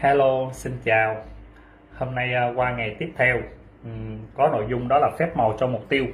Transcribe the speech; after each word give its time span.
Hello, 0.00 0.50
xin 0.52 0.72
chào. 0.84 1.16
Hôm 1.94 2.14
nay 2.14 2.34
à, 2.34 2.52
qua 2.56 2.72
ngày 2.72 2.96
tiếp 2.98 3.12
theo 3.16 3.36
có 4.34 4.48
nội 4.48 4.64
dung 4.68 4.88
đó 4.88 4.98
là 4.98 5.10
phép 5.18 5.36
màu 5.36 5.56
cho 5.58 5.66
mục 5.66 5.88
tiêu. 5.88 6.04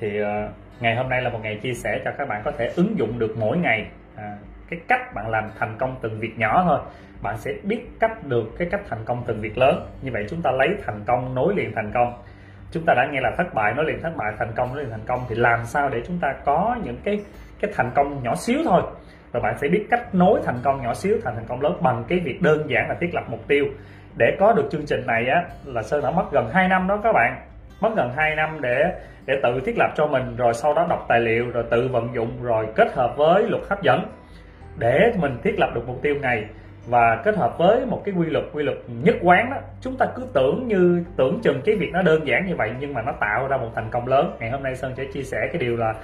Thì 0.00 0.22
à, 0.22 0.48
ngày 0.80 0.96
hôm 0.96 1.08
nay 1.08 1.22
là 1.22 1.30
một 1.30 1.38
ngày 1.42 1.58
chia 1.62 1.74
sẻ 1.74 2.00
cho 2.04 2.10
các 2.18 2.28
bạn 2.28 2.42
có 2.44 2.52
thể 2.58 2.72
ứng 2.76 2.98
dụng 2.98 3.18
được 3.18 3.34
mỗi 3.38 3.58
ngày 3.58 3.86
à, 4.16 4.36
cái 4.70 4.80
cách 4.88 5.14
bạn 5.14 5.28
làm 5.28 5.44
thành 5.58 5.76
công 5.78 5.96
từng 6.02 6.20
việc 6.20 6.38
nhỏ 6.38 6.64
thôi. 6.66 6.78
Bạn 7.22 7.38
sẽ 7.38 7.50
biết 7.62 7.80
cách 8.00 8.26
được 8.26 8.44
cái 8.58 8.68
cách 8.70 8.80
thành 8.88 9.04
công 9.04 9.22
từng 9.26 9.40
việc 9.40 9.58
lớn. 9.58 9.86
Như 10.02 10.10
vậy 10.12 10.26
chúng 10.30 10.42
ta 10.42 10.50
lấy 10.50 10.68
thành 10.86 11.00
công 11.06 11.34
nối 11.34 11.54
liền 11.54 11.72
thành 11.74 11.90
công. 11.94 12.22
Chúng 12.72 12.84
ta 12.86 12.94
đã 12.94 13.08
nghe 13.12 13.20
là 13.20 13.30
thất 13.36 13.54
bại 13.54 13.74
nối 13.74 13.84
liền 13.84 14.02
thất 14.02 14.12
bại, 14.16 14.32
thành 14.38 14.52
công 14.56 14.74
nối 14.74 14.82
liền 14.82 14.90
thành 14.90 15.06
công 15.06 15.24
thì 15.28 15.34
làm 15.34 15.64
sao 15.64 15.88
để 15.88 16.02
chúng 16.06 16.18
ta 16.18 16.34
có 16.44 16.76
những 16.84 16.96
cái 17.04 17.24
cái 17.60 17.70
thành 17.74 17.90
công 17.94 18.22
nhỏ 18.22 18.34
xíu 18.34 18.58
thôi 18.64 18.82
và 19.32 19.40
bạn 19.40 19.58
sẽ 19.58 19.68
biết 19.68 19.86
cách 19.90 20.14
nối 20.14 20.40
thành 20.44 20.58
công 20.62 20.82
nhỏ 20.82 20.94
xíu, 20.94 21.16
thành 21.24 21.34
thành 21.36 21.46
công 21.48 21.60
lớn 21.60 21.72
bằng 21.80 22.04
cái 22.08 22.18
việc 22.18 22.42
đơn 22.42 22.70
giản 22.70 22.88
là 22.88 22.94
thiết 23.00 23.14
lập 23.14 23.24
mục 23.28 23.48
tiêu. 23.48 23.64
Để 24.16 24.36
có 24.40 24.52
được 24.52 24.68
chương 24.70 24.86
trình 24.86 25.06
này 25.06 25.26
á, 25.26 25.44
là 25.64 25.82
sơn 25.82 26.02
đã 26.02 26.10
mất 26.10 26.32
gần 26.32 26.50
2 26.52 26.68
năm 26.68 26.88
đó 26.88 27.00
các 27.04 27.12
bạn. 27.12 27.40
Mất 27.80 27.90
gần 27.96 28.12
2 28.16 28.36
năm 28.36 28.60
để 28.60 28.82
để 29.26 29.34
tự 29.42 29.60
thiết 29.66 29.78
lập 29.78 29.90
cho 29.96 30.06
mình, 30.06 30.36
rồi 30.36 30.54
sau 30.54 30.74
đó 30.74 30.86
đọc 30.88 31.06
tài 31.08 31.20
liệu, 31.20 31.50
rồi 31.50 31.64
tự 31.70 31.88
vận 31.88 32.14
dụng, 32.14 32.42
rồi 32.42 32.66
kết 32.74 32.92
hợp 32.94 33.14
với 33.16 33.42
luật 33.42 33.62
hấp 33.70 33.82
dẫn 33.82 34.04
để 34.78 35.12
mình 35.16 35.38
thiết 35.42 35.58
lập 35.58 35.70
được 35.74 35.82
mục 35.86 36.02
tiêu 36.02 36.14
này. 36.22 36.44
Và 36.86 37.20
kết 37.24 37.36
hợp 37.36 37.58
với 37.58 37.86
một 37.86 38.02
cái 38.04 38.14
quy 38.18 38.26
luật 38.26 38.44
quy 38.52 38.62
luật 38.62 38.78
nhất 39.04 39.16
quán 39.22 39.50
đó, 39.50 39.56
chúng 39.80 39.96
ta 39.96 40.06
cứ 40.14 40.26
tưởng 40.32 40.68
như, 40.68 41.04
tưởng 41.16 41.40
chừng 41.42 41.60
cái 41.64 41.76
việc 41.76 41.90
nó 41.92 42.02
đơn 42.02 42.26
giản 42.26 42.46
như 42.46 42.56
vậy, 42.56 42.70
nhưng 42.80 42.94
mà 42.94 43.02
nó 43.02 43.12
tạo 43.20 43.48
ra 43.48 43.56
một 43.56 43.70
thành 43.74 43.90
công 43.90 44.06
lớn. 44.06 44.36
Ngày 44.40 44.50
hôm 44.50 44.62
nay 44.62 44.76
sơn 44.76 44.92
sẽ 44.96 45.04
chia 45.12 45.22
sẻ 45.22 45.48
cái 45.52 45.58
điều 45.60 45.76
là 45.76 45.94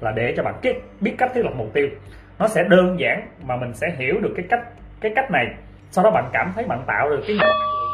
là 0.00 0.10
để 0.10 0.34
cho 0.36 0.42
bạn 0.42 0.54
biết 1.00 1.14
cách 1.18 1.30
thiết 1.34 1.44
lập 1.44 1.52
mục 1.56 1.72
tiêu 1.72 1.88
nó 2.38 2.48
sẽ 2.48 2.64
đơn 2.64 3.00
giản 3.00 3.28
mà 3.46 3.56
mình 3.56 3.74
sẽ 3.74 3.86
hiểu 3.98 4.20
được 4.20 4.32
cái 4.36 4.46
cách 4.50 4.60
cái 5.00 5.12
cách 5.16 5.30
này. 5.30 5.46
Sau 5.90 6.04
đó 6.04 6.10
bạn 6.10 6.30
cảm 6.32 6.52
thấy 6.54 6.64
bạn 6.64 6.82
tạo 6.86 7.10
được 7.10 7.20
cái 7.26 7.36
nguồn 7.36 7.58
năng 7.58 7.68
lượng 7.68 7.85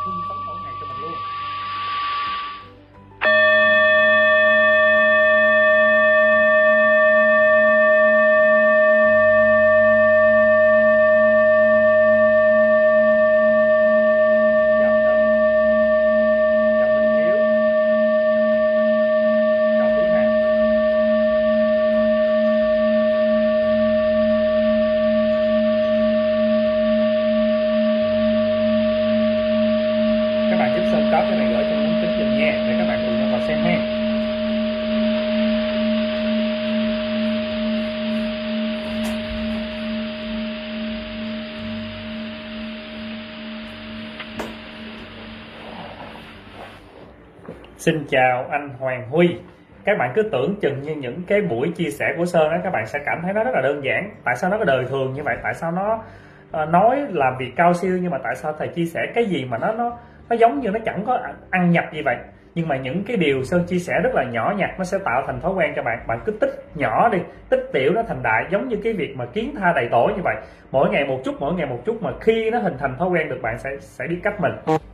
Xin 47.84 48.04
chào 48.08 48.46
anh 48.50 48.68
Hoàng 48.78 49.10
Huy. 49.10 49.36
Các 49.84 49.98
bạn 49.98 50.12
cứ 50.14 50.22
tưởng 50.32 50.54
chừng 50.60 50.82
như 50.82 50.94
những 50.94 51.22
cái 51.26 51.40
buổi 51.40 51.72
chia 51.76 51.90
sẻ 51.90 52.14
của 52.16 52.24
Sơn 52.24 52.50
đó 52.50 52.56
các 52.64 52.72
bạn 52.72 52.86
sẽ 52.86 52.98
cảm 53.06 53.20
thấy 53.22 53.32
nó 53.32 53.44
rất 53.44 53.50
là 53.54 53.60
đơn 53.60 53.84
giản. 53.84 54.10
Tại 54.24 54.36
sao 54.36 54.50
nó 54.50 54.58
có 54.58 54.64
đời 54.64 54.84
thường 54.88 55.12
như 55.14 55.22
vậy? 55.22 55.36
Tại 55.42 55.54
sao 55.54 55.72
nó 55.72 56.02
ờ, 56.50 56.66
nói 56.66 57.06
làm 57.10 57.36
việc 57.38 57.52
cao 57.56 57.74
siêu 57.74 57.98
nhưng 58.02 58.10
mà 58.10 58.18
tại 58.18 58.34
sao 58.34 58.52
thầy 58.58 58.68
chia 58.68 58.84
sẻ 58.84 59.00
cái 59.14 59.24
gì 59.24 59.44
mà 59.44 59.58
nó 59.58 59.72
nó 59.72 59.98
nó 60.28 60.36
giống 60.36 60.60
như 60.60 60.70
nó 60.70 60.78
chẳng 60.84 61.02
có 61.06 61.18
ăn 61.50 61.70
nhập 61.70 61.84
như 61.92 62.00
vậy? 62.04 62.16
Nhưng 62.54 62.68
mà 62.68 62.76
những 62.76 63.04
cái 63.04 63.16
điều 63.16 63.44
Sơn 63.44 63.64
chia 63.64 63.78
sẻ 63.78 64.00
rất 64.02 64.14
là 64.14 64.24
nhỏ 64.24 64.54
nhặt 64.56 64.70
nó 64.78 64.84
sẽ 64.84 64.98
tạo 65.04 65.22
thành 65.26 65.40
thói 65.40 65.52
quen 65.52 65.72
cho 65.76 65.82
bạn. 65.82 65.98
Bạn 66.06 66.20
cứ 66.24 66.32
tích 66.40 66.64
nhỏ 66.74 67.08
đi, 67.08 67.18
tích 67.48 67.68
tiểu 67.72 67.92
nó 67.94 68.02
thành 68.02 68.22
đại 68.22 68.44
giống 68.50 68.68
như 68.68 68.76
cái 68.84 68.92
việc 68.92 69.16
mà 69.16 69.26
kiến 69.26 69.54
tha 69.60 69.72
đầy 69.76 69.88
tổ 69.90 70.10
như 70.16 70.22
vậy. 70.24 70.36
Mỗi 70.70 70.90
ngày 70.90 71.04
một 71.04 71.20
chút, 71.24 71.34
mỗi 71.40 71.54
ngày 71.54 71.66
một 71.66 71.78
chút 71.84 72.02
mà 72.02 72.10
khi 72.20 72.50
nó 72.50 72.58
hình 72.58 72.74
thành 72.78 72.96
thói 72.98 73.08
quen 73.08 73.28
được, 73.28 73.38
bạn 73.42 73.58
sẽ 73.58 73.70
sẽ 73.80 74.04
biết 74.08 74.20
cách 74.22 74.40
mình 74.40 74.52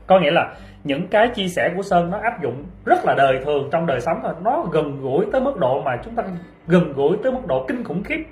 có 0.09 0.21
nghĩa 0.21 0.31
là 0.31 0.55
những 0.85 1.09
cái 1.09 1.29
chia 1.29 1.49
sẻ 1.49 1.71
của 1.77 1.83
Sơn 1.83 2.11
nó 2.11 2.19
áp 2.19 2.43
dụng 2.43 2.65
rất 2.87 3.05
là 3.05 3.15
đời 3.15 3.41
thường 3.45 3.69
trong 3.73 3.87
đời 3.87 4.01
sống 4.01 4.21
thôi. 4.23 4.33
Nó 4.43 4.65
gần 4.73 5.01
gũi 5.01 5.27
tới 5.33 5.41
mức 5.41 5.59
độ 5.59 5.83
mà 5.85 5.97
chúng 6.05 6.15
ta 6.15 6.23
gần 6.67 6.93
gũi 6.93 7.17
tới 7.23 7.33
mức 7.33 7.47
độ 7.47 7.65
kinh 7.69 7.85
khủng 7.85 8.03
khiếp. 8.03 8.25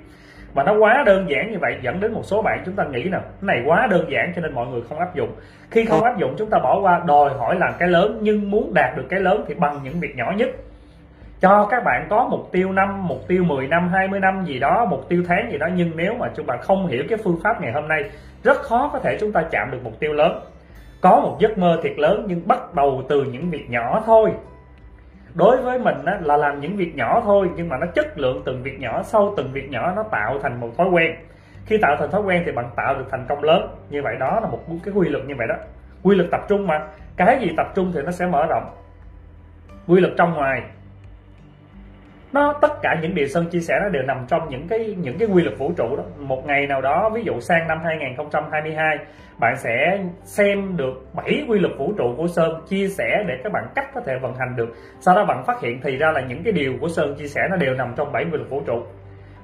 Và 0.53 0.63
nó 0.63 0.73
quá 0.79 1.03
đơn 1.05 1.29
giản 1.29 1.51
như 1.51 1.57
vậy, 1.61 1.77
dẫn 1.81 1.99
đến 1.99 2.13
một 2.13 2.21
số 2.23 2.41
bạn 2.41 2.63
chúng 2.65 2.75
ta 2.75 2.83
nghĩ 2.83 3.03
là 3.03 3.19
cái 3.19 3.29
này 3.41 3.63
quá 3.65 3.87
đơn 3.87 4.05
giản 4.11 4.33
cho 4.35 4.41
nên 4.41 4.53
mọi 4.53 4.67
người 4.67 4.81
không 4.89 4.99
áp 4.99 5.15
dụng. 5.15 5.29
Khi 5.71 5.85
không 5.85 6.03
áp 6.03 6.17
dụng, 6.17 6.35
chúng 6.37 6.49
ta 6.49 6.59
bỏ 6.59 6.79
qua, 6.79 7.01
đòi 7.07 7.29
hỏi 7.37 7.55
làm 7.59 7.73
cái 7.79 7.89
lớn, 7.89 8.19
nhưng 8.21 8.51
muốn 8.51 8.73
đạt 8.73 8.97
được 8.97 9.05
cái 9.09 9.19
lớn 9.19 9.43
thì 9.47 9.53
bằng 9.53 9.79
những 9.83 9.99
việc 9.99 10.15
nhỏ 10.15 10.33
nhất. 10.37 10.49
Cho 11.41 11.67
các 11.71 11.83
bạn 11.83 12.07
có 12.09 12.27
mục 12.31 12.49
tiêu 12.51 12.71
năm, 12.71 13.07
mục 13.07 13.27
tiêu 13.27 13.43
10 13.43 13.67
năm 13.67 13.89
20 13.89 14.19
năm 14.19 14.45
gì 14.45 14.59
đó, 14.59 14.87
mục 14.89 15.09
tiêu 15.09 15.23
tháng 15.27 15.51
gì 15.51 15.57
đó, 15.57 15.67
nhưng 15.75 15.91
nếu 15.95 16.13
mà 16.13 16.27
chúng 16.35 16.45
bạn 16.45 16.59
không 16.61 16.87
hiểu 16.87 17.03
cái 17.09 17.17
phương 17.23 17.39
pháp 17.43 17.61
ngày 17.61 17.71
hôm 17.71 17.87
nay, 17.87 18.03
rất 18.43 18.57
khó 18.57 18.89
có 18.93 18.99
thể 18.99 19.17
chúng 19.19 19.31
ta 19.31 19.43
chạm 19.51 19.71
được 19.71 19.79
mục 19.83 19.99
tiêu 19.99 20.13
lớn 20.13 20.39
có 21.01 21.19
một 21.19 21.37
giấc 21.39 21.57
mơ 21.57 21.79
thiệt 21.83 21.99
lớn 21.99 22.25
nhưng 22.27 22.47
bắt 22.47 22.73
đầu 22.75 23.03
từ 23.09 23.23
những 23.23 23.49
việc 23.49 23.69
nhỏ 23.69 24.03
thôi. 24.05 24.31
Đối 25.33 25.57
với 25.57 25.79
mình 25.79 26.05
á, 26.05 26.19
là 26.21 26.37
làm 26.37 26.59
những 26.59 26.77
việc 26.77 26.95
nhỏ 26.95 27.21
thôi 27.25 27.49
nhưng 27.55 27.69
mà 27.69 27.77
nó 27.77 27.85
chất 27.95 28.17
lượng 28.17 28.41
từng 28.45 28.63
việc 28.63 28.79
nhỏ 28.79 29.03
sau 29.03 29.33
từng 29.37 29.49
việc 29.53 29.69
nhỏ 29.69 29.93
nó 29.95 30.03
tạo 30.03 30.39
thành 30.39 30.59
một 30.59 30.69
thói 30.77 30.89
quen. 30.89 31.15
Khi 31.65 31.77
tạo 31.81 31.95
thành 31.99 32.11
thói 32.11 32.21
quen 32.21 32.43
thì 32.45 32.51
bạn 32.51 32.69
tạo 32.75 32.95
được 32.95 33.05
thành 33.11 33.25
công 33.29 33.43
lớn. 33.43 33.69
Như 33.89 34.01
vậy 34.01 34.15
đó 34.19 34.39
là 34.39 34.47
một 34.49 34.59
cái 34.83 34.93
quy 34.93 35.09
luật 35.09 35.25
như 35.25 35.35
vậy 35.37 35.47
đó. 35.47 35.55
Quy 36.03 36.15
luật 36.15 36.31
tập 36.31 36.41
trung 36.47 36.67
mà. 36.67 36.87
Cái 37.15 37.39
gì 37.39 37.53
tập 37.57 37.67
trung 37.75 37.91
thì 37.95 38.01
nó 38.01 38.11
sẽ 38.11 38.25
mở 38.25 38.45
rộng. 38.45 38.63
Quy 39.87 39.99
luật 39.99 40.13
trong 40.17 40.33
ngoài 40.33 40.61
nó, 42.33 42.53
tất 42.61 42.81
cả 42.81 42.99
những 43.01 43.15
điều 43.15 43.27
Sơn 43.27 43.45
chia 43.51 43.59
sẻ 43.59 43.79
nó 43.83 43.89
đều 43.89 44.03
nằm 44.03 44.25
trong 44.27 44.49
những 44.49 44.67
cái 44.67 44.95
những 44.97 45.17
cái 45.17 45.27
quy 45.27 45.43
luật 45.43 45.57
vũ 45.57 45.71
trụ 45.77 45.95
đó. 45.97 46.03
Một 46.17 46.45
ngày 46.45 46.67
nào 46.67 46.81
đó, 46.81 47.09
ví 47.13 47.23
dụ 47.23 47.39
sang 47.39 47.67
năm 47.67 47.79
2022 47.83 48.97
bạn 49.39 49.55
sẽ 49.57 49.99
xem 50.23 50.77
được 50.77 50.93
7 51.13 51.45
quy 51.47 51.59
luật 51.59 51.77
vũ 51.77 51.93
trụ 51.97 52.13
của 52.17 52.27
Sơn, 52.27 52.61
chia 52.69 52.87
sẻ 52.87 53.23
để 53.27 53.33
các 53.43 53.51
bạn 53.51 53.63
cách 53.75 53.85
có 53.93 54.01
thể 54.01 54.17
vận 54.21 54.35
hành 54.35 54.55
được. 54.55 54.69
Sau 54.99 55.15
đó 55.15 55.25
bạn 55.25 55.43
phát 55.45 55.61
hiện 55.61 55.79
thì 55.83 55.97
ra 55.97 56.11
là 56.11 56.21
những 56.21 56.43
cái 56.43 56.53
điều 56.53 56.73
của 56.81 56.87
Sơn 56.87 57.15
chia 57.17 57.27
sẻ 57.27 57.41
nó 57.49 57.55
đều 57.55 57.73
nằm 57.73 57.93
trong 57.97 58.11
7 58.11 58.23
quy 58.23 58.37
luật 58.37 58.49
vũ 58.49 58.61
trụ. 58.65 58.83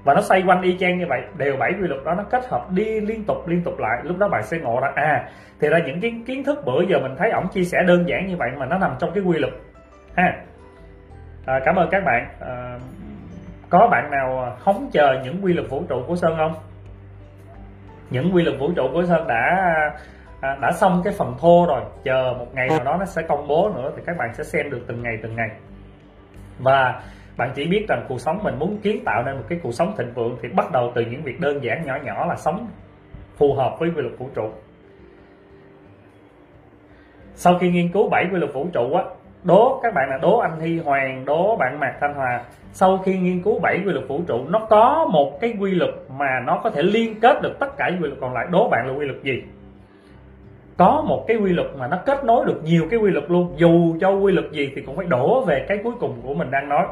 Và 0.04 0.14
nó 0.14 0.22
xoay 0.22 0.44
quanh 0.48 0.62
y 0.62 0.78
chang 0.78 1.00
như 1.00 1.06
vậy, 1.10 1.22
đều 1.38 1.56
bảy 1.58 1.72
quy 1.82 1.88
luật 1.88 2.04
đó 2.06 2.14
nó 2.14 2.24
kết 2.24 2.48
hợp 2.50 2.72
đi 2.72 3.00
liên 3.00 3.24
tục 3.24 3.48
liên 3.48 3.62
tục 3.64 3.80
lại. 3.80 4.00
Lúc 4.04 4.18
đó 4.18 4.28
bạn 4.28 4.44
sẽ 4.44 4.58
ngộ 4.58 4.80
ra 4.82 4.92
à 4.96 5.30
thì 5.62 5.70
ra 5.70 5.80
những 5.86 6.02
cái 6.02 6.12
kiến 6.26 6.44
thức 6.44 6.66
bữa 6.66 6.82
giờ 6.90 7.00
mình 7.00 7.16
thấy 7.18 7.32
ổng 7.32 7.48
chia 7.48 7.64
sẻ 7.64 7.84
đơn 7.88 8.08
giản 8.08 8.28
như 8.28 8.36
vậy 8.38 8.50
mà 8.58 8.66
nó 8.66 8.78
nằm 8.78 8.92
trong 9.00 9.12
cái 9.14 9.24
quy 9.24 9.38
luật. 9.38 9.54
Ha 10.16 10.34
à, 11.46 11.59
cảm 11.66 11.76
ơn 11.76 11.90
các 11.92 12.04
bạn. 12.06 12.28
À, 12.40 12.80
có 13.70 13.88
bạn 13.92 14.12
nào 14.12 14.58
hóng 14.59 14.90
chờ 14.92 15.22
những 15.24 15.40
quy 15.44 15.54
luật 15.54 15.70
vũ 15.70 15.84
trụ 15.90 16.04
của 16.08 16.16
sơn 16.16 16.34
không? 16.38 16.54
Những 18.09 18.36
quy 18.36 18.44
luật 18.44 18.59
vũ 18.59 18.72
trụ 18.76 18.84
của 18.94 19.04
sơn 19.04 19.28
đã 19.28 19.66
à, 20.42 20.58
đã 20.62 20.72
xong 20.72 21.02
cái 21.04 21.14
phần 21.18 21.36
thô 21.40 21.66
rồi. 21.70 21.81
Chờ 22.04 22.36
một 22.40 22.48
ngày 22.54 22.68
nào 22.68 22.84
đó 22.84 22.98
nó 23.00 23.06
sẽ 23.06 23.22
công 23.22 23.48
bố 23.48 23.70
nữa 23.76 23.92
thì 23.96 24.02
các 24.06 24.18
bạn 24.18 24.34
sẽ 24.34 24.44
xem 24.44 24.70
được 24.70 24.81
từng 24.88 25.04
ngày 25.04 25.20
từng 25.24 25.36
ngày. 25.36 25.50
Và 26.59 27.02
bạn 27.38 27.52
chỉ 27.56 27.68
biết 27.68 27.86
rằng 27.90 28.06
cuộc 28.10 28.20
sống 28.20 28.44
mình 28.44 28.60
muốn 28.60 28.78
kiến 28.78 29.04
tạo 29.06 29.24
nên 29.24 29.36
một 29.36 29.44
cái 29.50 29.60
cuộc 29.64 29.72
sống 29.72 29.94
thịnh 29.98 30.14
vượng 30.14 30.38
thì 30.42 30.50
bắt 30.50 30.72
đầu 30.72 30.92
từ 30.96 31.02
những 31.02 31.24
việc 31.24 31.40
đơn 31.40 31.64
giản 31.64 31.86
nhỏ 31.86 31.98
nhỏ 32.04 32.25
là 32.25 32.36
sống 32.36 32.68
phù 33.38 33.54
hợp 33.54 33.75
với 33.80 33.90
quy 33.96 34.02
luật 34.02 34.20
vũ 34.20 34.30
trụ. 34.36 34.52
Sau 37.34 37.58
khi 37.60 37.70
nghiên 37.70 37.92
cứu 37.92 38.10
bảy 38.10 38.25
quy 38.31 38.40
luật 38.40 38.54
vũ 38.54 38.68
trụ 38.74 38.94
á 38.94 39.04
đố 39.44 39.80
các 39.84 39.94
bạn 39.94 40.09
là 40.09 40.18
đố 40.18 40.38
anh 40.38 40.52
Thi 40.59 40.80
Hoàng 40.80 41.26
đố 41.26 41.56
bạn 41.56 41.80
Mạc 41.80 41.94
Thanh 42.02 42.14
Hòa 42.14 42.42
sau 42.72 42.98
khi 42.98 43.18
nghiên 43.18 43.42
cứu 43.42 43.59
bảy 43.59 43.81
quy 43.86 43.92
luật 43.92 44.08
vũ 44.08 44.22
trụ 44.28 44.46
nó 44.50 44.59
có 44.59 45.09
một 45.12 45.42
cái 45.42 45.54
quy 45.59 45.72
luật 45.72 45.90
mà 46.18 46.40
nó 46.45 46.60
có 46.63 46.69
thể 46.69 46.84
liên 46.84 47.19
kết 47.19 47.42
được 47.42 47.60
tất 47.60 47.78
cả 47.78 47.92
quy 48.01 48.07
luật 48.07 48.19
còn 48.22 48.34
lại 48.34 48.48
đố 48.51 48.69
bạn 48.69 48.88
là 48.88 48.94
quy 48.94 49.06
luật 49.06 49.24
gì 49.24 49.44
có 50.78 51.04
một 51.07 51.25
cái 51.28 51.38
quy 51.38 51.51
luật 51.51 51.68
mà 51.80 51.88
nó 51.88 51.98
kết 52.06 52.25
nối 52.25 52.45
được 52.45 52.62
nhiều 52.63 52.88
cái 52.92 53.00
quy 53.00 53.12
luật 53.12 53.31
luôn 53.31 53.54
dù 53.57 53.98
cho 54.01 54.10
quy 54.10 54.31
luật 54.31 54.51
gì 54.51 54.72
thì 54.75 54.81
cũng 54.81 54.95
phải 54.95 55.06
đổ 55.06 55.45
về 55.45 55.66
cái 55.68 55.78
cuối 55.84 55.94
cùng 56.00 56.22
của 56.24 56.34
mình 56.34 56.51
đang 56.51 56.69
nói 56.69 56.86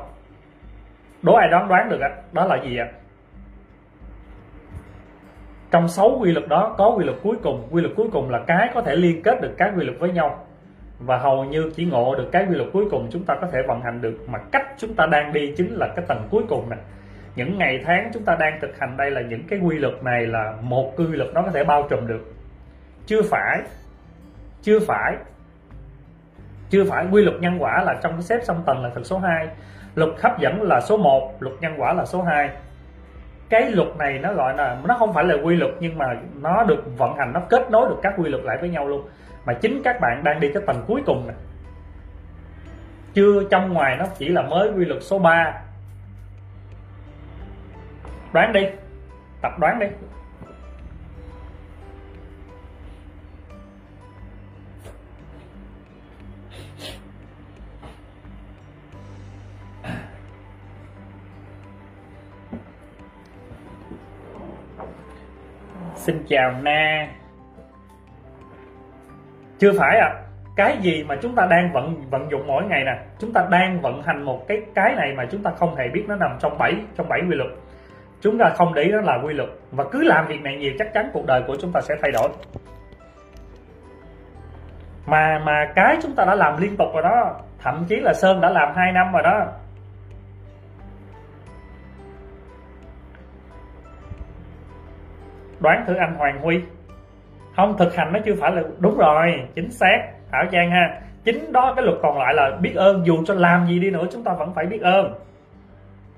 đố 1.21 1.33
ai 1.33 1.49
đoán 1.49 1.67
đoán 1.67 1.89
được 1.89 1.99
á? 2.01 2.09
đó 2.31 2.45
là 2.45 2.63
gì 2.63 2.77
ạ 2.77 2.87
trong 5.71 5.87
6 5.87 6.17
quy 6.19 6.31
luật 6.31 6.47
đó 6.47 6.75
có 6.77 6.89
quy 6.89 7.05
luật 7.05 7.17
cuối 7.23 7.35
cùng 7.43 7.67
quy 7.71 7.81
luật 7.81 7.95
cuối 7.95 8.07
cùng 8.11 8.29
là 8.29 8.39
cái 8.47 8.69
có 8.73 8.81
thể 8.81 8.95
liên 8.95 9.23
kết 9.23 9.41
được 9.41 9.53
các 9.57 9.73
quy 9.77 9.85
luật 9.85 9.99
với 9.99 10.11
nhau 10.11 10.45
và 11.05 11.17
hầu 11.17 11.43
như 11.43 11.71
chỉ 11.75 11.85
ngộ 11.85 12.15
được 12.15 12.29
cái 12.31 12.45
quy 12.49 12.55
luật 12.55 12.69
cuối 12.73 12.85
cùng 12.91 13.07
chúng 13.11 13.23
ta 13.23 13.35
có 13.41 13.47
thể 13.51 13.59
vận 13.67 13.81
hành 13.81 14.01
được, 14.01 14.17
mà 14.27 14.39
cách 14.51 14.67
chúng 14.77 14.93
ta 14.93 15.05
đang 15.05 15.33
đi 15.33 15.53
chính 15.57 15.75
là 15.75 15.87
cái 15.95 16.05
tầng 16.07 16.27
cuối 16.31 16.43
cùng 16.49 16.69
này 16.69 16.79
những 17.35 17.57
ngày 17.57 17.81
tháng 17.85 18.11
chúng 18.13 18.23
ta 18.23 18.35
đang 18.39 18.59
thực 18.61 18.79
hành 18.79 18.97
đây 18.97 19.11
là 19.11 19.21
những 19.21 19.43
cái 19.47 19.59
quy 19.59 19.77
luật 19.77 20.03
này 20.03 20.27
là 20.27 20.53
một 20.61 20.93
quy 20.97 21.05
luật 21.07 21.29
nó 21.33 21.41
có 21.41 21.51
thể 21.51 21.63
bao 21.63 21.87
trùm 21.89 22.07
được. 22.07 22.33
Chưa 23.05 23.21
phải 23.21 23.61
chưa 24.61 24.79
phải 24.79 25.15
chưa 26.69 26.83
phải 26.83 27.05
quy 27.11 27.23
luật 27.23 27.41
nhân 27.41 27.57
quả 27.59 27.83
là 27.83 27.99
trong 28.03 28.11
cái 28.11 28.21
xếp 28.21 28.39
song 28.43 28.63
tầng 28.65 28.83
là 28.83 28.89
thực 28.89 29.05
số 29.05 29.17
2 29.17 29.47
luật 29.95 30.09
hấp 30.21 30.39
dẫn 30.39 30.61
là 30.61 30.81
số 30.81 30.97
1 30.97 31.33
luật 31.39 31.55
nhân 31.61 31.73
quả 31.77 31.93
là 31.93 32.05
số 32.05 32.21
2 32.21 32.49
cái 33.49 33.71
luật 33.71 33.87
này 33.97 34.19
nó 34.19 34.33
gọi 34.33 34.57
là, 34.57 34.77
nó 34.83 34.95
không 34.99 35.13
phải 35.13 35.23
là 35.23 35.35
quy 35.43 35.55
luật 35.55 35.71
nhưng 35.79 35.97
mà 35.97 36.05
nó 36.41 36.63
được 36.63 36.83
vận 36.97 37.17
hành, 37.17 37.33
nó 37.33 37.39
kết 37.49 37.71
nối 37.71 37.89
được 37.89 37.99
các 38.01 38.13
quy 38.17 38.29
luật 38.29 38.43
lại 38.43 38.57
với 38.61 38.69
nhau 38.69 38.87
luôn 38.87 39.07
mà 39.45 39.53
chính 39.53 39.81
các 39.83 39.99
bạn 40.01 40.23
đang 40.23 40.39
đi 40.39 40.51
cái 40.53 40.63
tầng 40.67 40.83
cuối 40.87 41.01
cùng 41.05 41.27
này 41.27 41.35
chưa 43.13 43.43
trong 43.51 43.73
ngoài 43.73 43.95
nó 43.99 44.05
chỉ 44.17 44.29
là 44.29 44.41
mới 44.41 44.71
quy 44.71 44.85
luật 44.85 45.03
số 45.03 45.19
3 45.19 45.61
đoán 48.33 48.53
đi. 48.53 48.61
Tập 49.41 49.59
đoán 49.59 49.79
đi. 49.79 49.87
Xin 65.95 66.25
chào 66.29 66.51
na 66.61 67.07
chưa 69.61 69.71
phải 69.77 69.97
à 69.97 70.09
cái 70.55 70.77
gì 70.81 71.03
mà 71.03 71.15
chúng 71.21 71.35
ta 71.35 71.47
đang 71.49 71.73
vận 71.73 72.09
vận 72.09 72.31
dụng 72.31 72.47
mỗi 72.47 72.63
ngày 72.63 72.83
nè, 72.85 72.99
chúng 73.19 73.33
ta 73.33 73.47
đang 73.51 73.81
vận 73.81 74.03
hành 74.03 74.23
một 74.23 74.47
cái 74.47 74.57
cái 74.75 74.95
này 74.95 75.13
mà 75.17 75.25
chúng 75.31 75.43
ta 75.43 75.51
không 75.51 75.75
hề 75.75 75.87
biết 75.87 76.05
nó 76.07 76.15
nằm 76.15 76.37
trong 76.39 76.57
bảy 76.57 76.75
trong 76.97 77.09
bảy 77.09 77.19
quy 77.29 77.35
luật. 77.35 77.49
Chúng 78.21 78.37
ta 78.37 78.49
không 78.55 78.73
để 78.73 78.83
ý 78.83 78.91
nó 78.91 79.01
là 79.01 79.19
quy 79.25 79.33
luật. 79.33 79.49
Và 79.71 79.83
cứ 79.91 80.03
làm 80.03 80.27
việc 80.27 80.41
này 80.41 80.57
nhiều 80.57 80.71
chắc 80.79 80.93
chắn 80.93 81.09
cuộc 81.13 81.25
đời 81.25 81.43
của 81.47 81.55
chúng 81.61 81.71
ta 81.71 81.81
sẽ 81.81 81.95
thay 82.01 82.11
đổi. 82.11 82.29
Mà 85.05 85.39
mà 85.45 85.71
cái 85.75 85.97
chúng 86.01 86.15
ta 86.15 86.25
đã 86.25 86.35
làm 86.35 86.61
liên 86.61 86.77
tục 86.77 86.87
rồi 86.93 87.03
đó, 87.03 87.39
thậm 87.59 87.85
chí 87.87 87.95
là 87.95 88.13
sơn 88.13 88.41
đã 88.41 88.49
làm 88.49 88.75
2 88.75 88.91
năm 88.91 89.11
rồi 89.13 89.23
đó. 89.23 89.45
Đoán 95.59 95.83
thử 95.87 95.95
anh 95.95 96.15
Hoàng 96.15 96.41
Huy 96.41 96.61
không 97.55 97.77
thực 97.77 97.95
hành 97.95 98.13
nó 98.13 98.19
chưa 98.25 98.35
phải 98.35 98.51
là 98.51 98.61
đúng 98.79 98.97
rồi, 98.97 99.43
chính 99.55 99.71
xác. 99.71 99.99
Thảo 100.31 100.45
Trang 100.51 100.71
ha. 100.71 100.99
Chính 101.23 101.51
đó, 101.51 101.73
cái 101.75 101.85
luật 101.85 101.97
còn 102.01 102.19
lại 102.19 102.33
là 102.33 102.51
biết 102.61 102.75
ơn, 102.75 103.05
dù 103.05 103.23
cho 103.25 103.33
làm 103.33 103.67
gì 103.67 103.79
đi 103.79 103.91
nữa, 103.91 104.03
chúng 104.11 104.23
ta 104.23 104.33
vẫn 104.33 104.53
phải 104.53 104.65
biết 104.65 104.81
ơn. 104.81 105.13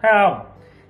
Thấy 0.01 0.11
không? 0.13 0.39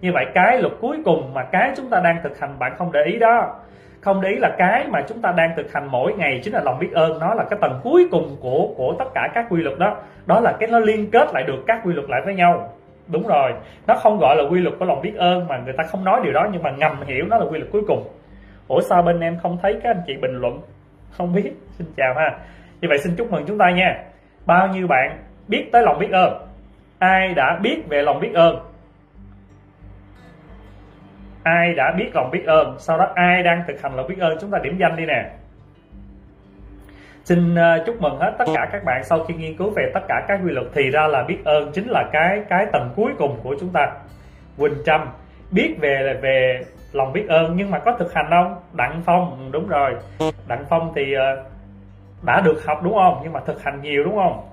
Như 0.01 0.11
vậy 0.13 0.25
cái 0.33 0.61
luật 0.61 0.73
cuối 0.81 0.97
cùng 1.05 1.33
mà 1.33 1.43
cái 1.43 1.71
chúng 1.77 1.89
ta 1.89 1.99
đang 1.99 2.17
thực 2.23 2.39
hành, 2.39 2.59
bạn 2.59 2.73
không 2.77 2.91
để 2.91 3.03
ý 3.03 3.19
đó. 3.19 3.55
Không 4.01 4.21
để 4.21 4.29
ý 4.29 4.35
là 4.35 4.55
cái 4.57 4.85
mà 4.89 5.01
chúng 5.07 5.21
ta 5.21 5.31
đang 5.31 5.51
thực 5.55 5.73
hành 5.73 5.87
mỗi 5.91 6.13
ngày 6.13 6.39
chính 6.43 6.53
là 6.53 6.61
lòng 6.61 6.79
biết 6.79 6.91
ơn. 6.93 7.19
Nó 7.19 7.33
là 7.33 7.43
cái 7.49 7.59
tầng 7.61 7.79
cuối 7.83 8.07
cùng 8.11 8.37
của 8.41 8.67
của 8.77 8.95
tất 8.99 9.05
cả 9.13 9.29
các 9.33 9.45
quy 9.49 9.61
luật 9.61 9.79
đó. 9.79 9.97
Đó 10.25 10.39
là 10.39 10.53
cái 10.59 10.69
nó 10.69 10.79
liên 10.79 11.11
kết 11.11 11.33
lại 11.33 11.43
được 11.43 11.63
các 11.67 11.79
quy 11.83 11.93
luật 11.93 12.09
lại 12.09 12.21
với 12.25 12.35
nhau. 12.35 12.69
Đúng 13.07 13.27
rồi. 13.27 13.53
Nó 13.87 13.95
không 13.95 14.19
gọi 14.19 14.35
là 14.35 14.43
quy 14.49 14.59
luật 14.59 14.75
của 14.79 14.85
lòng 14.85 15.01
biết 15.01 15.13
ơn 15.17 15.47
mà 15.47 15.57
người 15.65 15.73
ta 15.77 15.83
không 15.83 16.03
nói 16.03 16.21
điều 16.23 16.33
đó, 16.33 16.47
nhưng 16.51 16.63
mà 16.63 16.71
ngầm 16.71 17.01
hiểu 17.05 17.25
nó 17.29 17.37
là 17.37 17.45
quy 17.45 17.59
luật 17.59 17.71
cuối 17.71 17.81
cùng 17.87 18.03
ủa 18.73 18.81
sao 18.81 19.01
bên 19.01 19.19
em 19.19 19.37
không 19.43 19.57
thấy 19.61 19.79
các 19.83 19.89
anh 19.89 20.01
chị 20.07 20.13
bình 20.21 20.35
luận? 20.41 20.61
Không 21.11 21.33
biết. 21.33 21.51
Xin 21.77 21.87
chào 21.97 22.13
ha. 22.17 22.37
Như 22.81 22.87
vậy 22.89 22.97
xin 22.97 23.15
chúc 23.15 23.31
mừng 23.31 23.45
chúng 23.47 23.57
ta 23.57 23.71
nha. 23.71 24.03
Bao 24.45 24.67
nhiêu 24.67 24.87
bạn 24.87 25.17
biết 25.47 25.69
tới 25.71 25.83
lòng 25.83 25.99
biết 25.99 26.11
ơn? 26.11 26.47
Ai 26.99 27.33
đã 27.33 27.59
biết 27.61 27.77
về 27.89 28.01
lòng 28.01 28.19
biết 28.19 28.33
ơn? 28.33 28.59
Ai 31.43 31.73
đã 31.73 31.93
biết 31.97 32.09
lòng 32.13 32.31
biết 32.31 32.45
ơn? 32.45 32.75
Sau 32.79 32.97
đó 32.97 33.07
ai 33.15 33.43
đang 33.43 33.63
thực 33.67 33.81
hành 33.81 33.95
lòng 33.95 34.07
biết 34.07 34.19
ơn? 34.19 34.37
Chúng 34.41 34.51
ta 34.51 34.57
điểm 34.63 34.77
danh 34.77 34.95
đi 34.95 35.05
nè. 35.05 35.29
Xin 37.23 37.55
ờ, 37.55 37.83
chúc 37.85 38.01
mừng 38.01 38.17
hết 38.19 38.35
tất 38.37 38.45
cả 38.55 38.69
các 38.71 38.83
bạn. 38.83 39.03
Sau 39.03 39.23
khi 39.23 39.33
nghiên 39.33 39.57
cứu 39.57 39.69
về 39.75 39.91
tất 39.93 40.01
cả 40.07 40.25
các 40.27 40.39
quy 40.45 40.51
luật 40.51 40.67
thì 40.73 40.89
ra 40.89 41.07
là 41.07 41.23
biết 41.23 41.37
ơn 41.45 41.71
chính 41.73 41.87
là 41.89 42.09
cái 42.11 42.43
cái 42.49 42.65
tầng 42.73 42.89
cuối 42.95 43.11
cùng 43.17 43.39
của 43.43 43.55
chúng 43.59 43.69
ta. 43.69 43.91
Quỳnh 44.57 44.75
Trâm, 44.85 45.09
biết 45.51 45.75
về 45.79 46.19
về 46.21 46.61
lòng 46.93 47.13
biết 47.13 47.25
ơn, 47.29 47.55
nhưng 47.55 47.71
mà 47.71 47.79
có 47.79 47.95
thực 47.99 48.13
hành 48.13 48.27
không? 48.29 48.55
Đặng 48.73 49.01
Phong 49.05 49.37
ừ, 49.39 49.49
đúng 49.51 49.67
rồi. 49.67 49.95
Đặng 50.47 50.65
Phong 50.69 50.91
thì 50.95 51.13
ờ, 51.13 51.43
đã 52.21 52.41
được 52.41 52.65
học 52.65 52.83
đúng 52.83 52.93
không? 52.93 53.19
Nhưng 53.23 53.33
mà 53.33 53.39
thực 53.39 53.63
hành 53.63 53.81
nhiều 53.81 54.03
đúng 54.03 54.15
không? 54.15 54.49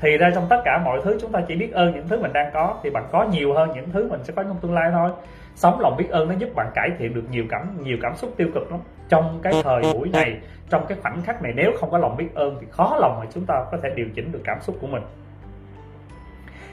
Thì 0.00 0.16
ra 0.16 0.30
trong 0.34 0.46
tất 0.50 0.62
cả 0.64 0.78
mọi 0.84 1.00
thứ 1.04 1.18
chúng 1.20 1.32
ta 1.32 1.40
chỉ 1.48 1.56
biết 1.56 1.72
ơn 1.72 1.94
những 1.94 2.08
thứ 2.08 2.22
mình 2.22 2.32
đang 2.32 2.50
có, 2.54 2.78
thì 2.82 2.90
bạn 2.90 3.04
có 3.12 3.26
nhiều 3.32 3.54
hơn 3.54 3.70
những 3.74 3.90
thứ 3.90 4.08
mình 4.10 4.24
sẽ 4.24 4.32
có 4.36 4.42
trong 4.42 4.56
tương 4.60 4.74
lai 4.74 4.90
thôi. 4.92 5.10
Sống 5.54 5.80
lòng 5.80 5.96
biết 5.96 6.10
ơn 6.10 6.28
nó 6.28 6.34
giúp 6.34 6.54
bạn 6.54 6.66
cải 6.74 6.90
thiện 6.98 7.14
được 7.14 7.24
nhiều 7.30 7.44
cảm 7.50 7.68
nhiều 7.82 7.96
cảm 8.02 8.16
xúc 8.16 8.34
tiêu 8.36 8.48
cực 8.54 8.70
lắm. 8.70 8.80
Trong 9.08 9.40
cái 9.42 9.52
thời 9.64 9.82
buổi 9.92 10.08
này, 10.08 10.36
trong 10.70 10.86
cái 10.88 10.98
khoảnh 11.02 11.22
khắc 11.22 11.42
này, 11.42 11.52
nếu 11.56 11.72
không 11.80 11.90
có 11.90 11.98
lòng 11.98 12.16
biết 12.16 12.28
ơn 12.34 12.56
thì 12.60 12.66
khó 12.70 12.96
lòng 13.00 13.16
mà 13.20 13.26
chúng 13.34 13.46
ta 13.46 13.64
có 13.70 13.78
thể 13.82 13.88
điều 13.94 14.06
chỉnh 14.14 14.32
được 14.32 14.40
cảm 14.44 14.60
xúc 14.60 14.76
của 14.80 14.86
mình. 14.86 15.02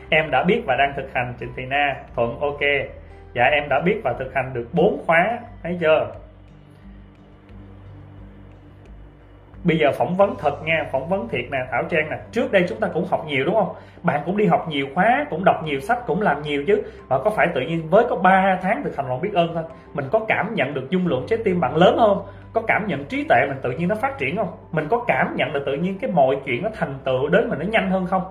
Em 0.09 0.31
đã 0.31 0.43
biết 0.43 0.63
và 0.67 0.75
đang 0.75 0.93
thực 0.95 1.13
hành 1.13 1.33
Trịnh 1.39 1.53
Thị 1.55 1.65
Na. 1.65 1.95
Thuận, 2.15 2.39
ok 2.39 2.59
dạ 3.33 3.43
em 3.43 3.69
đã 3.69 3.79
biết 3.79 4.01
và 4.03 4.13
thực 4.19 4.33
hành 4.35 4.51
được 4.53 4.67
bốn 4.73 5.03
khóa, 5.05 5.39
thấy 5.63 5.77
chưa? 5.81 6.07
Bây 9.63 9.77
giờ 9.77 9.91
phỏng 9.91 10.17
vấn 10.17 10.35
thật 10.39 10.63
nha, 10.65 10.85
phỏng 10.91 11.09
vấn 11.09 11.29
thiệt 11.29 11.45
nè. 11.51 11.57
Thảo 11.71 11.83
trang 11.89 12.09
nè, 12.09 12.17
trước 12.31 12.51
đây 12.51 12.65
chúng 12.69 12.79
ta 12.79 12.87
cũng 12.93 13.05
học 13.09 13.25
nhiều 13.27 13.45
đúng 13.45 13.55
không? 13.55 13.75
Bạn 14.03 14.21
cũng 14.25 14.37
đi 14.37 14.45
học 14.45 14.67
nhiều 14.69 14.87
khóa, 14.93 15.25
cũng 15.29 15.43
đọc 15.43 15.63
nhiều 15.65 15.79
sách, 15.79 15.99
cũng 16.07 16.21
làm 16.21 16.41
nhiều 16.41 16.63
chứ. 16.67 16.81
Và 17.07 17.19
có 17.19 17.29
phải 17.29 17.47
tự 17.55 17.61
nhiên 17.61 17.89
với 17.89 18.05
có 18.09 18.15
3 18.15 18.59
tháng 18.61 18.83
thực 18.83 18.95
hành 18.95 19.09
lòng 19.09 19.21
biết 19.21 19.33
ơn 19.33 19.53
thôi, 19.53 19.63
mình 19.93 20.05
có 20.11 20.19
cảm 20.27 20.55
nhận 20.55 20.73
được 20.73 20.89
dung 20.89 21.07
lượng 21.07 21.25
trái 21.29 21.39
tim 21.43 21.59
bạn 21.59 21.75
lớn 21.75 21.95
không 21.97 22.25
có 22.53 22.61
cảm 22.61 22.87
nhận 22.87 23.05
trí 23.05 23.23
tuệ 23.29 23.37
mình 23.47 23.57
tự 23.61 23.71
nhiên 23.71 23.87
nó 23.87 23.95
phát 23.95 24.17
triển 24.17 24.37
không? 24.37 24.51
Mình 24.71 24.87
có 24.89 25.03
cảm 25.07 25.35
nhận 25.35 25.53
được 25.53 25.63
tự 25.65 25.73
nhiên 25.73 25.97
cái 26.01 26.11
mọi 26.11 26.37
chuyện 26.45 26.63
nó 26.63 26.69
thành 26.73 26.93
tựu 27.03 27.27
đến 27.27 27.49
mình 27.49 27.59
nó 27.59 27.65
nhanh 27.65 27.89
hơn 27.89 28.05
không? 28.05 28.23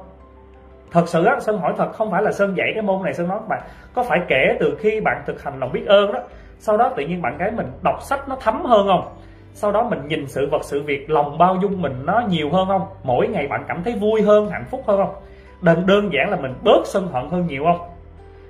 Thật 0.92 1.08
sự 1.08 1.24
á, 1.24 1.40
sơn 1.40 1.58
hỏi 1.58 1.74
thật, 1.76 1.92
không 1.92 2.10
phải 2.10 2.22
là 2.22 2.32
sơn 2.32 2.56
dạy 2.56 2.70
cái 2.74 2.82
môn 2.82 3.02
này, 3.02 3.14
sơn 3.14 3.28
nói 3.28 3.38
các 3.40 3.48
bạn 3.48 3.62
có 3.94 4.02
phải 4.02 4.18
kể 4.28 4.56
từ 4.60 4.76
khi 4.80 5.00
bạn 5.00 5.22
thực 5.26 5.42
hành 5.42 5.60
lòng 5.60 5.72
biết 5.72 5.86
ơn 5.86 6.12
đó? 6.12 6.20
Sau 6.58 6.76
đó 6.76 6.92
tự 6.96 7.02
nhiên 7.06 7.22
bạn 7.22 7.38
gái 7.38 7.50
mình 7.50 7.66
đọc 7.82 8.02
sách 8.02 8.28
nó 8.28 8.36
thấm 8.40 8.64
hơn 8.64 8.86
không? 8.86 9.14
Sau 9.52 9.72
đó 9.72 9.88
mình 9.90 10.08
nhìn 10.08 10.26
sự 10.26 10.48
vật, 10.50 10.64
sự 10.64 10.82
việc, 10.82 11.10
lòng 11.10 11.38
bao 11.38 11.56
dung 11.62 11.82
mình 11.82 12.06
nó 12.06 12.22
nhiều 12.28 12.50
hơn 12.52 12.68
không? 12.68 12.86
Mỗi 13.02 13.28
ngày 13.28 13.46
bạn 13.46 13.64
cảm 13.68 13.82
thấy 13.82 13.94
vui 14.00 14.22
hơn, 14.22 14.50
hạnh 14.50 14.64
phúc 14.70 14.82
hơn 14.86 14.98
không? 14.98 15.14
Đơn 15.60 15.86
đơn 15.86 16.10
giản 16.12 16.30
là 16.30 16.36
mình 16.36 16.54
bớt 16.64 16.82
sân 16.84 17.08
hận 17.12 17.28
hơn 17.30 17.46
nhiều 17.46 17.64
không? 17.64 17.88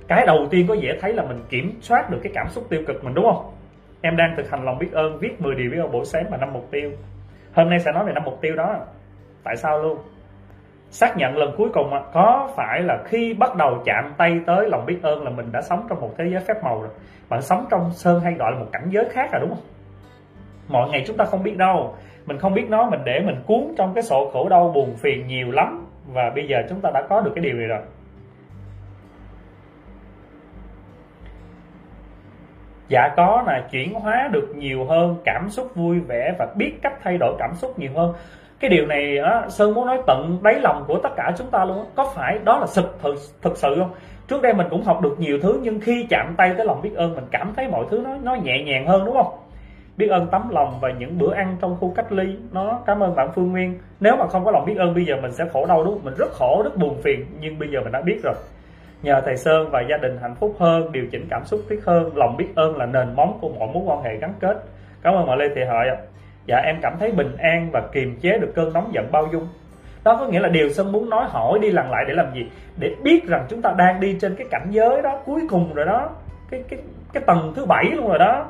Cái 0.08 0.26
đầu 0.26 0.46
tiên 0.50 0.66
có 0.68 0.74
dễ 0.74 0.98
thấy 1.00 1.12
là 1.12 1.22
mình 1.22 1.40
kiểm 1.48 1.78
soát 1.80 2.10
được 2.10 2.18
cái 2.22 2.32
cảm 2.34 2.48
xúc 2.48 2.64
tiêu 2.68 2.82
cực 2.86 3.04
mình, 3.04 3.14
đúng 3.14 3.24
không? 3.24 3.52
Em 4.00 4.16
đang 4.16 4.34
thực 4.36 4.50
hành 4.50 4.64
lòng 4.64 4.78
biết 4.78 4.92
ơn, 4.92 5.18
viết 5.18 5.40
10 5.40 5.54
điều 5.54 5.70
biết 5.70 5.78
ơn 5.78 5.92
buổi 5.92 6.04
sáng 6.04 6.24
và 6.30 6.36
năm 6.36 6.52
mục 6.52 6.68
tiêu. 6.70 6.90
Hôm 7.54 7.70
nay 7.70 7.78
sẽ 7.80 7.92
nói 7.92 8.04
về 8.04 8.12
năm 8.12 8.22
mục 8.24 8.38
tiêu 8.40 8.56
đó. 8.56 8.76
Tại 9.44 9.56
sao 9.56 9.82
luôn? 9.82 9.98
Xác 10.92 11.16
nhận 11.16 11.36
lần 11.36 11.54
cuối 11.56 11.68
cùng 11.72 11.90
có 12.12 12.48
phải 12.56 12.82
là 12.82 12.98
khi 13.04 13.34
bắt 13.34 13.56
đầu 13.56 13.82
chạm 13.84 14.12
tay 14.16 14.40
tới 14.46 14.68
lòng 14.68 14.86
biết 14.86 14.98
ơn 15.02 15.24
là 15.24 15.30
mình 15.30 15.52
đã 15.52 15.60
sống 15.60 15.86
trong 15.88 16.00
một 16.00 16.10
thế 16.18 16.24
giới 16.32 16.40
phép 16.40 16.54
màu 16.64 16.80
rồi? 16.80 16.90
Bạn 17.28 17.42
sống 17.42 17.66
trong 17.70 17.90
sơn 17.90 18.20
hay 18.20 18.34
gọi 18.34 18.52
là 18.52 18.58
một 18.58 18.66
cảnh 18.72 18.88
giới 18.90 19.04
khác 19.12 19.28
rồi 19.32 19.40
đúng 19.40 19.50
không? 19.50 19.64
Mọi 20.68 20.90
ngày 20.90 21.04
chúng 21.06 21.16
ta 21.16 21.24
không 21.24 21.42
biết 21.42 21.56
đâu. 21.56 21.94
Mình 22.26 22.38
không 22.38 22.54
biết 22.54 22.64
nó, 22.68 22.90
mình 22.90 23.00
để 23.04 23.20
mình 23.20 23.42
cuốn 23.46 23.74
trong 23.78 23.94
cái 23.94 24.02
sổ 24.02 24.30
khổ 24.32 24.48
đau 24.48 24.72
buồn 24.74 24.94
phiền 24.96 25.26
nhiều 25.26 25.50
lắm. 25.50 25.86
Và 26.06 26.30
bây 26.34 26.48
giờ 26.48 26.56
chúng 26.68 26.80
ta 26.80 26.90
đã 26.94 27.02
có 27.08 27.20
được 27.20 27.32
cái 27.34 27.44
điều 27.44 27.54
này 27.54 27.66
rồi. 27.66 27.80
Dạ 32.88 33.08
có 33.16 33.42
là 33.46 33.68
chuyển 33.70 33.94
hóa 33.94 34.28
được 34.32 34.52
nhiều 34.56 34.84
hơn, 34.84 35.16
cảm 35.24 35.50
xúc 35.50 35.74
vui 35.74 36.00
vẻ 36.00 36.34
và 36.38 36.46
biết 36.56 36.72
cách 36.82 36.98
thay 37.02 37.18
đổi 37.18 37.34
cảm 37.38 37.54
xúc 37.54 37.78
nhiều 37.78 37.90
hơn 37.94 38.12
cái 38.62 38.68
điều 38.68 38.86
này 38.86 39.18
á, 39.18 39.48
sơn 39.48 39.74
muốn 39.74 39.86
nói 39.86 39.98
tận 40.06 40.38
đáy 40.42 40.60
lòng 40.60 40.84
của 40.88 40.98
tất 41.02 41.08
cả 41.16 41.32
chúng 41.38 41.50
ta 41.50 41.64
luôn 41.64 41.78
á. 41.78 41.84
có 41.94 42.12
phải 42.14 42.38
đó 42.44 42.58
là 42.58 42.66
thực 42.74 42.98
thực, 43.02 43.14
thực 43.42 43.56
sự 43.56 43.74
không? 43.78 43.90
Trước 44.28 44.42
đây 44.42 44.54
mình 44.54 44.66
cũng 44.70 44.82
học 44.82 45.00
được 45.02 45.16
nhiều 45.18 45.38
thứ 45.42 45.60
nhưng 45.62 45.80
khi 45.80 46.06
chạm 46.10 46.34
tay 46.36 46.54
tới 46.56 46.66
lòng 46.66 46.82
biết 46.82 46.94
ơn 46.94 47.14
mình 47.14 47.24
cảm 47.30 47.52
thấy 47.56 47.68
mọi 47.68 47.84
thứ 47.90 48.00
nó 48.04 48.10
nó 48.22 48.34
nhẹ 48.34 48.62
nhàng 48.64 48.86
hơn 48.86 49.04
đúng 49.04 49.14
không? 49.14 49.38
Biết 49.96 50.08
ơn 50.08 50.26
tấm 50.26 50.48
lòng 50.50 50.78
và 50.80 50.90
những 50.90 51.18
bữa 51.18 51.34
ăn 51.34 51.56
trong 51.60 51.76
khu 51.80 51.92
cách 51.96 52.12
ly 52.12 52.36
nó 52.52 52.80
cảm 52.86 53.02
ơn 53.02 53.14
bạn 53.14 53.28
Phương 53.34 53.52
Nguyên. 53.52 53.78
Nếu 54.00 54.16
mà 54.16 54.26
không 54.26 54.44
có 54.44 54.50
lòng 54.50 54.66
biết 54.66 54.76
ơn 54.78 54.94
bây 54.94 55.04
giờ 55.04 55.14
mình 55.22 55.32
sẽ 55.32 55.44
khổ 55.52 55.66
đau 55.66 55.84
đúng 55.84 55.94
không? 55.94 56.04
mình 56.04 56.14
rất 56.18 56.32
khổ 56.32 56.62
rất 56.64 56.76
buồn 56.76 57.02
phiền 57.02 57.26
nhưng 57.40 57.58
bây 57.58 57.68
giờ 57.68 57.80
mình 57.80 57.92
đã 57.92 58.00
biết 58.00 58.20
rồi. 58.24 58.34
Nhờ 59.02 59.20
thầy 59.24 59.36
Sơn 59.36 59.68
và 59.70 59.82
gia 59.90 59.96
đình 59.96 60.18
hạnh 60.22 60.34
phúc 60.34 60.54
hơn 60.58 60.92
điều 60.92 61.06
chỉnh 61.12 61.26
cảm 61.30 61.44
xúc 61.44 61.60
thiết 61.70 61.84
hơn 61.84 62.16
lòng 62.16 62.36
biết 62.36 62.48
ơn 62.54 62.76
là 62.76 62.86
nền 62.86 63.16
móng 63.16 63.38
của 63.40 63.48
mọi 63.48 63.68
mối 63.74 63.82
quan 63.86 64.02
hệ 64.02 64.16
gắn 64.16 64.34
kết. 64.40 64.56
Cảm 65.02 65.14
ơn 65.14 65.26
mọi 65.26 65.36
Lê 65.36 65.48
Thị 65.54 65.62
Hợi 65.68 65.88
dạ 66.46 66.56
em 66.56 66.76
cảm 66.82 66.96
thấy 67.00 67.12
bình 67.12 67.36
an 67.38 67.70
và 67.72 67.82
kiềm 67.92 68.16
chế 68.20 68.38
được 68.38 68.52
cơn 68.54 68.72
nóng 68.72 68.90
giận 68.94 69.12
bao 69.12 69.28
dung. 69.32 69.48
Đó 70.04 70.16
có 70.20 70.26
nghĩa 70.26 70.40
là 70.40 70.48
điều 70.48 70.68
Sơn 70.68 70.92
muốn 70.92 71.10
nói 71.10 71.24
hỏi 71.28 71.58
đi 71.58 71.70
lần 71.70 71.90
lại 71.90 72.04
để 72.08 72.14
làm 72.14 72.34
gì? 72.34 72.50
Để 72.76 72.94
biết 73.02 73.28
rằng 73.28 73.46
chúng 73.48 73.62
ta 73.62 73.74
đang 73.78 74.00
đi 74.00 74.16
trên 74.20 74.34
cái 74.34 74.46
cảnh 74.50 74.66
giới 74.70 75.02
đó 75.02 75.20
cuối 75.24 75.40
cùng 75.50 75.74
rồi 75.74 75.86
đó. 75.86 76.10
Cái 76.50 76.64
cái 76.68 76.78
cái 77.12 77.22
tầng 77.26 77.52
thứ 77.56 77.66
bảy 77.66 77.84
luôn 77.84 78.08
rồi 78.08 78.18
đó. 78.18 78.46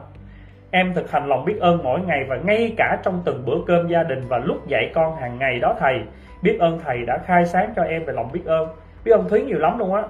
Em 0.71 0.95
thực 0.95 1.11
hành 1.11 1.29
lòng 1.29 1.45
biết 1.45 1.61
ơn 1.61 1.83
mỗi 1.85 2.01
ngày 2.01 2.25
và 2.29 2.37
ngay 2.37 2.75
cả 2.77 2.99
trong 3.03 3.23
từng 3.25 3.43
bữa 3.47 3.57
cơm 3.67 3.89
gia 3.89 4.03
đình 4.03 4.21
và 4.29 4.39
lúc 4.39 4.69
dạy 4.69 4.91
con 4.95 5.17
hàng 5.17 5.39
ngày 5.39 5.59
đó 5.59 5.75
thầy. 5.81 5.95
Biết 6.43 6.57
ơn 6.61 6.81
thầy 6.85 6.99
đã 7.07 7.19
khai 7.27 7.47
sáng 7.47 7.73
cho 7.77 7.83
em 7.83 8.05
về 8.05 8.13
lòng 8.13 8.33
biết 8.33 8.45
ơn. 8.47 8.69
Biết 9.05 9.13
ơn 9.13 9.29
thúy 9.29 9.43
nhiều 9.43 9.59
lắm 9.59 9.79
luôn 9.79 9.95
á. 9.95 10.03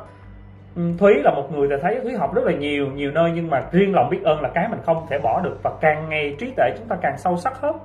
Ừ, 0.76 0.82
thúy 0.98 1.14
là 1.22 1.30
một 1.30 1.52
người 1.52 1.68
ta 1.70 1.76
thấy 1.82 2.00
thúy 2.02 2.12
học 2.12 2.34
rất 2.34 2.44
là 2.44 2.52
nhiều 2.52 2.86
nhiều 2.86 3.10
nơi 3.10 3.32
nhưng 3.34 3.50
mà 3.50 3.64
riêng 3.72 3.94
lòng 3.94 4.10
biết 4.10 4.20
ơn 4.24 4.40
là 4.40 4.48
cái 4.54 4.68
mình 4.68 4.80
không 4.84 5.06
thể 5.10 5.18
bỏ 5.18 5.40
được 5.40 5.58
và 5.62 5.70
càng 5.80 6.08
ngày 6.08 6.36
trí 6.38 6.52
tuệ 6.56 6.70
chúng 6.78 6.88
ta 6.88 6.96
càng 7.02 7.18
sâu 7.18 7.36
sắc 7.36 7.60
hơn. 7.60 7.76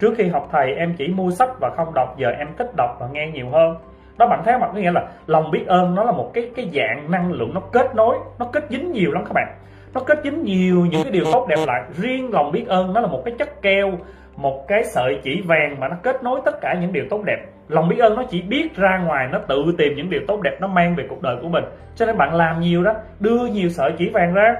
Trước 0.00 0.14
khi 0.16 0.28
học 0.28 0.48
thầy, 0.52 0.74
em 0.74 0.94
chỉ 0.98 1.08
mua 1.08 1.30
sách 1.30 1.50
và 1.60 1.70
không 1.76 1.94
đọc, 1.94 2.14
giờ 2.18 2.28
em 2.38 2.48
thích 2.58 2.70
đọc 2.76 2.96
và 3.00 3.08
nghe 3.12 3.30
nhiều 3.34 3.48
hơn. 3.50 3.76
Đó, 4.18 4.26
bạn 4.26 4.42
thấy 4.44 4.58
mặt 4.58 4.70
có 4.74 4.80
nghĩa 4.80 4.90
là 4.90 5.06
lòng 5.26 5.50
biết 5.50 5.66
ơn 5.66 5.94
nó 5.94 6.04
là 6.04 6.12
một 6.12 6.30
cái 6.34 6.50
cái 6.56 6.70
dạng 6.74 7.10
năng 7.10 7.32
lượng 7.32 7.54
nó 7.54 7.60
kết 7.72 7.94
nối, 7.94 8.16
nó 8.38 8.46
kết 8.52 8.64
dính 8.68 8.92
nhiều 8.92 9.12
lắm 9.12 9.24
các 9.24 9.32
bạn. 9.34 9.54
Nó 9.94 10.00
kết 10.00 10.18
dính 10.24 10.42
nhiều 10.42 10.86
những 10.90 11.02
cái 11.02 11.12
điều 11.12 11.24
tốt 11.32 11.46
đẹp 11.48 11.64
lại. 11.66 11.82
Riêng 11.96 12.32
lòng 12.32 12.52
biết 12.52 12.64
ơn 12.68 12.92
nó 12.92 13.00
là 13.00 13.06
một 13.06 13.22
cái 13.24 13.34
chất 13.38 13.62
keo 13.62 13.92
một 14.36 14.64
cái 14.68 14.84
sợi 14.84 15.20
chỉ 15.22 15.42
vàng 15.46 15.80
mà 15.80 15.88
nó 15.88 15.96
kết 16.02 16.22
nối 16.22 16.40
tất 16.44 16.60
cả 16.60 16.74
những 16.80 16.92
điều 16.92 17.04
tốt 17.10 17.22
đẹp. 17.26 17.38
Lòng 17.68 17.88
biết 17.88 17.98
ơn 17.98 18.16
nó 18.16 18.24
chỉ 18.30 18.42
biết 18.42 18.76
ra 18.76 18.98
ngoài, 18.98 19.28
nó 19.32 19.38
tự 19.38 19.64
tìm 19.78 19.92
những 19.96 20.10
điều 20.10 20.20
tốt 20.28 20.40
đẹp 20.42 20.56
nó 20.60 20.66
mang 20.66 20.94
về 20.94 21.04
cuộc 21.08 21.22
đời 21.22 21.36
của 21.42 21.48
mình. 21.48 21.64
Cho 21.96 22.06
nên 22.06 22.18
bạn 22.18 22.34
làm 22.34 22.60
nhiều 22.60 22.82
đó, 22.82 22.94
đưa 23.20 23.46
nhiều 23.46 23.68
sợi 23.68 23.92
chỉ 23.98 24.08
vàng 24.08 24.34
ra. 24.34 24.54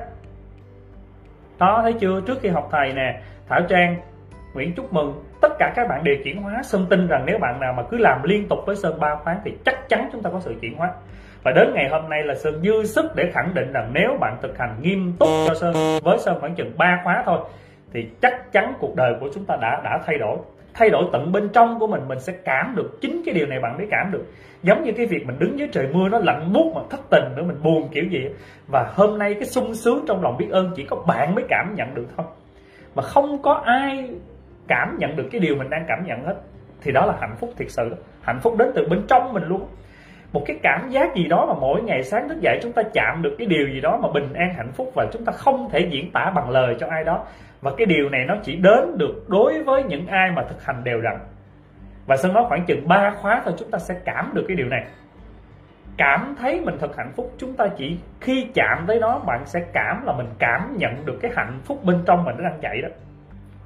Đó, 1.59 1.81
thấy 1.83 1.93
chưa? 1.93 2.21
Trước 2.27 2.39
khi 2.41 2.49
học 2.49 2.69
thầy 2.73 2.93
nè, 2.93 3.21
thảo 3.49 3.61
trang, 3.69 3.97
nguyễn 4.55 4.73
chúc 4.75 4.93
mừng, 4.93 5.25
tất 5.41 5.53
cả 5.59 5.73
các 5.77 5.89
bạn 5.89 6.05
đều 6.05 6.17
chuyển 6.25 6.43
hóa. 6.43 6.63
Sơn 6.63 6.87
tin 6.91 7.07
rằng 7.07 7.23
nếu 7.27 7.39
bạn 7.39 7.61
nào 7.61 7.73
mà 7.73 7.83
cứ 7.91 7.97
làm 7.97 8.23
liên 8.23 8.49
tục 8.49 8.59
với 8.67 8.77
sơn 8.77 9.01
ba 9.01 9.15
khoáng 9.25 9.41
thì 9.45 9.53
chắc 9.65 9.89
chắn 9.89 10.09
chúng 10.13 10.23
ta 10.23 10.31
có 10.31 10.41
sự 10.41 10.55
chuyển 10.61 10.77
hóa. 10.77 10.91
Và 11.43 11.53
đến 11.53 11.73
ngày 11.75 11.89
hôm 11.89 12.09
nay 12.09 12.23
là 12.23 12.35
sơn 12.35 12.63
dư 12.63 12.85
sức 12.85 13.05
để 13.17 13.31
khẳng 13.33 13.55
định 13.55 13.73
rằng 13.73 13.91
nếu 13.93 14.17
bạn 14.21 14.37
thực 14.43 14.59
hành 14.59 14.77
nghiêm 14.81 15.13
túc 15.19 15.29
cho 15.49 15.55
sơn, 15.55 15.73
với 16.03 16.19
sơn 16.19 16.37
khoảng 16.41 16.55
chừng 16.55 16.73
ba 16.79 17.01
khóa 17.05 17.23
thôi 17.27 17.39
thì 17.93 18.09
chắc 18.23 18.53
chắn 18.53 18.75
cuộc 18.81 18.97
đời 18.97 19.15
của 19.21 19.29
chúng 19.35 19.45
ta 19.45 19.57
đã 19.61 19.81
đã 19.85 19.99
thay 20.07 20.19
đổi. 20.19 20.39
Thay 20.75 20.91
đổi 20.91 21.05
tận 21.13 21.33
bên 21.33 21.49
trong 21.53 21.79
của 21.79 21.87
mình 21.87 22.09
mình 22.09 22.21
sẽ 22.21 22.33
cảm 22.45 22.75
được 22.77 22.99
chính 23.01 23.23
cái 23.27 23.35
điều 23.35 23.47
này, 23.47 23.61
bạn 23.61 23.77
mới 23.77 23.87
cảm 23.91 24.13
được. 24.13 24.25
Giống 24.63 24.85
như 24.85 24.93
cái 24.93 25.07
việc 25.07 25.27
mình 25.27 25.39
đứng 25.39 25.59
dưới 25.59 25.69
trời 25.73 25.89
mưa, 25.93 26.09
nó 26.09 26.19
lạnh 26.19 26.53
buốt 26.53 26.73
mà 26.75 26.81
thất 26.91 27.01
tình 27.11 27.25
nữa, 27.37 27.43
mình 27.43 27.63
buồn 27.63 27.89
kiểu 27.93 28.05
gì 28.05 28.29
và 28.69 28.93
hôm 28.95 29.19
nay 29.19 29.35
cái 29.35 29.45
sung 29.45 29.75
sướng 29.75 30.05
trong 30.09 30.23
lòng 30.23 30.37
biết 30.39 30.49
ơn, 30.51 30.71
chỉ 30.77 30.85
có 30.85 30.97
bạn 31.09 31.35
mới 31.35 31.45
cảm 31.49 31.75
nhận 31.75 31.95
được 31.95 32.07
thôi. 32.17 32.27
Mà 32.95 33.03
không 33.03 33.43
có 33.43 33.53
ai 33.65 34.11
cảm 34.69 34.97
nhận 34.99 35.17
được 35.17 35.29
cái 35.33 35.41
điều 35.41 35.57
mình 35.57 35.71
đang 35.71 35.85
cảm 35.89 36.07
nhận 36.07 36.25
hết. 36.25 36.35
Thì 36.83 36.93
đó 36.93 37.07
là 37.07 37.15
hạnh 37.21 37.37
phúc 37.41 37.51
thiệt 37.57 37.71
sự. 37.71 37.95
Hạnh 38.23 38.41
phúc 38.43 38.55
đến 38.59 38.69
từ 38.75 38.89
bên 38.91 39.03
trong 39.09 39.33
mình 39.33 39.45
luôn 39.45 39.67
một 40.33 40.43
cái 40.47 40.59
cảm 40.63 40.91
giác 40.91 41.15
gì 41.15 41.29
đó 41.29 41.47
mà 41.47 41.55
mỗi 41.61 41.83
ngày 41.83 42.03
sáng 42.03 42.29
thức 42.29 42.41
dậy 42.41 42.59
chúng 42.63 42.73
ta 42.73 42.83
chạm 42.95 43.23
được 43.23 43.35
cái 43.39 43.47
điều 43.47 43.69
gì 43.69 43.81
đó 43.81 43.99
mà 44.03 44.09
bình 44.15 44.33
an, 44.33 44.55
hạnh 44.57 44.73
phúc 44.73 44.93
và 44.95 45.07
chúng 45.13 45.25
ta 45.25 45.33
không 45.33 45.69
thể 45.71 45.81
diễn 45.91 46.11
tả 46.11 46.33
bằng 46.35 46.51
lời 46.51 46.77
cho 46.81 46.87
ai 46.91 47.05
đó. 47.05 47.25
Và 47.61 47.73
cái 47.77 47.87
điều 47.87 48.09
này 48.09 48.25
nó 48.25 48.37
chỉ 48.43 48.57
đến 48.57 48.99
được 48.99 49.25
đối 49.29 49.63
với 49.63 49.83
những 49.83 50.07
ai 50.07 50.31
mà 50.31 50.43
thực 50.49 50.65
hành 50.65 50.85
đều 50.85 51.01
đặn. 51.01 51.19
Và 52.07 52.17
sơn 52.17 52.33
nói 52.33 52.45
khoảng 52.49 52.65
chừng 52.67 52.89
3 52.89 53.11
khóa 53.11 53.43
thôi 53.45 53.55
chúng 53.59 53.71
ta 53.71 53.79
sẽ 53.79 53.95
cảm 54.05 54.31
được 54.35 54.45
cái 54.49 54.57
điều 54.57 54.69
này. 54.69 54.85
Cảm 55.97 56.35
thấy 56.39 56.61
mình 56.61 56.77
thật 56.81 56.97
hạnh 56.97 57.13
phúc, 57.17 57.33
chúng 57.39 57.57
ta 57.57 57.69
chỉ 57.77 57.99
khi 58.21 58.47
chạm 58.55 58.85
tới 58.87 58.99
nó 59.01 59.19
bạn 59.19 59.43
sẽ 59.47 59.61
cảm 59.73 60.07
là 60.07 60.13
mình 60.13 60.29
cảm 60.39 60.77
nhận 60.79 61.07
được 61.07 61.19
cái 61.23 61.31
hạnh 61.37 61.61
phúc 61.65 61.85
bên 61.85 62.03
trong 62.07 62.25
mình 62.25 62.35
nó 62.39 62.51
đang 62.51 62.59
chạy 62.61 62.83
đó. 62.83 62.89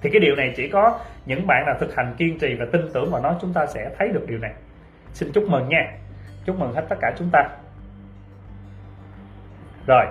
Thì 0.00 0.11
cái 0.11 0.20
điều 0.20 0.37
này 0.37 0.52
chỉ 0.56 0.68
có 0.68 0.99
những 1.26 1.46
bạn 1.46 1.66
nào 1.66 1.75
thực 1.80 1.96
hành 1.96 2.14
kiên 2.18 2.38
trì 2.38 2.54
và 2.54 2.66
tin 2.73 2.82
tưởng 2.94 3.11
vào 3.11 3.23
nó, 3.23 3.37
chúng 3.40 3.52
ta 3.52 3.66
sẽ 3.66 3.90
thấy 3.99 4.08
được 4.08 4.25
điều 4.28 4.38
này. 4.38 4.52
Xin 5.12 5.32
chúc 5.32 5.44
mừng 5.49 5.68
nha 5.68 5.92
chúc 6.47 6.59
mừng 6.59 6.73
hết 6.73 6.83
tất 6.88 6.97
cả 7.00 7.12
chúng 7.19 7.29
ta. 7.33 7.49
Rồi, 9.87 10.07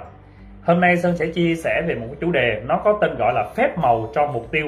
hôm 0.64 0.82
nay 0.82 0.98
sơn 0.98 1.18
sẽ 1.18 1.28
chia 1.28 1.56
sẻ 1.56 1.82
về 1.88 1.96
một 1.96 2.08
chủ 2.22 2.32
đề, 2.32 2.62
nó 2.66 2.78
có 2.84 2.98
tên 3.02 3.16
gọi 3.18 3.34
là 3.34 3.44
phép 3.56 3.78
màu 3.78 4.10
cho 4.14 4.28
mục 4.28 4.52
tiêu. 4.52 4.68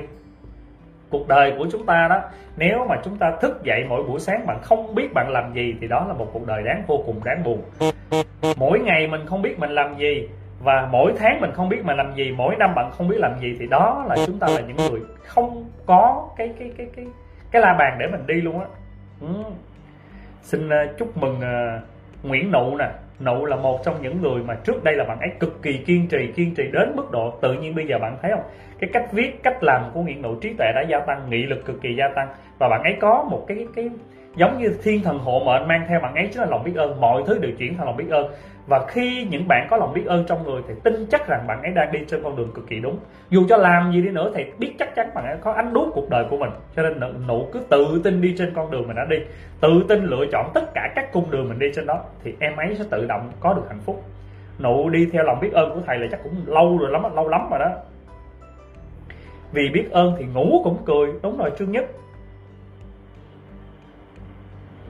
Cuộc 1.10 1.28
đời 1.28 1.54
của 1.58 1.68
chúng 1.72 1.86
ta 1.86 2.08
đó, 2.08 2.22
nếu 2.58 2.86
mà 2.90 2.96
chúng 3.04 3.18
ta 3.18 3.32
thức 3.42 3.64
dậy 3.64 3.86
mỗi 3.90 4.04
buổi 4.04 4.20
sáng 4.20 4.48
bạn 4.48 4.60
không 4.62 4.96
biết 4.96 5.14
bạn 5.14 5.30
làm 5.30 5.54
gì 5.54 5.76
thì 5.82 5.88
đó 5.88 6.06
là 6.08 6.14
một 6.14 6.30
cuộc 6.34 6.48
đời 6.48 6.64
đáng 6.64 6.84
vô 6.88 7.04
cùng 7.06 7.24
đáng 7.24 7.44
buồn. 7.44 7.62
Mỗi 8.58 8.80
ngày 8.80 9.08
mình 9.08 9.26
không 9.26 9.42
biết 9.42 9.60
mình 9.60 9.70
làm 9.70 9.98
gì 9.98 10.30
và 10.64 10.88
mỗi 10.92 11.14
tháng 11.18 11.42
mình 11.42 11.52
không 11.52 11.70
biết 11.70 11.86
mình 11.86 11.98
làm 11.98 12.16
gì, 12.16 12.32
mỗi 12.38 12.56
năm 12.56 12.76
bạn 12.76 12.92
không 12.92 13.08
biết 13.08 13.18
làm 13.20 13.40
gì 13.40 13.56
thì 13.60 13.68
đó 13.68 14.06
là 14.08 14.16
chúng 14.26 14.40
ta 14.40 14.48
là 14.48 14.62
những 14.62 14.78
người 14.78 15.02
không 15.24 15.70
có 15.86 16.30
cái 16.38 16.54
cái 16.60 16.72
cái 16.78 16.88
cái 16.96 17.06
cái 17.52 17.62
la 17.62 17.74
bàn 17.74 17.98
để 18.00 18.08
mình 18.08 18.28
đi 18.28 18.42
luôn 18.42 18.60
á. 18.60 18.66
Ừ 19.22 19.28
xin 20.48 20.70
ờ, 20.70 20.78
chúc 20.98 21.18
mừng 21.18 21.42
ờ, 21.42 21.80
Nguyễn 22.24 22.52
Nụ 22.52 22.78
nè. 22.78 22.90
Nụ 23.20 23.46
là 23.46 23.56
một 23.56 23.80
trong 23.86 24.02
những 24.02 24.22
người 24.22 24.44
mà 24.44 24.56
trước 24.64 24.84
đây 24.84 24.96
là 24.96 25.04
bạn 25.04 25.20
ấy 25.20 25.30
cực 25.40 25.62
kỳ 25.62 25.78
kiên 25.78 26.08
trì 26.08 26.32
kiên 26.36 26.56
trì 26.56 26.64
đến 26.72 26.94
mức 26.96 27.12
độ 27.12 27.34
tự 27.42 27.54
nhiên 27.54 27.76
bây 27.76 27.88
giờ 27.88 28.00
bạn 28.00 28.18
thấy 28.22 28.32
không? 28.32 28.44
Cái 28.80 28.90
cách 28.94 29.12
viết, 29.12 29.44
cách 29.44 29.64
làm 29.64 29.82
của 29.94 30.02
Nguyễn 30.02 30.22
Nụ 30.22 30.36
trí 30.36 30.54
tuệ 30.58 30.72
đã 30.76 30.82
gia 30.90 31.00
tăng, 31.00 31.30
nghị 31.30 31.44
lực 31.44 31.66
cực 31.66 31.82
kỳ 31.82 31.96
gia 31.96 32.08
tăng. 32.16 32.28
Và 32.60 32.70
bạn 32.70 32.84
ấy 32.84 32.96
có 33.00 33.28
một 33.32 33.46
cái 33.48 33.68
cái 33.76 33.90
giống 34.36 34.58
như 34.58 34.78
thiên 34.84 35.04
thần 35.04 35.20
hộ 35.20 35.42
mệnh 35.46 35.68
mang 35.68 35.86
theo 35.88 36.00
bạn 36.00 36.16
ấy 36.16 36.30
chính 36.32 36.42
là 36.42 36.48
lòng 36.50 36.64
biết 36.64 36.76
ơn. 36.76 37.02
Mọi 37.02 37.24
thứ 37.28 37.38
đều 37.38 37.52
chuyển 37.60 37.78
thành 37.78 37.86
lòng 37.86 37.98
biết 37.98 38.10
ơn 38.10 38.32
và 38.68 38.86
khi 38.88 39.28
những 39.30 39.48
bạn 39.48 39.68
có 39.70 39.78
lòng 39.78 39.94
biết 39.94 40.06
ơn 40.06 40.26
trong 40.28 40.44
người 40.44 40.62
thì 40.68 40.74
tin 40.84 41.06
chắc 41.10 41.28
rằng 41.28 41.48
bạn 41.48 41.62
ấy 41.62 41.72
đang 41.72 41.92
đi 41.92 42.00
trên 42.08 42.24
con 42.24 42.36
đường 42.36 42.52
cực 42.54 42.68
kỳ 42.68 42.80
đúng. 42.80 43.00
Dù 43.30 43.46
cho 43.50 43.58
làm 43.58 43.92
gì 43.92 44.02
đi 44.02 44.10
nữa 44.10 44.32
thì 44.36 44.46
biết 44.58 44.74
chắc 44.80 44.96
chắn 44.96 45.10
bạn 45.14 45.26
ấy 45.26 45.38
có 45.42 45.52
ánh 45.52 45.74
đuốc 45.74 45.88
cuộc 45.94 46.10
đời 46.10 46.26
của 46.30 46.38
mình. 46.38 46.50
Cho 46.76 46.82
nên 46.82 47.00
nụ 47.28 47.48
cứ 47.54 47.60
tự 47.70 48.02
tin 48.04 48.22
đi 48.22 48.36
trên 48.38 48.54
con 48.56 48.72
đường 48.72 48.88
mình 48.88 48.96
đã 48.96 49.06
đi. 49.10 49.18
Tự 49.62 49.84
tin 49.88 50.04
lựa 50.04 50.26
chọn 50.32 50.52
tất 50.54 50.74
cả 50.74 50.92
các 50.96 51.12
cung 51.12 51.32
đường 51.32 51.50
mình 51.50 51.60
đi 51.60 51.72
trên 51.76 51.86
đó 51.86 52.00
thì 52.24 52.34
em 52.40 52.56
ấy 52.56 52.76
sẽ 52.76 52.84
tự 52.90 53.06
động 53.06 53.32
có 53.40 53.54
được 53.54 53.64
hạnh 53.68 53.82
phúc. 53.86 54.04
Nụ 54.60 54.90
đi 54.90 55.10
theo 55.14 55.24
lòng 55.24 55.40
biết 55.40 55.54
ơn 55.54 55.74
của 55.74 55.82
thầy 55.86 55.98
là 55.98 56.08
chắc 56.12 56.24
cũng 56.24 56.34
lâu 56.46 56.78
rồi 56.78 56.92
lắm, 56.92 57.16
lâu 57.16 57.28
lắm 57.28 57.48
rồi 57.52 57.60
đó. 57.60 57.70
Vì 59.52 59.70
biết 59.70 59.92
ơn 59.92 60.16
thì 60.20 60.26
ngủ 60.26 60.62
cũng 60.64 60.78
cười. 60.86 61.12
Đúng 61.24 61.38
rồi 61.38 61.52
chương 61.60 61.72
nhất 61.72 61.86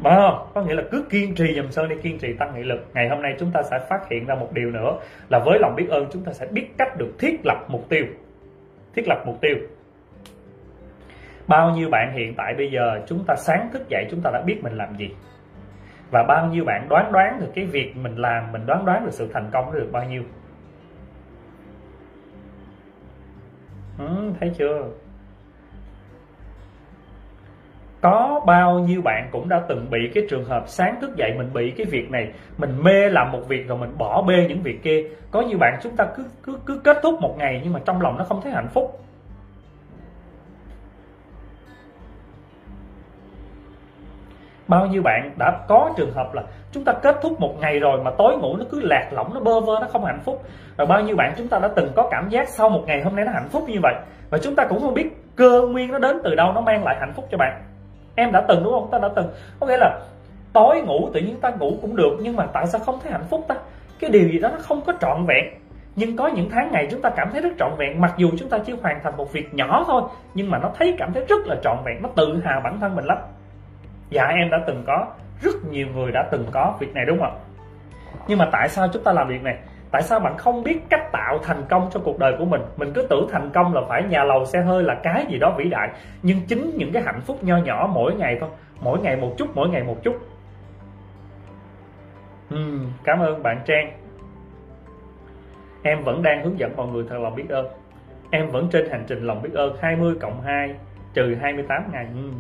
mà 0.02 0.16
không? 0.16 0.48
Có 0.54 0.62
nghĩa 0.62 0.76
là 0.76 0.84
cứ 0.92 1.06
kiên 1.10 1.36
trì 1.36 1.54
dùm 1.56 1.70
sơn 1.70 1.90
đi 1.90 1.96
kiên 2.02 2.20
trì 2.20 2.34
tăng 2.34 2.56
nghị 2.56 2.64
lực. 2.64 2.86
Ngày 2.94 3.10
hôm 3.10 3.22
nay 3.22 3.36
chúng 3.40 3.52
ta 3.52 3.62
sẽ 3.64 3.80
phát 3.90 4.10
hiện 4.10 4.26
ra 4.26 4.36
một 4.36 4.50
điều 4.54 4.72
nữa 4.72 5.00
là 5.30 5.40
với 5.46 5.60
lòng 5.60 5.76
biết 5.76 5.88
ơn 5.90 6.08
chúng 6.12 6.24
ta 6.24 6.34
sẽ 6.34 6.48
biết 6.52 6.68
cách 6.78 6.98
được 6.98 7.14
thiết 7.20 7.40
lập 7.44 7.66
mục 7.68 7.90
tiêu. 7.90 8.06
Thiết 8.96 9.08
lập 9.08 9.24
mục 9.26 9.42
tiêu. 9.42 9.56
Bao 11.48 11.72
nhiêu 11.72 11.90
bạn 11.90 12.14
hiện 12.14 12.34
tại 12.38 12.54
bây 12.58 12.72
giờ 12.72 13.02
chúng 13.08 13.24
ta 13.28 13.36
sáng 13.36 13.70
thức 13.74 13.90
dậy 13.90 14.06
chúng 14.12 14.22
ta 14.22 14.32
đã 14.32 14.42
biết 14.42 14.60
mình 14.64 14.74
làm 14.74 14.98
gì? 14.98 15.10
Và 16.12 16.24
bao 16.24 16.48
nhiêu 16.48 16.64
bạn 16.66 16.90
đoán 16.90 17.12
đoán 17.12 17.40
được 17.40 17.52
cái 17.56 17.66
việc 17.66 17.98
mình 17.98 18.16
làm 18.16 18.52
mình 18.52 18.66
đoán 18.66 18.86
đoán 18.86 19.06
được 19.06 19.14
sự 19.14 19.30
thành 19.34 19.50
công 19.54 19.74
được 19.74 19.90
bao 19.92 20.04
nhiêu? 20.04 20.24
Ừ, 24.00 24.32
thấy 24.40 24.52
chưa? 24.58 24.90
Có 28.02 28.42
bao 28.46 28.80
nhiêu 28.80 29.02
bạn 29.02 29.30
cũng 29.32 29.50
đã 29.50 29.62
từng 29.68 29.90
bị 29.90 30.00
cái 30.14 30.24
trường 30.30 30.46
hợp 30.46 30.64
sáng 30.68 30.96
thức 31.02 31.16
dậy 31.16 31.34
mình 31.38 31.54
bị 31.54 31.74
cái 31.78 31.86
việc 31.86 32.12
này, 32.12 32.32
mình 32.58 32.84
mê 32.84 33.10
làm 33.10 33.32
một 33.32 33.48
việc 33.48 33.68
rồi 33.68 33.78
mình 33.78 33.98
bỏ 33.98 34.22
bê 34.22 34.46
những 34.50 34.62
việc 34.62 34.84
kia. 34.84 35.04
Có 35.32 35.42
nhiều 35.42 35.58
bạn 35.58 35.80
chúng 35.82 35.96
ta 35.96 36.06
cứ 36.16 36.24
cứ 36.44 36.60
cứ 36.66 36.82
kết 36.84 36.98
thúc 37.04 37.22
một 37.22 37.36
ngày 37.38 37.62
nhưng 37.64 37.74
mà 37.74 37.80
trong 37.86 38.02
lòng 38.02 38.18
nó 38.18 38.24
không 38.24 38.42
thấy 38.42 38.52
hạnh 38.52 38.70
phúc. 38.74 39.00
Bao 44.68 44.86
nhiêu 44.86 45.02
bạn 45.02 45.32
đã 45.38 45.60
có 45.68 45.94
trường 45.98 46.14
hợp 46.14 46.34
là 46.34 46.44
chúng 46.72 46.84
ta 46.84 46.94
kết 46.94 47.16
thúc 47.22 47.40
một 47.40 47.56
ngày 47.60 47.80
rồi 47.80 48.04
mà 48.04 48.12
tối 48.18 48.38
ngủ 48.38 48.58
nó 48.58 48.66
cứ 48.72 48.80
lạc 48.84 49.10
lõng, 49.12 49.34
nó 49.34 49.40
bơ 49.40 49.60
vơ, 49.60 49.80
nó 49.82 49.88
không 49.88 50.06
hạnh 50.06 50.20
phúc. 50.26 50.44
Và 50.78 50.86
bao 50.86 51.02
nhiêu 51.02 51.16
bạn 51.16 51.34
chúng 51.38 51.48
ta 51.48 51.60
đã 51.60 51.68
từng 51.76 51.92
có 51.96 52.08
cảm 52.12 52.30
giác 52.30 52.50
sau 52.50 52.70
một 52.70 52.84
ngày 52.88 53.02
hôm 53.02 53.16
nay 53.16 53.26
nó 53.26 53.32
hạnh 53.32 53.50
phúc 53.50 53.64
như 53.68 53.80
vậy? 53.84 53.94
Và 54.30 54.38
chúng 54.38 54.56
ta 54.56 54.66
cũng 54.70 54.82
không 54.82 54.94
biết 54.94 55.10
cơ 55.36 55.62
nguyên 55.62 55.92
nó 55.92 56.00
đến 56.00 56.18
từ 56.24 56.36
đâu, 56.36 56.52
nó 56.54 56.62
mang 56.62 56.84
lại 56.84 56.96
hạnh 57.00 57.14
phúc 57.16 57.26
cho 57.32 57.38
bạn 57.38 57.62
em 58.18 58.32
đã 58.32 58.42
từng, 58.48 58.64
đúng 58.64 58.74
không? 58.74 58.88
Ta 58.92 58.98
đã 58.98 59.10
từng. 59.16 59.30
Có 59.60 59.68
nghĩa 59.68 59.78
là 59.78 60.00
tối 60.54 60.82
ngủ 60.82 61.10
tự 61.14 61.20
nhiên 61.20 61.40
ta 61.42 61.50
ngủ 61.50 61.78
cũng 61.82 61.96
được, 61.96 62.18
nhưng 62.22 62.36
mà 62.36 62.46
tại 62.54 62.68
sao 62.68 62.82
không 62.82 63.00
thấy 63.04 63.12
hạnh 63.12 63.26
phúc 63.30 63.46
ta? 63.48 63.56
Cái 64.00 64.10
điều 64.10 64.30
gì 64.30 64.40
đó 64.40 64.50
nó 64.50 64.58
không 64.60 64.82
có 64.82 64.94
trọn 65.02 65.26
vẹn. 65.26 65.46
Nhưng 65.96 66.18
có 66.18 66.28
những 66.28 66.50
tháng 66.50 66.70
ngày 66.72 66.88
chúng 66.92 67.02
ta 67.02 67.10
cảm 67.10 67.30
thấy 67.32 67.42
rất 67.42 67.50
trọn 67.60 67.72
vẹn. 67.78 68.02
Mặc 68.02 68.14
dù 68.18 68.30
chúng 68.40 68.50
ta 68.50 68.58
chỉ 68.66 68.74
hoàn 68.82 69.00
thành 69.04 69.18
một 69.18 69.34
việc 69.34 69.54
nhỏ 69.54 69.84
thôi, 69.88 70.02
nhưng 70.34 70.52
mà 70.52 70.58
nó 70.58 70.72
thấy 70.78 70.96
cảm 70.98 71.14
thấy 71.14 71.26
rất 71.30 71.48
là 71.48 71.56
trọn 71.64 71.78
vẹn. 71.86 72.02
Nó 72.02 72.10
tự 72.16 72.42
hào 72.46 72.62
bản 72.64 72.80
thân 72.80 72.96
mình 72.96 73.06
lắm. 73.06 73.18
Dạ 74.10 74.24
em 74.24 74.50
đã 74.50 74.58
từng 74.68 74.84
có. 74.88 75.06
Rất 75.42 75.56
nhiều 75.72 75.88
người 75.96 76.12
đã 76.12 76.28
từng 76.32 76.46
có 76.52 76.76
việc 76.80 76.94
này, 76.94 77.06
đúng 77.06 77.20
không 77.20 77.40
nhưng 78.28 78.40
mà 78.40 78.50
tại 78.52 78.70
sao 78.70 78.88
chúng 78.94 79.04
ta 79.04 79.12
làm 79.14 79.28
việc 79.28 79.44
này? 79.44 79.58
Tại 79.92 80.02
sao 80.02 80.20
bạn 80.20 80.38
không 80.38 80.64
biết 80.64 80.80
cách 80.90 81.12
tạo 81.12 81.40
thành 81.44 81.64
công 81.70 81.90
cho 81.92 82.00
cuộc 82.04 82.20
đời 82.20 82.36
của 82.40 82.46
mình? 82.46 82.62
Mình 82.78 82.92
cứ 82.94 83.08
tưởng 83.10 83.28
thành 83.32 83.50
công 83.54 83.74
là 83.74 83.82
phải 83.90 84.04
nhà 84.04 84.24
lầu 84.24 84.46
xe 84.46 84.62
hơi 84.62 84.84
là 84.84 84.96
cái 85.04 85.26
gì 85.30 85.40
đó 85.40 85.56
vĩ 85.58 85.70
đại 85.70 85.90
nhưng 86.22 86.38
chính 86.48 86.72
những 86.78 86.92
cái 86.94 87.04
hạnh 87.04 87.22
phúc 87.22 87.44
nho 87.44 87.58
nhỏ 87.58 87.90
mỗi 87.94 88.16
ngày 88.16 88.38
thôi. 88.40 88.50
Mỗi 88.82 89.00
ngày 89.00 89.16
một 89.16 89.34
chút 89.38 89.48
mỗi 89.56 89.70
ngày 89.70 89.84
một 89.84 90.04
chút. 90.04 90.16
Uhm, 92.56 92.92
cảm 93.04 93.20
ơn 93.20 93.44
bạn 93.44 93.62
trang. 93.66 93.92
Em 95.84 96.04
vẫn 96.04 96.24
đang 96.24 96.44
hướng 96.44 96.60
dẫn 96.60 96.76
mọi 96.76 96.88
người 96.88 97.06
thật 97.10 97.18
lòng 97.20 97.36
biết 97.36 97.50
ơn. 97.50 97.68
Em 98.32 98.50
vẫn 98.50 98.68
trên 98.72 98.90
hành 98.90 99.04
trình 99.08 99.24
lòng 99.24 99.42
biết 99.42 99.54
ơn 99.54 99.78
20 99.82 100.16
cộng 100.22 100.42
2 100.42 100.76
trừ 101.14 101.36
28 101.42 101.84
ngày. 101.92 102.08
Uhm. 102.20 102.34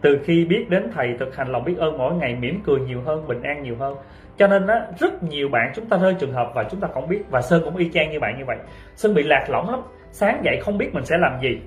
từ 0.00 0.18
khi 0.24 0.44
biết 0.44 0.66
đến 0.68 0.90
thầy 0.94 1.16
thực 1.18 1.36
hành 1.36 1.52
lòng 1.52 1.64
biết 1.64 1.78
ơn 1.78 1.98
mỗi 1.98 2.14
ngày 2.14 2.34
mỉm 2.34 2.60
cười 2.64 2.80
nhiều 2.80 3.00
hơn 3.04 3.26
bình 3.28 3.42
an 3.42 3.62
nhiều 3.62 3.76
hơn 3.78 3.96
cho 4.38 4.46
nên 4.46 4.66
á, 4.66 4.86
rất 4.98 5.22
nhiều 5.22 5.48
bạn 5.48 5.72
chúng 5.74 5.86
ta 5.86 5.96
rơi 5.96 6.14
trường 6.14 6.32
hợp 6.32 6.50
và 6.54 6.64
chúng 6.70 6.80
ta 6.80 6.88
không 6.94 7.08
biết. 7.08 7.22
Và 7.30 7.42
sơn 7.42 7.62
cũng 7.64 7.76
y 7.76 7.90
chang 7.94 8.10
như 8.10 8.20
bạn 8.20 8.38
như 8.38 8.44
vậy. 8.46 8.56
Sơn 8.96 9.14
bị 9.14 9.22
lạc 9.22 9.46
lõng 9.48 9.70
lắm. 9.70 9.80
Sáng 10.10 10.40
dậy 10.44 10.60
không 10.62 10.78
biết 10.78 10.94
mình 10.94 11.04
sẽ 11.04 11.16
làm 11.18 11.40
gì. 11.42 11.58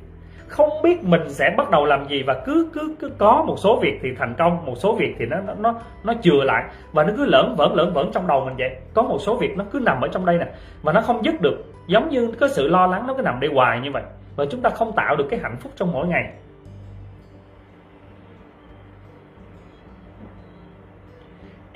Không 0.47 0.69
biết 0.83 1.03
mình 1.03 1.29
sẽ 1.29 1.49
bắt 1.57 1.69
đầu 1.69 1.85
làm 1.85 2.07
gì 2.07 2.23
và 2.23 2.33
cứ 2.45 2.69
cứ 2.73 2.95
cứ 2.99 3.11
có 3.17 3.43
một 3.47 3.55
số 3.57 3.79
việc 3.81 3.99
thì 4.01 4.09
thành 4.19 4.33
công, 4.37 4.65
một 4.65 4.75
số 4.75 4.95
việc 4.95 5.15
thì 5.19 5.25
nó 5.25 5.37
nó 5.39 5.53
nó 5.53 5.73
nó 6.03 6.13
chừa 6.21 6.43
lại. 6.43 6.63
Và 6.91 7.03
nó 7.03 7.13
cứ 7.17 7.25
lởn 7.25 7.55
vởn 7.57 7.71
lởn 7.73 7.93
vởn 7.93 8.11
trong 8.13 8.27
đầu 8.27 8.45
mình 8.45 8.55
vậy. 8.57 8.75
Có 8.93 9.01
một 9.01 9.17
số 9.19 9.37
việc 9.37 9.57
nó 9.57 9.65
cứ 9.71 9.79
nằm 9.79 10.01
ở 10.01 10.07
trong 10.07 10.25
đây 10.25 10.37
nè 10.37 10.45
và 10.81 10.93
nó 10.93 11.01
không 11.01 11.25
dứt 11.25 11.41
được. 11.41 11.63
Giống 11.87 12.09
như 12.09 12.31
cái 12.39 12.49
sự 12.49 12.67
lo 12.67 12.87
lắng 12.87 13.07
nó 13.07 13.13
cứ 13.13 13.21
nằm 13.21 13.39
đây 13.39 13.49
hoài 13.53 13.79
như 13.79 13.91
vậy. 13.91 14.03
Và 14.35 14.45
chúng 14.51 14.61
ta 14.61 14.69
không 14.69 14.91
tạo 14.95 15.15
được 15.15 15.27
cái 15.29 15.39
hạnh 15.43 15.55
phúc 15.59 15.71
trong 15.75 15.91
mỗi 15.91 16.07
ngày. 16.07 16.33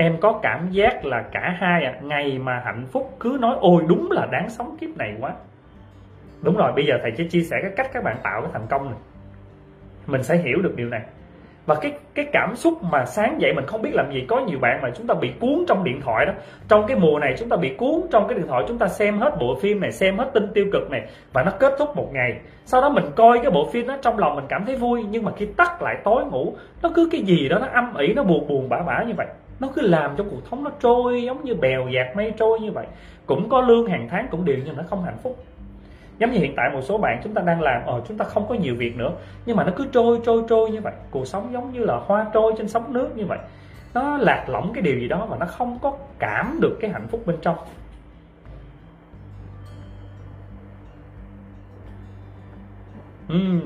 Em 0.01 0.17
có 0.21 0.39
cảm 0.41 0.69
giác 0.71 1.05
là 1.05 1.23
cả 1.31 1.55
hai 1.59 1.83
à, 1.85 1.93
ngày 2.01 2.39
mà 2.39 2.61
hạnh 2.65 2.85
phúc 2.91 3.09
cứ 3.19 3.37
nói 3.39 3.55
ôi 3.59 3.83
đúng 3.87 4.11
là 4.11 4.25
đáng 4.31 4.49
sống 4.49 4.77
kiếp 4.81 4.97
này 4.97 5.15
quá. 5.19 5.33
Đúng 6.41 6.57
rồi 6.57 6.71
bây 6.75 6.85
giờ 6.85 6.97
thầy 7.01 7.11
sẽ 7.17 7.23
chia 7.23 7.41
sẻ 7.41 7.57
cái 7.61 7.71
cách 7.75 7.89
các 7.93 8.03
bạn 8.03 8.17
tạo 8.23 8.41
cái 8.41 8.49
thành 8.53 8.67
công 8.69 8.85
này. 8.85 8.99
Mình 10.07 10.23
sẽ 10.23 10.37
hiểu 10.37 10.61
được 10.61 10.75
điều 10.75 10.89
này. 10.89 11.01
Và 11.65 11.75
cái 11.75 11.91
cái 12.15 12.25
cảm 12.33 12.55
xúc 12.55 12.73
mà 12.83 13.05
sáng 13.05 13.41
dậy 13.41 13.53
mình 13.55 13.65
không 13.65 13.81
biết 13.81 13.89
làm 13.93 14.11
gì 14.11 14.25
có 14.27 14.39
nhiều 14.39 14.59
bạn 14.59 14.79
mà 14.81 14.89
chúng 14.95 15.07
ta 15.07 15.15
bị 15.21 15.31
cuốn 15.39 15.65
trong 15.67 15.83
điện 15.83 16.01
thoại 16.01 16.25
đó. 16.25 16.33
Trong 16.67 16.87
cái 16.87 16.97
mùa 16.97 17.19
này 17.19 17.35
chúng 17.37 17.49
ta 17.49 17.57
bị 17.57 17.75
cuốn 17.77 18.01
trong 18.11 18.27
cái 18.27 18.37
điện 18.37 18.47
thoại 18.47 18.63
chúng 18.67 18.77
ta 18.77 18.87
xem 18.87 19.17
hết 19.19 19.37
bộ 19.39 19.55
phim 19.61 19.79
này 19.79 19.91
xem 19.91 20.17
hết 20.17 20.29
tin 20.33 20.53
tiêu 20.53 20.65
cực 20.73 20.91
này 20.91 21.01
và 21.33 21.43
nó 21.43 21.51
kết 21.59 21.73
thúc 21.79 21.95
một 21.95 22.09
ngày. 22.13 22.39
Sau 22.65 22.81
đó 22.81 22.89
mình 22.89 23.05
coi 23.15 23.39
cái 23.43 23.51
bộ 23.51 23.69
phim 23.73 23.87
đó 23.87 23.97
trong 24.01 24.19
lòng 24.19 24.35
mình 24.35 24.45
cảm 24.49 24.65
thấy 24.65 24.75
vui 24.75 25.03
nhưng 25.09 25.23
mà 25.23 25.31
khi 25.35 25.45
tắt 25.57 25.81
lại 25.81 25.95
tối 26.03 26.25
ngủ 26.25 26.53
nó 26.83 26.89
cứ 26.95 27.09
cái 27.11 27.21
gì 27.21 27.49
đó 27.49 27.57
nó 27.59 27.67
âm 27.73 27.93
ỉ 27.97 28.13
nó 28.13 28.23
buồn 28.23 28.47
buồn 28.47 28.69
bã 28.69 28.77
bã 28.87 29.03
như 29.07 29.13
vậy 29.17 29.27
nó 29.61 29.67
cứ 29.75 29.81
làm 29.81 30.15
cho 30.17 30.23
cuộc 30.31 30.41
sống 30.51 30.63
nó 30.63 30.71
trôi 30.79 31.23
giống 31.23 31.45
như 31.45 31.55
bèo 31.55 31.87
dạt 31.87 32.15
mây 32.15 32.33
trôi 32.37 32.59
như 32.59 32.71
vậy. 32.71 32.85
Cũng 33.25 33.49
có 33.49 33.61
lương 33.61 33.87
hàng 33.87 34.07
tháng, 34.09 34.27
cũng 34.31 34.45
đều 34.45 34.57
nhưng 34.65 34.77
nó 34.77 34.83
không 34.89 35.03
hạnh 35.03 35.17
phúc. 35.23 35.43
Giống 36.19 36.31
như 36.31 36.39
hiện 36.39 36.53
tại 36.57 36.69
một 36.73 36.81
số 36.81 36.97
bạn 36.97 37.21
chúng 37.23 37.33
ta 37.33 37.41
đang 37.41 37.61
làm 37.61 37.81
ờ 37.85 38.01
chúng 38.07 38.17
ta 38.17 38.25
không 38.25 38.47
có 38.47 38.55
nhiều 38.55 38.75
việc 38.75 38.97
nữa. 38.97 39.11
Nhưng 39.45 39.55
mà 39.55 39.63
nó 39.63 39.71
cứ 39.75 39.85
trôi 39.91 40.19
trôi 40.25 40.43
trôi 40.49 40.71
như 40.71 40.81
vậy. 40.81 40.93
Cuộc 41.11 41.27
sống 41.27 41.49
giống 41.53 41.73
như 41.73 41.83
là 41.83 41.95
hoa 41.95 42.25
trôi 42.33 42.53
trên 42.57 42.67
sóng 42.67 42.93
nước 42.93 43.17
như 43.17 43.25
vậy. 43.25 43.39
Nó 43.93 44.17
lạc 44.17 44.45
lõng 44.49 44.71
cái 44.73 44.81
điều 44.81 44.99
gì 44.99 45.07
đó 45.07 45.25
và 45.29 45.37
nó 45.37 45.45
không 45.45 45.79
có 45.81 45.97
cảm 46.19 46.57
được 46.61 46.77
cái 46.81 46.91
hạnh 46.91 47.07
phúc 47.07 47.21
bên 47.25 47.37
trong. 47.41 47.57
Uhm. 53.33 53.61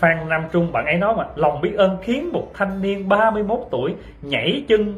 Phan 0.00 0.28
Nam 0.28 0.44
Trung, 0.52 0.72
bạn 0.72 0.86
ấy 0.86 0.98
nói 0.98 1.14
mà, 1.16 1.24
lòng 1.34 1.60
biết 1.60 1.74
ơn 1.76 1.96
khiến 2.02 2.32
một 2.32 2.46
thanh 2.54 2.82
niên 2.82 3.08
31 3.08 3.58
tuổi 3.70 3.94
nhảy 4.22 4.64
chân, 4.68 4.94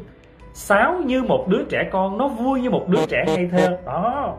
sáo 0.53 0.93
như 1.05 1.23
một 1.23 1.45
đứa 1.47 1.63
trẻ 1.69 1.83
con, 1.91 2.17
nó 2.17 2.27
vui 2.27 2.61
như 2.61 2.69
một 2.69 2.85
đứa 2.87 3.05
trẻ 3.05 3.23
ngây 3.27 3.49
thơ. 3.51 3.77
Đó 3.85 4.35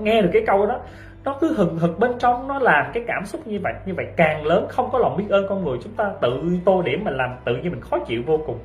nghe 0.00 0.22
được 0.22 0.30
cái 0.32 0.42
câu 0.46 0.66
đó, 0.66 0.80
nó 1.24 1.36
cứ 1.40 1.54
hừng 1.56 1.78
hực 1.78 1.98
bên 1.98 2.10
trong, 2.18 2.48
nó 2.48 2.58
làm 2.58 2.90
cái 2.94 3.04
cảm 3.06 3.26
xúc 3.26 3.46
như 3.46 3.58
vậy 3.62 3.72
như 3.86 3.94
vậy 3.96 4.06
càng 4.16 4.46
lớn, 4.46 4.66
không 4.68 4.88
có 4.92 4.98
lòng 4.98 5.16
biết 5.16 5.24
ơn 5.30 5.46
con 5.48 5.64
người, 5.64 5.78
chúng 5.82 5.92
ta 5.92 6.10
tự 6.20 6.42
tô 6.64 6.82
điểm 6.82 7.04
mà 7.04 7.10
làm, 7.10 7.30
tự 7.44 7.56
nhiên 7.56 7.72
mình 7.72 7.80
khó 7.80 7.98
chịu 7.98 8.22
vô 8.26 8.38
cùng. 8.46 8.58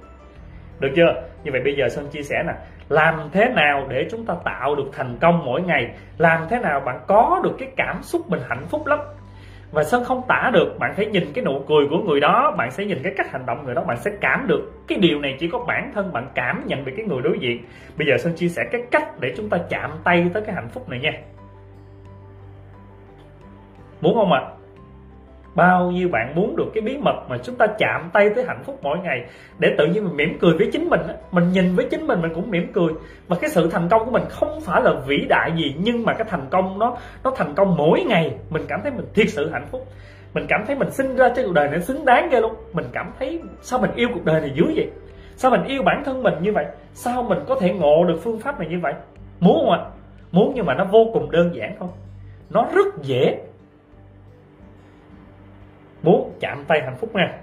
Được 0.80 0.90
chưa? 0.96 1.22
Như 1.44 1.52
vậy 1.52 1.62
bây 1.64 1.76
giờ 1.76 1.90
sơn 1.90 2.08
chia 2.08 2.24
sẻ 2.24 2.44
nè, 2.48 2.54
làm 2.90 3.30
thế 3.32 3.50
nào 3.56 3.86
để 3.90 4.08
chúng 4.12 4.26
ta 4.26 4.34
tạo 4.44 4.76
được 4.76 4.90
thành 4.92 5.18
công 5.22 5.46
mỗi 5.46 5.62
ngày? 5.62 5.92
Làm 6.18 6.48
thế 6.50 6.60
nào 6.60 6.80
bạn 6.80 7.00
có 7.08 7.40
được 7.44 7.56
cái 7.60 7.72
cảm 7.76 8.04
xúc 8.04 8.22
mình 8.30 8.42
hạnh 8.50 8.66
phúc 8.70 8.88
lắm? 8.88 9.00
Và 9.74 9.84
sơn 9.84 10.04
không 10.04 10.22
tả 10.28 10.52
được? 10.54 10.76
Bạn 10.80 10.94
phải 10.96 11.06
nhìn 11.06 11.24
cái 11.34 11.46
nụ 11.46 11.60
cười 11.68 11.88
của 11.90 11.98
người 11.98 12.20
đó, 12.20 12.56
bạn 12.58 12.72
sẽ 12.72 12.86
nhìn 12.86 12.98
cái 13.04 13.14
cách 13.18 13.32
hành 13.32 13.46
động 13.46 13.66
người 13.66 13.76
đó, 13.76 13.84
bạn 13.88 13.98
sẽ 13.98 14.12
cảm 14.22 14.48
được. 14.48 14.72
Cái 14.88 14.98
điều 15.02 15.20
này 15.20 15.36
chỉ 15.40 15.48
có 15.48 15.60
bản 15.68 15.92
thân 15.94 16.14
bạn 16.14 16.28
cảm 16.36 16.64
nhận 16.66 16.86
được 16.86 16.92
cái 16.98 17.06
người 17.06 17.22
đối 17.22 17.40
diện. 17.40 17.64
Bây 17.98 18.08
giờ 18.08 18.18
sơn 18.18 18.34
chia 18.36 18.48
sẻ 18.48 18.64
cái 18.72 18.82
cách 18.92 19.20
để 19.20 19.34
chúng 19.38 19.50
ta 19.50 19.58
chạm 19.70 19.92
tay 20.04 20.30
tới 20.34 20.44
cái 20.46 20.56
hạnh 20.56 20.70
phúc 20.70 20.90
này 20.90 21.00
nha. 21.00 21.12
Muốn 24.02 24.16
không 24.16 24.32
ạ? 24.32 24.40
à? 24.40 24.63
Bao 25.56 25.92
nhiêu 25.92 26.10
bạn 26.12 26.36
muốn 26.36 26.56
được 26.56 26.66
cái 26.74 26.82
bí 26.82 26.98
mật 26.98 27.16
mà 27.30 27.38
chúng 27.44 27.56
ta 27.56 27.68
chạm 27.78 28.10
tay 28.14 28.30
tới 28.36 28.46
hạnh 28.48 28.64
phúc 28.66 28.80
mỗi 28.82 28.98
ngày 29.04 29.26
để 29.60 29.70
tự 29.78 29.86
nhiên 29.86 30.04
mình 30.04 30.16
mỉm 30.16 30.38
cười 30.40 30.54
với 30.58 30.70
chính 30.74 30.90
mình 30.90 31.02
mình 31.32 31.52
nhìn 31.52 31.76
với 31.76 31.88
chính 31.92 32.08
mình 32.08 32.22
mình 32.22 32.34
cũng 32.36 32.52
mỉm 32.52 32.72
cười. 32.74 32.94
Và 33.28 33.38
cái 33.42 33.50
sự 33.50 33.70
thành 33.70 33.90
công 33.90 34.06
của 34.06 34.12
mình 34.12 34.24
không 34.30 34.62
phải 34.62 34.82
là 34.84 34.94
vĩ 35.08 35.26
đại 35.30 35.52
gì, 35.58 35.76
nhưng 35.80 36.06
mà 36.06 36.14
cái 36.14 36.28
thành 36.30 36.46
công 36.50 36.80
nó 36.80 36.98
nó 37.24 37.32
thành 37.36 37.56
công 37.56 37.76
mỗi 37.78 38.04
ngày. 38.04 38.36
Mình 38.50 38.62
cảm 38.68 38.80
thấy 38.84 38.92
mình 38.92 39.06
thiệt 39.14 39.28
sự 39.30 39.50
hạnh 39.50 39.68
phúc. 39.72 39.88
Mình 40.34 40.46
cảm 40.50 40.64
thấy 40.68 40.76
mình 40.76 40.92
sinh 40.92 41.16
ra 41.16 41.30
trên 41.36 41.46
cuộc 41.46 41.54
đời 41.54 41.70
này 41.70 41.82
xứng 41.82 42.06
đáng 42.06 42.30
ghê 42.32 42.42
luôn. 42.42 42.54
Mình 42.74 42.86
cảm 42.92 43.12
thấy 43.20 43.42
sao 43.62 43.80
mình 43.80 43.92
yêu 43.96 44.10
cuộc 44.14 44.26
đời 44.26 44.42
này 44.42 44.52
dữ 44.56 44.64
vậy? 44.76 44.90
Sao 45.36 45.52
mình 45.52 45.64
yêu 45.64 45.84
bản 45.84 46.04
thân 46.06 46.24
mình 46.24 46.34
như 46.42 46.52
vậy? 46.52 46.66
Sao 46.94 47.24
mình 47.24 47.40
có 47.48 47.56
thể 47.56 47.74
ngộ 47.74 48.04
được 48.08 48.20
phương 48.24 48.40
pháp 48.40 48.60
này 48.60 48.70
như 48.70 48.80
vậy? 48.82 48.94
Muốn 49.40 49.60
không 49.60 49.72
ạ? 49.72 49.80
À? 49.84 49.90
muốn 50.34 50.52
nhưng 50.56 50.66
mà 50.66 50.74
nó 50.74 50.86
vô 50.86 51.10
cùng 51.14 51.32
đơn 51.32 51.56
giản 51.56 51.76
thôi. 51.80 51.90
Nó 52.50 52.68
rất 52.76 52.88
dễ 53.02 53.38
muốn 56.04 56.34
chạm 56.40 56.64
tay 56.68 56.82
hạnh 56.82 56.96
phúc 57.00 57.16
nha. 57.16 57.40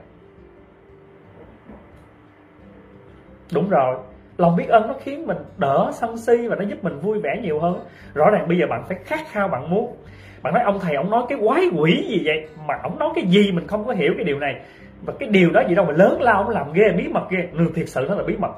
Đúng 3.54 3.68
rồi, 3.68 3.96
lòng 4.36 4.56
biết 4.56 4.68
ơn 4.68 4.88
nó 4.88 4.94
khiến 5.00 5.26
mình 5.26 5.36
đỡ 5.58 5.90
sân 5.92 6.16
si 6.16 6.48
và 6.48 6.56
nó 6.56 6.64
giúp 6.64 6.84
mình 6.84 6.98
vui 6.98 7.20
vẻ 7.20 7.40
nhiều 7.42 7.60
hơn. 7.60 7.80
Rõ 8.14 8.30
ràng 8.30 8.48
bây 8.48 8.58
giờ 8.58 8.66
bạn 8.70 8.84
phải 8.88 8.98
khát 9.04 9.20
khao 9.30 9.48
bạn 9.48 9.70
muốn. 9.70 9.96
Bạn 10.42 10.54
nói 10.54 10.62
ông 10.64 10.78
thầy, 10.80 10.94
ông 10.94 11.10
nói 11.10 11.22
cái 11.28 11.38
quái 11.46 11.62
quỷ 11.78 12.06
gì 12.08 12.22
vậy? 12.24 12.48
Mà 12.66 12.74
ông 12.82 12.98
nói 12.98 13.08
cái 13.14 13.24
gì 13.24 13.52
mình 13.52 13.66
không 13.66 13.84
có 13.84 13.92
hiểu 13.92 14.12
cái 14.16 14.24
điều 14.24 14.38
này. 14.38 14.60
Và 15.02 15.12
cái 15.18 15.28
điều 15.28 15.50
đó 15.50 15.62
gì 15.68 15.74
đâu 15.74 15.84
mà 15.84 15.92
lớn 15.92 16.22
lao, 16.22 16.42
ông 16.42 16.48
làm 16.48 16.72
ghê, 16.72 16.92
bí 16.96 17.08
mật 17.08 17.30
ghê. 17.30 17.48
Người 17.52 17.68
thiệt 17.74 17.88
sự 17.88 18.06
nó 18.08 18.14
là 18.14 18.22
bí 18.26 18.36
mật. 18.36 18.52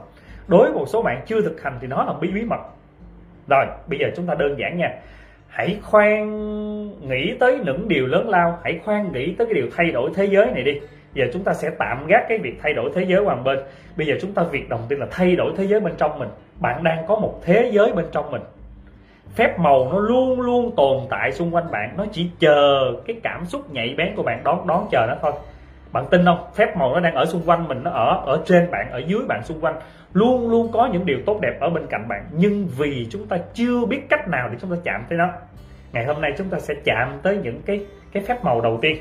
Đối 0.48 0.62
với 0.62 0.72
một 0.72 0.84
số 0.88 1.02
bạn 1.02 1.22
chưa 1.26 1.40
thực 1.40 1.62
hành 1.62 1.78
thì 1.80 1.86
nó 1.86 2.04
là 2.04 2.12
bí 2.20 2.30
bí 2.34 2.44
mật. 2.44 2.60
Rồi, 3.48 3.66
bây 3.88 3.98
giờ 3.98 4.06
chúng 4.16 4.26
ta 4.26 4.34
đơn 4.34 4.58
giản 4.58 4.78
nha 4.78 4.88
hãy 5.52 5.78
khoan 5.82 6.28
nghĩ 7.08 7.34
tới 7.40 7.58
những 7.64 7.88
điều 7.88 8.06
lớn 8.06 8.28
lao. 8.28 8.58
Hãy 8.64 8.80
khoan 8.84 9.12
nghĩ 9.12 9.34
tới 9.38 9.46
cái 9.46 9.54
điều 9.54 9.66
thay 9.76 9.90
đổi 9.90 10.10
thế 10.14 10.24
giới 10.24 10.46
này 10.46 10.62
đi. 10.62 10.80
Giờ 11.14 11.24
chúng 11.32 11.44
ta 11.44 11.54
sẽ 11.54 11.70
tạm 11.78 12.06
gác 12.06 12.24
cái 12.28 12.38
việc 12.38 12.54
thay 12.62 12.72
đổi 12.72 12.90
thế 12.94 13.04
giới 13.08 13.22
qua 13.22 13.34
một 13.34 13.42
bên. 13.44 13.58
Bây 13.96 14.06
giờ 14.06 14.14
chúng 14.20 14.32
ta 14.32 14.42
việc 14.42 14.68
đầu 14.68 14.80
tiên 14.88 14.98
là 14.98 15.06
thay 15.10 15.36
đổi 15.36 15.52
thế 15.56 15.64
giới 15.64 15.80
bên 15.80 15.92
trong 15.98 16.18
mình. 16.18 16.28
Bạn 16.60 16.84
đang 16.84 17.06
có 17.06 17.16
một 17.16 17.40
thế 17.42 17.70
giới 17.72 17.92
bên 17.92 18.06
trong 18.12 18.30
mình. 18.30 18.42
Phép 19.34 19.58
màu 19.58 19.88
nó 19.92 19.98
luôn 19.98 20.40
luôn 20.40 20.76
tồn 20.76 20.98
tại 21.10 21.32
xung 21.32 21.54
quanh 21.54 21.70
bạn. 21.70 21.94
Nó 21.96 22.04
chỉ 22.12 22.30
chờ 22.38 22.92
cái 23.06 23.16
cảm 23.22 23.46
xúc 23.46 23.72
nhạy 23.72 23.94
bén 23.98 24.14
của 24.16 24.22
bạn 24.22 24.40
đón 24.44 24.66
đón 24.66 24.86
chờ 24.90 25.06
nó 25.08 25.14
thôi 25.22 25.32
bạn 25.92 26.04
tin 26.10 26.24
không? 26.24 26.46
Phép 26.54 26.76
màu 26.76 26.94
nó 26.94 27.00
đang 27.00 27.14
ở 27.14 27.24
xung 27.24 27.42
quanh 27.46 27.68
mình, 27.68 27.82
nó 27.82 27.90
ở 27.90 28.22
ở 28.26 28.42
trên 28.46 28.70
bạn, 28.70 28.90
ở 28.90 28.98
dưới 28.98 29.20
bạn 29.28 29.42
xung 29.44 29.60
quanh. 29.60 29.74
Luôn 30.12 30.50
luôn 30.50 30.72
có 30.72 30.88
những 30.92 31.06
điều 31.06 31.18
tốt 31.26 31.38
đẹp 31.42 31.60
ở 31.60 31.70
bên 31.70 31.86
cạnh 31.90 32.08
bạn. 32.08 32.26
Nhưng 32.32 32.66
vì 32.78 33.06
chúng 33.10 33.26
ta 33.26 33.36
chưa 33.54 33.86
biết 33.86 34.00
cách 34.08 34.28
nào 34.28 34.48
để 34.48 34.58
chúng 34.60 34.70
ta 34.70 34.76
chạm 34.84 35.04
tới 35.08 35.18
nó. 35.18 35.28
Ngày 35.92 36.04
hôm 36.04 36.20
nay 36.20 36.32
chúng 36.38 36.48
ta 36.48 36.58
sẽ 36.58 36.74
chạm 36.84 37.18
tới 37.22 37.38
những 37.42 37.62
cái 37.66 37.86
cái 38.12 38.22
phép 38.22 38.44
màu 38.44 38.60
đầu 38.60 38.78
tiên. 38.82 38.96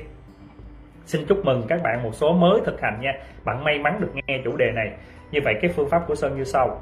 Xin 1.05 1.25
chúc 1.25 1.45
mừng 1.45 1.63
các 1.67 1.83
bạn 1.83 2.03
một 2.03 2.15
số 2.15 2.33
mới 2.33 2.61
thực 2.65 2.81
hành 2.81 3.01
nha. 3.01 3.13
Bạn 3.45 3.63
may 3.63 3.79
mắn 3.79 4.01
được 4.01 4.11
nghe 4.15 4.41
chủ 4.43 4.57
đề 4.57 4.71
này. 4.71 4.91
Như 5.31 5.39
vậy 5.43 5.53
cái 5.61 5.71
phương 5.75 5.89
pháp 5.89 6.07
của 6.07 6.15
sơn 6.15 6.37
như 6.37 6.43
sau. 6.43 6.81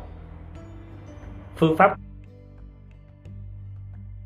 Phương 1.56 1.78
pháp 1.78 1.98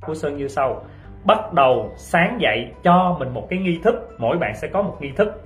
của 0.02 0.14
sơn 0.14 0.38
như 0.38 0.48
sau. 0.48 0.86
Bắt 1.26 1.54
đầu 1.54 1.92
sáng 1.98 2.38
dậy 2.42 2.72
cho 2.84 3.16
mình 3.20 3.34
một 3.34 3.48
cái 3.50 3.60
nghi 3.60 3.80
thức. 3.84 4.16
Mỗi 4.18 4.38
bạn 4.38 4.56
sẽ 4.56 4.68
có 4.68 4.82
một 4.82 4.98
nghi 5.00 5.12
thức 5.16 5.44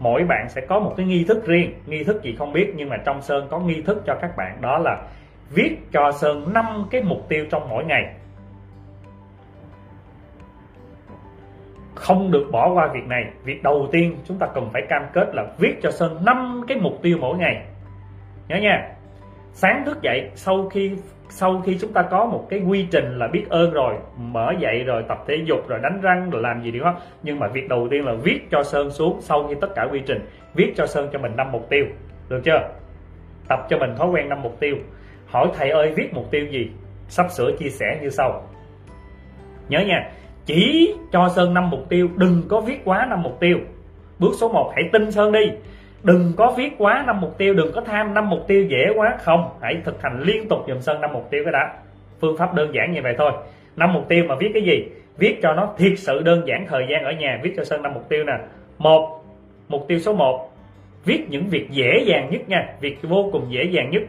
mỗi 0.00 0.24
bạn 0.24 0.48
sẽ 0.48 0.60
có 0.68 0.80
một 0.80 0.94
cái 0.96 1.06
nghi 1.06 1.24
thức 1.24 1.46
riêng. 1.46 1.72
Nghi 1.86 2.04
thức 2.04 2.22
gì 2.22 2.34
không 2.38 2.52
biết, 2.52 2.72
nhưng 2.76 2.88
mà 2.88 2.96
trong 3.04 3.22
sơn 3.22 3.46
có 3.50 3.58
nghi 3.58 3.82
thức 3.82 4.02
cho 4.06 4.14
các 4.20 4.36
bạn, 4.36 4.58
đó 4.60 4.78
là 4.78 5.02
viết 5.50 5.76
cho 5.92 6.12
sơn 6.12 6.52
năm 6.52 6.86
cái 6.90 7.02
mục 7.02 7.28
tiêu 7.28 7.46
trong 7.50 7.68
mỗi 7.68 7.84
ngày. 7.84 8.14
Không 11.94 12.30
được 12.30 12.48
bỏ 12.52 12.72
qua 12.74 12.86
việc 12.86 13.06
này. 13.06 13.24
Việc 13.44 13.62
đầu 13.62 13.88
tiên 13.92 14.16
chúng 14.24 14.38
ta 14.38 14.46
cần 14.54 14.70
phải 14.72 14.82
cam 14.88 15.02
kết 15.12 15.34
là 15.34 15.46
viết 15.58 15.74
cho 15.82 15.90
sơn 15.90 16.24
năm 16.24 16.62
cái 16.68 16.78
mục 16.78 16.98
tiêu 17.02 17.18
mỗi 17.20 17.38
ngày. 17.38 17.66
Nhớ 18.48 18.56
nha. 18.56 18.92
Sáng 19.52 19.82
thức 19.86 20.02
dậy, 20.02 20.30
sau 20.34 20.68
khi 20.68 20.96
sau 21.30 21.62
khi 21.66 21.78
chúng 21.80 21.92
ta 21.92 22.02
có 22.02 22.24
một 22.24 22.46
cái 22.50 22.60
quy 22.68 22.86
trình 22.90 23.18
là 23.18 23.28
biết 23.28 23.44
ơn 23.48 23.70
rồi, 23.72 23.94
mở 24.18 24.52
dậy 24.58 24.84
rồi, 24.84 25.04
tập 25.08 25.24
thể 25.26 25.34
dục 25.44 25.68
rồi, 25.68 25.78
đánh 25.82 26.00
răng 26.02 26.30
rồi 26.30 26.42
làm 26.42 26.62
gì 26.62 26.70
đó 26.70 26.94
nhưng 27.22 27.38
mà 27.38 27.48
việc 27.48 27.68
đầu 27.68 27.88
tiên 27.90 28.04
là 28.04 28.14
viết 28.22 28.40
cho 28.50 28.62
sơn 28.62 28.90
xuống 28.90 29.20
sau 29.20 29.46
khi 29.48 29.54
tất 29.60 29.68
cả 29.74 29.88
quy 29.92 30.00
trình. 30.06 30.28
Viết 30.54 30.72
cho 30.76 30.86
sơn 30.86 31.08
cho 31.12 31.18
mình 31.18 31.36
năm 31.36 31.52
mục 31.52 31.70
tiêu. 31.70 31.84
Được 32.28 32.40
chưa? 32.44 32.68
Tập 33.48 33.66
cho 33.70 33.78
mình 33.78 33.96
thói 33.96 34.08
quen 34.08 34.28
năm 34.28 34.42
mục 34.42 34.60
tiêu. 34.60 34.76
Hỏi 35.26 35.48
thầy 35.56 35.70
ơi, 35.70 35.92
viết 35.96 36.14
mục 36.14 36.30
tiêu 36.30 36.46
gì? 36.46 36.70
Sắp 37.08 37.26
sửa 37.30 37.52
chia 37.58 37.68
sẻ 37.68 37.98
như 38.02 38.10
sau. 38.10 38.42
Nhớ 39.68 39.80
nha, 39.80 40.10
chỉ 40.46 40.94
cho 41.12 41.28
sơn 41.28 41.54
năm 41.54 41.70
mục 41.70 41.88
tiêu, 41.88 42.08
đừng 42.16 42.42
có 42.48 42.60
viết 42.60 42.80
quá 42.84 43.06
năm 43.10 43.22
mục 43.22 43.40
tiêu. 43.40 43.58
Bước 44.18 44.30
số 44.40 44.48
1 44.48 44.72
hãy 44.74 44.84
tin 44.92 45.12
sơn 45.12 45.32
đi 45.32 45.50
đừng 46.02 46.32
có 46.36 46.54
viết 46.56 46.72
quá 46.78 47.04
năm 47.06 47.20
mục 47.20 47.38
tiêu, 47.38 47.54
đừng 47.54 47.72
có 47.72 47.80
tham 47.80 48.14
năm 48.14 48.30
mục 48.30 48.46
tiêu 48.48 48.64
dễ 48.64 48.92
quá. 48.94 49.16
Không, 49.20 49.50
hãy 49.62 49.76
thực 49.84 50.02
hành 50.02 50.22
liên 50.22 50.48
tục 50.48 50.58
dùm 50.68 50.80
sơn 50.80 51.00
năm 51.00 51.12
mục 51.12 51.30
tiêu 51.30 51.44
cái 51.44 51.52
đã. 51.52 51.74
Phương 52.20 52.36
pháp 52.36 52.54
đơn 52.54 52.74
giản 52.74 52.92
như 52.92 53.00
vậy 53.02 53.14
thôi. 53.18 53.32
Năm 53.76 53.92
mục 53.92 54.08
tiêu 54.08 54.24
mà 54.28 54.34
viết 54.34 54.50
cái 54.54 54.62
gì? 54.62 54.84
Viết 55.18 55.38
cho 55.42 55.52
nó 55.52 55.74
thiệt 55.78 55.92
sự 55.96 56.22
đơn 56.22 56.42
giản 56.46 56.66
thời 56.68 56.86
gian 56.90 57.04
ở 57.04 57.12
nhà, 57.12 57.40
viết 57.42 57.52
cho 57.56 57.64
sơn 57.64 57.82
năm 57.82 57.94
mục 57.94 58.08
tiêu 58.08 58.24
nè. 58.24 58.38
Một, 58.78 59.24
mục 59.68 59.84
tiêu 59.88 59.98
số 59.98 60.12
1 60.12 60.50
viết 61.04 61.26
những 61.28 61.46
việc 61.46 61.70
dễ 61.70 62.02
dàng 62.06 62.28
nhất 62.30 62.48
nha. 62.48 62.68
Việc 62.80 62.98
vô 63.02 63.28
cùng 63.32 63.46
dễ 63.50 63.64
dàng 63.64 63.90
nhất. 63.90 64.02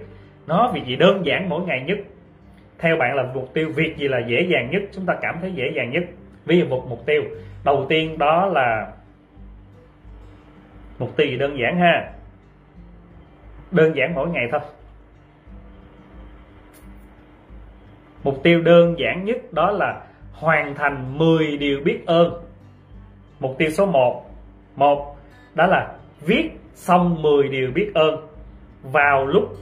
Nó 0.48 0.72
việc 0.74 0.82
gì 0.86 0.96
đơn 0.96 1.26
giản 1.26 1.50
mỗi 1.50 1.62
ngày 1.62 1.82
nhất. 1.86 1.98
Theo 2.80 2.96
bạn 2.98 3.16
là 3.16 3.24
mục 3.34 3.54
tiêu 3.54 3.70
việc 3.76 3.98
gì 3.98 4.08
là 4.08 4.20
dễ 4.28 4.42
dàng 4.42 4.70
nhất? 4.72 4.82
Chúng 4.92 5.06
ta 5.06 5.14
cảm 5.22 5.36
thấy 5.42 5.52
dễ 5.52 5.72
dàng 5.76 5.92
nhất. 5.92 6.04
Ví 6.46 6.60
dụ 6.60 6.66
một 6.66 6.86
mục 6.90 7.06
tiêu. 7.06 7.24
Đầu 7.66 7.86
tiên 7.90 8.18
đó 8.18 8.46
là 8.46 8.88
mục 11.02 11.18
tiêu 11.18 11.38
đơn 11.40 11.58
giản 11.60 11.80
ha. 11.80 12.12
Đơn 13.72 13.96
giản 13.96 14.16
mỗi 14.16 14.30
ngày 14.30 14.48
thôi. 14.52 14.62
Mục 18.24 18.44
tiêu 18.44 18.62
đơn 18.62 18.96
giản 19.00 19.26
nhất 19.26 19.54
đó 19.54 19.72
là 19.72 20.02
hoàn 20.34 20.76
thành 20.76 21.18
10 21.18 21.58
điều 21.58 21.80
biết 21.86 22.00
ơn. 22.06 22.34
Mục 23.40 23.56
tiêu 23.58 23.70
số 23.70 23.86
1 23.86 24.26
một, 24.76 25.16
đó 25.54 25.68
là 25.68 25.96
viết 26.26 26.50
xong 26.74 27.22
10 27.22 27.48
điều 27.48 27.72
biết 27.72 27.92
ơn 27.94 28.28
vào 28.84 29.26
lúc 29.26 29.56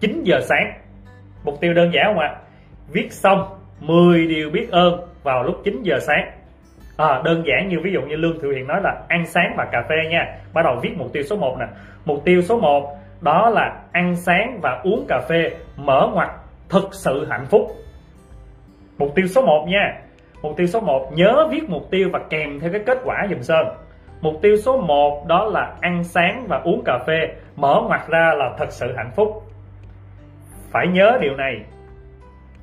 9 0.00 0.22
giờ 0.24 0.40
sáng. 0.40 0.72
Mục 1.44 1.60
tiêu 1.60 1.74
đơn 1.74 1.90
giản 1.94 2.04
không 2.06 2.18
ạ? 2.18 2.36
Viết 2.92 3.12
xong 3.12 3.58
10 3.80 4.26
điều 4.26 4.50
biết 4.50 4.70
ơn 4.70 5.08
vào 5.22 5.42
lúc 5.42 5.60
9 5.64 5.82
giờ 5.82 5.98
sáng 6.00 6.43
à, 6.96 7.22
đơn 7.24 7.42
giản 7.46 7.68
như 7.68 7.76
ví 7.82 7.92
dụ 7.92 8.00
như 8.00 8.16
lương 8.16 8.40
thiệu 8.40 8.50
hiền 8.50 8.66
nói 8.66 8.80
là 8.82 9.02
ăn 9.08 9.26
sáng 9.26 9.54
và 9.56 9.64
cà 9.72 9.82
phê 9.88 9.96
nha. 10.10 10.38
Bắt 10.52 10.62
đầu 10.62 10.76
viết 10.82 10.90
mục 10.96 11.12
tiêu 11.12 11.22
số 11.22 11.36
1 11.36 11.56
nè. 11.60 11.66
Mục 12.04 12.24
tiêu 12.24 12.42
số 12.42 12.60
1 12.60 12.96
đó 13.20 13.50
là 13.50 13.80
ăn 13.92 14.16
sáng 14.16 14.58
và 14.62 14.80
uống 14.84 15.04
cà 15.08 15.20
phê 15.28 15.50
mở 15.76 16.10
ngoặt 16.14 16.28
thực 16.68 16.88
sự 16.92 17.26
hạnh 17.30 17.46
phúc. 17.50 17.70
Mục 18.98 19.14
tiêu 19.14 19.26
số 19.26 19.42
1 19.46 19.66
nha. 19.68 20.00
Mục 20.42 20.56
tiêu 20.56 20.66
số 20.66 20.80
1 20.80 21.10
nhớ 21.14 21.48
viết 21.50 21.68
mục 21.68 21.90
tiêu 21.90 22.08
và 22.12 22.20
kèm 22.30 22.60
theo 22.60 22.72
cái 22.72 22.82
kết 22.86 22.98
quả 23.04 23.26
dùm 23.30 23.40
Sơn 23.40 23.66
mục 24.24 24.34
tiêu 24.42 24.56
số 24.56 24.76
1 24.76 25.24
đó 25.26 25.44
là 25.44 25.74
ăn 25.80 26.04
sáng 26.04 26.44
và 26.48 26.60
uống 26.64 26.82
cà 26.84 26.98
phê 27.06 27.34
mở 27.56 27.82
ngoặt 27.86 28.08
ra 28.08 28.34
là 28.36 28.54
thật 28.58 28.66
sự 28.70 28.94
hạnh 28.96 29.10
phúc. 29.16 29.42
Phải 30.70 30.86
nhớ 30.86 31.18
điều 31.20 31.36
này 31.36 31.64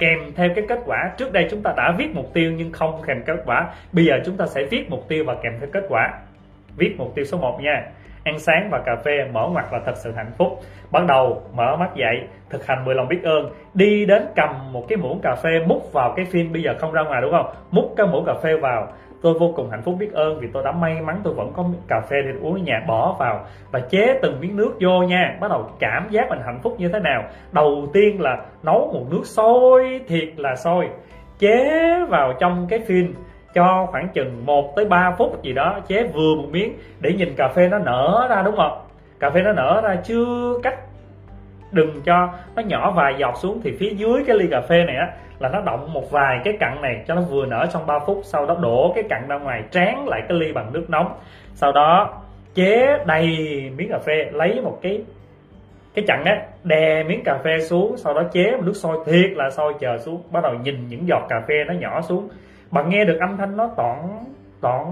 kèm 0.02 0.20
theo 0.36 0.50
cái 0.56 0.66
kết 0.70 0.80
quả. 0.86 1.12
Trước 1.18 1.34
đây 1.34 1.48
chúng 1.52 1.62
ta 1.62 1.74
đã 1.78 1.94
viết 1.98 2.16
mục 2.16 2.34
tiêu 2.34 2.52
nhưng 2.52 2.72
không 2.72 3.02
kèm 3.08 3.24
kết 3.26 3.42
quả. 3.46 3.70
Bây 3.94 4.06
giờ 4.06 4.14
chúng 4.26 4.38
ta 4.38 4.46
sẽ 4.46 4.64
viết 4.64 4.90
mục 4.90 5.08
tiêu 5.08 5.24
và 5.28 5.36
kèm 5.44 5.54
theo 5.60 5.70
kết 5.74 5.84
quả. 5.90 6.14
Viết 6.78 6.96
mục 6.98 7.16
tiêu 7.16 7.26
số 7.26 7.38
1 7.38 7.60
nha. 7.62 7.86
Ăn 8.24 8.40
sáng 8.40 8.70
và 8.72 8.80
cà 8.86 8.96
phê 9.06 9.12
mở 9.34 9.48
ngoặt 9.52 9.66
là 9.72 9.80
thật 9.86 9.94
sự 9.96 10.12
hạnh 10.16 10.32
phúc. 10.38 10.60
Bắt 10.92 11.06
đầu 11.08 11.42
mở 11.54 11.76
mắt 11.76 11.90
dậy, 11.96 12.16
thực 12.50 12.68
hành 12.68 12.86
10 12.86 12.96
lòng 12.96 13.08
biết 13.08 13.20
ơn. 13.24 13.50
Đi 13.74 14.06
đến 14.06 14.24
cầm 14.36 14.74
một 14.74 14.86
cái 14.90 14.98
muỗng 14.98 15.20
cà 15.24 15.36
phê, 15.44 15.50
múc 15.68 15.94
vào 15.94 16.14
cái 16.16 16.26
phim. 16.26 16.54
Bây 16.54 16.64
giờ 16.64 16.76
không 16.80 16.92
ra 16.92 17.02
ngoài 17.04 17.22
đúng 17.22 17.32
không? 17.32 17.54
Múc 17.72 17.94
cái 17.98 18.08
muỗng 18.08 18.26
cà 18.26 18.34
phê 18.44 18.58
vào 18.58 18.88
tôi 19.22 19.34
vô 19.34 19.54
cùng 19.56 19.70
hạnh 19.70 19.82
phúc 19.82 19.96
biết 20.00 20.14
ơn 20.14 20.40
vì 20.40 20.48
tôi 20.54 20.64
đã 20.64 20.72
may 20.72 21.02
mắn 21.02 21.22
tôi 21.24 21.34
vẫn 21.34 21.52
có 21.54 21.66
cà 21.88 22.02
phê 22.10 22.18
để 22.26 22.32
uống 22.42 22.54
ở 22.54 22.58
nhà, 22.58 22.84
bỏ 22.88 23.16
vào 23.20 23.46
và 23.72 23.80
chế 23.80 24.20
từng 24.22 24.40
miếng 24.42 24.56
nước 24.56 24.74
vô 24.80 25.04
nha. 25.04 25.38
Bắt 25.42 25.48
đầu 25.52 25.70
cảm 25.80 26.08
giác 26.10 26.30
mình 26.30 26.40
hạnh 26.46 26.60
phúc 26.64 26.76
như 26.78 26.90
thế 26.90 27.00
nào? 27.00 27.24
Đầu 27.52 27.88
tiên 27.94 28.22
là 28.22 28.38
nấu 28.64 28.92
một 28.94 29.06
nước 29.12 29.22
sôi, 29.26 30.02
thiệt 30.08 30.30
là 30.38 30.56
sôi. 30.56 30.90
Chế 31.40 31.70
vào 32.10 32.34
trong 32.40 32.68
cái 32.70 32.80
phim 32.80 33.14
cho 33.54 33.88
khoảng 33.92 34.08
chừng 34.08 34.46
1 34.46 34.76
tới 34.76 34.86
3 34.86 35.16
phút 35.18 35.44
gì 35.44 35.54
đó, 35.54 35.80
chế 35.88 36.04
vừa 36.04 36.36
một 36.36 36.48
miếng 36.52 36.74
để 37.00 37.14
nhìn 37.14 37.34
cà 37.38 37.48
phê 37.56 37.68
nó 37.68 37.80
nở 37.80 38.28
ra, 38.30 38.42
đúng 38.42 38.56
không? 38.56 38.82
Cà 39.20 39.30
phê 39.30 39.42
nó 39.42 39.54
nở 39.54 39.82
ra 39.84 39.96
chưa 40.04 40.60
cách 40.64 40.76
đừng 41.72 42.02
cho 42.02 42.30
nó 42.56 42.62
nhỏ 42.62 42.92
vài 42.92 43.16
giọt 43.18 43.34
xuống 43.38 43.62
thì 43.64 43.78
phía 43.80 43.90
dưới 43.90 44.24
cái 44.28 44.38
ly 44.38 44.48
cà 44.52 44.62
phê 44.62 44.84
này 44.84 44.96
á 44.96 45.08
là 45.42 45.50
nó 45.50 45.62
động 45.62 45.94
một 45.94 46.12
vài 46.12 46.40
cái 46.44 46.58
cặn 46.60 46.82
này 46.82 47.04
cho 47.08 47.16
nó 47.16 47.22
vừa 47.22 47.46
nở 47.46 47.66
trong 47.74 47.86
3 47.86 48.00
phút, 48.00 48.22
sau 48.24 48.46
đó 48.46 48.58
đổ 48.62 48.92
cái 48.96 49.04
cặn 49.10 49.28
ra 49.28 49.38
ngoài, 49.38 49.64
tráng 49.72 50.08
lại 50.08 50.22
cái 50.30 50.38
ly 50.38 50.52
bằng 50.54 50.74
nước 50.74 50.86
nóng. 50.90 51.14
Sau 51.54 51.72
đó 51.72 52.22
chế 52.54 52.98
đầy 53.06 53.26
miếng 53.78 53.90
cà 53.90 54.00
phê, 54.00 54.30
lấy 54.32 54.62
một 54.62 54.80
cái 54.82 55.04
cái 55.94 56.06
chặn 56.08 56.24
á, 56.26 56.42
đè 56.64 57.04
miếng 57.04 57.24
cà 57.26 57.38
phê 57.44 57.60
xuống, 57.60 57.98
sau 57.98 58.14
đó 58.14 58.24
chế 58.32 58.52
một 58.52 58.64
nước 58.64 58.76
sôi 58.76 58.98
thiệt 59.06 59.32
là 59.36 59.50
sôi 59.50 59.74
chờ 59.80 59.98
xuống, 59.98 60.22
bắt 60.32 60.44
đầu 60.44 60.54
nhìn 60.54 60.88
những 60.88 61.08
giọt 61.08 61.26
cà 61.30 61.42
phê 61.48 61.56
nó 61.68 61.74
nhỏ 61.74 62.02
xuống. 62.02 62.30
Bạn 62.72 62.90
nghe 62.90 63.06
được 63.06 63.18
âm 63.20 63.38
thanh 63.38 63.58
nó 63.58 63.70
tỏn 63.78 63.98
tỏn 64.62 64.86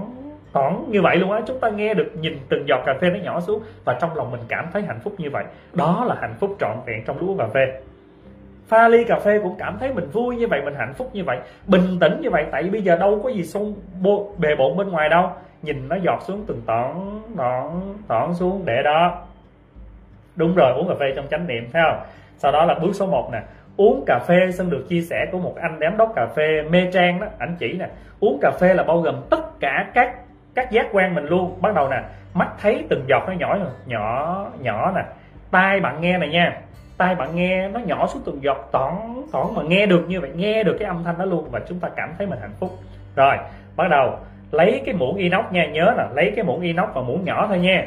tỏn 0.52 0.84
như 0.88 1.02
vậy 1.02 1.16
luôn 1.16 1.32
á, 1.32 1.40
chúng 1.46 1.60
ta 1.60 1.68
nghe 1.68 1.94
được 1.94 2.12
nhìn 2.20 2.38
từng 2.48 2.64
giọt 2.68 2.82
cà 2.86 2.94
phê 3.00 3.10
nó 3.10 3.18
nhỏ 3.24 3.40
xuống 3.40 3.62
và 3.84 3.98
trong 4.00 4.16
lòng 4.16 4.30
mình 4.30 4.40
cảm 4.48 4.66
thấy 4.72 4.82
hạnh 4.82 5.00
phúc 5.04 5.14
như 5.18 5.28
vậy. 5.32 5.44
Đó 5.72 6.04
là 6.08 6.14
hạnh 6.20 6.34
phúc 6.40 6.56
trọn 6.60 6.76
vẹn 6.86 7.04
trong 7.06 7.18
lúc 7.18 7.28
uống 7.28 7.38
cà 7.38 7.46
phê 7.54 7.80
pha 8.70 8.88
ly 8.88 9.04
cà 9.04 9.18
phê 9.18 9.38
cũng 9.42 9.54
cảm 9.58 9.78
thấy 9.78 9.92
mình 9.94 10.08
vui 10.12 10.36
như 10.36 10.48
vậy, 10.48 10.60
mình 10.64 10.74
hạnh 10.78 10.94
phúc 10.94 11.10
như 11.12 11.24
vậy, 11.24 11.38
bình 11.66 11.98
tĩnh 12.00 12.20
như 12.20 12.30
vậy. 12.30 12.46
Tại 12.50 12.62
vì 12.62 12.70
bây 12.70 12.82
giờ 12.82 12.96
đâu 12.96 13.20
có 13.24 13.28
gì 13.28 13.44
xung 13.44 13.74
bề 14.38 14.54
bộn 14.58 14.76
bên 14.76 14.88
ngoài 14.88 15.08
đâu. 15.08 15.30
Nhìn 15.62 15.88
nó 15.88 15.96
giọt 15.96 16.22
xuống 16.22 16.44
từng 16.46 16.62
tỏn 16.66 17.20
tỏn 17.36 17.80
tỏn 18.08 18.34
xuống, 18.34 18.62
để 18.64 18.82
đó. 18.84 19.22
Đúng 20.36 20.54
rồi, 20.54 20.72
uống 20.72 20.88
cà 20.88 20.94
phê 21.00 21.06
trong 21.16 21.26
chánh 21.30 21.46
niệm, 21.46 21.68
thấy 21.72 21.82
không? 21.90 22.00
Sau 22.36 22.52
đó 22.52 22.64
là 22.64 22.74
bước 22.74 22.92
số 22.92 23.06
1 23.06 23.28
nè. 23.32 23.42
Uống 23.76 24.04
cà 24.06 24.18
phê 24.18 24.50
xin 24.52 24.70
được 24.70 24.84
chia 24.88 25.00
sẻ 25.00 25.26
của 25.32 25.38
một 25.38 25.54
anh 25.60 25.80
đám 25.80 25.96
đốc 25.96 26.12
cà 26.16 26.26
phê 26.36 26.62
mê 26.70 26.90
trang 26.92 27.20
đó, 27.20 27.26
ảnh 27.38 27.56
chỉ 27.58 27.72
nè. 27.72 27.88
Uống 28.20 28.38
cà 28.42 28.50
phê 28.60 28.74
là 28.74 28.82
bao 28.82 29.00
gồm 29.00 29.14
tất 29.30 29.60
cả 29.60 29.86
các 29.94 30.14
các 30.54 30.70
giác 30.70 30.86
quan 30.92 31.14
mình 31.14 31.24
luôn. 31.24 31.58
Bắt 31.60 31.74
đầu 31.74 31.88
nè, 31.88 32.02
mắt 32.34 32.48
thấy 32.60 32.84
từng 32.88 33.04
giọt 33.08 33.22
nó 33.26 33.32
nhỏ 33.32 33.58
nhỏ 33.86 34.46
nhỏ 34.60 34.92
nè. 34.96 35.02
Tai 35.50 35.80
bạn 35.80 36.00
nghe 36.00 36.18
này 36.18 36.28
nha 36.28 36.60
tai 37.00 37.14
bạn 37.14 37.34
nghe 37.34 37.68
nó 37.68 37.80
nhỏ 37.80 38.06
xuống 38.06 38.22
từng 38.26 38.42
giọt 38.42 38.68
tỏn 38.72 38.92
tỏn 39.32 39.46
mà 39.54 39.62
nghe 39.62 39.86
được 39.86 40.04
như 40.08 40.20
vậy 40.20 40.30
nghe 40.34 40.62
được 40.62 40.76
cái 40.78 40.88
âm 40.88 41.04
thanh 41.04 41.18
đó 41.18 41.24
luôn 41.24 41.48
và 41.50 41.60
chúng 41.68 41.80
ta 41.80 41.88
cảm 41.96 42.14
thấy 42.18 42.26
mình 42.26 42.38
hạnh 42.40 42.54
phúc 42.60 42.70
rồi 43.16 43.36
bắt 43.76 43.88
đầu 43.90 44.18
lấy 44.50 44.82
cái 44.86 44.94
muỗng 44.94 45.16
inox 45.16 45.44
nha 45.50 45.66
nhớ 45.66 45.94
nè 45.98 46.04
lấy 46.14 46.32
cái 46.36 46.44
muỗng 46.44 46.60
inox 46.60 46.88
và 46.94 47.02
muỗng 47.02 47.24
nhỏ 47.24 47.46
thôi 47.48 47.58
nha 47.58 47.86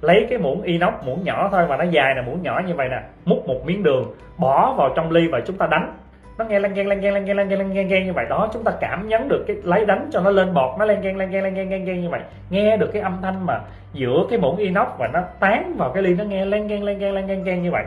lấy 0.00 0.26
cái 0.30 0.38
muỗng 0.38 0.62
inox 0.62 0.94
muỗng 1.06 1.24
nhỏ 1.24 1.48
thôi 1.52 1.66
mà 1.68 1.76
nó 1.76 1.84
dài 1.84 2.14
là 2.14 2.22
muỗng 2.22 2.42
nhỏ 2.42 2.60
như 2.66 2.74
vậy 2.74 2.88
nè 2.88 3.02
múc 3.24 3.46
một 3.46 3.66
miếng 3.66 3.82
đường 3.82 4.14
bỏ 4.38 4.74
vào 4.76 4.92
trong 4.96 5.10
ly 5.10 5.28
và 5.28 5.40
chúng 5.46 5.56
ta 5.56 5.66
đánh 5.66 5.94
nó 6.38 6.44
nghe 6.44 6.58
lan 6.58 6.74
gan 6.74 6.86
lan 6.86 7.00
gan 7.00 7.14
lan 7.14 7.24
gan 7.24 7.36
lan 7.36 7.48
gan 7.48 7.58
lan 7.58 7.88
gan 7.88 8.04
như 8.04 8.12
vậy 8.12 8.26
đó 8.30 8.48
chúng 8.52 8.64
ta 8.64 8.72
cảm 8.80 9.08
nhận 9.08 9.28
được 9.28 9.44
cái 9.46 9.56
lấy 9.64 9.86
đánh 9.86 10.08
cho 10.12 10.20
nó 10.20 10.30
lên 10.30 10.54
bọt 10.54 10.78
nó 10.78 10.84
lan 10.84 11.00
gan 11.00 11.16
lan 11.16 11.30
gan 11.30 11.42
lan 11.42 11.54
gan 11.54 11.70
lan 11.70 12.00
như 12.00 12.10
vậy 12.10 12.20
nghe 12.50 12.76
được 12.76 12.90
cái 12.92 13.02
âm 13.02 13.18
thanh 13.22 13.46
mà 13.46 13.60
giữa 13.92 14.26
cái 14.30 14.38
muỗng 14.38 14.56
inox 14.56 14.88
và 14.98 15.08
nó 15.12 15.20
tán 15.40 15.74
vào 15.78 15.90
cái 15.90 16.02
ly 16.02 16.14
nó 16.14 16.24
nghe 16.24 16.44
lan 16.44 16.66
gan 16.66 16.82
lan 16.82 16.98
gan 16.98 17.14
lan 17.14 17.44
gan 17.44 17.62
như 17.62 17.70
vậy 17.70 17.84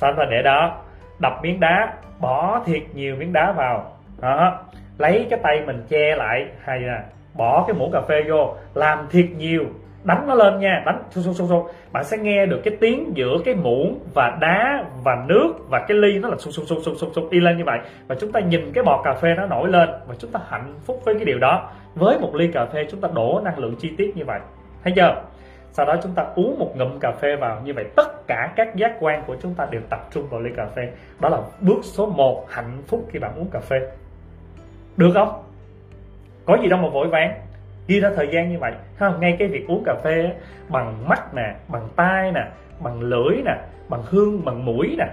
sau 0.00 0.12
đó 0.12 0.24
để 0.30 0.42
đó. 0.42 0.76
Đập 1.18 1.32
miếng 1.42 1.60
đá, 1.60 1.92
bỏ 2.20 2.62
thiệt 2.66 2.82
nhiều 2.94 3.16
miếng 3.16 3.32
đá 3.32 3.52
vào. 3.52 3.92
Đó. 4.20 4.58
Lấy 4.98 5.26
cái 5.30 5.38
tay 5.42 5.62
mình 5.66 5.84
che 5.88 6.16
lại, 6.16 6.46
hay 6.64 6.80
là 6.80 7.02
bỏ 7.34 7.64
cái 7.66 7.76
muỗng 7.78 7.92
cà 7.92 8.00
phê 8.00 8.22
vô, 8.28 8.54
làm 8.74 9.06
thiệt 9.10 9.26
nhiều. 9.36 9.64
Đánh 10.04 10.24
nó 10.26 10.34
lên 10.34 10.60
nha, 10.60 10.82
đánh, 10.86 11.02
xô 11.10 11.20
xô 11.22 11.32
xô 11.32 11.46
xô. 11.48 11.68
Bạn 11.92 12.04
sẽ 12.04 12.16
nghe 12.18 12.46
được 12.46 12.60
cái 12.64 12.76
tiếng 12.80 13.12
giữa 13.14 13.36
cái 13.44 13.54
muỗng 13.54 13.98
và 14.14 14.36
đá 14.40 14.84
và 15.04 15.24
nước 15.28 15.52
và 15.68 15.84
cái 15.88 15.96
ly 15.96 16.18
nó 16.18 16.28
là 16.28 16.36
xô 16.38 16.50
xô 16.50 16.62
xô 16.66 16.76
xô 16.84 16.94
xô 16.94 17.06
xô 17.14 17.28
đi 17.30 17.40
lên 17.40 17.56
như 17.56 17.64
vậy. 17.64 17.78
Và 18.06 18.14
chúng 18.20 18.32
ta 18.32 18.40
nhìn 18.40 18.72
cái 18.74 18.84
bọt 18.84 19.00
cà 19.04 19.14
phê 19.14 19.34
nó 19.36 19.46
nổi 19.46 19.68
lên 19.68 19.88
và 20.06 20.14
chúng 20.18 20.30
ta 20.30 20.40
hạnh 20.48 20.74
phúc 20.86 21.02
với 21.04 21.14
cái 21.14 21.24
điều 21.24 21.38
đó. 21.38 21.70
Với 21.94 22.18
một 22.18 22.34
ly 22.34 22.50
cà 22.52 22.66
phê, 22.66 22.86
chúng 22.90 23.00
ta 23.00 23.08
đổ 23.14 23.40
năng 23.44 23.58
lượng 23.58 23.74
chi 23.80 23.90
tiết 23.98 24.16
như 24.16 24.24
vậy. 24.24 24.40
Thấy 24.84 24.92
chưa? 24.96 25.14
Sau 25.78 25.86
đó 25.86 25.96
chúng 26.02 26.12
ta 26.12 26.26
uống 26.34 26.58
một 26.58 26.72
ngụm 26.76 26.98
cà 26.98 27.12
phê 27.12 27.36
vào. 27.36 27.60
Như 27.64 27.74
vậy 27.74 27.84
tất 27.96 28.26
cả 28.26 28.52
các 28.56 28.74
giác 28.74 28.96
quan 29.00 29.22
của 29.26 29.36
chúng 29.42 29.54
ta 29.54 29.66
đều 29.70 29.80
tập 29.90 30.08
trung 30.10 30.26
vào 30.30 30.40
ly 30.40 30.50
cà 30.56 30.66
phê. 30.66 30.88
Đó 31.20 31.28
là 31.28 31.38
bước 31.60 31.78
số 31.82 32.06
1 32.06 32.46
hạnh 32.50 32.82
phúc 32.86 33.08
khi 33.10 33.18
bạn 33.18 33.34
uống 33.36 33.50
cà 33.50 33.60
phê. 33.60 33.80
Được 34.96 35.10
không? 35.14 35.42
Có 36.44 36.58
gì 36.62 36.68
đâu 36.68 36.78
mà 36.78 36.88
vội 36.88 37.08
vàng. 37.08 37.40
Ghi 37.86 38.00
ra 38.00 38.10
thời 38.16 38.28
gian 38.32 38.50
như 38.50 38.58
vậy. 38.58 38.72
Không 38.96 39.20
ngay 39.20 39.36
cái 39.38 39.48
việc 39.48 39.66
uống 39.68 39.82
cà 39.84 39.94
phê 40.04 40.32
bằng 40.68 41.08
mắt 41.08 41.34
nè, 41.34 41.54
bằng 41.68 41.88
tai 41.96 42.32
nè, 42.32 42.48
bằng 42.80 43.00
lưỡi 43.00 43.42
nè, 43.44 43.56
bằng 43.88 44.02
hương, 44.06 44.44
bằng 44.44 44.64
mũi 44.64 44.94
nè. 44.98 45.06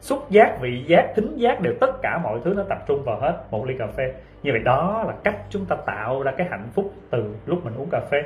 Xúc 0.00 0.30
giác, 0.30 0.60
vị 0.60 0.84
giác, 0.86 1.12
thính 1.16 1.36
giác 1.36 1.60
đều 1.60 1.74
tất 1.80 2.02
cả 2.02 2.18
mọi 2.18 2.38
thứ 2.44 2.54
nó 2.56 2.62
tập 2.68 2.78
trung 2.86 3.02
vào 3.04 3.20
hết 3.20 3.42
một 3.50 3.66
ly 3.66 3.74
cà 3.78 3.86
phê. 3.86 4.12
Như 4.42 4.52
vậy 4.52 4.62
đó 4.64 5.04
là 5.06 5.14
cách 5.24 5.36
chúng 5.50 5.64
ta 5.64 5.76
tạo 5.86 6.22
ra 6.22 6.32
cái 6.36 6.46
hạnh 6.50 6.68
phúc 6.74 6.92
từ 7.10 7.34
lúc 7.46 7.64
mình 7.64 7.74
uống 7.76 7.90
cà 7.90 8.00
phê 8.10 8.22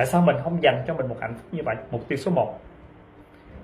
tại 0.00 0.06
sao 0.06 0.22
mình 0.22 0.36
không 0.44 0.62
dành 0.62 0.82
cho 0.86 0.94
mình 0.94 1.08
một 1.08 1.16
hạnh 1.20 1.34
phúc 1.34 1.46
như 1.52 1.62
vậy? 1.64 1.76
Mục 1.90 2.08
tiêu 2.08 2.16
số 2.16 2.30
1 2.30 2.60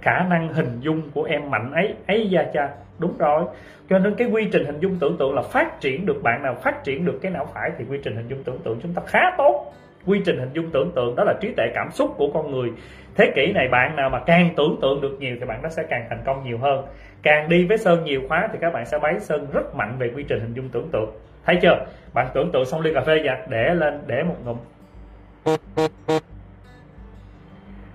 khả 0.02 0.26
năng 0.30 0.52
hình 0.52 0.80
dung 0.80 1.10
của 1.14 1.22
em 1.22 1.50
mạnh 1.50 1.72
ấy 1.72 1.94
ấy 2.06 2.30
da 2.30 2.44
cha. 2.54 2.68
Đúng 2.98 3.18
rồi. 3.18 3.44
Cho 3.88 3.98
nên 3.98 4.14
cái 4.14 4.28
quy 4.28 4.48
trình 4.52 4.64
hình 4.64 4.80
dung 4.80 4.96
tưởng 5.00 5.16
tượng 5.18 5.34
là 5.34 5.42
phát 5.42 5.80
triển 5.80 6.06
được 6.06 6.22
bạn 6.22 6.42
nào 6.42 6.54
phát 6.54 6.84
triển 6.84 7.04
được 7.04 7.18
cái 7.22 7.32
não 7.32 7.48
phải 7.54 7.70
thì 7.78 7.84
quy 7.90 7.98
trình 8.04 8.16
hình 8.16 8.28
dung 8.28 8.42
tưởng 8.44 8.58
tượng 8.64 8.78
chúng 8.82 8.94
ta 8.94 9.02
khá 9.06 9.20
tốt. 9.38 9.72
Quy 10.06 10.22
trình 10.24 10.38
hình 10.38 10.52
dung 10.52 10.70
tưởng 10.70 10.92
tượng 10.96 11.16
đó 11.16 11.24
là 11.24 11.34
trí 11.40 11.52
tuệ 11.56 11.66
cảm 11.74 11.90
xúc 11.90 12.14
của 12.16 12.30
con 12.34 12.50
người. 12.50 12.72
Thế 13.14 13.32
kỷ 13.34 13.52
này 13.52 13.68
bạn 13.68 13.96
nào 13.96 14.10
mà 14.10 14.20
càng 14.26 14.50
tưởng 14.56 14.78
tượng 14.82 15.00
được 15.00 15.16
nhiều 15.20 15.36
thì 15.40 15.46
bạn 15.46 15.62
nó 15.62 15.68
sẽ 15.68 15.82
càng 15.82 16.06
thành 16.08 16.22
công 16.24 16.44
nhiều 16.44 16.58
hơn. 16.58 16.84
Càng 17.22 17.48
đi 17.48 17.66
với 17.66 17.78
sơn 17.78 18.04
nhiều 18.04 18.20
khóa 18.28 18.48
thì 18.52 18.58
các 18.60 18.72
bạn 18.72 18.86
sẽ 18.86 18.98
bấy 18.98 19.20
sơn 19.20 19.46
rất 19.52 19.74
mạnh 19.74 19.96
về 19.98 20.10
quy 20.16 20.24
trình 20.28 20.40
hình 20.40 20.54
dung 20.54 20.68
tưởng 20.68 20.88
tượng. 20.92 21.10
Thấy 21.46 21.58
chưa? 21.62 21.86
Bạn 22.14 22.26
tưởng 22.34 22.52
tượng 22.52 22.64
xong 22.64 22.80
ly 22.80 22.94
cà 22.94 23.00
phê 23.00 23.22
giặt 23.26 23.38
để 23.48 23.74
lên, 23.74 24.00
để 24.06 24.22
một 24.22 24.36
ngụm 24.44 24.56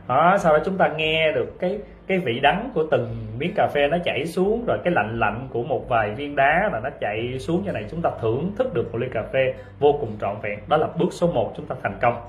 đó 0.07 0.37
sau 0.39 0.53
đó 0.53 0.59
chúng 0.65 0.77
ta 0.77 0.87
nghe 0.87 1.31
được 1.31 1.59
cái 1.59 1.79
cái 2.07 2.19
vị 2.19 2.39
đắng 2.39 2.69
của 2.73 2.83
từng 2.91 3.27
miếng 3.37 3.53
cà 3.55 3.67
phê 3.73 3.87
nó 3.87 3.97
chảy 4.05 4.25
xuống 4.25 4.65
rồi 4.67 4.77
cái 4.83 4.93
lạnh 4.93 5.19
lạnh 5.19 5.47
của 5.51 5.63
một 5.63 5.89
vài 5.89 6.11
viên 6.11 6.35
đá 6.35 6.69
là 6.73 6.79
nó 6.83 6.89
chạy 7.01 7.39
xuống 7.39 7.63
như 7.65 7.71
này. 7.71 7.85
Chúng 7.91 8.01
ta 8.01 8.09
thưởng 8.21 8.51
thức 8.57 8.73
được 8.73 8.91
một 8.91 8.97
ly 8.97 9.07
cà 9.13 9.23
phê 9.33 9.53
vô 9.79 9.97
cùng 10.01 10.17
trọn 10.21 10.35
vẹn. 10.41 10.59
Đó 10.67 10.77
là 10.77 10.87
bước 10.99 11.09
số 11.11 11.27
1 11.27 11.53
chúng 11.57 11.65
ta 11.65 11.75
thành 11.83 11.97
công. 12.01 12.21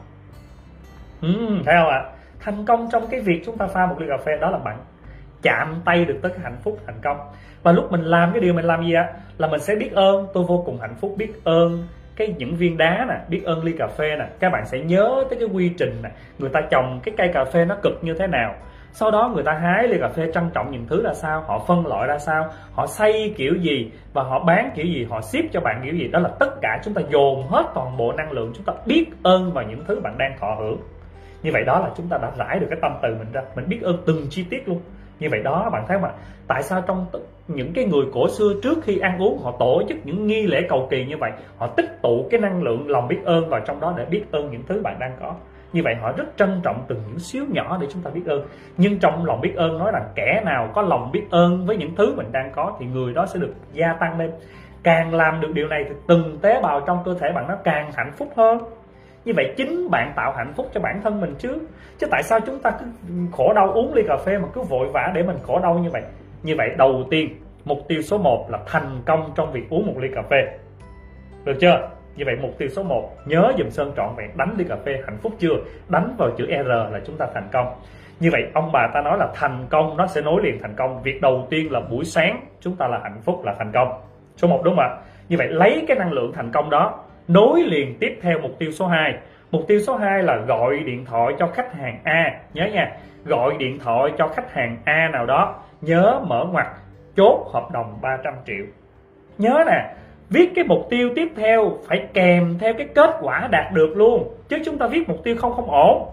Uhm, 1.26 1.62
thấy 1.64 1.74
không 1.78 1.88
ạ? 1.88 2.04
Thành 2.40 2.64
công 2.66 2.88
trong 2.92 3.06
cái 3.10 3.20
việc 3.20 3.42
chúng 3.46 3.58
ta 3.58 3.66
pha 3.66 3.86
một 3.86 3.96
ly 4.00 4.06
cà 4.08 4.16
phê 4.16 4.32
đó 4.40 4.50
là 4.50 4.58
bạn 4.58 4.78
chạm 5.42 5.82
tay 5.84 6.04
được 6.04 6.18
tới 6.22 6.32
cái 6.32 6.40
hạnh 6.42 6.58
phúc 6.62 6.78
thành 6.86 7.00
công. 7.02 7.16
Và 7.62 7.72
lúc 7.72 7.92
mình 7.92 8.02
làm 8.02 8.32
cái 8.32 8.40
điều 8.40 8.54
mình 8.54 8.64
làm 8.64 8.84
gì 8.84 8.92
ạ? 8.94 9.12
Là 9.38 9.48
mình 9.48 9.60
sẽ 9.60 9.76
biết 9.76 9.92
ơn. 9.92 10.26
Tôi 10.34 10.44
vô 10.44 10.62
cùng 10.66 10.78
hạnh 10.80 10.94
phúc 11.00 11.14
biết 11.16 11.44
ơn 11.44 11.86
cái 12.16 12.34
những 12.38 12.56
viên 12.56 12.76
đá 12.78 13.06
nè, 13.08 13.14
biết 13.28 13.42
ơn 13.44 13.64
ly 13.64 13.72
cà 13.78 13.86
phê 13.86 14.16
nè, 14.18 14.26
các 14.40 14.52
bạn 14.52 14.66
sẽ 14.66 14.78
nhớ 14.78 15.24
tới 15.30 15.38
cái 15.38 15.48
quy 15.52 15.70
trình 15.78 15.96
nè, 16.02 16.10
người 16.38 16.50
ta 16.50 16.60
trồng 16.70 17.00
cái 17.04 17.14
cây 17.18 17.30
cà 17.34 17.44
phê 17.44 17.64
nó 17.64 17.76
cực 17.82 17.98
như 18.02 18.14
thế 18.18 18.26
nào. 18.26 18.54
Sau 18.94 19.10
đó 19.10 19.30
người 19.34 19.44
ta 19.44 19.52
hái 19.52 19.88
ly 19.88 19.98
cà 20.00 20.08
phê 20.08 20.30
trân 20.34 20.50
trọng 20.54 20.70
những 20.70 20.86
thứ 20.86 21.02
là 21.02 21.14
sao, 21.14 21.40
họ 21.40 21.58
phân 21.66 21.86
loại 21.86 22.08
ra 22.08 22.18
sao, 22.18 22.48
họ 22.72 22.86
xây 22.86 23.34
kiểu 23.36 23.54
gì 23.54 23.90
và 24.12 24.22
họ 24.22 24.44
bán 24.44 24.70
kiểu 24.74 24.86
gì, 24.86 25.06
họ 25.10 25.20
ship 25.20 25.52
cho 25.52 25.60
bạn 25.60 25.80
kiểu 25.84 25.94
gì. 25.94 26.08
Đó 26.08 26.18
là 26.18 26.28
tất 26.38 26.60
cả 26.62 26.80
chúng 26.84 26.94
ta 26.94 27.02
dồn 27.10 27.46
hết 27.48 27.66
toàn 27.74 27.96
bộ 27.96 28.12
năng 28.12 28.32
lượng 28.32 28.52
chúng 28.54 28.64
ta 28.64 28.72
biết 28.86 29.04
ơn 29.22 29.52
vào 29.52 29.64
những 29.64 29.84
thứ 29.84 30.00
bạn 30.00 30.18
đang 30.18 30.36
thọ 30.40 30.56
hưởng. 30.58 30.78
Như 31.42 31.50
vậy 31.52 31.62
đó 31.66 31.80
là 31.80 31.90
chúng 31.96 32.08
ta 32.08 32.18
đã 32.22 32.30
rải 32.38 32.58
được 32.58 32.66
cái 32.70 32.78
tâm 32.82 32.92
từ 33.02 33.08
mình 33.18 33.32
ra, 33.32 33.40
mình 33.56 33.68
biết 33.68 33.82
ơn 33.82 34.02
từng 34.06 34.26
chi 34.30 34.44
tiết 34.50 34.68
luôn 34.68 34.80
như 35.22 35.28
vậy 35.30 35.42
đó, 35.42 35.70
bạn 35.72 35.84
thấy 35.88 35.98
mà 35.98 36.08
tại 36.48 36.62
sao 36.62 36.82
trong 36.86 37.06
những 37.48 37.72
cái 37.74 37.84
người 37.84 38.04
cổ 38.12 38.28
xưa 38.28 38.52
trước 38.62 38.78
khi 38.82 38.98
ăn 38.98 39.18
uống, 39.18 39.38
họ 39.42 39.56
tổ 39.58 39.82
chức 39.88 39.98
những 40.04 40.26
nghi 40.26 40.46
lễ 40.46 40.60
cầu 40.68 40.86
kỳ 40.90 41.04
như 41.04 41.16
vậy, 41.16 41.30
họ 41.56 41.66
tích 41.66 42.02
tụ 42.02 42.26
cái 42.30 42.40
năng 42.40 42.62
lượng 42.62 42.90
lòng 42.90 43.08
biết 43.08 43.18
ơn 43.24 43.48
vào 43.48 43.60
trong 43.60 43.80
đó 43.80 43.94
để 43.96 44.04
biết 44.04 44.24
ơn 44.32 44.50
những 44.50 44.62
thứ 44.68 44.80
bạn 44.84 44.98
đang 44.98 45.12
có? 45.20 45.34
Như 45.72 45.80
vậy 45.84 45.94
họ 46.00 46.12
rất 46.12 46.24
trân 46.36 46.60
trọng 46.62 46.84
từng 46.88 46.98
những 47.08 47.18
xíu 47.18 47.44
nhỏ 47.48 47.78
để 47.80 47.86
chúng 47.92 48.02
ta 48.02 48.10
biết 48.10 48.26
ơn. 48.26 48.42
Nhưng 48.76 48.98
trong 48.98 49.24
lòng 49.24 49.40
biết 49.40 49.52
ơn, 49.56 49.78
nói 49.78 49.90
rằng 49.92 50.04
kẻ 50.14 50.42
nào 50.44 50.70
có 50.74 50.82
lòng 50.82 51.12
biết 51.12 51.24
ơn 51.30 51.66
với 51.66 51.76
những 51.76 51.94
thứ 51.96 52.14
mình 52.16 52.32
đang 52.32 52.52
có 52.54 52.76
thì 52.78 52.86
người 52.86 53.14
đó 53.14 53.26
sẽ 53.26 53.40
được 53.40 53.54
gia 53.72 53.92
tăng 53.92 54.18
lên. 54.18 54.30
Càng 54.82 55.14
làm 55.14 55.40
được 55.40 55.52
điều 55.54 55.68
này 55.68 55.84
thì 55.88 55.94
từng 56.08 56.38
tế 56.42 56.60
bào 56.62 56.80
trong 56.80 56.98
cơ 57.04 57.14
thể 57.20 57.32
bạn 57.34 57.48
nó 57.48 57.56
càng 57.64 57.90
hạnh 57.94 58.12
phúc 58.18 58.28
hơn 58.36 58.58
như 59.24 59.32
vậy 59.36 59.54
chính 59.56 59.90
bạn 59.90 60.12
tạo 60.16 60.32
hạnh 60.36 60.52
phúc 60.56 60.70
cho 60.74 60.80
bản 60.80 61.00
thân 61.02 61.20
mình 61.20 61.34
trước 61.38 61.58
chứ 61.98 62.06
tại 62.10 62.22
sao 62.22 62.40
chúng 62.40 62.58
ta 62.58 62.70
cứ 62.70 62.86
khổ 63.32 63.52
đau 63.52 63.70
uống 63.70 63.94
ly 63.94 64.02
cà 64.08 64.16
phê 64.16 64.38
mà 64.38 64.48
cứ 64.54 64.62
vội 64.62 64.88
vã 64.88 65.12
để 65.14 65.22
mình 65.22 65.36
khổ 65.42 65.60
đau 65.62 65.78
như 65.78 65.90
vậy? 65.90 66.02
Như 66.42 66.54
vậy 66.58 66.68
đầu 66.78 67.04
tiên, 67.10 67.28
mục 67.64 67.78
tiêu 67.88 68.02
số 68.02 68.18
1 68.18 68.50
là 68.50 68.58
thành 68.66 69.02
công 69.06 69.32
trong 69.34 69.52
việc 69.52 69.70
uống 69.70 69.86
một 69.86 69.94
ly 69.98 70.08
cà 70.14 70.22
phê. 70.30 70.58
Được 71.44 71.56
chưa? 71.60 71.88
Như 72.16 72.24
vậy 72.26 72.34
mục 72.42 72.58
tiêu 72.58 72.68
số 72.68 72.82
1 72.82 73.10
nhớ 73.26 73.52
dùm 73.58 73.68
Sơn 73.68 73.92
trọn 73.96 74.08
vẹn, 74.16 74.30
đánh 74.36 74.54
ly 74.58 74.64
cà 74.68 74.76
phê 74.84 74.92
hạnh 75.06 75.18
phúc 75.22 75.32
chưa? 75.38 75.54
Đánh 75.88 76.14
vào 76.18 76.30
chữ 76.38 76.46
R 76.46 76.68
là 76.68 77.00
chúng 77.06 77.16
ta 77.16 77.26
thành 77.34 77.48
công. 77.52 77.66
Như 78.20 78.28
vậy 78.32 78.42
ông 78.54 78.72
bà 78.72 78.88
ta 78.94 79.00
nói 79.00 79.18
là 79.18 79.28
thành 79.34 79.66
công, 79.70 79.96
nó 79.96 80.06
sẽ 80.06 80.20
nối 80.20 80.42
liền 80.42 80.58
thành 80.62 80.74
công. 80.76 81.02
Việc 81.02 81.20
đầu 81.20 81.46
tiên 81.50 81.72
là 81.72 81.80
buổi 81.80 82.04
sáng 82.04 82.40
chúng 82.60 82.76
ta 82.76 82.88
là 82.88 83.00
hạnh 83.02 83.20
phúc, 83.24 83.44
là 83.44 83.54
thành 83.58 83.72
công. 83.74 83.88
Số 84.36 84.48
1 84.48 84.60
đúng 84.64 84.76
không 84.76 84.84
ạ? 84.84 84.96
Như 85.28 85.36
vậy 85.38 85.48
lấy 85.48 85.84
cái 85.88 85.96
năng 85.96 86.12
lượng 86.12 86.32
thành 86.34 86.50
công 86.52 86.70
đó 86.70 87.04
nối 87.32 87.62
liền 87.62 87.98
tiếp 88.00 88.18
theo 88.22 88.38
mục 88.38 88.58
tiêu 88.58 88.70
số 88.70 88.86
2 88.86 89.14
mục 89.52 89.64
tiêu 89.68 89.80
số 89.80 89.96
2 89.96 90.22
là 90.22 90.36
gọi 90.36 90.78
điện 90.78 91.04
thoại 91.04 91.34
cho 91.38 91.46
khách 91.46 91.74
hàng 91.74 91.98
A. 92.04 92.40
Nhớ 92.54 92.66
nha, 92.72 92.92
gọi 93.24 93.56
điện 93.58 93.78
thoại 93.78 94.12
cho 94.18 94.28
khách 94.28 94.52
hàng 94.52 94.76
A 94.84 95.08
nào 95.12 95.26
đó. 95.26 95.54
Nhớ 95.80 96.20
mở 96.26 96.44
ngoặt 96.52 96.66
chốt 97.16 97.50
hợp 97.52 97.70
đồng 97.72 97.98
300 98.02 98.34
triệu. 98.46 98.64
Nhớ 99.38 99.64
nè, 99.66 99.94
viết 100.30 100.52
cái 100.54 100.64
mục 100.64 100.86
tiêu 100.90 101.10
tiếp 101.16 101.28
theo 101.36 101.72
phải 101.88 102.06
kèm 102.12 102.58
theo 102.60 102.74
cái 102.74 102.88
kết 102.94 103.10
quả 103.20 103.48
đạt 103.50 103.72
được 103.72 103.96
luôn, 103.96 104.34
chứ 104.48 104.58
chúng 104.64 104.78
ta 104.78 104.86
viết 104.86 105.08
mục 105.08 105.24
tiêu 105.24 105.36
không 105.38 105.52
không 105.52 105.70
ổn. 105.70 106.08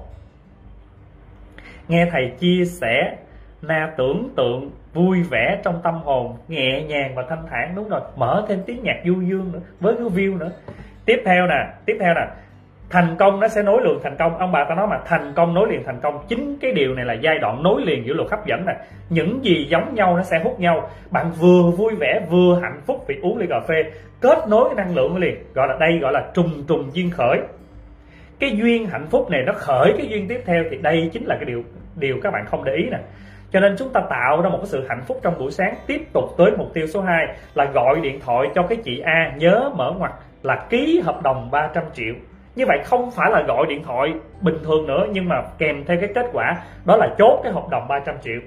Nghe 1.87 2.07
thầy 2.11 2.31
chia 2.39 2.65
sẻ, 2.65 3.17
na 3.61 3.93
tưởng 3.97 4.29
tượng, 4.35 4.71
vui 4.93 5.23
vẻ 5.23 5.59
trong 5.63 5.81
tâm 5.83 5.93
hồn, 5.93 6.37
nhẹ 6.47 6.83
nhàng 6.83 7.15
và 7.15 7.25
thanh 7.29 7.45
thản. 7.49 7.75
Đúng 7.75 7.89
rồi, 7.89 8.01
mở 8.15 8.45
thêm 8.47 8.59
tiếng 8.65 8.83
nhạc 8.83 9.01
du 9.05 9.21
dương 9.21 9.51
nữa, 9.51 9.59
với 9.79 9.95
cái 9.95 10.05
view 10.05 10.37
nữa 10.37 10.51
tiếp 11.09 11.21
theo 11.25 11.47
nè, 11.47 11.67
tiếp 11.85 11.97
theo 11.99 12.13
nè. 12.13 12.27
Thành 12.89 13.15
công 13.19 13.39
nó 13.39 13.47
sẽ 13.47 13.63
nối 13.63 13.81
liền 13.83 13.99
thành 14.03 14.15
công. 14.19 14.37
Ông 14.37 14.51
bà 14.51 14.63
ta 14.69 14.75
nói 14.75 14.87
mà, 14.87 14.99
thành 15.05 15.33
công 15.35 15.53
nối 15.53 15.67
liền 15.71 15.83
thành 15.85 15.99
công. 16.01 16.25
Chính 16.27 16.57
cái 16.61 16.71
điều 16.71 16.95
này 16.95 17.05
là 17.05 17.13
giai 17.13 17.39
đoạn 17.39 17.63
nối 17.63 17.81
liền 17.85 18.05
giữa 18.05 18.13
luật 18.13 18.29
hấp 18.31 18.45
dẫn 18.45 18.65
nè. 18.65 18.73
Những 19.09 19.45
gì 19.45 19.67
giống 19.69 19.95
nhau 19.95 20.17
nó 20.17 20.23
sẽ 20.23 20.39
hút 20.43 20.59
nhau. 20.59 20.89
Bạn 21.11 21.31
vừa 21.39 21.71
vui 21.77 21.95
vẻ, 21.95 22.21
vừa 22.29 22.59
hạnh 22.61 22.81
phúc 22.85 23.05
vì 23.07 23.15
uống 23.21 23.37
ly 23.37 23.47
cà 23.49 23.59
phê. 23.67 23.75
Kết 24.21 24.37
nối 24.47 24.69
năng 24.75 24.95
lượng 24.95 25.17
liền. 25.17 25.35
Gọi 25.53 25.67
là 25.67 25.77
đây 25.79 25.99
gọi 26.01 26.13
là 26.13 26.31
trùng 26.33 26.63
trùng 26.67 26.89
duyên 26.93 27.09
khởi. 27.09 27.37
Cái 28.39 28.57
duyên 28.57 28.85
hạnh 28.85 29.05
phúc 29.09 29.29
này 29.29 29.43
nó 29.45 29.53
khởi 29.53 29.93
cái 29.97 30.07
duyên 30.09 30.27
tiếp 30.27 30.41
theo 30.45 30.63
thì 30.71 30.77
đây 30.77 31.09
chính 31.13 31.25
là 31.25 31.35
cái 31.35 31.45
điều 31.45 31.63
điều 31.95 32.15
các 32.23 32.33
bạn 32.33 32.45
không 32.45 32.63
để 32.63 32.73
ý 32.73 32.89
nè. 32.91 32.99
Cho 33.51 33.59
nên 33.59 33.75
chúng 33.77 33.89
ta 33.93 34.01
tạo 34.09 34.41
ra 34.41 34.49
một 34.49 34.57
cái 34.57 34.67
sự 34.67 34.85
hạnh 34.89 35.01
phúc 35.07 35.19
trong 35.23 35.39
buổi 35.39 35.51
sáng. 35.51 35.73
Tiếp 35.87 36.01
tục 36.13 36.23
tới 36.37 36.51
mục 36.57 36.67
tiêu 36.73 36.87
số 36.87 37.01
2 37.01 37.27
là 37.53 37.65
gọi 37.65 37.99
điện 38.01 38.19
thoại 38.25 38.47
cho 38.55 38.63
cái 38.63 38.77
chị 38.83 38.99
A 38.99 39.33
nhớ 39.37 39.71
mở 39.75 39.93
ngoặt 39.97 40.11
là 40.43 40.65
ký 40.69 41.01
hợp 41.05 41.21
đồng 41.23 41.51
300 41.51 41.83
triệu. 41.93 42.13
Như 42.55 42.65
vậy 42.67 42.79
không 42.85 43.11
phải 43.11 43.31
là 43.31 43.43
gọi 43.47 43.65
điện 43.69 43.83
thoại 43.83 44.13
bình 44.41 44.57
thường 44.63 44.87
nữa, 44.87 45.05
nhưng 45.11 45.29
mà 45.29 45.35
kèm 45.57 45.85
theo 45.85 45.97
cái 46.01 46.09
kết 46.15 46.25
quả, 46.33 46.57
đó 46.85 46.95
là 46.97 47.07
chốt 47.17 47.39
cái 47.43 47.51
hợp 47.53 47.69
đồng 47.71 47.87
300 47.87 48.15
triệu. 48.21 48.39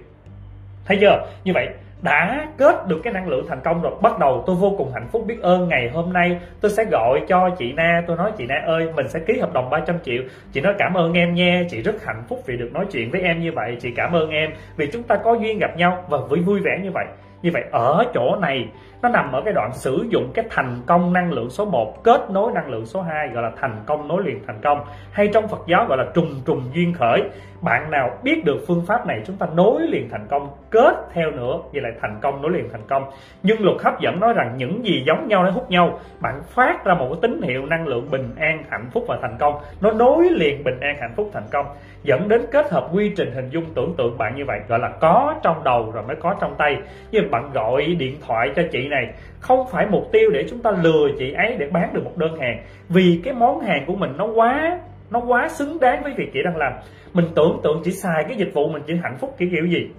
Thấy 0.85 0.99
chưa? 1.01 1.27
Như 1.45 1.53
vậy, 1.55 1.69
đã 2.03 2.47
kết 2.57 2.89
được 2.89 3.01
cái 3.05 3.13
năng 3.13 3.29
lượng 3.29 3.47
thành 3.49 3.61
công 3.65 3.83
rồi, 3.83 3.93
bắt 4.03 4.19
đầu 4.19 4.45
tôi 4.47 4.57
vô 4.57 4.75
cùng 4.79 4.93
hạnh 4.95 5.09
phúc 5.13 5.25
biết 5.27 5.43
ơn. 5.43 5.69
Ngày 5.69 5.91
hôm 5.95 6.13
nay 6.13 6.39
tôi 6.61 6.71
sẽ 6.71 6.85
gọi 6.85 7.21
cho 7.29 7.51
chị 7.59 7.73
Na, 7.73 8.03
tôi 8.07 8.17
nói, 8.17 8.33
chị 8.39 8.47
Na 8.47 8.63
ơi, 8.67 8.89
mình 8.97 9.09
sẽ 9.09 9.21
ký 9.27 9.39
hợp 9.41 9.53
đồng 9.53 9.71
300 9.71 9.97
triệu. 10.05 10.23
Chị 10.53 10.61
nói, 10.61 10.75
cảm 10.79 10.95
ơn 10.95 11.13
em 11.13 11.35
nha, 11.35 11.65
chị 11.71 11.83
rất 11.83 12.05
hạnh 12.05 12.23
phúc 12.29 12.43
vì 12.47 12.57
được 12.57 12.71
nói 12.73 12.87
chuyện 12.93 13.11
với 13.11 13.21
em 13.21 13.41
như 13.41 13.53
vậy, 13.53 13.77
chị 13.81 13.91
cảm 13.97 14.13
ơn 14.13 14.31
em 14.31 14.51
vì 14.77 14.87
chúng 14.93 15.03
ta 15.03 15.17
có 15.17 15.35
duyên 15.35 15.59
gặp 15.59 15.77
nhau. 15.77 16.05
Và 16.09 16.19
vui 16.19 16.41
vui 16.41 16.61
vẻ 16.61 16.79
như 16.83 16.91
vậy 16.95 17.07
như 17.43 17.51
vậy, 17.53 17.65
ở 17.71 18.05
chỗ 18.15 18.37
này, 18.41 18.69
nó 19.03 19.09
nằm 19.09 19.33
ở 19.33 19.43
cái 19.45 19.55
đoạn 19.55 19.71
sử 19.73 20.07
dụng 20.11 20.31
cái 20.35 20.45
thành 20.51 20.77
công 20.87 21.13
năng 21.13 21.33
lượng 21.33 21.51
số 21.51 21.65
1 21.65 22.05
kết 22.05 22.31
nối 22.31 22.53
năng 22.53 22.71
lượng 22.71 22.87
số 22.87 23.03
2 23.03 23.29
gọi 23.29 23.43
là 23.43 23.51
thành 23.61 23.83
công 23.87 24.09
nối 24.09 24.23
liền 24.25 24.39
thành 24.47 24.61
công. 24.63 24.85
Hay 25.13 25.29
trong 25.35 25.49
Phật 25.49 25.61
giáo 25.67 25.87
gọi 25.89 25.99
là 25.99 26.05
trùng 26.15 26.31
trùng 26.47 26.63
duyên 26.75 26.95
khởi. 26.95 27.23
Bạn 27.61 27.91
nào 27.91 28.11
biết 28.23 28.45
được 28.45 28.65
phương 28.69 28.87
pháp 28.87 29.07
này, 29.07 29.21
chúng 29.27 29.37
ta 29.37 29.47
nối 29.55 29.83
liền 29.83 30.09
thành 30.11 30.27
công, 30.31 30.49
kết 30.71 30.95
theo 31.13 31.31
nữa, 31.31 31.59
vậy 31.73 31.83
lại 31.83 31.93
thành 32.01 32.19
công 32.23 32.43
nối 32.43 32.51
liền 32.51 32.69
thành 32.73 32.83
công. 32.89 33.05
Nhưng 33.43 33.65
luật 33.65 33.77
hấp 33.83 34.01
dẫn 34.01 34.21
nói 34.21 34.33
rằng 34.37 34.55
những 34.57 34.85
gì 34.85 35.03
giống 35.07 35.29
nhau 35.29 35.43
nó 35.43 35.51
hút 35.51 35.71
nhau. 35.71 35.99
Bạn 36.21 36.43
phát 36.45 36.85
ra 36.85 36.95
một 36.95 37.09
cái 37.09 37.19
tín 37.23 37.43
hiệu 37.43 37.67
năng 37.67 37.87
lượng 37.87 38.11
bình 38.11 38.35
an, 38.39 38.63
hạnh 38.71 38.89
phúc 38.93 39.05
và 39.09 39.19
thành 39.23 39.37
công. 39.39 39.55
Nó 39.81 39.93
nối 39.93 40.31
liền 40.31 40.65
bình 40.65 40.81
an, 40.81 40.97
hạnh 41.01 41.13
phúc, 41.17 41.31
thành 41.33 41.47
công. 41.53 41.67
Dẫn 42.03 42.29
đến 42.29 42.43
kết 42.51 42.71
hợp 42.71 42.89
quy 42.93 43.13
trình 43.17 43.33
hình 43.35 43.49
dung 43.51 43.65
tưởng 43.75 43.95
tượng 43.99 44.19
bạn 44.19 44.37
như 44.37 44.45
vậy, 44.45 44.61
gọi 44.69 44.79
là 44.79 44.89
có 45.01 45.35
trong 45.43 45.65
đầu 45.65 45.91
rồi 45.95 46.03
mới 46.03 46.17
có 46.17 46.35
trong 46.41 46.55
tay. 46.59 46.77
Nhưng 47.11 47.31
bạn 47.33 47.51
gọi 47.55 47.97
điện 47.99 48.17
thoại 48.27 48.51
cho 48.57 48.63
chị 48.73 48.89
này. 48.89 49.05
Không 49.41 49.67
phải 49.73 49.87
mục 49.87 50.09
tiêu 50.13 50.31
để 50.31 50.45
chúng 50.51 50.63
ta 50.63 50.71
lừa 50.71 51.09
chị 51.19 51.33
ấy 51.33 51.57
để 51.59 51.67
bán 51.73 51.95
được 51.95 52.05
một 52.05 52.17
đơn 52.17 52.37
hàng. 52.41 52.63
Vì 52.89 53.21
cái 53.25 53.35
món 53.35 53.61
hàng 53.61 53.85
của 53.87 53.95
mình 53.95 54.11
nó 54.17 54.27
quá 54.27 54.79
nó 55.11 55.21
quá 55.21 55.49
xứng 55.49 55.81
đáng 55.81 56.03
với 56.03 56.13
việc 56.17 56.31
chị 56.33 56.41
đang 56.45 56.57
làm. 56.57 56.73
Mình 57.13 57.27
tưởng 57.37 57.61
tượng 57.63 57.83
chỉ 57.85 57.91
xài 57.91 58.25
cái 58.29 58.37
dịch 58.37 58.55
vụ 58.55 58.69
mình 58.69 58.83
chỉ 58.87 58.95
hạnh 59.03 59.17
phúc 59.21 59.35
kiểu 59.39 59.49
kiểu 59.53 59.67
gì 59.67 59.91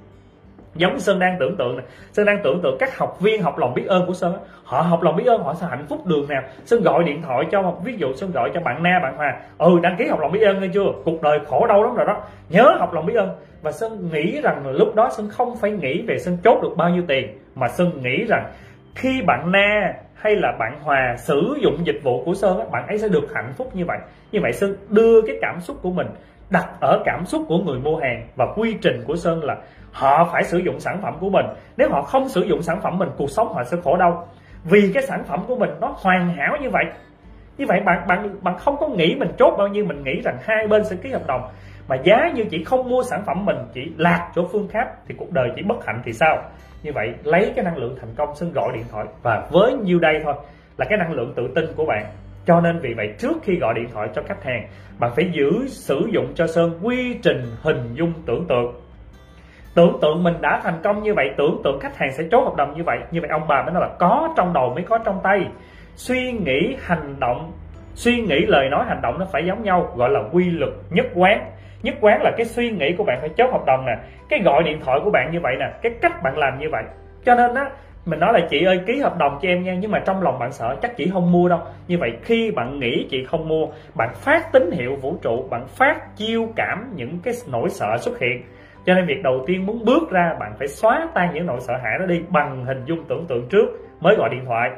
giống 0.76 1.00
sơn 1.00 1.20
đang 1.20 1.38
tưởng 1.40 1.58
tượng 1.58 1.78
này 1.78 1.86
sơn 2.12 2.26
đang 2.26 2.40
tưởng 2.44 2.62
tượng 2.64 2.78
các 2.80 2.98
học 2.98 3.18
viên 3.22 3.44
học 3.44 3.58
lòng 3.58 3.74
biết 3.74 3.86
ơn 3.88 4.06
của 4.06 4.14
sơn 4.14 4.34
họ 4.64 4.82
học 4.82 5.04
lòng 5.04 5.16
biết 5.16 5.28
ơn, 5.28 5.44
họ 5.44 5.54
sẽ 5.54 5.68
hạnh 5.70 5.86
phúc 5.90 6.06
đường 6.06 6.30
nào. 6.30 6.42
Sơn 6.66 6.84
gọi 6.84 7.04
điện 7.04 7.22
thoại 7.22 7.46
cho, 7.52 7.74
ví 7.84 7.96
dụ 7.98 8.14
sơn 8.14 8.32
gọi 8.34 8.52
cho 8.54 8.60
bạn 8.60 8.84
na, 8.84 9.00
bạn 9.04 9.18
hòa. 9.18 9.40
Ừ 9.58 9.80
đăng 9.82 9.96
ký 10.00 10.08
học 10.08 10.20
lòng 10.20 10.32
biết 10.32 10.44
ơn 10.44 10.62
nghe 10.62 10.68
chưa? 10.74 10.92
Cuộc 11.06 11.22
đời 11.22 11.40
khổ 11.48 11.68
đau 11.68 11.84
lắm 11.84 11.96
rồi 11.96 12.06
đó. 12.06 12.22
Nhớ 12.50 12.76
học 12.80 12.94
lòng 12.94 13.06
biết 13.06 13.16
ơn. 13.16 13.30
Và 13.62 13.72
sơn 13.72 14.10
nghĩ 14.14 14.42
rằng 14.42 14.68
lúc 14.68 14.96
đó 14.96 15.10
sơn 15.18 15.30
không 15.32 15.56
phải 15.58 15.72
nghĩ 15.72 16.02
về 16.08 16.20
sơn 16.20 16.38
chốt 16.44 16.60
được 16.62 16.74
bao 16.78 16.90
nhiêu 16.90 17.04
tiền, 17.08 17.38
mà 17.56 17.68
sơn 17.68 18.02
nghĩ 18.04 18.26
rằng 18.28 18.52
khi 18.96 19.22
bạn 19.22 19.52
na 19.52 19.94
hay 20.14 20.36
là 20.36 20.52
bạn 20.60 20.80
hòa 20.84 21.16
sử 21.18 21.56
dụng 21.62 21.78
dịch 21.86 22.00
vụ 22.04 22.24
của 22.26 22.34
sơn 22.34 22.72
bạn 22.72 22.88
ấy 22.88 22.98
sẽ 22.98 23.08
được 23.08 23.34
hạnh 23.34 23.54
phúc 23.58 23.70
như 23.74 23.86
vậy. 23.86 23.98
Như 24.32 24.40
vậy 24.42 24.54
sơn 24.54 24.76
đưa 24.90 25.22
cái 25.22 25.36
cảm 25.42 25.62
xúc 25.62 25.78
của 25.82 25.92
mình 25.92 26.08
đặt 26.50 26.68
ở 26.80 27.02
cảm 27.06 27.26
xúc 27.26 27.42
của 27.48 27.58
người 27.58 27.80
mua 27.80 27.98
hàng. 27.98 28.28
Và 28.36 28.46
quy 28.56 28.76
trình 28.82 29.04
của 29.08 29.16
sơn 29.16 29.44
là 29.44 29.58
họ 29.94 30.30
phải 30.32 30.44
sử 30.44 30.58
dụng 30.58 30.80
sản 30.80 31.00
phẩm 31.02 31.14
của 31.20 31.30
mình. 31.30 31.46
Nếu 31.78 31.90
họ 31.90 32.02
không 32.02 32.30
sử 32.30 32.42
dụng 32.42 32.62
sản 32.62 32.82
phẩm 32.82 32.98
mình, 32.98 33.10
cuộc 33.18 33.30
sống 33.30 33.54
họ 33.54 33.64
sẽ 33.64 33.78
khổ 33.84 33.98
đau. 33.98 34.28
Vì 34.64 34.92
cái 34.94 35.04
sản 35.04 35.24
phẩm 35.24 35.40
của 35.48 35.56
mình 35.56 35.70
nó 35.82 35.96
hoàn 35.98 36.36
hảo 36.36 36.58
như 36.62 36.70
vậy. 36.70 36.84
Như 37.58 37.66
vậy 37.68 37.80
bạn 37.86 38.08
bạn 38.08 38.36
bạn 38.42 38.58
không 38.58 38.78
có 38.80 38.88
nghĩ 38.88 39.16
mình 39.16 39.30
chốt 39.38 39.56
bao 39.58 39.68
nhiêu, 39.68 39.86
mình 39.86 40.04
nghĩ 40.04 40.22
rằng 40.24 40.38
hai 40.42 40.68
bên 40.68 40.84
sẽ 40.86 40.96
ký 40.96 41.10
hợp 41.10 41.28
đồng. 41.28 41.42
Mà 41.88 41.96
giá 42.04 42.32
như 42.36 42.46
chỉ 42.52 42.64
không 42.64 42.90
mua 42.90 43.04
sản 43.04 43.24
phẩm 43.26 43.46
mình, 43.46 43.58
chỉ 43.74 43.82
lạc 43.98 44.32
chỗ 44.36 44.48
phương 44.52 44.68
khác 44.68 44.88
thì 45.08 45.16
cuộc 45.18 45.32
đời 45.32 45.50
chỉ 45.56 45.62
bất 45.62 45.86
hạnh 45.86 46.02
thì 46.06 46.14
sao? 46.14 46.38
Như 46.84 46.92
vậy 46.96 47.14
lấy 47.24 47.54
cái 47.56 47.66
năng 47.66 47.78
lượng 47.78 47.96
thành 48.02 48.10
công 48.18 48.36
xin 48.36 48.52
gọi 48.54 48.72
điện 48.74 48.84
thoại. 48.92 49.06
Và 49.24 49.48
với 49.52 49.74
nhiêu 49.74 50.00
đây 50.00 50.22
thôi 50.24 50.34
là 50.78 50.86
cái 50.90 50.98
năng 50.98 51.12
lượng 51.12 51.34
tự 51.36 51.48
tin 51.56 51.66
của 51.76 51.86
bạn. 51.86 52.06
Cho 52.46 52.62
nên 52.62 52.80
vì 52.80 52.94
vậy 52.94 53.14
trước 53.20 53.38
khi 53.44 53.56
gọi 53.56 53.74
điện 53.74 53.88
thoại 53.94 54.10
cho 54.16 54.22
khách 54.28 54.44
hàng, 54.44 54.68
bạn 55.00 55.12
phải 55.16 55.30
giữ, 55.34 55.68
sử 55.68 56.08
dụng 56.14 56.32
cho 56.36 56.48
sơn 56.48 56.80
quy 56.82 57.18
trình 57.24 57.42
hình 57.62 57.94
dung 57.94 58.14
tưởng 58.26 58.46
tượng 58.50 58.83
tưởng 59.76 59.98
tượng 60.02 60.24
mình 60.24 60.36
đã 60.42 60.60
thành 60.64 60.80
công 60.84 61.04
như 61.04 61.14
vậy, 61.14 61.30
tưởng 61.38 61.62
tượng 61.64 61.80
khách 61.80 61.98
hàng 61.98 62.12
sẽ 62.12 62.24
chốt 62.32 62.42
hợp 62.42 62.56
đồng 62.56 62.74
như 62.78 62.84
vậy. 62.84 63.00
Như 63.12 63.22
vậy 63.22 63.30
ông 63.30 63.48
bà 63.48 63.64
mới 63.64 63.74
nói 63.74 63.82
là 63.82 63.90
có 64.00 64.34
trong 64.38 64.54
đầu 64.54 64.70
mới 64.70 64.84
có 64.84 64.98
trong 64.98 65.20
tay. 65.24 65.48
Suy 65.96 66.32
nghĩ 66.32 66.76
hành 66.82 67.16
động, 67.20 67.52
suy 67.94 68.22
nghĩ 68.22 68.46
lời 68.46 68.70
nói 68.70 68.86
hành 68.88 69.02
động 69.02 69.20
nó 69.20 69.26
phải 69.32 69.46
giống 69.46 69.64
nhau, 69.64 69.94
gọi 69.96 70.10
là 70.10 70.20
quy 70.32 70.52
luật 70.52 70.72
nhất 70.90 71.06
quán. 71.16 71.52
Nhất 71.84 71.96
quán 72.02 72.22
là 72.22 72.32
cái 72.38 72.46
suy 72.46 72.72
nghĩ 72.72 72.94
của 72.98 73.04
bạn 73.04 73.18
phải 73.20 73.30
chốt 73.30 73.52
hợp 73.52 73.66
đồng 73.66 73.86
nè, 73.86 73.98
cái 74.30 74.40
gọi 74.40 74.64
điện 74.64 74.80
thoại 74.86 75.00
của 75.04 75.10
bạn 75.10 75.32
như 75.32 75.40
vậy 75.40 75.56
nè, 75.60 75.72
cái 75.82 75.92
cách 76.02 76.24
bạn 76.24 76.38
làm 76.38 76.60
như 76.60 76.68
vậy. 76.72 76.84
Cho 77.26 77.36
nên 77.36 77.56
á, 77.56 77.70
mình 78.06 78.20
nói 78.20 78.34
là 78.34 78.40
chị 78.50 78.66
ơi, 78.66 78.80
ký 78.88 79.00
hợp 79.00 79.18
đồng 79.18 79.40
cho 79.42 79.50
em 79.50 79.64
nha, 79.64 79.76
nhưng 79.80 79.92
mà 79.92 80.00
trong 80.00 80.22
lòng 80.22 80.40
bạn 80.40 80.52
sợ 80.52 80.76
chắc 80.82 80.98
chị 80.98 81.10
không 81.14 81.32
mua 81.32 81.50
đâu. 81.50 81.60
Như 81.88 81.98
vậy 81.98 82.12
khi 82.22 82.52
bạn 82.52 82.80
nghĩ 82.80 83.08
chị 83.10 83.26
không 83.26 83.48
mua, 83.48 83.68
bạn 83.96 84.10
phát 84.14 84.52
tín 84.52 84.72
hiệu 84.72 84.96
vũ 84.96 85.18
trụ, 85.22 85.48
bạn 85.50 85.66
phát 85.68 86.16
chiêu 86.18 86.48
cảm 86.56 86.92
những 86.96 87.20
cái 87.24 87.34
nỗi 87.52 87.70
sợ 87.70 87.98
xuất 87.98 88.20
hiện 88.20 88.44
cho 88.86 88.94
nên 88.94 89.06
việc 89.06 89.24
đầu 89.24 89.44
tiên 89.48 89.66
muốn 89.66 89.86
bước 89.86 90.12
ra, 90.12 90.36
bạn 90.40 90.54
phải 90.60 90.68
xóa 90.68 91.08
tan 91.14 91.34
những 91.34 91.46
nỗi 91.46 91.60
sợ 91.60 91.74
hãi 91.84 92.00
đó 92.00 92.06
đi 92.06 92.22
bằng 92.30 92.66
hình 92.66 92.86
dung 92.86 93.06
tưởng 93.08 93.26
tượng 93.28 93.48
trước, 93.50 93.66
mới 94.00 94.16
gọi 94.16 94.30
điện 94.30 94.46
thoại. 94.46 94.72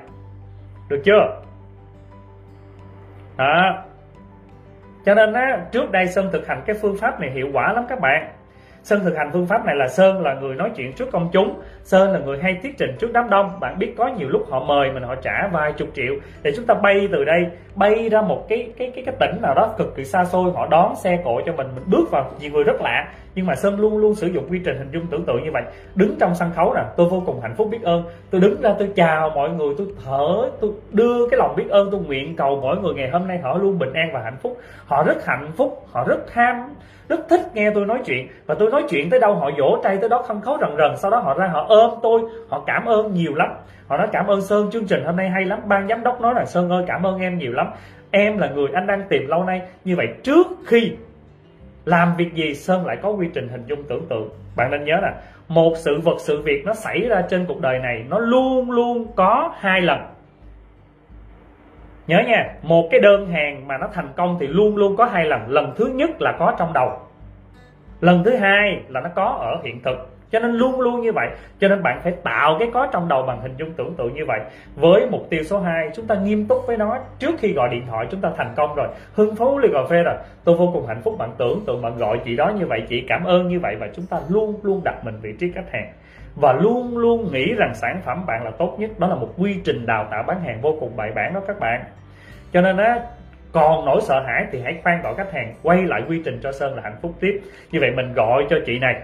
Được 0.89 1.01
chưa? 1.05 1.41
Đó. 3.37 3.83
Cho 5.05 5.15
nên 5.15 5.33
á, 5.33 5.65
trước 5.71 5.91
đây 5.91 6.07
sơn 6.07 6.29
thực 6.33 6.47
hành 6.47 6.63
cái 6.65 6.75
phương 6.81 6.97
pháp 6.97 7.19
này 7.19 7.31
hiệu 7.31 7.47
quả 7.53 7.73
lắm 7.73 7.85
các 7.89 7.99
bạn. 7.99 8.34
Sơn 8.85 8.99
thực 9.03 9.17
hành 9.17 9.29
phương 9.33 9.45
pháp 9.45 9.65
này 9.65 9.75
là 9.75 9.87
Sơn 9.87 10.21
là 10.21 10.33
người 10.33 10.55
nói 10.55 10.71
chuyện 10.75 10.93
trước 10.93 11.11
công 11.11 11.29
chúng. 11.33 11.61
Sơn 11.83 12.11
là 12.11 12.19
người 12.19 12.37
hay 12.41 12.57
thuyết 12.61 12.77
trình 12.77 12.95
trước 12.99 13.13
đám 13.13 13.29
đông. 13.29 13.59
Bạn 13.59 13.79
biết 13.79 13.93
có 13.97 14.07
nhiều 14.07 14.29
lúc 14.29 14.41
họ 14.49 14.59
mời 14.59 14.91
mình, 14.91 15.03
họ 15.03 15.15
trả 15.15 15.47
vài 15.51 15.73
chục 15.73 15.87
triệu. 15.93 16.13
Để 16.43 16.51
chúng 16.55 16.65
ta 16.65 16.73
bay 16.73 17.07
từ 17.11 17.23
đây, 17.23 17.45
Bay 17.75 18.09
ra 18.09 18.21
một 18.21 18.45
cái 18.49 18.71
cái 18.77 18.91
cái 18.95 19.03
cái 19.05 19.15
tỉnh 19.19 19.41
nào 19.41 19.53
đó 19.53 19.73
cực 19.77 19.95
kỳ 19.95 20.03
xa 20.03 20.25
xôi, 20.25 20.51
Họ 20.55 20.67
đón 20.67 20.95
xe 20.95 21.19
cộ 21.23 21.41
cho 21.45 21.53
mình 21.53 21.67
Mình 21.75 21.83
bước 21.85 22.11
vào 22.11 22.31
nhiều 22.39 22.51
người 22.51 22.63
rất 22.63 22.81
lạ. 22.81 23.07
Nhưng 23.35 23.45
mà 23.45 23.55
sơn 23.55 23.79
luôn 23.79 23.97
luôn 23.97 24.15
sử 24.15 24.27
dụng 24.27 24.47
quy 24.49 24.59
trình 24.65 24.77
hình 24.77 24.91
dung 24.91 25.07
tưởng 25.11 25.25
tượng 25.25 25.43
như 25.43 25.51
vậy. 25.53 25.63
Đứng 25.95 26.15
trong 26.19 26.35
sân 26.35 26.51
khấu 26.55 26.73
nè, 26.73 26.81
tôi 26.97 27.09
vô 27.09 27.23
cùng 27.25 27.41
hạnh 27.41 27.55
phúc 27.57 27.67
biết 27.71 27.83
ơn. 27.83 28.03
Tôi 28.31 28.41
đứng 28.41 28.61
ra, 28.61 28.75
tôi 28.79 28.89
chào 28.95 29.29
mọi 29.29 29.49
người, 29.49 29.75
tôi 29.77 29.87
thở, 30.05 30.49
tôi 30.61 30.71
đưa 30.91 31.29
cái 31.29 31.37
lòng 31.37 31.55
biết 31.55 31.69
ơn, 31.69 31.91
tôi 31.91 32.01
nguyện 32.01 32.35
cầu 32.35 32.59
mỗi 32.61 32.77
người 32.77 32.93
ngày 32.93 33.09
hôm 33.09 33.27
nay 33.27 33.39
họ 33.43 33.57
luôn 33.57 33.79
bình 33.79 33.93
an 33.93 34.09
và 34.13 34.21
hạnh 34.23 34.37
phúc. 34.41 34.57
Họ 34.85 35.03
rất 35.03 35.25
hạnh 35.25 35.51
phúc, 35.57 35.87
họ 35.91 36.03
rất 36.07 36.19
tham 36.33 36.75
rất 37.09 37.29
thích 37.29 37.41
nghe 37.53 37.71
tôi 37.75 37.85
nói 37.85 38.01
chuyện. 38.05 38.27
Và 38.45 38.55
tôi 38.59 38.71
nói 38.75 38.85
chuyện 38.89 39.09
tới 39.09 39.19
đâu 39.19 39.35
họ 39.35 39.49
vỗ 39.57 39.79
tay 39.83 39.97
tới 39.97 40.09
đó 40.09 40.21
không 40.27 40.41
khấu 40.41 40.57
rần 40.61 40.69
rần, 40.77 40.97
sau 40.97 41.11
đó 41.11 41.19
họ 41.19 41.33
ra 41.33 41.47
họ 41.47 41.65
ôm 41.69 41.91
tôi, 42.03 42.21
họ 42.49 42.63
cảm 42.67 42.85
ơn 42.85 43.13
nhiều 43.13 43.35
lắm. 43.35 43.49
Họ 43.87 43.97
nói 43.97 44.07
cảm 44.11 44.27
ơn 44.27 44.41
sơn, 44.41 44.69
chương 44.71 44.87
trình 44.87 45.03
hôm 45.05 45.15
nay 45.15 45.29
hay 45.29 45.45
lắm, 45.45 45.59
ban 45.65 45.87
giám 45.87 46.03
đốc 46.03 46.21
nói 46.21 46.33
là 46.33 46.45
sơn 46.45 46.69
ơi 46.69 46.83
cảm 46.87 47.03
ơn 47.03 47.19
em 47.19 47.37
nhiều 47.37 47.51
lắm. 47.51 47.67
Em 48.11 48.37
là 48.37 48.49
người 48.49 48.67
anh 48.73 48.87
đang 48.87 49.03
tìm 49.09 49.27
lâu 49.27 49.43
nay, 49.43 49.61
như 49.85 49.95
vậy 49.95 50.07
trước 50.23 50.47
khi 50.65 50.91
làm 51.85 52.15
việc 52.17 52.33
gì 52.33 52.53
sơn 52.53 52.85
lại 52.85 52.97
có 53.01 53.09
quy 53.09 53.27
trình 53.33 53.47
hình 53.47 53.63
dung 53.67 53.83
tưởng 53.83 54.05
tượng. 54.09 54.29
Bạn 54.55 54.71
nên 54.71 54.83
nhớ 54.83 54.95
là 55.01 55.13
một 55.47 55.73
sự 55.75 55.99
vật, 56.03 56.15
sự 56.19 56.41
việc 56.41 56.65
nó 56.65 56.73
xảy 56.73 56.99
ra 56.99 57.21
trên 57.29 57.45
cuộc 57.45 57.61
đời 57.61 57.79
này, 57.79 58.05
nó 58.09 58.19
luôn 58.19 58.71
luôn 58.71 59.07
có 59.15 59.53
hai 59.59 59.81
lần. 59.81 59.99
Nhớ 62.07 62.17
nha, 62.27 62.53
một 62.61 62.87
cái 62.91 62.99
đơn 62.99 63.27
hàng 63.31 63.67
mà 63.67 63.77
nó 63.77 63.87
thành 63.93 64.09
công 64.15 64.37
thì 64.39 64.47
luôn 64.47 64.77
luôn 64.77 64.95
có 64.95 65.05
hai 65.05 65.25
lần 65.25 65.41
lần 65.47 65.73
thứ 65.75 65.85
nhất 65.85 66.09
là 66.19 66.35
có 66.39 66.53
trong 66.59 66.73
đầu 66.73 67.04
lần 68.01 68.23
thứ 68.23 68.35
hai 68.35 68.81
là 68.87 69.01
nó 69.01 69.09
có 69.15 69.25
ở 69.25 69.61
hiện 69.63 69.81
thực. 69.83 70.09
Cho 70.31 70.39
nên 70.39 70.51
luôn 70.51 70.81
luôn 70.81 71.01
như 71.01 71.11
vậy. 71.13 71.29
Cho 71.59 71.67
nên 71.67 71.83
bạn 71.83 71.99
phải 72.03 72.13
tạo 72.23 72.55
cái 72.59 72.69
có 72.73 72.87
trong 72.91 73.07
đầu 73.07 73.23
bằng 73.23 73.41
hình 73.41 73.53
dung 73.57 73.71
tưởng 73.71 73.95
tượng 73.95 74.13
như 74.13 74.25
vậy. 74.27 74.39
Với 74.75 75.07
mục 75.11 75.27
tiêu 75.29 75.43
số 75.43 75.59
2 75.59 75.89
chúng 75.95 76.07
ta 76.07 76.15
nghiêm 76.15 76.47
túc 76.47 76.67
với 76.67 76.77
nó. 76.77 76.97
Trước 77.19 77.35
khi 77.39 77.53
gọi 77.53 77.69
điện 77.69 77.83
thoại, 77.87 78.07
chúng 78.11 78.21
ta 78.21 78.31
thành 78.37 78.53
công 78.55 78.75
rồi. 78.75 78.87
Hưng 79.13 79.35
phú 79.35 79.57
ly 79.57 79.69
cà 79.73 79.79
phê 79.89 80.03
rồi. 80.03 80.15
Tôi 80.43 80.57
vô 80.57 80.69
cùng 80.73 80.87
hạnh 80.87 81.01
phúc 81.03 81.15
bạn 81.19 81.29
tưởng 81.37 81.63
tượng 81.67 81.81
bạn 81.81 81.97
gọi 81.97 82.19
chị 82.25 82.35
đó 82.35 82.51
như 82.59 82.65
vậy, 82.65 82.83
chị 82.89 83.05
cảm 83.07 83.23
ơn 83.23 83.47
như 83.47 83.59
vậy 83.59 83.75
và 83.79 83.87
chúng 83.95 84.05
ta 84.05 84.19
luôn 84.29 84.59
luôn 84.63 84.81
đặt 84.83 84.95
mình 85.05 85.15
vị 85.21 85.33
trí 85.39 85.51
khách 85.51 85.71
hàng. 85.71 85.91
Và 86.35 86.53
luôn 86.53 86.97
luôn 86.97 87.31
nghĩ 87.31 87.53
rằng 87.57 87.71
sản 87.73 88.01
phẩm 88.05 88.25
bạn 88.25 88.43
là 88.43 88.51
tốt 88.51 88.75
nhất. 88.79 88.91
Đó 88.97 89.07
là 89.07 89.15
một 89.15 89.29
quy 89.37 89.59
trình 89.63 89.85
đào 89.85 90.07
tạo 90.11 90.23
bán 90.23 90.41
hàng 90.41 90.61
vô 90.61 90.77
cùng 90.79 90.97
bài 90.97 91.11
bản 91.15 91.33
đó 91.33 91.41
các 91.47 91.59
bạn. 91.59 91.83
Cho 92.53 92.61
nên 92.61 92.77
á 92.77 92.99
còn 93.55 93.85
nỗi 93.85 94.01
sợ 94.01 94.23
hãi 94.27 94.45
thì 94.51 94.61
hãy 94.61 94.79
khoan 94.83 95.01
gọi 95.01 95.15
khách 95.15 95.33
hàng, 95.33 95.53
quay 95.63 95.83
lại 95.83 96.01
quy 96.09 96.21
trình 96.25 96.39
cho 96.43 96.51
sơn 96.51 96.75
là 96.75 96.81
hạnh 96.81 96.97
phúc 97.01 97.13
tiếp. 97.19 97.41
Như 97.71 97.79
vậy 97.79 97.91
mình 97.95 98.13
gọi 98.13 98.45
cho 98.49 98.57
chị 98.65 98.79
này. 98.79 99.01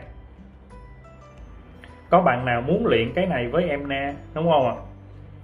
Có 2.09 2.21
bạn 2.21 2.45
nào 2.45 2.61
muốn 2.61 2.85
luyện 2.85 3.13
cái 3.13 3.25
này 3.25 3.47
với 3.47 3.69
em 3.69 3.89
nè, 3.89 4.13
đúng 4.33 4.51
không 4.51 4.67
ạ? 4.67 4.75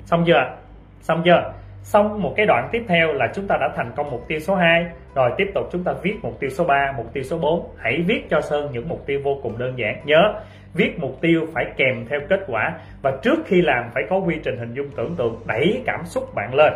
Xong 0.05 0.23
chưa 0.27 0.55
xong 1.01 1.21
chưa? 1.25 1.53
Xong 1.81 2.21
một 2.21 2.33
cái 2.37 2.45
đoạn 2.45 2.69
tiếp 2.71 2.83
theo 2.87 3.13
là 3.13 3.27
chúng 3.35 3.47
ta 3.47 3.57
đã 3.57 3.69
thành 3.75 3.91
công 3.95 4.11
mục 4.11 4.25
tiêu 4.27 4.39
số 4.39 4.55
2 4.55 4.85
rồi 5.15 5.31
tiếp 5.37 5.51
tục 5.55 5.69
chúng 5.71 5.83
ta 5.83 5.93
viết 6.01 6.15
mục 6.21 6.39
tiêu 6.39 6.49
số 6.49 6.63
3 6.63 6.93
mục 6.97 7.13
tiêu 7.13 7.23
số 7.23 7.37
4 7.37 7.69
hãy 7.77 8.03
viết 8.07 8.29
cho 8.29 8.41
Sơn 8.41 8.69
những 8.71 8.89
mục 8.89 9.03
tiêu 9.05 9.21
vô 9.23 9.39
cùng 9.43 9.57
đơn 9.57 9.73
giản. 9.77 10.01
Nhớ, 10.05 10.33
viết 10.73 10.99
mục 10.99 11.21
tiêu 11.21 11.47
phải 11.53 11.65
kèm 11.77 12.05
theo 12.09 12.19
kết 12.29 12.39
quả. 12.47 12.73
Và 13.01 13.17
trước 13.23 13.39
khi 13.45 13.61
làm 13.61 13.89
phải 13.93 14.03
có 14.09 14.17
quy 14.17 14.35
trình 14.43 14.57
hình 14.57 14.73
dung 14.73 14.89
tưởng 14.95 15.15
tượng, 15.15 15.41
đẩy 15.45 15.81
cảm 15.85 16.05
xúc 16.05 16.35
bạn 16.35 16.53
lên 16.53 16.73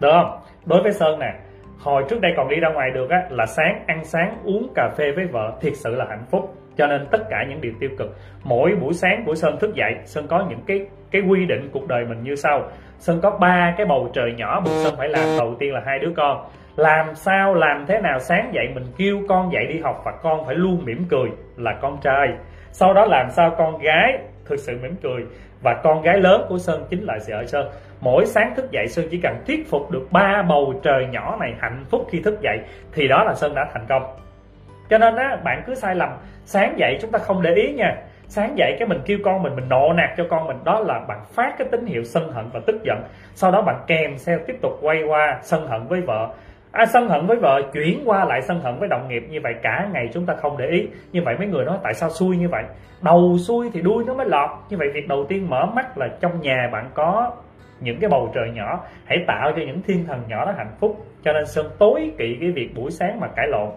được 0.00 0.10
không? 0.12 0.38
Đối 0.66 0.82
với 0.82 0.92
Sơn 0.92 1.18
nè, 1.18 1.34
hồi 1.78 2.04
trước 2.08 2.20
đây 2.20 2.32
còn 2.36 2.48
đi 2.48 2.56
ra 2.56 2.68
ngoài 2.68 2.90
được 2.90 3.10
á, 3.10 3.22
là 3.30 3.46
sáng 3.46 3.84
ăn 3.86 4.04
sáng 4.04 4.38
uống 4.44 4.68
cà 4.74 4.88
phê 4.96 5.12
với 5.16 5.26
vợ, 5.26 5.52
thiệt 5.60 5.72
sự 5.76 5.94
là 5.94 6.06
hạnh 6.08 6.24
phúc. 6.30 6.54
Cho 6.76 6.86
nên 6.86 7.06
tất 7.10 7.18
cả 7.30 7.44
những 7.48 7.60
điều 7.60 7.72
tiêu 7.80 7.90
cực, 7.98 8.16
mỗi 8.44 8.74
buổi 8.80 8.94
sáng 8.94 9.22
của 9.26 9.34
sơn 9.34 9.56
thức 9.60 9.74
dậy, 9.74 9.94
sơn 10.04 10.26
có 10.28 10.46
những 10.48 10.60
cái 10.66 10.86
cái 11.10 11.22
quy 11.22 11.46
định 11.46 11.68
cuộc 11.72 11.88
đời 11.88 12.04
mình 12.04 12.22
như 12.22 12.34
sau. 12.34 12.62
Sơn 12.98 13.20
có 13.22 13.30
ba 13.30 13.74
cái 13.76 13.86
bầu 13.86 14.10
trời 14.12 14.34
nhỏ 14.36 14.62
mà 14.64 14.70
sơn 14.84 14.94
phải 14.98 15.08
làm. 15.08 15.38
Đầu 15.38 15.54
tiên 15.58 15.74
là 15.74 15.82
hai 15.86 15.98
đứa 15.98 16.12
con. 16.16 16.44
Làm 16.76 17.14
sao, 17.14 17.54
làm 17.54 17.84
thế 17.88 18.00
nào 18.00 18.18
sáng 18.18 18.50
dậy 18.54 18.68
mình 18.74 18.84
kêu 18.98 19.20
con 19.28 19.52
dậy 19.52 19.66
đi 19.66 19.80
học 19.80 20.02
và 20.04 20.12
con 20.22 20.46
phải 20.46 20.54
luôn 20.54 20.84
mỉm 20.84 21.04
cười 21.10 21.30
là 21.56 21.78
con 21.82 21.98
trai. 22.02 22.28
Sau 22.70 22.94
đó 22.94 23.06
làm 23.06 23.30
sao 23.30 23.54
con 23.58 23.78
gái 23.78 24.18
thực 24.44 24.56
sự 24.58 24.78
mỉm 24.82 24.94
cười. 25.02 25.24
Và 25.62 25.80
con 25.84 26.02
gái 26.02 26.18
lớn 26.18 26.46
của 26.48 26.58
sơn 26.58 26.86
chính 26.90 27.02
là 27.02 27.18
vợ 27.28 27.44
sơn 27.46 27.68
mỗi 28.00 28.26
sáng 28.26 28.54
thức 28.56 28.70
dậy 28.70 28.86
sơn 28.88 29.06
chỉ 29.10 29.20
cần 29.22 29.36
thuyết 29.46 29.70
phục 29.70 29.90
được 29.90 30.08
ba 30.10 30.42
bầu 30.48 30.74
trời 30.82 31.06
nhỏ 31.10 31.36
này 31.40 31.54
hạnh 31.60 31.84
phúc 31.90 32.06
khi 32.10 32.20
thức 32.20 32.40
dậy 32.40 32.58
thì 32.92 33.08
đó 33.08 33.24
là 33.24 33.34
sơn 33.34 33.54
đã 33.54 33.66
thành 33.72 33.86
công. 33.88 34.02
Cho 34.90 34.98
nên 34.98 35.16
á 35.16 35.36
bạn 35.44 35.62
cứ 35.66 35.74
sai 35.74 35.94
lầm. 35.94 36.10
Sáng 36.44 36.74
dậy 36.78 36.98
chúng 37.00 37.10
ta 37.10 37.18
không 37.18 37.42
để 37.42 37.54
ý 37.54 37.72
nha. 37.72 37.96
Sáng 38.28 38.58
dậy 38.58 38.76
cái 38.78 38.88
mình 38.88 39.00
kêu 39.06 39.18
con 39.24 39.42
mình 39.42 39.56
mình 39.56 39.68
nộ 39.68 39.92
nạt 39.92 40.10
cho 40.16 40.24
con 40.30 40.46
mình 40.46 40.56
đó 40.64 40.80
là 40.80 41.00
bạn 41.08 41.18
phát 41.34 41.54
cái 41.58 41.68
tín 41.70 41.86
hiệu 41.86 42.04
sân 42.04 42.32
hận 42.32 42.44
và 42.52 42.60
tức 42.66 42.76
giận. 42.84 43.02
Sau 43.34 43.50
đó 43.50 43.62
bạn 43.62 43.76
kèm 43.86 44.16
theo 44.26 44.38
tiếp 44.46 44.56
tục 44.62 44.72
quay 44.82 45.02
qua 45.02 45.38
sân 45.42 45.66
hận 45.66 45.86
với 45.88 46.00
vợ. 46.00 46.28
À, 46.72 46.86
sân 46.86 47.08
hận 47.08 47.26
với 47.26 47.36
vợ 47.36 47.62
chuyển 47.72 48.02
qua 48.04 48.24
lại 48.24 48.42
sân 48.42 48.60
hận 48.60 48.78
với 48.78 48.88
đồng 48.88 49.08
nghiệp. 49.08 49.26
Như 49.30 49.40
vậy 49.42 49.54
cả 49.62 49.88
ngày 49.92 50.08
chúng 50.12 50.26
ta 50.26 50.34
không 50.34 50.56
để 50.58 50.66
ý. 50.66 50.88
Như 51.12 51.22
vậy 51.24 51.34
mấy 51.38 51.46
người 51.46 51.64
nói 51.64 51.78
tại 51.82 51.94
sao 51.94 52.10
xui 52.10 52.36
như 52.36 52.48
vậy? 52.48 52.64
Đầu 53.02 53.36
xui 53.38 53.70
thì 53.72 53.82
đuôi 53.82 54.04
nó 54.06 54.14
mới 54.14 54.26
lọt. 54.26 54.50
Như 54.68 54.76
vậy 54.76 54.88
việc 54.94 55.08
đầu 55.08 55.24
tiên 55.28 55.50
mở 55.50 55.66
mắt 55.66 55.98
là 55.98 56.08
trong 56.20 56.40
nhà 56.40 56.68
bạn 56.72 56.90
có 56.94 57.32
những 57.80 58.00
cái 58.00 58.10
bầu 58.10 58.30
trời 58.34 58.50
nhỏ, 58.54 58.84
hãy 59.04 59.18
tạo 59.26 59.52
cho 59.56 59.62
những 59.66 59.82
thiên 59.82 60.06
thần 60.06 60.22
nhỏ 60.28 60.44
đó 60.44 60.52
hạnh 60.56 60.74
phúc. 60.80 61.06
Cho 61.22 61.32
nên 61.32 61.46
sơn 61.46 61.66
tối 61.78 62.12
kỵ 62.18 62.36
cái 62.40 62.50
việc 62.50 62.74
buổi 62.76 62.90
sáng 62.90 63.20
mà 63.20 63.28
cãi 63.36 63.46
lộn. 63.48 63.70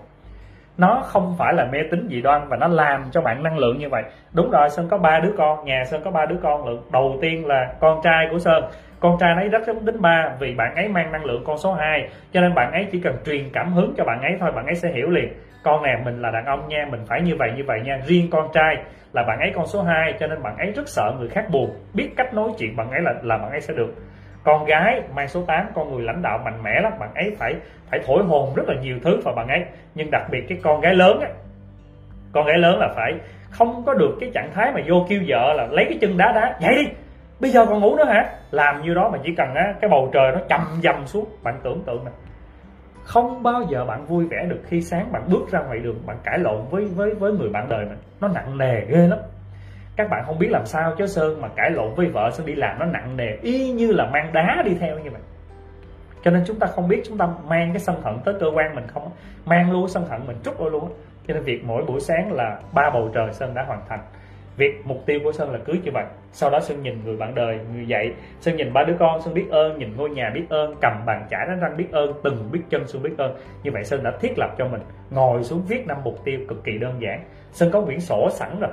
Nó 0.78 1.02
không 1.06 1.36
phải 1.38 1.54
là 1.54 1.66
mê 1.72 1.80
tín 1.92 2.08
dị 2.10 2.22
đoan 2.22 2.48
và 2.50 2.58
nó 2.58 2.68
làm 2.68 3.06
cho 3.12 3.22
bạn 3.22 3.44
năng 3.44 3.58
lượng 3.58 3.78
như 3.78 3.90
vậy. 3.90 4.04
Đúng 4.34 4.52
rồi, 4.52 4.70
sơn 4.70 4.88
có 4.92 4.98
ba 4.98 5.20
đứa 5.20 5.34
con, 5.38 5.66
nhà 5.66 5.84
sơn 5.86 6.02
có 6.06 6.12
ba 6.12 6.26
đứa 6.26 6.38
con. 6.44 6.68
Lượng 6.68 6.84
đầu 6.92 7.18
tiên 7.22 7.46
là 7.48 7.74
con 7.80 8.00
trai 8.04 8.28
của 8.32 8.40
sơn. 8.40 8.64
Con 9.00 9.18
trai 9.20 9.34
ấy 9.36 9.50
rất 9.50 9.68
giống 9.68 9.86
tính 9.86 10.02
ba 10.02 10.32
vì 10.40 10.56
bạn 10.56 10.76
ấy 10.76 10.88
mang 10.88 11.12
năng 11.12 11.26
lượng 11.26 11.44
con 11.46 11.58
số 11.58 11.74
2 11.74 12.10
cho 12.32 12.42
nên 12.42 12.54
bạn 12.54 12.72
ấy 12.72 12.88
chỉ 12.92 13.02
cần 13.04 13.16
truyền 13.26 13.50
cảm 13.54 13.74
hứng 13.74 13.94
cho 13.98 14.04
bạn 14.04 14.22
ấy 14.22 14.32
thôi, 14.40 14.52
bạn 14.56 14.66
ấy 14.66 14.76
sẽ 14.76 14.90
hiểu 14.90 15.10
liền 15.10 15.34
con 15.64 15.84
nè, 15.84 15.98
mình 16.06 16.22
là 16.22 16.32
đàn 16.32 16.46
ông 16.46 16.68
nha, 16.68 16.86
mình 16.92 17.02
phải 17.08 17.22
như 17.22 17.36
vậy 17.40 17.52
như 17.58 17.64
vậy 17.68 17.80
nha. 17.86 18.00
Riêng 18.06 18.30
con 18.32 18.50
trai 18.54 18.76
là 19.14 19.24
bạn 19.24 19.40
ấy 19.40 19.52
con 19.56 19.68
số 19.68 19.82
2 19.82 20.14
cho 20.20 20.28
nên 20.28 20.44
bạn 20.44 20.58
ấy 20.58 20.72
rất 20.72 20.88
sợ 20.88 21.14
người 21.20 21.30
khác 21.30 21.46
buồn. 21.52 21.70
Biết 21.94 22.10
cách 22.18 22.34
nói 22.34 22.50
chuyện 22.58 22.76
bạn 22.76 22.92
ấy 22.92 23.02
là 23.02 23.14
là 23.24 23.38
bạn 23.38 23.52
ấy 23.52 23.62
sẽ 23.62 23.74
được. 23.74 23.96
Con 24.44 24.66
gái, 24.66 25.02
mang 25.16 25.28
số 25.28 25.44
8 25.48 25.66
con 25.74 25.92
người 25.92 26.04
lãnh 26.04 26.22
đạo 26.22 26.40
mạnh 26.46 26.64
mẽ 26.64 26.82
lắm, 26.82 26.94
bạn 27.00 27.14
ấy 27.16 27.36
phải 27.40 27.54
phải 27.90 28.00
thổi 28.06 28.24
hồn 28.24 28.54
rất 28.56 28.64
là 28.68 28.76
nhiều 28.82 28.98
thứ 29.04 29.20
vào 29.26 29.36
bạn 29.36 29.48
ấy. 29.48 29.66
Nhưng 29.96 30.12
đặc 30.12 30.24
biệt 30.32 30.46
cái 30.50 30.58
con 30.64 30.82
gái 30.82 30.96
lớn 30.96 31.20
á, 31.20 31.30
con 32.34 32.46
gái 32.46 32.58
lớn 32.58 32.80
là 32.80 32.88
phải 32.96 33.14
không 33.50 33.84
có 33.86 33.94
được 33.94 34.18
cái 34.20 34.32
trạng 34.34 34.52
thái 34.54 34.72
mà 34.72 34.82
vô 34.88 35.06
kêu 35.10 35.22
vợ 35.28 35.54
là 35.54 35.68
lấy 35.72 35.86
cái 35.86 35.98
chân 36.02 36.18
đá 36.18 36.32
đá, 36.32 36.56
dậy 36.60 36.76
đi, 36.76 36.92
bây 37.40 37.52
giờ 37.52 37.66
còn 37.66 37.80
ngủ 37.80 37.96
nữa 37.96 38.06
hả? 38.06 38.30
Làm 38.52 38.82
như 38.82 38.94
đó 38.94 39.10
mà 39.14 39.20
chỉ 39.24 39.36
cần 39.38 39.56
á, 39.56 39.74
cái 39.82 39.90
bầu 39.90 40.10
trời 40.14 40.32
nó 40.32 40.40
chầm 40.50 40.62
dầm 40.84 41.06
xuống. 41.06 41.26
Bạn 41.44 41.60
tưởng 41.64 41.84
tượng 41.86 42.06
nè 42.06 42.12
không 43.04 43.44
bao 43.44 43.62
giờ 43.70 43.86
bạn 43.86 44.06
vui 44.06 44.26
vẻ 44.26 44.46
được 44.50 44.60
khi 44.66 44.82
sáng 44.82 45.12
bạn 45.12 45.24
bước 45.30 45.52
ra 45.52 45.60
ngoài 45.60 45.80
đường, 45.80 46.06
bạn 46.06 46.18
cãi 46.24 46.40
lộn 46.40 46.66
với 46.70 46.86
với 46.86 47.14
với 47.14 47.32
người 47.32 47.50
bạn 47.50 47.70
đời 47.70 47.86
mình. 47.86 47.98
Nó 48.22 48.28
nặng 48.28 48.58
nề 48.58 48.86
ghê 48.86 49.08
lắm. 49.08 49.20
Các 49.96 50.10
bạn 50.10 50.24
không 50.26 50.40
biết 50.40 50.48
làm 50.52 50.66
sao 50.66 50.94
chứ, 50.98 51.06
sơn, 51.06 51.42
mà 51.42 51.48
cãi 51.56 51.72
lộn 51.72 51.94
với 51.96 52.08
vợ 52.08 52.30
sơn 52.32 52.46
đi 52.46 52.56
làm 52.56 52.80
nó 52.80 52.86
nặng 52.86 53.18
nề, 53.18 53.38
y 53.42 53.72
như 53.72 53.92
là 53.92 54.10
mang 54.14 54.34
đá 54.34 54.64
đi 54.66 54.76
theo 54.80 55.00
như 55.00 55.10
vậy. 55.12 55.22
Cho 56.24 56.32
nên 56.32 56.44
chúng 56.46 56.60
ta 56.60 56.68
không 56.68 56.88
biết 56.88 57.02
chúng 57.06 57.18
ta 57.18 57.28
mang 57.48 57.70
cái 57.74 57.80
sân 57.80 58.02
hận 58.02 58.20
tới 58.26 58.34
cơ 58.40 58.48
quan 58.54 58.76
mình 58.76 58.88
không 58.88 59.12
mang 59.46 59.72
luôn 59.72 59.88
sân 59.88 60.06
hận 60.06 60.28
mình 60.28 60.38
trút 60.44 60.58
vô 60.58 60.70
luôn 60.70 60.90
cho 61.28 61.34
nên 61.34 61.44
việc 61.44 61.64
mỗi 61.66 61.84
buổi 61.88 62.00
sáng 62.00 62.32
là 62.32 62.60
ba 62.74 62.90
bầu 62.94 63.10
trời 63.14 63.34
sơn 63.34 63.54
đã 63.54 63.64
hoàn 63.68 63.82
thành 63.90 64.00
việc 64.60 64.82
mục 64.84 65.06
tiêu 65.06 65.20
của 65.24 65.32
sơn 65.32 65.52
là 65.52 65.60
cưới 65.66 65.80
như 65.84 65.92
vậy 65.94 66.06
sau 66.32 66.50
đó 66.50 66.60
sơn 66.60 66.84
nhìn 66.84 67.04
người 67.04 67.18
bạn 67.18 67.36
đời, 67.36 67.60
người 67.74 67.88
dạy. 67.88 68.14
Sơn 68.40 68.56
nhìn 68.56 68.74
ba 68.74 68.84
đứa 68.84 68.96
con, 69.00 69.22
sơn 69.22 69.34
biết 69.34 69.46
ơn, 69.52 69.80
nhìn 69.80 69.96
ngôi 69.96 70.10
nhà 70.10 70.32
biết 70.34 70.46
ơn, 70.50 70.76
cầm 70.82 71.06
bàn 71.06 71.28
chải 71.30 71.48
đánh 71.48 71.60
răng 71.60 71.78
biết 71.78 71.92
ơn, 71.92 72.14
từng 72.24 72.50
biết 72.52 72.62
chân 72.70 72.88
sơn 72.88 73.04
biết 73.04 73.18
ơn. 73.18 73.38
Như 73.64 73.72
vậy 73.72 73.84
sơn 73.84 74.04
đã 74.04 74.12
thiết 74.22 74.34
lập 74.38 74.56
cho 74.58 74.68
mình 74.68 74.82
ngồi 75.10 75.44
xuống 75.44 75.62
viết 75.68 75.88
năm 75.88 75.98
mục 76.04 76.26
tiêu 76.26 76.40
cực 76.48 76.64
kỳ 76.64 76.78
đơn 76.78 77.02
giản. 77.02 77.24
Sơn 77.52 77.70
có 77.72 77.82
quyển 77.82 78.00
sổ 78.00 78.30
sẵn 78.32 78.60
rồi. 78.60 78.72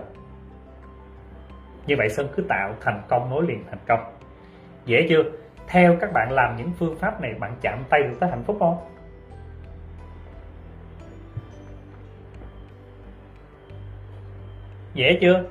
Như 1.87 1.94
vậy 1.99 2.09
Sơn 2.09 2.29
cứ 2.37 2.42
tạo 2.49 2.75
thành 2.81 3.03
công, 3.09 3.31
nối 3.31 3.46
liền 3.46 3.64
thành 3.70 3.79
công. 3.88 4.01
Dễ 4.87 5.07
chưa? 5.09 5.22
Theo 5.68 5.96
các 6.01 6.12
bạn 6.12 6.33
làm 6.33 6.57
những 6.57 6.72
phương 6.79 6.96
pháp 6.96 7.20
này, 7.20 7.35
bạn 7.40 7.57
chạm 7.61 7.85
tay 7.90 8.03
được 8.03 8.14
tới 8.20 8.31
hạnh 8.31 8.42
phúc 8.46 8.57
không? 8.61 8.77
Dễ 14.95 15.18
chưa? 15.20 15.45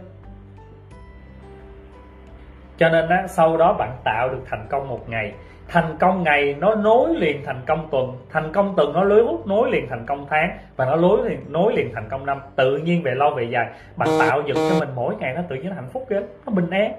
Cho 2.78 2.90
nên 2.90 3.10
á, 3.10 3.28
sau 3.28 3.58
đó 3.58 3.74
bạn 3.74 3.92
tạo 4.04 4.30
được 4.30 4.42
thành 4.50 4.66
công 4.70 4.88
một 4.88 5.10
ngày. 5.10 5.34
Thành 5.68 5.98
công 6.00 6.24
ngày 6.24 6.56
nó 6.60 6.76
nối 6.76 7.16
liền 7.16 7.46
thành 7.46 7.62
công 7.66 7.88
tuần. 7.92 8.12
Thành 8.32 8.52
công 8.52 8.74
tuần 8.78 8.94
nó 8.94 9.04
nối 9.04 9.24
nối 9.46 9.72
liền 9.72 9.88
thành 9.90 10.06
công 10.06 10.26
tháng. 10.30 10.58
Và 10.76 10.86
nó 10.86 10.96
nối 10.96 11.30
liền 11.30 11.40
nối 11.50 11.74
liền 11.74 11.94
thành 11.94 12.10
công 12.10 12.26
năm. 12.26 12.40
Tự 12.56 12.78
nhiên 12.78 13.04
về 13.04 13.16
lâu 13.16 13.34
về 13.36 13.44
dài 13.44 13.68
bạn 13.96 14.10
tạo 14.20 14.42
dựng 14.46 14.58
cho 14.70 14.80
mình 14.80 14.90
mỗi 14.96 15.16
ngày 15.20 15.34
nó 15.36 15.42
tự 15.50 15.56
nhiên 15.56 15.76
hạnh 15.76 15.90
phúc 15.94 16.06
ghê 16.10 16.22
nó 16.46 16.54
bình 16.54 16.70
an. 16.70 16.94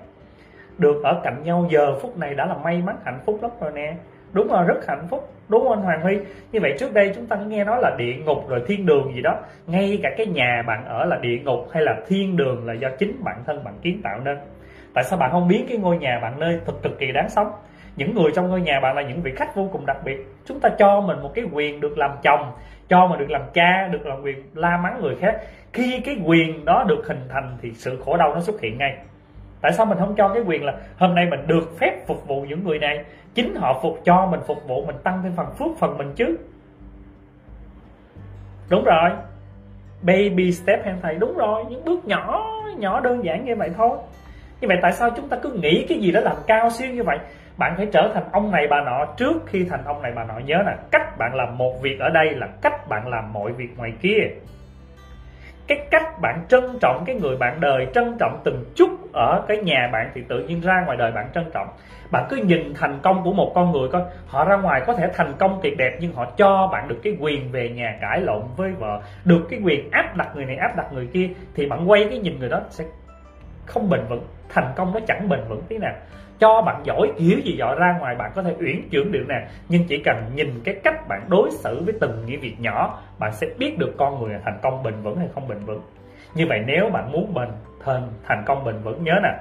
Được 0.78 1.04
ở 1.04 1.20
cạnh 1.24 1.42
nhau 1.44 1.66
giờ 1.70 1.98
phút 2.00 2.18
này 2.18 2.34
đã 2.34 2.46
là 2.46 2.54
may 2.54 2.82
mắn 2.86 2.96
hạnh 3.04 3.20
phúc 3.26 3.38
lắm 3.42 3.50
rồi 3.60 3.72
nè. 3.74 3.94
Đúng 4.32 4.52
là 4.52 4.62
rất 4.62 4.86
hạnh 4.86 5.06
phúc. 5.10 5.32
Đúng 5.48 5.62
không 5.62 5.72
anh 5.72 5.82
Hoàng 5.82 6.00
Huy? 6.02 6.18
Như 6.52 6.60
vậy 6.60 6.74
trước 6.78 6.94
đây 6.94 7.12
chúng 7.14 7.26
ta 7.26 7.36
nghe 7.36 7.64
nói 7.64 7.78
là 7.82 7.94
địa 7.98 8.14
ngục 8.24 8.48
rồi 8.48 8.62
thiên 8.66 8.86
đường 8.86 9.12
gì 9.14 9.22
đó. 9.22 9.38
Ngay 9.66 10.00
cả 10.02 10.10
cái 10.16 10.26
nhà 10.26 10.64
bạn 10.66 10.84
ở 10.84 11.04
là 11.04 11.16
địa 11.16 11.38
ngục 11.44 11.68
hay 11.72 11.82
là 11.82 11.96
thiên 12.06 12.36
đường 12.36 12.66
là 12.66 12.72
do 12.72 12.88
chính 12.98 13.24
bản 13.24 13.36
thân 13.46 13.64
bạn 13.64 13.74
kiến 13.82 14.00
tạo 14.04 14.20
nên 14.24 14.38
tại 14.96 15.04
sao 15.04 15.18
bạn 15.18 15.30
không 15.30 15.48
biến 15.48 15.66
cái 15.68 15.78
ngôi 15.78 15.98
nhà 15.98 16.18
bạn 16.22 16.40
nơi 16.40 16.60
thật 16.66 16.72
cực 16.82 16.98
kỳ 16.98 17.12
đáng 17.12 17.28
sống? 17.28 17.52
Những 17.96 18.14
người 18.14 18.30
trong 18.34 18.48
ngôi 18.48 18.60
nhà 18.60 18.80
bạn 18.80 18.96
là 18.96 19.02
những 19.02 19.22
vị 19.22 19.32
khách 19.36 19.56
vô 19.56 19.68
cùng 19.72 19.86
đặc 19.86 19.96
biệt. 20.04 20.16
Chúng 20.46 20.60
ta 20.60 20.68
cho 20.78 21.00
mình 21.00 21.22
một 21.22 21.30
cái 21.34 21.44
quyền 21.52 21.80
được 21.80 21.98
làm 21.98 22.10
chồng, 22.22 22.52
cho 22.88 23.06
mà 23.06 23.16
được 23.16 23.30
làm 23.30 23.42
cha, 23.54 23.88
được 23.92 24.06
làm 24.06 24.22
quyền 24.22 24.42
la 24.54 24.76
mắng 24.76 25.00
người 25.02 25.16
khác. 25.16 25.40
Khi 25.72 26.00
cái 26.04 26.16
quyền 26.24 26.64
đó 26.64 26.84
được 26.88 27.06
hình 27.06 27.20
thành 27.28 27.56
thì 27.62 27.72
sự 27.74 28.02
khổ 28.04 28.16
đau 28.16 28.34
nó 28.34 28.40
xuất 28.40 28.60
hiện 28.60 28.78
ngay. 28.78 28.96
Tại 29.60 29.72
sao 29.72 29.86
mình 29.86 29.98
không 29.98 30.14
cho 30.16 30.28
cái 30.28 30.42
quyền 30.46 30.64
là 30.64 30.72
hôm 30.98 31.14
nay 31.14 31.26
mình 31.30 31.46
được 31.46 31.78
phép 31.78 32.06
phục 32.06 32.26
vụ 32.26 32.42
những 32.42 32.64
người 32.64 32.78
này? 32.78 33.04
Chính 33.34 33.54
họ 33.54 33.80
phục 33.82 33.98
cho 34.04 34.26
mình 34.26 34.40
phục 34.46 34.68
vụ, 34.68 34.86
mình 34.86 34.96
tăng 35.04 35.20
thêm 35.22 35.32
phần 35.36 35.46
phước 35.58 35.78
phần 35.78 35.98
mình 35.98 36.12
chứ. 36.16 36.36
Đúng 38.70 38.84
rồi. 38.84 39.10
Baby 40.02 40.52
step 40.52 40.84
em 40.84 40.96
thầy, 41.02 41.14
đúng 41.14 41.36
rồi. 41.36 41.64
Những 41.68 41.84
bước 41.84 42.04
nhỏ 42.04 42.52
nhỏ 42.78 43.00
đơn 43.00 43.24
giản 43.24 43.44
như 43.44 43.56
vậy 43.56 43.70
thôi 43.76 43.98
như 44.60 44.68
vậy 44.68 44.78
tại 44.82 44.92
sao 44.92 45.10
chúng 45.16 45.28
ta 45.28 45.36
cứ 45.42 45.50
nghĩ 45.50 45.86
cái 45.88 45.98
gì 45.98 46.12
đó 46.12 46.20
làm 46.20 46.36
cao 46.46 46.70
siêu 46.70 46.90
như 46.90 47.02
vậy? 47.02 47.18
Bạn 47.56 47.74
phải 47.76 47.86
trở 47.92 48.10
thành 48.14 48.24
ông 48.32 48.52
này 48.52 48.66
bà 48.70 48.80
nọ 48.80 49.06
trước 49.16 49.42
khi 49.46 49.66
thành 49.70 49.84
ông 49.84 50.02
này 50.02 50.12
bà 50.16 50.24
nọ. 50.24 50.38
Nhớ 50.38 50.62
là 50.66 50.76
cách 50.90 51.18
bạn 51.18 51.34
làm 51.34 51.58
một 51.58 51.82
việc 51.82 52.00
ở 52.00 52.08
đây 52.08 52.30
là 52.30 52.48
cách 52.62 52.88
bạn 52.88 53.08
làm 53.08 53.32
mọi 53.32 53.52
việc 53.52 53.68
ngoài 53.76 53.92
kia. 54.02 54.28
Cái 55.66 55.78
cách 55.90 56.20
bạn 56.20 56.44
trân 56.48 56.64
trọng 56.80 57.04
cái 57.06 57.16
người 57.16 57.36
bạn 57.36 57.60
đời, 57.60 57.86
trân 57.94 58.16
trọng 58.18 58.40
từng 58.44 58.64
chút 58.76 58.90
ở 59.12 59.44
cái 59.48 59.56
nhà 59.56 59.88
bạn 59.92 60.10
thì 60.14 60.22
tự 60.28 60.38
nhiên 60.38 60.60
ra 60.60 60.82
ngoài 60.86 60.96
đời 60.96 61.12
bạn 61.12 61.28
trân 61.34 61.44
trọng. 61.54 61.68
Bạn 62.10 62.26
cứ 62.28 62.36
nhìn 62.36 62.74
thành 62.74 62.98
công 63.02 63.24
của 63.24 63.32
một 63.32 63.52
con 63.54 63.72
người 63.72 63.88
coi, 63.92 64.02
họ 64.26 64.44
ra 64.44 64.56
ngoài 64.56 64.82
có 64.86 64.92
thể 64.92 65.08
thành 65.14 65.32
công 65.38 65.60
tuyệt 65.62 65.76
đẹp 65.78 65.96
nhưng 66.00 66.12
họ 66.12 66.24
cho 66.24 66.68
bạn 66.72 66.88
được 66.88 67.00
cái 67.02 67.16
quyền 67.20 67.52
về 67.52 67.68
nhà 67.68 67.98
cãi 68.00 68.20
lộn 68.20 68.42
với 68.56 68.72
vợ, 68.72 69.00
được 69.24 69.46
cái 69.50 69.60
quyền 69.64 69.90
áp 69.90 70.16
đặt 70.16 70.28
người 70.34 70.44
này 70.44 70.56
áp 70.56 70.76
đặt 70.76 70.92
người 70.92 71.06
kia 71.12 71.28
thì 71.54 71.66
bạn 71.66 71.90
quay 71.90 72.06
cái 72.10 72.18
nhìn 72.18 72.38
người 72.38 72.48
đó 72.48 72.60
sẽ 72.70 72.84
không 73.66 73.90
bền 73.90 74.00
vững, 74.08 74.26
thành 74.48 74.72
công 74.76 74.92
nó 74.94 75.00
chẳng 75.06 75.28
bền 75.28 75.40
vững 75.48 75.62
tí 75.68 75.78
nào. 75.78 75.94
Cho 76.38 76.62
bạn 76.62 76.80
giỏi 76.84 77.12
kiểu 77.18 77.38
gì 77.44 77.56
giỏi 77.56 77.76
ra 77.78 77.96
ngoài, 78.00 78.14
bạn 78.14 78.30
có 78.34 78.42
thể 78.42 78.54
uyển 78.60 78.88
chuyển 78.90 79.12
được 79.12 79.24
nè. 79.28 79.46
Nhưng 79.68 79.84
chỉ 79.88 80.02
cần 80.04 80.16
nhìn 80.34 80.60
cái 80.64 80.74
cách 80.84 81.08
bạn 81.08 81.20
đối 81.28 81.50
xử 81.50 81.82
với 81.84 81.94
từng 82.00 82.22
những 82.26 82.40
việc 82.40 82.56
nhỏ, 82.58 83.02
bạn 83.18 83.32
sẽ 83.32 83.46
biết 83.58 83.78
được 83.78 83.94
con 83.96 84.20
người 84.20 84.32
là 84.32 84.40
thành 84.44 84.58
công 84.62 84.82
bền 84.82 84.94
vững 85.02 85.16
hay 85.16 85.28
không 85.34 85.48
bền 85.48 85.58
vững. 85.58 85.80
Như 86.34 86.46
vậy 86.48 86.62
nếu 86.66 86.88
bạn 86.92 87.12
muốn 87.12 87.34
bền 87.34 87.48
thành 87.84 88.08
thành 88.24 88.42
công 88.46 88.64
bền 88.64 88.74
vững, 88.82 89.04
nhớ 89.04 89.14
nè. 89.22 89.34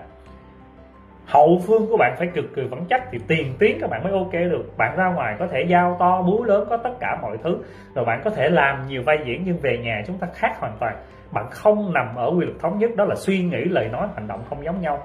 Hậu 1.25 1.61
phương 1.67 1.87
của 1.87 1.97
bạn 1.97 2.15
phải 2.17 2.27
cực 2.27 2.45
kỳ 2.55 2.61
vững 2.61 2.85
chắc 2.89 3.03
thì 3.11 3.19
tiền 3.27 3.53
tuyến 3.59 3.77
các 3.81 3.89
bạn 3.89 4.03
mới 4.03 4.13
ok 4.13 4.33
được. 4.33 4.77
Bạn 4.77 4.97
ra 4.97 5.07
ngoài 5.07 5.35
có 5.39 5.47
thể 5.47 5.65
giao 5.67 5.97
to, 5.99 6.21
búa 6.21 6.43
lớn, 6.43 6.67
có 6.69 6.77
tất 6.77 6.93
cả 6.99 7.17
mọi 7.21 7.37
thứ. 7.43 7.57
Rồi 7.95 8.05
bạn 8.05 8.21
có 8.23 8.29
thể 8.29 8.49
làm 8.49 8.87
nhiều 8.87 9.03
vai 9.05 9.17
diễn 9.25 9.41
nhưng 9.45 9.57
về 9.61 9.77
nhà 9.77 10.03
chúng 10.07 10.17
ta 10.17 10.27
khác 10.33 10.59
hoàn 10.59 10.73
toàn 10.79 10.95
bạn 11.31 11.45
không 11.51 11.93
nằm 11.93 12.15
ở 12.15 12.31
quy 12.37 12.45
luật 12.45 12.59
thống 12.59 12.79
nhất, 12.79 12.95
đó 12.95 13.05
là 13.05 13.15
suy 13.15 13.43
nghĩ, 13.43 13.63
lời 13.63 13.89
nói, 13.91 14.07
hành 14.15 14.27
động 14.27 14.43
không 14.49 14.65
giống 14.65 14.81
nhau. 14.81 15.03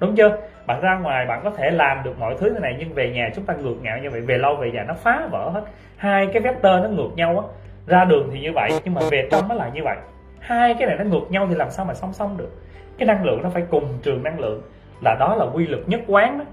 Đúng 0.00 0.16
chưa? 0.16 0.36
Bạn 0.66 0.80
ra 0.80 0.98
ngoài, 0.98 1.26
bạn 1.26 1.40
có 1.44 1.50
thể 1.50 1.70
làm 1.70 2.02
được 2.04 2.18
mọi 2.18 2.34
thứ 2.38 2.50
thế 2.54 2.60
này, 2.60 2.76
nhưng 2.78 2.94
về 2.94 3.10
nhà 3.10 3.28
chúng 3.34 3.44
ta 3.44 3.54
ngược 3.54 3.76
ngạo 3.82 3.98
như 3.98 4.10
vậy, 4.10 4.20
về 4.20 4.38
lâu 4.38 4.56
về 4.56 4.70
dài 4.74 4.84
nó 4.88 4.94
phá 4.94 5.28
vỡ 5.30 5.50
hết. 5.50 5.64
Hai 5.96 6.26
cái 6.32 6.42
vector 6.42 6.82
nó 6.82 6.88
ngược 6.88 7.10
nhau 7.16 7.38
á. 7.38 7.46
Ra 7.86 8.04
đường 8.04 8.30
thì 8.32 8.40
như 8.40 8.52
vậy, 8.54 8.70
nhưng 8.84 8.94
mà 8.94 9.00
về 9.10 9.28
trong 9.30 9.48
nó 9.48 9.54
là 9.54 9.68
như 9.68 9.80
vậy. 9.84 9.96
Hai 10.40 10.74
cái 10.78 10.88
này 10.88 10.96
nó 10.98 11.04
ngược 11.04 11.30
nhau 11.30 11.46
thì 11.48 11.54
làm 11.54 11.70
sao 11.70 11.84
mà 11.84 11.94
song 11.94 12.12
song 12.12 12.36
được? 12.36 12.50
Cái 12.98 13.06
năng 13.06 13.24
lượng 13.24 13.42
nó 13.42 13.48
phải 13.48 13.62
cùng 13.70 13.98
trường 14.02 14.22
năng 14.22 14.40
lượng. 14.40 14.62
Là 15.02 15.16
đó 15.20 15.34
là 15.34 15.46
quy 15.54 15.66
luật 15.66 15.88
nhất 15.88 16.00
quán 16.06 16.38
đó. 16.38 16.44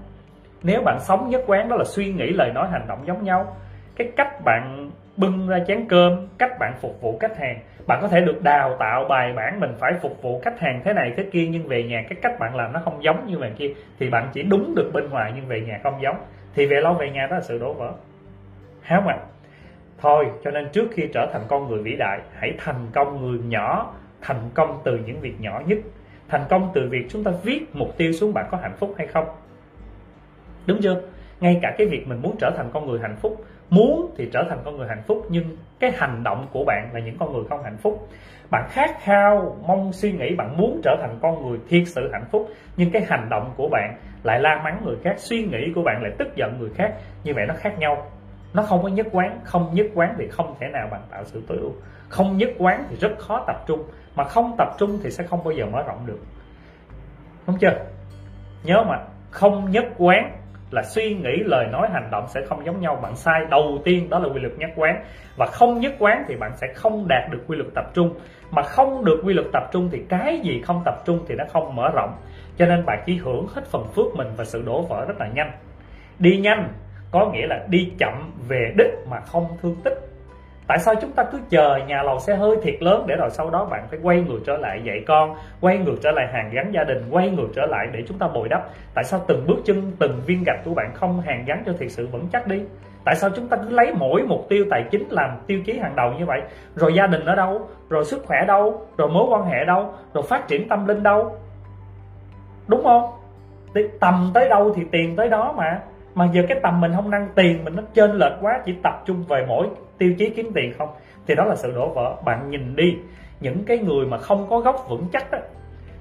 Nếu 0.62 0.82
bạn 0.82 1.00
sống 1.00 1.30
nhất 1.30 1.40
quán, 1.46 1.68
đó 1.68 1.76
là 1.76 1.84
suy 1.84 2.12
nghĩ, 2.12 2.26
lời 2.26 2.50
nói, 2.54 2.68
hành 2.72 2.86
động 2.88 2.98
giống 3.06 3.24
nhau. 3.24 3.56
Cái 3.96 4.12
cách 4.16 4.44
bạn 4.44 4.90
bưng 5.16 5.48
ra 5.48 5.58
chén 5.66 5.88
cơm, 5.88 6.28
cách 6.38 6.50
bạn 6.60 6.74
phục 6.80 7.00
vụ 7.00 7.18
khách 7.20 7.38
hàng 7.38 7.58
bạn 7.86 7.98
có 8.02 8.08
thể 8.08 8.20
được 8.20 8.42
đào 8.42 8.76
tạo 8.78 9.04
bài 9.04 9.32
bản 9.32 9.60
mình 9.60 9.74
phải 9.78 9.92
phục 10.02 10.22
vụ 10.22 10.40
khách 10.44 10.60
hàng 10.60 10.80
thế 10.84 10.92
này 10.92 11.12
thế 11.16 11.26
kia, 11.32 11.48
nhưng 11.50 11.68
về 11.68 11.82
nhà 11.82 12.04
cái 12.08 12.18
cách 12.22 12.38
bạn 12.38 12.56
làm 12.56 12.72
nó 12.72 12.80
không 12.84 13.04
giống 13.04 13.26
như 13.26 13.38
vậy 13.38 13.52
kia, 13.58 13.70
thì 13.98 14.10
bạn 14.10 14.28
chỉ 14.32 14.42
đúng 14.42 14.74
được 14.74 14.90
bên 14.92 15.10
ngoài 15.10 15.32
nhưng 15.36 15.46
về 15.46 15.60
nhà 15.60 15.80
không 15.82 16.02
giống. 16.02 16.16
Thì 16.54 16.66
về 16.66 16.80
lâu 16.80 16.94
về 16.94 17.10
nhà 17.10 17.26
đó 17.30 17.36
là 17.36 17.42
sự 17.42 17.58
đổ 17.58 17.72
vỡ. 17.72 17.92
Háo 18.82 19.00
mà 19.00 19.16
thôi, 19.98 20.26
cho 20.44 20.50
nên 20.50 20.68
trước 20.72 20.88
khi 20.92 21.08
trở 21.12 21.30
thành 21.32 21.42
con 21.48 21.68
người 21.68 21.82
vĩ 21.82 21.96
đại, 21.96 22.20
hãy 22.38 22.54
thành 22.58 22.86
công 22.92 23.22
người 23.22 23.38
nhỏ, 23.48 23.94
thành 24.20 24.50
công 24.54 24.80
từ 24.84 24.98
những 25.06 25.20
việc 25.20 25.40
nhỏ 25.40 25.62
nhất. 25.66 25.78
Thành 26.28 26.44
công 26.48 26.70
từ 26.74 26.88
việc 26.90 27.06
chúng 27.08 27.24
ta 27.24 27.30
viết 27.42 27.66
mục 27.72 27.96
tiêu 27.96 28.12
xuống 28.12 28.34
bạn 28.34 28.46
có 28.50 28.58
hạnh 28.62 28.76
phúc 28.76 28.94
hay 28.98 29.06
không? 29.06 29.26
Đúng 30.66 30.82
chưa? 30.82 31.00
Ngay 31.40 31.58
cả 31.62 31.74
cái 31.78 31.86
việc 31.86 32.08
mình 32.08 32.22
muốn 32.22 32.36
trở 32.38 32.50
thành 32.56 32.70
con 32.72 32.86
người 32.86 33.00
hạnh 33.00 33.16
phúc 33.16 33.44
muốn 33.70 34.14
thì 34.16 34.28
trở 34.32 34.44
thành 34.48 34.58
con 34.64 34.76
người 34.76 34.88
hạnh 34.88 35.02
phúc, 35.06 35.26
nhưng 35.28 35.56
cái 35.80 35.92
hành 35.96 36.22
động 36.24 36.46
của 36.52 36.64
bạn 36.66 36.90
là 36.92 37.00
những 37.00 37.16
con 37.18 37.32
người 37.32 37.44
không 37.48 37.62
hạnh 37.62 37.76
phúc. 37.76 38.08
Bạn 38.50 38.66
khát 38.68 39.00
khao, 39.00 39.56
mong, 39.66 39.92
suy 39.92 40.12
nghĩ, 40.12 40.34
bạn 40.34 40.56
muốn 40.56 40.80
trở 40.84 40.96
thành 41.00 41.18
con 41.22 41.46
người 41.46 41.58
thiệt 41.68 41.82
sự 41.86 42.10
hạnh 42.12 42.24
phúc, 42.30 42.48
nhưng 42.76 42.90
cái 42.90 43.02
hành 43.08 43.28
động 43.30 43.52
của 43.56 43.68
bạn 43.68 43.96
lại 44.22 44.40
la 44.40 44.60
mắng 44.64 44.82
người 44.84 44.96
khác, 45.04 45.14
suy 45.18 45.44
nghĩ 45.44 45.72
của 45.74 45.82
bạn 45.82 46.02
lại 46.02 46.12
tức 46.18 46.36
giận 46.36 46.58
người 46.60 46.70
khác. 46.74 46.94
Như 47.24 47.32
vậy 47.34 47.44
nó 47.48 47.54
khác 47.58 47.78
nhau. 47.78 48.06
Nó 48.54 48.62
không 48.62 48.82
có 48.82 48.88
nhất 48.88 49.06
quán, 49.12 49.40
không 49.44 49.70
nhất 49.74 49.86
quán 49.94 50.14
thì 50.18 50.28
không 50.28 50.54
thể 50.60 50.68
nào 50.72 50.88
bạn 50.90 51.00
tạo 51.10 51.24
sự 51.24 51.42
tối 51.48 51.58
ưu. 51.60 51.72
Không 52.08 52.36
nhất 52.36 52.50
quán 52.58 52.84
thì 52.90 52.96
rất 52.96 53.18
khó 53.18 53.44
tập 53.46 53.64
trung. 53.66 53.82
Mà 54.14 54.24
không 54.24 54.54
tập 54.58 54.68
trung 54.78 54.98
thì 55.02 55.10
sẽ 55.10 55.24
không 55.24 55.44
bao 55.44 55.52
giờ 55.52 55.66
mở 55.66 55.82
rộng 55.82 56.06
được. 56.06 56.18
Đúng 57.46 57.58
chưa? 57.58 57.84
Nhớ 58.64 58.84
mà, 58.88 58.98
không 59.30 59.70
nhất 59.70 59.84
quán 59.98 60.32
là 60.70 60.82
suy 60.82 61.14
nghĩ, 61.14 61.36
lời 61.44 61.66
nói, 61.72 61.88
hành 61.92 62.08
động 62.10 62.24
sẽ 62.28 62.40
không 62.48 62.66
giống 62.66 62.80
nhau. 62.80 62.98
Bạn 63.02 63.16
sai 63.16 63.40
đầu 63.50 63.78
tiên 63.84 64.10
đó 64.10 64.18
là 64.18 64.28
quy 64.28 64.40
luật 64.40 64.58
nhất 64.58 64.70
quán. 64.76 65.04
Và 65.36 65.46
không 65.46 65.80
nhất 65.80 65.94
quán 65.98 66.24
thì 66.28 66.36
bạn 66.36 66.52
sẽ 66.56 66.66
không 66.74 67.08
đạt 67.08 67.30
được 67.30 67.44
quy 67.46 67.56
luật 67.56 67.74
tập 67.74 67.84
trung. 67.94 68.14
Mà 68.50 68.62
không 68.62 69.04
được 69.04 69.20
quy 69.24 69.34
luật 69.34 69.46
tập 69.52 69.62
trung 69.72 69.88
thì 69.92 70.02
cái 70.08 70.40
gì 70.40 70.60
không 70.60 70.82
tập 70.84 70.94
trung 71.04 71.24
thì 71.28 71.34
nó 71.34 71.44
không 71.48 71.76
mở 71.76 71.90
rộng. 71.94 72.16
Cho 72.56 72.66
nên 72.66 72.84
bạn 72.84 73.02
chỉ 73.06 73.16
hưởng 73.16 73.46
hết 73.54 73.66
phần 73.66 73.84
phước 73.94 74.16
mình 74.16 74.28
và 74.36 74.44
sự 74.44 74.62
đổ 74.66 74.82
vỡ 74.82 75.04
rất 75.08 75.14
là 75.20 75.28
nhanh. 75.34 75.50
Đi 76.18 76.36
nhanh 76.36 76.68
có 77.10 77.30
nghĩa 77.32 77.46
là 77.46 77.66
đi 77.68 77.92
chậm 77.98 78.32
về 78.48 78.72
đích 78.78 78.92
mà 79.10 79.20
không 79.20 79.46
thương 79.62 79.76
tích 79.84 80.15
tại 80.66 80.78
sao 80.78 80.94
chúng 81.00 81.12
ta 81.12 81.24
cứ 81.24 81.38
chờ 81.48 81.78
nhà 81.86 82.02
lầu 82.02 82.18
xe 82.18 82.36
hơi 82.36 82.56
thiệt 82.62 82.82
lớn 82.82 83.04
để 83.06 83.16
rồi 83.16 83.30
sau 83.30 83.50
đó 83.50 83.64
bạn 83.64 83.86
phải 83.90 83.98
quay 84.02 84.20
ngược 84.20 84.40
trở 84.46 84.56
lại 84.56 84.80
dạy 84.84 85.04
con, 85.06 85.34
quay 85.60 85.78
ngược 85.78 85.96
trở 86.02 86.10
lại 86.10 86.26
hàng 86.32 86.50
gắn 86.52 86.72
gia 86.74 86.84
đình, 86.84 87.02
quay 87.10 87.30
ngược 87.30 87.48
trở 87.54 87.66
lại 87.66 87.86
để 87.92 88.04
chúng 88.08 88.18
ta 88.18 88.28
bồi 88.28 88.48
đắp? 88.48 88.68
Tại 88.94 89.04
sao 89.04 89.20
từng 89.26 89.46
bước 89.46 89.56
chân, 89.64 89.92
từng 89.98 90.20
viên 90.26 90.44
gạch 90.46 90.64
của 90.64 90.74
bạn 90.74 90.90
không 90.94 91.20
hàng 91.20 91.44
gắn 91.46 91.62
cho 91.66 91.72
thiệt 91.78 91.90
sự 91.90 92.06
vững 92.06 92.26
chắc 92.32 92.46
đi? 92.46 92.62
Tại 93.04 93.14
sao 93.14 93.30
chúng 93.36 93.48
ta 93.48 93.56
cứ 93.56 93.70
lấy 93.70 93.92
mỗi 93.94 94.22
mục 94.22 94.46
tiêu 94.48 94.64
tài 94.70 94.84
chính 94.90 95.08
làm 95.10 95.30
tiêu 95.46 95.60
chí 95.66 95.78
hàng 95.78 95.96
đầu 95.96 96.12
như 96.18 96.26
vậy? 96.26 96.40
Rồi 96.74 96.94
gia 96.94 97.06
đình 97.06 97.24
ở 97.24 97.34
đâu? 97.34 97.68
Rồi 97.88 98.04
sức 98.04 98.24
khỏe 98.26 98.44
đâu? 98.46 98.86
Rồi 98.96 99.08
mối 99.08 99.26
quan 99.30 99.44
hệ 99.44 99.64
đâu? 99.64 99.94
Rồi 100.14 100.24
phát 100.28 100.48
triển 100.48 100.68
tâm 100.68 100.86
linh 100.86 101.02
đâu? 101.02 101.36
Đúng 102.66 102.82
không? 102.82 103.10
Tầm 104.00 104.30
tới 104.34 104.48
đâu 104.48 104.72
thì 104.76 104.82
tiền 104.90 105.16
tới 105.16 105.28
đó 105.28 105.54
mà. 105.56 105.80
Mà 106.14 106.28
giờ 106.32 106.42
cái 106.48 106.60
tầm 106.62 106.80
mình 106.80 106.92
không 106.96 107.10
năng 107.10 107.28
tiền, 107.34 107.64
mình 107.64 107.76
nó 107.76 107.82
trên 107.94 108.12
lệch 108.12 108.32
quá, 108.40 108.60
chỉ 108.64 108.74
tập 108.82 109.02
trung 109.04 109.24
về 109.28 109.44
mỗi 109.48 109.66
tiêu 109.98 110.14
chí 110.18 110.30
kiếm 110.30 110.50
tiền 110.54 110.72
không? 110.78 110.88
Thì 111.26 111.34
đó 111.34 111.44
là 111.44 111.56
sự 111.56 111.72
đổ 111.74 111.92
vỡ. 111.94 112.16
Bạn 112.24 112.50
nhìn 112.50 112.76
đi 112.76 112.96
những 113.40 113.64
cái 113.64 113.78
người 113.78 114.06
mà 114.06 114.18
không 114.18 114.46
có 114.50 114.60
gốc 114.60 114.86
vững 114.88 115.06
chắc 115.12 115.30
đó, 115.30 115.38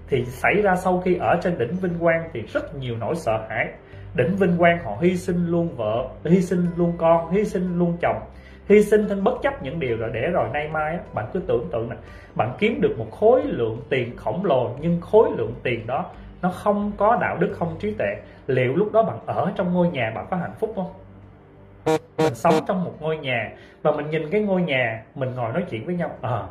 thì 0.08 0.26
xảy 0.26 0.54
ra 0.64 0.76
sau 0.76 1.02
khi 1.06 1.16
ở 1.16 1.40
trên 1.42 1.58
đỉnh 1.58 1.76
vinh 1.82 2.00
quang 2.00 2.30
thì 2.34 2.42
rất 2.42 2.76
nhiều 2.76 2.96
nỗi 3.00 3.16
sợ 3.16 3.46
hãi. 3.50 3.68
Đỉnh 4.16 4.36
vinh 4.36 4.58
quang 4.58 4.80
họ 4.84 4.98
hy 5.02 5.18
sinh 5.18 5.48
luôn 5.48 5.70
vợ 5.76 6.08
hy 6.26 6.42
sinh 6.42 6.68
luôn 6.76 6.94
con 6.98 7.32
hy 7.32 7.46
sinh 7.46 7.78
luôn 7.78 7.98
chồng 8.02 8.18
hy 8.70 8.84
sinh 8.84 9.08
thân 9.08 9.24
bất 9.24 9.42
chấp 9.42 9.64
những 9.64 9.80
điều 9.80 9.98
rồi 9.98 10.10
để 10.14 10.22
rồi. 10.34 10.50
Nay 10.54 10.70
mai 10.74 11.00
bạn 11.14 11.26
cứ 11.34 11.40
tưởng 11.48 11.70
tượng 11.72 11.90
nè 11.90 11.96
bạn 12.36 12.56
kiếm 12.60 12.82
được 12.82 12.96
một 12.98 13.12
khối 13.12 13.42
lượng 13.44 13.82
tiền 13.90 14.16
khổng 14.16 14.46
lồ 14.46 14.76
nhưng 14.82 15.02
khối 15.02 15.30
lượng 15.38 15.54
tiền 15.64 15.88
đó 15.88 16.06
nó 16.42 16.52
không 16.52 16.92
có 16.98 17.18
đạo 17.22 17.38
đức 17.38 17.54
không 17.54 17.76
trí 17.80 17.92
tuệ. 17.92 18.16
Liệu 18.48 18.76
lúc 18.76 18.92
đó 18.92 19.04
bạn 19.04 19.20
ở 19.26 19.52
trong 19.56 19.74
ngôi 19.74 19.90
nhà 19.90 20.12
bạn 20.16 20.28
có 20.30 20.38
hạnh 20.38 20.54
phúc 20.60 20.74
không? 20.76 20.92
Mình 21.86 22.36
sống 22.36 22.54
trong 22.68 22.84
một 22.84 22.94
ngôi 23.00 23.18
nhà 23.18 23.52
và 23.82 23.92
mình 23.92 24.10
nhìn 24.10 24.30
cái 24.30 24.42
ngôi 24.42 24.62
nhà 24.62 25.04
mình 25.16 25.36
ngồi 25.36 25.54
nói 25.54 25.64
chuyện 25.70 25.86
với 25.86 25.96
nhau. 25.96 26.12
Ờ 26.22 26.42
à, 26.42 26.48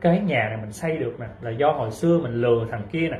cái 0.00 0.20
nhà 0.20 0.48
này 0.48 0.56
mình 0.56 0.72
xây 0.72 0.96
được 0.96 1.20
nè 1.20 1.26
là 1.40 1.50
do 1.50 1.72
hồi 1.72 1.90
xưa 1.90 2.18
mình 2.18 2.40
lừa 2.40 2.66
thằng 2.70 2.82
kia 2.92 3.08
nè. 3.08 3.18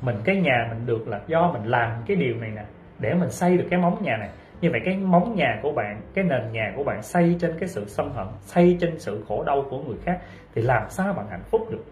Mình 0.00 0.16
cái 0.24 0.36
nhà 0.36 0.66
mình 0.70 0.86
được 0.86 1.08
là 1.08 1.20
do 1.26 1.52
mình 1.52 1.64
làm 1.64 2.02
cái 2.06 2.16
điều 2.16 2.36
này 2.36 2.50
nè 2.50 2.64
để 2.98 3.14
mình 3.14 3.30
xây 3.30 3.56
được 3.56 3.66
cái 3.70 3.80
móng 3.80 4.02
nhà 4.02 4.16
này. 4.16 4.28
Như 4.60 4.70
vậy 4.70 4.80
cái 4.84 4.96
móng 4.96 5.34
nhà 5.36 5.58
của 5.62 5.72
bạn 5.72 6.00
cái 6.14 6.24
nền 6.24 6.52
nhà 6.52 6.72
của 6.76 6.84
bạn 6.84 7.02
xây 7.02 7.36
trên 7.40 7.58
cái 7.60 7.68
sự 7.68 7.84
sân 7.88 8.10
hận 8.14 8.26
xây 8.40 8.76
trên 8.80 8.98
sự 8.98 9.24
khổ 9.28 9.44
đau 9.44 9.66
của 9.70 9.78
người 9.78 9.96
khác 10.04 10.20
thì 10.54 10.62
làm 10.62 10.90
sao 10.90 11.12
bạn 11.12 11.26
hạnh 11.30 11.44
phúc 11.50 11.70
được? 11.70 11.84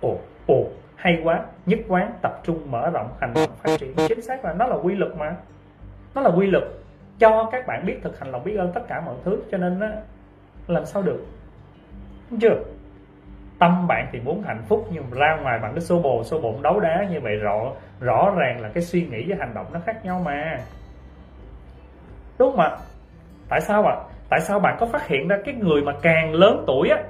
Ồ 0.00 0.18
ồ 0.46 0.64
hay 0.98 1.20
quá 1.24 1.42
nhất 1.66 1.78
quán 1.88 2.12
tập 2.22 2.40
trung 2.44 2.70
mở 2.70 2.90
rộng 2.90 3.08
hành 3.20 3.34
động 3.34 3.50
phát 3.62 3.76
triển. 3.80 3.94
Chính 4.08 4.22
xác 4.22 4.44
là 4.44 4.52
nó 4.52 4.66
là 4.66 4.76
quy 4.76 4.94
luật 4.94 5.16
mà. 5.16 5.36
Nó 6.14 6.20
là 6.20 6.30
quy 6.30 6.46
luật. 6.46 6.64
Cho 7.18 7.48
các 7.52 7.66
bạn 7.66 7.86
biết 7.86 7.98
thực 8.02 8.18
hành 8.18 8.30
lòng 8.30 8.44
biết 8.44 8.56
ơn 8.56 8.72
tất 8.72 8.80
cả 8.88 9.00
mọi 9.00 9.14
thứ 9.24 9.42
cho 9.50 9.58
nên 9.58 9.80
á, 9.80 9.92
làm 10.66 10.86
sao 10.86 11.02
được? 11.02 11.26
Đúng 12.30 12.40
chưa? 12.40 12.56
Tâm 13.58 13.86
bạn 13.86 14.06
thì 14.12 14.20
muốn 14.20 14.42
hạnh 14.42 14.62
phúc 14.68 14.88
nhưng 14.92 15.04
ra 15.10 15.38
ngoài 15.42 15.58
bạn 15.58 15.72
cứ 15.74 15.80
xô 15.80 15.98
bồ 15.98 16.24
xô 16.24 16.40
bụng 16.40 16.62
đấu 16.62 16.80
đá 16.80 17.06
như 17.10 17.20
vậy 17.20 17.36
rõ 17.36 17.72
rõ 18.00 18.34
ràng 18.36 18.60
là 18.60 18.68
cái 18.68 18.82
suy 18.82 19.06
nghĩ 19.06 19.28
với 19.28 19.36
hành 19.38 19.54
động 19.54 19.66
nó 19.72 19.80
khác 19.86 20.04
nhau 20.04 20.22
mà. 20.24 20.60
Đúng 22.38 22.50
không 22.50 22.60
ạ? 22.60 22.76
Tại 23.48 23.60
sao 23.60 23.86
ạ? 23.86 23.96
Tại 24.28 24.40
sao 24.40 24.60
bạn 24.60 24.76
có 24.80 24.86
phát 24.86 25.06
hiện 25.06 25.28
ra 25.28 25.38
cái 25.44 25.54
người 25.54 25.82
mà 25.82 25.92
càng 26.02 26.34
lớn 26.34 26.64
tuổi 26.66 26.88
á 26.88 27.02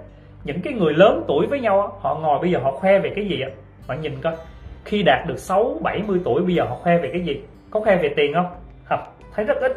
những 0.44 0.60
cái 0.62 0.72
người 0.72 0.94
lớn 0.94 1.24
tuổi 1.28 1.46
với 1.46 1.60
nhau 1.60 1.80
á 1.80 1.88
họ 2.00 2.14
ngồi 2.14 2.38
bây 2.40 2.50
giờ 2.50 2.58
họ 2.58 2.72
khoe 2.72 2.98
về 2.98 3.12
cái 3.16 3.28
gì 3.28 3.40
ạ 3.40 3.50
bạn 3.88 4.00
nhìn 4.00 4.20
coi 4.22 4.36
khi 4.84 5.02
đạt 5.02 5.26
được 5.26 5.38
6 5.38 5.78
70 5.82 6.20
tuổi 6.24 6.42
bây 6.42 6.54
giờ 6.54 6.64
họ 6.64 6.74
khoe 6.76 6.98
về 6.98 7.10
cái 7.12 7.24
gì? 7.24 7.42
Có 7.70 7.80
khoe 7.80 7.96
về 7.96 8.14
tiền 8.16 8.32
không? 8.34 8.46
Không 8.84 9.00
thấy 9.34 9.44
rất 9.44 9.56
ít. 9.60 9.72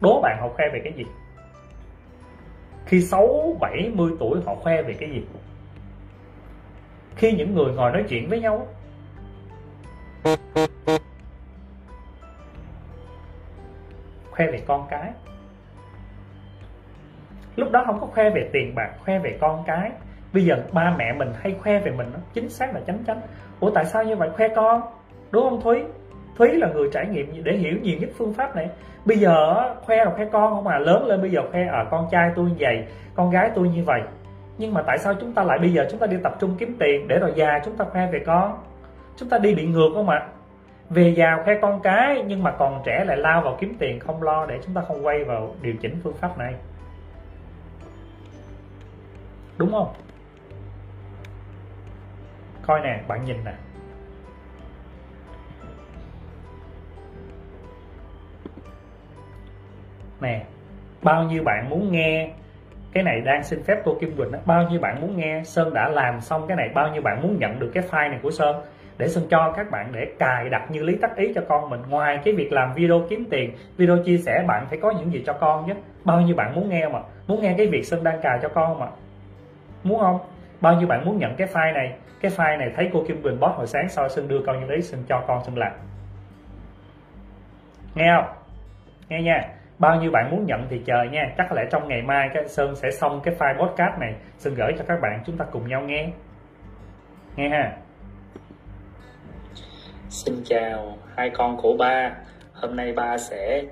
Đố 0.00 0.20
bạn 0.20 0.38
họ 0.40 0.48
khoe 0.48 0.64
về 0.72 0.80
cái 0.84 0.92
gì? 0.92 1.04
Khi 2.86 3.00
6, 3.00 3.56
70 3.60 4.10
tuổi 4.20 4.40
họ 4.46 4.54
khoe 4.54 4.82
về 4.82 4.94
cái 5.00 5.10
gì? 5.10 5.24
Khi 7.16 7.32
những 7.32 7.54
người 7.54 7.72
ngồi 7.72 7.92
nói 7.92 8.04
chuyện 8.08 8.28
với 8.28 8.40
nhau 8.40 8.66
khoe 14.30 14.46
về 14.46 14.62
con 14.66 14.86
cái. 14.90 15.12
Lúc 17.56 17.70
đó 17.70 17.82
không 17.86 18.00
có 18.00 18.06
khoe 18.06 18.30
về 18.30 18.50
tiền 18.52 18.74
bạc 18.74 18.90
khoe 19.04 19.18
về 19.18 19.38
con 19.40 19.64
cái 19.66 19.90
bây 20.32 20.44
giờ 20.44 20.56
ba 20.72 20.94
mẹ 20.98 21.12
mình 21.12 21.28
hay 21.40 21.54
khoe 21.62 21.78
về 21.78 21.90
mình 21.90 22.06
chính 22.34 22.48
xác 22.48 22.74
là 22.74 22.80
chánh 22.86 22.98
chánh 23.06 23.20
ủa 23.60 23.70
tại 23.70 23.84
sao 23.84 24.04
như 24.04 24.16
vậy? 24.16 24.30
Khoe 24.36 24.48
con 24.48 24.82
đúng 25.30 25.42
không 25.42 25.60
thúy? 25.60 25.82
Thúy 26.36 26.48
là 26.52 26.68
người 26.68 26.88
trải 26.92 27.06
nghiệm 27.06 27.44
để 27.44 27.52
hiểu 27.52 27.78
nhiều 27.82 27.98
nhất 28.00 28.10
phương 28.18 28.34
pháp 28.34 28.56
này. 28.56 28.68
Bây 29.04 29.18
giờ 29.18 29.54
khoe 29.84 29.96
là 29.96 30.10
khoe 30.16 30.24
con 30.32 30.54
không 30.54 30.66
à? 30.66 30.78
Lớn 30.78 31.06
lên 31.06 31.20
bây 31.20 31.30
giờ 31.30 31.40
khoe 31.50 31.66
ở 31.66 31.78
à, 31.78 31.86
con 31.90 32.08
trai 32.10 32.30
tôi 32.36 32.44
như 32.44 32.56
vậy 32.58 32.86
con 33.14 33.30
gái 33.30 33.50
tôi 33.54 33.68
như 33.68 33.82
vậy. 33.86 34.00
Nhưng 34.58 34.74
mà 34.74 34.82
tại 34.86 34.98
sao 34.98 35.14
chúng 35.20 35.32
ta 35.32 35.42
lại 35.42 35.58
bây 35.58 35.72
giờ 35.72 35.86
chúng 35.90 36.00
ta 36.00 36.06
đi 36.06 36.16
tập 36.22 36.36
trung 36.40 36.54
kiếm 36.58 36.76
tiền 36.78 37.08
để 37.08 37.18
rồi 37.18 37.32
già 37.34 37.60
chúng 37.64 37.76
ta 37.76 37.84
khoe 37.84 38.10
về 38.12 38.18
con? 38.26 38.58
Chúng 39.16 39.28
ta 39.28 39.38
đi 39.38 39.54
bị 39.54 39.66
ngược 39.66 39.90
không 39.94 40.08
ạ? 40.08 40.28
Về 40.90 41.14
già 41.16 41.42
khoe 41.44 41.54
con 41.62 41.80
cái 41.82 42.24
nhưng 42.26 42.42
mà 42.42 42.50
còn 42.50 42.82
trẻ 42.84 43.04
lại 43.06 43.16
lao 43.16 43.42
vào 43.42 43.56
kiếm 43.60 43.76
tiền 43.78 44.00
không 44.00 44.22
lo 44.22 44.46
để 44.46 44.58
chúng 44.64 44.74
ta 44.74 44.82
không 44.88 45.06
quay 45.06 45.24
vào 45.24 45.54
điều 45.60 45.74
chỉnh 45.80 45.96
phương 46.04 46.14
pháp 46.14 46.38
này. 46.38 46.54
Đúng 49.58 49.72
không? 49.72 49.88
Coi 52.66 52.80
nè, 52.80 53.00
bạn 53.08 53.24
nhìn 53.24 53.36
nè. 53.44 53.52
Nè, 60.20 60.44
bao 61.02 61.24
nhiêu 61.24 61.42
bạn 61.44 61.70
muốn 61.70 61.92
nghe 61.92 62.30
cái 62.92 63.02
này 63.02 63.20
đang 63.20 63.44
xin 63.44 63.62
phép 63.62 63.78
cô 63.84 63.96
Kim 64.00 64.16
Quỳnh 64.16 64.32
đó. 64.32 64.38
bao 64.44 64.68
nhiêu 64.70 64.80
bạn 64.80 65.00
muốn 65.00 65.16
nghe 65.16 65.42
Sơn 65.44 65.74
đã 65.74 65.88
làm 65.88 66.20
xong 66.20 66.46
cái 66.46 66.56
này, 66.56 66.68
bao 66.74 66.88
nhiêu 66.92 67.02
bạn 67.02 67.22
muốn 67.22 67.38
nhận 67.38 67.58
được 67.58 67.70
cái 67.74 67.84
file 67.90 68.10
này 68.10 68.18
của 68.22 68.30
Sơn? 68.30 68.56
Để 68.98 69.08
Sơn 69.08 69.26
cho 69.30 69.52
các 69.56 69.70
bạn 69.70 69.88
để 69.92 70.06
cài 70.18 70.48
đặt 70.48 70.70
như 70.70 70.82
lý 70.82 70.96
tắc 70.96 71.16
ý 71.16 71.32
cho 71.34 71.40
con 71.48 71.70
mình. 71.70 71.80
Ngoài 71.88 72.20
cái 72.24 72.34
việc 72.34 72.52
làm 72.52 72.74
video 72.74 73.02
kiếm 73.10 73.24
tiền, 73.30 73.52
video 73.76 73.98
chia 74.04 74.18
sẻ, 74.18 74.44
bạn 74.46 74.66
phải 74.68 74.78
có 74.82 74.90
những 74.90 75.12
gì 75.12 75.22
cho 75.26 75.32
con 75.32 75.64
chứ 75.66 75.72
bao 76.04 76.20
nhiêu 76.20 76.36
bạn 76.36 76.54
muốn 76.54 76.68
nghe 76.68 76.88
mà? 76.88 76.98
Muốn 77.26 77.42
nghe 77.42 77.54
cái 77.58 77.66
việc 77.66 77.84
Sơn 77.84 78.04
đang 78.04 78.20
cài 78.22 78.38
cho 78.42 78.48
con 78.48 78.78
mà. 78.78 78.86
Muốn 79.84 80.00
không? 80.00 80.18
Bao 80.60 80.76
nhiêu 80.76 80.88
bạn 80.88 81.04
muốn 81.04 81.18
nhận 81.18 81.34
cái 81.36 81.48
file 81.48 81.74
này? 81.74 81.98
Cái 82.20 82.30
file 82.30 82.58
này 82.58 82.72
thấy 82.76 82.90
cô 82.92 83.04
Kim 83.08 83.22
Quỳnh 83.22 83.38
post 83.40 83.56
hồi 83.56 83.66
sáng 83.66 83.88
sau 83.88 84.08
Sơn 84.08 84.28
đưa 84.28 84.40
con 84.46 84.60
như 84.60 84.66
đấy 84.66 84.82
Sơn 84.82 85.02
cho 85.08 85.24
con 85.26 85.44
Sơn 85.44 85.58
làm. 85.58 85.72
Nghe 87.94 88.12
không? 88.16 88.34
Nghe 89.08 89.22
nha. 89.22 89.40
Bao 89.78 90.00
nhiêu 90.00 90.10
bạn 90.10 90.30
muốn 90.30 90.46
nhận 90.46 90.66
thì 90.70 90.82
chờ 90.86 91.02
nha. 91.12 91.34
Chắc 91.38 91.52
là 91.52 91.62
lẽ 91.62 91.68
trong 91.72 91.88
ngày 91.88 92.02
mai 92.02 92.28
cái 92.34 92.48
sơn 92.48 92.76
sẽ 92.76 92.90
xong 92.90 93.20
cái 93.24 93.34
file 93.38 93.58
podcast 93.58 94.00
này 94.00 94.14
sơn 94.38 94.54
gửi 94.54 94.72
cho 94.78 94.84
các 94.88 95.00
bạn, 95.02 95.22
chúng 95.26 95.36
ta 95.36 95.44
cùng 95.50 95.68
nhau 95.68 95.80
nghe. 95.80 96.08
Nghe 97.36 97.48
ha. 97.48 97.76
Xin 100.08 100.34
chào, 100.44 100.98
hai 101.16 101.30
con 101.30 101.56
của 101.56 101.76
ba. 101.78 102.12
Hôm 102.52 102.76
nay 102.76 102.92
ba 102.92 103.18
sẽ 103.18 103.62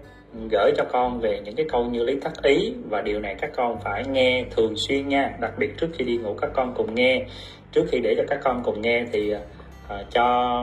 gửi 0.50 0.72
cho 0.76 0.84
con 0.84 1.20
về 1.20 1.40
những 1.44 1.56
cái 1.56 1.66
câu 1.68 1.84
như 1.84 2.04
lý 2.04 2.20
tắc 2.20 2.42
ý. 2.42 2.72
Và 2.90 3.00
điều 3.00 3.20
này 3.20 3.34
các 3.40 3.50
con 3.56 3.78
phải 3.84 4.04
nghe 4.10 4.44
thường 4.50 4.74
xuyên 4.76 5.08
nha. 5.08 5.30
Đặc 5.40 5.52
biệt 5.58 5.70
trước 5.78 5.88
khi 5.98 6.04
đi 6.04 6.16
ngủ 6.16 6.34
các 6.40 6.50
con 6.54 6.74
cùng 6.76 6.94
nghe. 6.94 7.24
Trước 7.72 7.84
khi 7.88 7.98
để 8.00 8.14
cho 8.16 8.22
các 8.28 8.38
con 8.44 8.62
cùng 8.64 8.80
nghe 8.80 9.04
thì 9.12 9.34
uh, 9.34 9.40
cho 10.10 10.58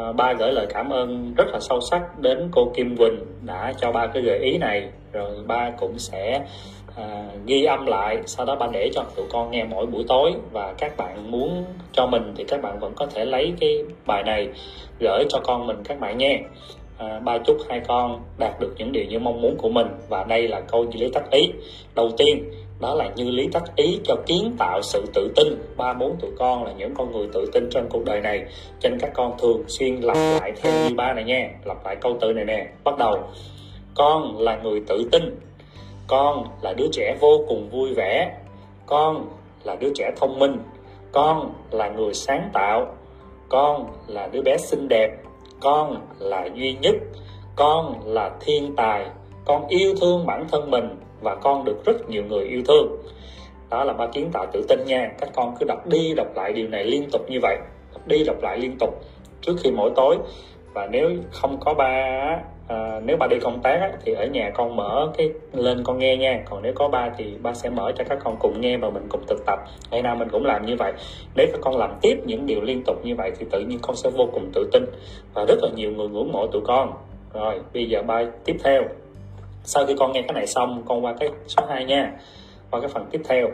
uh, 0.00 0.16
ba 0.16 0.32
gửi 0.32 0.52
lời 0.52 0.66
cảm 0.68 0.90
ơn 0.90 1.34
rất 1.36 1.46
là 1.52 1.58
sâu 1.60 1.80
sắc 1.90 2.18
đến 2.18 2.48
cô 2.52 2.72
Kim 2.76 2.96
Quỳnh 2.96 3.18
đã 3.42 3.72
cho 3.80 3.92
ba 3.92 4.06
cái 4.06 4.22
gợi 4.22 4.38
ý 4.38 4.58
này. 4.58 4.88
Rồi 5.12 5.30
ba 5.46 5.70
cũng 5.78 5.98
sẽ 5.98 6.40
uh, 6.90 7.46
ghi 7.46 7.64
âm 7.64 7.86
lại. 7.86 8.16
Sau 8.26 8.46
đó 8.46 8.56
ba 8.56 8.66
để 8.72 8.90
cho 8.94 9.04
tụi 9.16 9.26
con 9.30 9.50
nghe 9.50 9.64
mỗi 9.64 9.86
buổi 9.86 10.04
tối. 10.08 10.32
Và 10.52 10.74
các 10.78 10.96
bạn 10.96 11.30
muốn 11.30 11.64
cho 11.92 12.06
mình 12.06 12.32
thì 12.36 12.44
các 12.48 12.62
bạn 12.62 12.78
vẫn 12.78 12.92
có 12.96 13.06
thể 13.06 13.24
lấy 13.24 13.54
cái 13.60 13.78
bài 14.06 14.22
này 14.22 14.48
gửi 15.00 15.24
cho 15.28 15.40
con 15.44 15.66
mình 15.66 15.76
các 15.84 16.00
bạn 16.00 16.18
nghe 16.18 16.42
À, 16.98 17.20
ba 17.24 17.38
chúc 17.38 17.56
hai 17.68 17.80
con 17.80 18.20
đạt 18.38 18.60
được 18.60 18.74
những 18.76 18.92
điều 18.92 19.04
như 19.04 19.18
mong 19.18 19.40
muốn 19.40 19.56
của 19.56 19.68
mình. 19.68 19.86
Và 20.08 20.24
đây 20.24 20.48
là 20.48 20.60
câu 20.60 20.84
như 20.84 21.00
lý 21.00 21.10
tắc 21.10 21.30
ý. 21.30 21.52
Đầu 21.94 22.10
tiên, 22.16 22.50
đó 22.80 22.94
là 22.94 23.10
như 23.16 23.30
lý 23.30 23.48
tắc 23.52 23.76
ý 23.76 24.00
cho 24.04 24.16
kiến 24.26 24.56
tạo 24.58 24.82
sự 24.82 25.04
tự 25.14 25.32
tin. 25.36 25.46
Ba 25.76 25.92
bốn 25.92 26.16
tụi 26.20 26.30
con 26.38 26.64
là 26.64 26.72
những 26.72 26.94
con 26.94 27.12
người 27.12 27.28
tự 27.32 27.50
tin 27.52 27.68
trong 27.70 27.86
cuộc 27.90 28.04
đời 28.04 28.20
này. 28.20 28.44
Cho 28.80 28.88
nên 28.88 28.98
các 28.98 29.10
con 29.14 29.32
thường 29.38 29.62
xuyên 29.68 30.00
lặp 30.00 30.16
lại 30.40 30.52
theo 30.62 30.72
như 30.72 30.94
ba 30.94 31.12
này 31.12 31.24
nha. 31.24 31.50
Lặp 31.64 31.84
lại 31.84 31.96
câu 32.00 32.16
tự 32.20 32.32
này 32.32 32.44
nè. 32.44 32.66
Bắt 32.84 32.98
đầu, 32.98 33.18
con 33.94 34.38
là 34.38 34.56
người 34.56 34.82
tự 34.88 35.08
tin. 35.12 35.22
Con 36.06 36.44
là 36.62 36.72
đứa 36.72 36.88
trẻ 36.92 37.16
vô 37.20 37.44
cùng 37.48 37.68
vui 37.70 37.94
vẻ. 37.94 38.36
Con 38.86 39.28
là 39.64 39.76
đứa 39.76 39.90
trẻ 39.94 40.10
thông 40.16 40.38
minh. 40.38 40.56
Con 41.12 41.52
là 41.70 41.88
người 41.88 42.14
sáng 42.14 42.50
tạo. 42.52 42.86
Con 43.48 43.86
là 44.06 44.28
đứa 44.32 44.42
bé 44.42 44.56
xinh 44.56 44.88
đẹp 44.88 45.10
con 45.60 46.00
là 46.18 46.48
duy 46.54 46.76
nhất, 46.80 46.94
con 47.56 48.00
là 48.06 48.30
thiên 48.40 48.76
tài, 48.76 49.06
con 49.44 49.68
yêu 49.68 49.94
thương 50.00 50.26
bản 50.26 50.46
thân 50.52 50.70
mình 50.70 50.96
và 51.20 51.34
con 51.34 51.64
được 51.64 51.84
rất 51.84 52.08
nhiều 52.08 52.24
người 52.24 52.44
yêu 52.44 52.62
thương. 52.68 52.96
Đó 53.70 53.84
là 53.84 53.92
ba 53.92 54.06
kiến 54.06 54.30
tạo 54.32 54.46
tự 54.52 54.64
tin 54.68 54.84
nha. 54.86 55.12
Các 55.18 55.30
con 55.34 55.54
cứ 55.60 55.66
đọc 55.68 55.86
đi 55.86 56.14
đọc 56.14 56.26
lại 56.34 56.52
điều 56.52 56.68
này 56.68 56.84
liên 56.84 57.10
tục 57.12 57.20
như 57.28 57.38
vậy. 57.42 57.56
Đọc 57.92 58.06
đi 58.06 58.24
đọc 58.24 58.36
lại 58.42 58.58
liên 58.58 58.76
tục 58.78 59.04
trước 59.40 59.56
khi 59.62 59.70
mỗi 59.70 59.90
tối. 59.96 60.16
Và 60.72 60.86
nếu 60.86 61.10
không 61.32 61.60
có 61.60 61.74
ba 61.74 62.38
à, 62.68 63.00
nếu 63.04 63.16
ba 63.16 63.26
đi 63.26 63.36
công 63.40 63.62
tác 63.62 63.80
á, 63.80 63.92
thì 64.04 64.12
ở 64.12 64.26
nhà 64.26 64.50
con 64.54 64.76
mở 64.76 65.12
cái 65.18 65.30
lên 65.52 65.82
con 65.84 65.98
nghe 65.98 66.16
nha. 66.16 66.42
Còn 66.50 66.62
nếu 66.62 66.72
có 66.74 66.88
ba 66.88 67.10
thì 67.16 67.34
ba 67.42 67.54
sẽ 67.54 67.70
mở 67.70 67.92
cho 67.96 68.04
các 68.04 68.18
con 68.24 68.36
cùng 68.38 68.60
nghe 68.60 68.76
và 68.76 68.90
mình 68.90 69.06
cùng 69.08 69.26
thực 69.26 69.46
tập. 69.46 69.58
Ngày 69.90 70.02
nào 70.02 70.16
mình 70.16 70.28
cũng 70.32 70.44
làm 70.44 70.66
như 70.66 70.76
vậy. 70.76 70.92
Nếu 71.34 71.46
các 71.52 71.60
con 71.60 71.76
làm 71.76 71.90
tiếp 72.02 72.16
những 72.24 72.46
điều 72.46 72.60
liên 72.60 72.82
tục 72.82 73.04
như 73.04 73.14
vậy 73.14 73.32
thì 73.38 73.46
tự 73.50 73.60
nhiên 73.60 73.78
con 73.82 73.96
sẽ 73.96 74.10
vô 74.10 74.28
cùng 74.32 74.50
tự 74.54 74.68
tin 74.72 74.84
và 75.34 75.44
rất 75.48 75.58
là 75.62 75.68
nhiều 75.74 75.90
người 75.90 76.08
ngưỡng 76.08 76.32
mộ 76.32 76.46
tụi 76.46 76.62
con. 76.64 76.92
Rồi 77.34 77.60
bây 77.74 77.88
giờ 77.88 78.02
ba 78.02 78.24
tiếp 78.44 78.56
theo. 78.64 78.82
Sau 79.64 79.86
khi 79.86 79.94
con 79.98 80.12
nghe 80.12 80.22
cái 80.22 80.32
này 80.32 80.46
xong 80.46 80.82
con 80.86 81.04
qua 81.04 81.14
cái 81.20 81.28
số 81.46 81.66
2 81.68 81.84
nha. 81.84 82.12
Qua 82.70 82.80
cái 82.80 82.88
phần 82.88 83.06
tiếp 83.10 83.20
theo. 83.28 83.48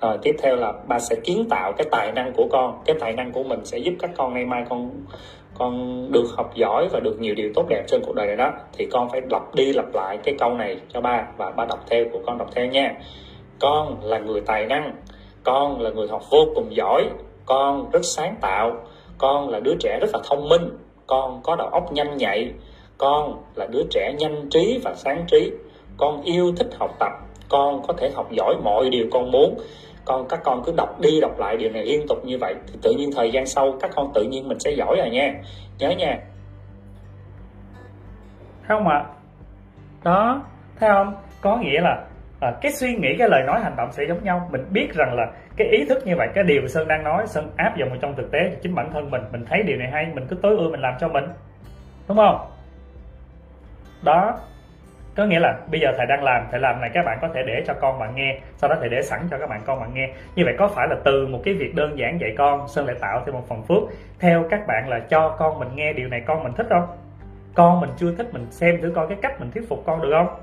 Rồi 0.00 0.18
tiếp 0.22 0.36
theo 0.42 0.56
là 0.56 0.72
ba 0.88 0.98
sẽ 0.98 1.16
kiến 1.24 1.46
tạo 1.50 1.72
cái 1.72 1.86
tài 1.90 2.12
năng 2.12 2.32
của 2.32 2.46
con. 2.50 2.82
Cái 2.84 2.96
tài 3.00 3.12
năng 3.12 3.32
của 3.32 3.42
mình 3.42 3.64
sẽ 3.64 3.78
giúp 3.78 3.92
các 3.98 4.10
con 4.16 4.34
ngày 4.34 4.44
mai 4.44 4.64
con 4.68 4.90
con 5.58 6.06
được 6.12 6.26
học 6.36 6.50
giỏi 6.54 6.88
và 6.92 7.00
được 7.00 7.20
nhiều 7.20 7.34
điều 7.34 7.50
tốt 7.54 7.66
đẹp 7.68 7.84
trên 7.88 8.00
cuộc 8.06 8.14
đời 8.14 8.26
này 8.26 8.36
đó. 8.36 8.52
Thì 8.72 8.86
con 8.86 9.10
phải 9.10 9.20
lặp 9.30 9.54
đi 9.54 9.72
lặp 9.72 9.94
lại 9.94 10.18
cái 10.24 10.34
câu 10.38 10.54
này 10.54 10.76
cho 10.92 11.00
ba 11.00 11.26
và 11.36 11.50
ba 11.50 11.64
đọc 11.64 11.84
theo, 11.90 12.04
của 12.12 12.18
con 12.26 12.38
đọc 12.38 12.48
theo 12.54 12.66
nha. 12.66 12.94
Con 13.58 13.96
là 14.02 14.18
người 14.18 14.40
tài 14.40 14.66
năng, 14.66 14.94
con 15.42 15.80
là 15.80 15.90
người 15.90 16.08
học 16.08 16.22
vô 16.30 16.38
cùng 16.54 16.76
giỏi, 16.76 17.04
con 17.46 17.90
rất 17.90 18.04
sáng 18.04 18.34
tạo, 18.40 18.76
con 19.18 19.48
là 19.48 19.60
đứa 19.60 19.74
trẻ 19.80 19.98
rất 20.00 20.10
là 20.12 20.20
thông 20.28 20.48
minh, 20.48 20.68
con 21.06 21.40
có 21.42 21.56
đầu 21.56 21.68
óc 21.68 21.92
nhanh 21.92 22.16
nhạy, 22.16 22.52
con 22.98 23.42
là 23.54 23.66
đứa 23.66 23.82
trẻ 23.90 24.12
nhanh 24.18 24.50
trí 24.50 24.80
và 24.84 24.94
sáng 24.94 25.24
trí. 25.30 25.50
Con 25.96 26.22
yêu 26.22 26.52
thích 26.56 26.68
học 26.78 26.90
tập, 26.98 27.12
con 27.48 27.82
có 27.86 27.92
thể 27.92 28.10
học 28.10 28.32
giỏi 28.32 28.54
mọi 28.64 28.90
điều 28.90 29.06
con 29.10 29.30
muốn 29.30 29.58
con 30.06 30.28
các 30.28 30.40
con 30.44 30.62
cứ 30.66 30.72
đọc 30.76 31.00
đi 31.00 31.20
đọc 31.20 31.38
lại 31.38 31.56
điều 31.56 31.70
này 31.70 31.84
liên 31.84 32.06
tục 32.08 32.24
như 32.24 32.38
vậy 32.38 32.54
thì 32.66 32.78
tự 32.82 32.92
nhiên 32.98 33.10
thời 33.16 33.32
gian 33.32 33.46
sau 33.46 33.78
các 33.80 33.90
con 33.94 34.12
tự 34.14 34.22
nhiên 34.22 34.48
mình 34.48 34.58
sẽ 34.58 34.70
giỏi 34.70 34.96
rồi 34.96 35.10
nha. 35.10 35.34
Nhớ 35.78 35.90
nha. 35.90 36.18
Không 38.68 38.88
ạ? 38.88 39.04
Đó 40.04 40.42
thấy 40.80 40.90
không? 40.92 41.14
Có 41.40 41.56
nghĩa 41.56 41.80
là 41.80 42.04
à, 42.40 42.52
cái 42.60 42.72
suy 42.72 42.94
nghĩ 42.94 43.08
cái 43.18 43.28
lời 43.28 43.42
nói 43.46 43.60
hành 43.60 43.76
động 43.76 43.88
sẽ 43.92 44.04
giống 44.08 44.24
nhau. 44.24 44.48
Mình 44.52 44.64
biết 44.70 44.94
rằng 44.94 45.14
là 45.14 45.26
cái 45.56 45.68
ý 45.68 45.84
thức 45.88 46.06
như 46.06 46.14
vậy 46.16 46.28
cái 46.34 46.44
điều 46.44 46.68
sơn 46.68 46.88
đang 46.88 47.04
nói 47.04 47.26
sơn 47.26 47.50
áp 47.56 47.76
dụng 47.76 47.88
vào 47.88 47.98
trong 48.00 48.14
thực 48.16 48.30
tế 48.32 48.38
chính 48.62 48.74
bản 48.74 48.90
thân 48.92 49.10
mình. 49.10 49.22
Mình 49.32 49.44
thấy 49.50 49.62
điều 49.62 49.76
này 49.76 49.90
hay 49.92 50.06
mình 50.14 50.26
cứ 50.30 50.36
tối 50.42 50.56
ưu 50.56 50.70
mình 50.70 50.80
làm 50.80 50.94
cho 51.00 51.08
mình. 51.08 51.24
Đúng 52.08 52.16
không? 52.16 52.50
Đó 54.02 54.38
có 55.16 55.24
nghĩa 55.24 55.40
là 55.40 55.58
bây 55.70 55.80
giờ 55.80 55.92
thầy 55.96 56.06
đang 56.06 56.24
làm, 56.24 56.46
thầy 56.50 56.60
làm 56.60 56.80
này 56.80 56.90
các 56.94 57.04
bạn 57.04 57.18
có 57.22 57.28
thể 57.34 57.42
để 57.46 57.62
cho 57.66 57.74
con 57.80 57.98
bạn 57.98 58.14
nghe, 58.14 58.40
sau 58.56 58.70
đó 58.70 58.76
thầy 58.80 58.88
để 58.88 59.02
sẵn 59.02 59.20
cho 59.30 59.38
các 59.38 59.48
bạn 59.48 59.60
con 59.66 59.80
bạn 59.80 59.94
nghe. 59.94 60.10
Như 60.34 60.44
vậy 60.44 60.54
có 60.58 60.68
phải 60.68 60.88
là 60.88 60.96
từ 61.04 61.26
một 61.26 61.40
cái 61.44 61.54
việc 61.54 61.74
đơn 61.74 61.98
giản 61.98 62.20
dạy 62.20 62.34
con, 62.38 62.68
sơn 62.68 62.86
lại 62.86 62.96
tạo 63.00 63.22
thêm 63.26 63.34
một 63.34 63.48
phần 63.48 63.62
phước. 63.62 63.82
Theo 64.18 64.44
các 64.50 64.66
bạn 64.66 64.88
là 64.88 65.00
cho 65.00 65.36
con 65.38 65.58
mình 65.58 65.68
nghe 65.74 65.92
điều 65.92 66.08
này 66.08 66.22
con 66.26 66.44
mình 66.44 66.52
thích 66.52 66.66
không? 66.70 66.86
Con 67.54 67.80
mình 67.80 67.90
chưa 67.96 68.14
thích, 68.14 68.26
mình 68.32 68.46
xem 68.50 68.80
thử 68.82 68.92
coi 68.94 69.08
cái 69.08 69.18
cách 69.22 69.40
mình 69.40 69.50
thuyết 69.50 69.68
phục 69.68 69.82
con 69.86 70.02
được 70.02 70.10
không? 70.12 70.40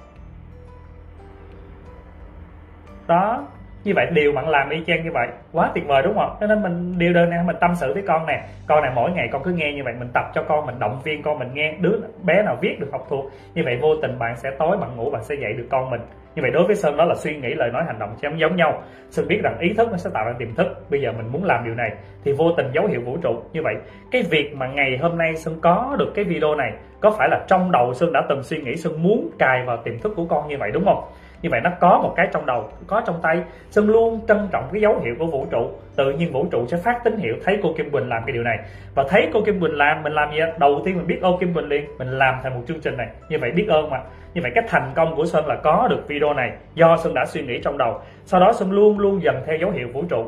Đó 3.07 3.47
như 3.83 3.93
vậy 3.95 4.07
điều 4.11 4.31
bạn 4.31 4.49
làm 4.49 4.69
y 4.69 4.83
chang 4.87 5.03
như 5.03 5.11
vậy, 5.13 5.27
quá 5.51 5.71
tuyệt 5.75 5.87
vời 5.87 6.01
đúng 6.03 6.15
không 6.15 6.37
cho 6.39 6.47
nên 6.47 6.63
mình, 6.63 6.97
điều 6.97 7.13
đơn 7.13 7.29
này 7.29 7.39
mình 7.45 7.55
tâm 7.61 7.71
sự 7.75 7.93
với 7.93 8.03
con 8.07 8.25
nè. 8.25 8.43
Con 8.67 8.81
này 8.81 8.91
mỗi 8.95 9.11
ngày 9.11 9.29
con 9.31 9.43
cứ 9.43 9.51
nghe 9.51 9.73
như 9.73 9.81
vậy, 9.83 9.93
mình 9.99 10.09
tập 10.13 10.25
cho 10.33 10.43
con, 10.43 10.65
mình 10.65 10.79
động 10.79 10.99
viên 11.03 11.21
con, 11.23 11.39
mình 11.39 11.49
nghe 11.53 11.73
đứa 11.79 11.99
bé 12.23 12.43
nào 12.43 12.57
viết 12.61 12.79
được 12.79 12.89
học 12.91 13.05
thuộc. 13.09 13.25
Như 13.53 13.61
vậy 13.65 13.77
vô 13.81 13.95
tình 14.01 14.19
bạn 14.19 14.35
sẽ 14.37 14.51
tối, 14.59 14.77
bạn 14.77 14.95
ngủ, 14.95 15.09
bạn 15.09 15.23
sẽ 15.23 15.35
dạy 15.35 15.53
được 15.53 15.67
con 15.69 15.89
mình. 15.89 16.01
Như 16.35 16.41
vậy 16.41 16.51
đối 16.51 16.67
với 16.67 16.75
sơn, 16.75 16.97
đó 16.97 17.05
là 17.05 17.15
suy 17.15 17.35
nghĩ, 17.35 17.53
lời 17.53 17.69
nói, 17.73 17.83
hành 17.87 17.99
động 17.99 18.15
sẽ 18.21 18.29
giống 18.37 18.55
nhau. 18.55 18.81
Sơn 19.09 19.27
biết 19.27 19.39
rằng 19.43 19.57
ý 19.59 19.73
thức 19.77 19.87
nó 19.91 19.97
sẽ 19.97 20.09
tạo 20.13 20.25
ra 20.25 20.33
tiềm 20.39 20.55
thức. 20.55 20.67
Bây 20.89 21.01
giờ 21.01 21.11
mình 21.11 21.27
muốn 21.31 21.43
làm 21.43 21.65
điều 21.65 21.75
này 21.75 21.91
thì 22.25 22.31
vô 22.37 22.45
tình 22.57 22.67
dấu 22.73 22.87
hiệu 22.87 23.01
vũ 23.05 23.17
trụ. 23.17 23.43
Như 23.53 23.61
vậy, 23.63 23.75
cái 24.11 24.23
việc 24.31 24.55
mà 24.55 24.67
ngày 24.67 24.97
hôm 25.01 25.17
nay 25.17 25.35
sơn 25.35 25.59
có 25.61 25.95
được 25.99 26.11
cái 26.15 26.25
video 26.25 26.55
này, 26.55 26.71
có 26.99 27.11
phải 27.17 27.29
là 27.29 27.45
trong 27.47 27.71
đầu 27.71 27.93
sơn 27.93 28.13
đã 28.13 28.21
từng 28.29 28.43
suy 28.43 28.61
nghĩ 28.61 28.75
sơn 28.75 29.03
muốn 29.03 29.29
cài 29.39 29.63
vào 29.65 29.77
tiềm 29.77 29.99
thức 29.99 30.13
của 30.15 30.25
con 30.25 30.47
như 30.47 30.57
vậy 30.59 30.71
đúng 30.73 30.85
không? 30.85 31.03
Như 31.43 31.49
vậy 31.49 31.61
nó 31.63 31.69
có 31.79 31.99
một 32.03 32.13
cái 32.15 32.27
trong 32.33 32.45
đầu, 32.45 32.69
có 32.87 33.01
trong 33.05 33.19
tay 33.21 33.41
sơn 33.69 33.89
luôn 33.89 34.19
trân 34.27 34.47
trọng 34.51 34.69
cái 34.71 34.81
dấu 34.81 34.99
hiệu 34.99 35.15
của 35.19 35.25
vũ 35.25 35.45
trụ. 35.51 35.67
Tự 35.95 36.11
nhiên 36.11 36.31
vũ 36.31 36.45
trụ 36.51 36.67
sẽ 36.67 36.77
phát 36.77 37.03
tín 37.03 37.17
hiệu 37.17 37.35
thấy 37.43 37.59
cô 37.63 37.73
kim 37.77 37.89
quỳnh 37.89 38.09
làm 38.09 38.23
cái 38.25 38.33
điều 38.33 38.43
này. 38.43 38.59
Và 38.95 39.03
thấy 39.09 39.29
cô 39.33 39.41
kim 39.45 39.59
quỳnh 39.59 39.77
làm, 39.77 40.03
mình 40.03 40.13
làm 40.13 40.31
gì 40.31 40.37
đầu 40.59 40.81
tiên 40.85 40.97
mình 40.97 41.07
biết 41.07 41.19
ơn 41.21 41.37
kim 41.39 41.53
quỳnh 41.53 41.67
liền, 41.67 41.85
mình 41.97 42.07
làm 42.07 42.35
thành 42.43 42.55
một 42.55 42.61
chương 42.67 42.79
trình 42.79 42.97
này. 42.97 43.07
Như 43.29 43.39
vậy 43.39 43.51
biết 43.51 43.65
ơn 43.69 43.89
mà. 43.89 43.99
Như 44.33 44.41
vậy 44.41 44.51
cái 44.55 44.63
thành 44.67 44.91
công 44.95 45.15
của 45.15 45.25
sơn 45.25 45.47
là 45.47 45.55
có 45.55 45.87
được 45.89 46.07
video 46.07 46.33
này, 46.33 46.51
do 46.75 46.97
sơn 46.97 47.13
đã 47.13 47.25
suy 47.25 47.41
nghĩ 47.41 47.59
trong 47.63 47.77
đầu. 47.77 47.99
Sau 48.25 48.39
đó 48.39 48.53
sơn 48.53 48.71
luôn 48.71 48.99
luôn 48.99 49.23
dần 49.23 49.35
theo 49.45 49.57
dấu 49.57 49.71
hiệu 49.71 49.87
vũ 49.93 50.03
trụ, 50.09 50.25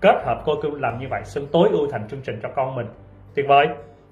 kết 0.00 0.22
hợp 0.24 0.42
cô 0.44 0.54
kim 0.62 0.80
làm 0.80 0.98
như 0.98 1.06
vậy, 1.10 1.20
sơn 1.24 1.46
tối 1.52 1.68
ưu 1.72 1.86
thành 1.92 2.08
chương 2.08 2.20
trình 2.20 2.40
cho 2.42 2.48
con 2.48 2.74
mình. 2.74 2.86
Tuyệt 3.34 3.46
vời, 3.48 3.68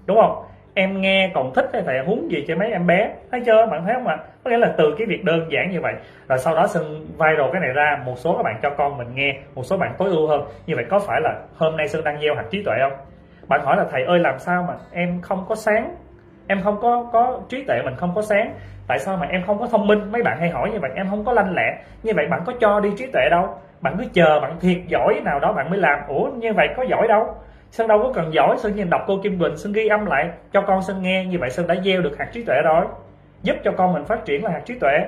đúng 0.07 0.17
không? 0.17 0.45
Em 0.75 1.01
nghe 1.01 1.31
còn 1.35 1.55
thích 1.55 1.71
hay 1.73 1.83
thầy 1.87 1.99
huống 1.99 2.31
gì 2.31 2.45
cho 2.49 2.57
mấy 2.57 2.73
em 2.73 2.87
bé. 2.87 3.11
Thấy 3.31 3.41
chưa? 3.47 3.67
Bạn 3.71 3.85
thấy 3.85 3.95
không 3.95 4.07
ạ? 4.07 4.17
Có 4.45 4.51
nghĩa 4.51 4.59
là 4.59 4.75
từ 4.79 4.95
cái 4.99 5.07
việc 5.07 5.25
đơn 5.25 5.47
giản 5.51 5.71
như 5.71 5.81
vậy, 5.81 5.95
rồi 6.29 6.39
sau 6.39 6.55
đó 6.55 6.67
sơn 6.67 7.07
viral 7.11 7.51
cái 7.53 7.61
này 7.61 7.71
ra, 7.75 7.99
một 8.05 8.15
số 8.17 8.37
các 8.37 8.43
bạn 8.43 8.59
cho 8.63 8.71
con 8.71 8.99
mình 8.99 9.15
nghe, 9.15 9.37
một 9.55 9.63
số 9.63 9.77
bạn 9.77 9.95
tối 9.99 10.09
ưu 10.09 10.29
hơn. 10.29 10.45
Như 10.67 10.75
vậy 10.77 10.85
có 10.91 10.99
phải 10.99 11.21
là 11.21 11.35
hôm 11.57 11.77
nay 11.77 11.89
sơn 11.89 12.05
đang 12.05 12.21
gieo 12.21 12.35
hạt 12.35 12.45
trí 12.51 12.63
tuệ 12.65 12.75
không? 12.81 12.93
Bạn 13.49 13.61
hỏi 13.65 13.77
là, 13.77 13.85
thầy 13.91 14.05
ơi, 14.05 14.19
làm 14.19 14.39
sao 14.39 14.65
mà 14.69 14.75
em 14.93 15.21
không 15.21 15.45
có 15.49 15.55
sáng? 15.55 15.95
Em 16.49 16.61
không 16.65 16.79
có 16.83 17.09
có 17.13 17.41
trí 17.49 17.65
tuệ 17.65 17.83
mình 17.85 17.95
không 17.97 18.13
có 18.15 18.23
sáng? 18.23 18.55
Tại 18.89 18.99
sao 18.99 19.17
mà 19.17 19.27
em 19.27 19.43
không 19.47 19.59
có 19.59 19.67
thông 19.67 19.87
minh? 19.87 20.13
Mấy 20.13 20.23
bạn 20.23 20.37
hay 20.41 20.51
hỏi 20.51 20.71
như 20.71 20.79
vậy, 20.81 20.91
em 20.95 21.07
không 21.11 21.25
có 21.25 21.33
lanh 21.33 21.55
lẹ. 21.55 21.79
Như 22.03 22.13
vậy 22.17 22.27
bạn 22.31 22.43
có 22.47 22.53
cho 22.61 22.81
đi 22.81 22.91
trí 22.99 23.07
tuệ 23.07 23.29
đâu. 23.31 23.49
Bạn 23.81 23.95
cứ 23.99 24.05
chờ 24.13 24.41
bạn 24.41 24.57
thiệt 24.61 24.79
giỏi 24.87 25.21
nào 25.25 25.41
đó 25.41 25.53
bạn 25.53 25.71
mới 25.71 25.79
làm. 25.79 25.99
Ủa, 26.09 26.25
như 26.25 26.53
vậy 26.53 26.69
có 26.77 26.83
giỏi 26.83 27.09
đâu. 27.09 27.35
Sơn 27.73 27.89
đâu 27.89 27.99
có 28.03 28.13
cần 28.15 28.35
giỏi, 28.35 28.57
Sơn 28.59 28.77
nhìn 28.77 28.91
đọc 28.91 29.01
cô 29.07 29.19
Kim 29.23 29.39
Bình 29.39 29.57
Sơn 29.57 29.73
ghi 29.73 29.89
âm 29.89 30.07
lại, 30.07 30.31
cho 30.53 30.61
con 30.61 30.83
Sơn 30.83 31.03
nghe, 31.03 31.25
như 31.25 31.39
vậy 31.39 31.51
Sơn 31.51 31.67
đã 31.67 31.75
gieo 31.85 32.03
được 32.03 32.19
hạt 32.19 32.29
trí 32.33 32.45
tuệ 32.45 32.63
rồi. 32.65 32.85
Giúp 33.43 33.57
cho 33.65 33.73
con 33.77 33.93
mình 33.93 34.05
phát 34.05 34.25
triển 34.25 34.45
là 34.45 34.51
hạt 34.51 34.63
trí 34.65 34.79
tuệ. 34.79 34.99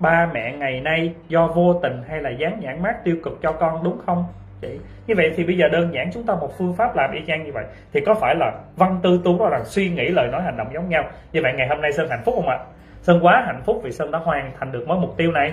Ba 0.00 0.28
mẹ 0.34 0.52
ngày 0.52 0.80
nay 0.80 1.14
do 1.28 1.46
vô 1.46 1.80
tình 1.82 2.02
hay 2.08 2.20
là 2.20 2.30
dán 2.30 2.60
nhãn 2.60 2.82
mát 2.82 3.04
tiêu 3.04 3.16
cực 3.24 3.38
cho 3.42 3.52
con, 3.52 3.84
đúng 3.84 3.98
không? 4.06 4.24
Chị, 4.60 4.78
như 5.06 5.14
vậy 5.16 5.32
thì 5.36 5.44
bây 5.44 5.56
giờ 5.56 5.68
đơn 5.68 5.94
giản 5.94 6.10
chúng 6.12 6.26
ta 6.26 6.34
một 6.34 6.58
phương 6.58 6.74
pháp 6.74 6.96
làm 6.96 7.12
y 7.12 7.20
chang 7.26 7.44
như 7.44 7.50
vậy. 7.54 7.64
Thì 7.92 8.00
có 8.06 8.14
phải 8.14 8.34
là 8.34 8.52
văn 8.76 9.00
tư 9.02 9.20
tú 9.24 9.38
đó 9.38 9.48
là 9.48 9.64
suy 9.64 9.90
nghĩ 9.90 10.08
lời 10.08 10.28
nói 10.28 10.42
hành 10.42 10.56
động 10.56 10.68
giống 10.74 10.88
nhau? 10.88 11.04
Như 11.32 11.40
vậy 11.42 11.52
ngày 11.56 11.68
hôm 11.68 11.80
nay 11.80 11.92
sơn 11.92 12.08
hạnh 12.10 12.22
phúc 12.24 12.34
không 12.34 12.48
ạ? 12.48 12.58
Sơn 13.02 13.18
quá 13.22 13.42
hạnh 13.46 13.62
phúc 13.64 13.80
vì 13.84 13.92
sơn 13.92 14.10
đã 14.10 14.18
hoàn 14.18 14.52
thành 14.58 14.72
được 14.72 14.88
mối 14.88 14.98
mục 14.98 15.16
tiêu 15.16 15.32
này 15.32 15.52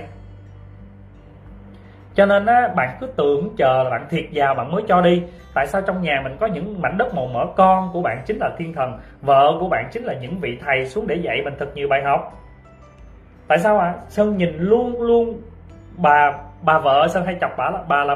cho 2.16 2.26
nên 2.26 2.46
á, 2.46 2.68
bạn 2.76 2.98
cứ 3.02 3.08
tưởng 3.08 3.56
chờ 3.58 3.84
là 3.84 3.90
bạn 3.90 4.08
thiệt 4.10 4.26
giàu 4.32 4.56
bạn 4.56 4.72
mới 4.72 4.84
cho 4.88 5.02
đi 5.02 5.24
tại 5.54 5.68
sao 5.68 5.82
trong 5.82 6.02
nhà 6.02 6.22
mình 6.24 6.38
có 6.40 6.48
những 6.48 6.82
mảnh 6.82 6.98
đất 6.98 7.16
màu 7.16 7.28
mỡ 7.28 7.46
con 7.56 7.90
của 7.94 8.02
bạn 8.02 8.24
chính 8.26 8.38
là 8.38 8.50
thiên 8.58 8.74
thần 8.74 9.00
vợ 9.22 9.54
của 9.60 9.70
bạn 9.70 9.90
chính 9.92 10.04
là 10.04 10.14
những 10.14 10.40
vị 10.40 10.58
thầy 10.66 10.86
xuống 10.86 11.08
để 11.08 11.16
dạy 11.16 11.42
mình 11.44 11.54
thật 11.60 11.76
nhiều 11.76 11.88
bài 11.88 12.04
học 12.04 12.40
tại 13.48 13.60
sao 13.60 13.80
ạ 13.80 13.86
à? 13.86 13.96
sơn 14.10 14.38
nhìn 14.38 14.58
luôn 14.58 15.02
luôn 15.02 15.42
bà 15.98 16.34
bà 16.62 16.80
vợ 16.80 17.08
sơn 17.08 17.26
hay 17.26 17.38
chọc 17.42 17.52
bà 17.58 17.70
là 17.70 17.80
bà 17.88 18.04
là 18.04 18.16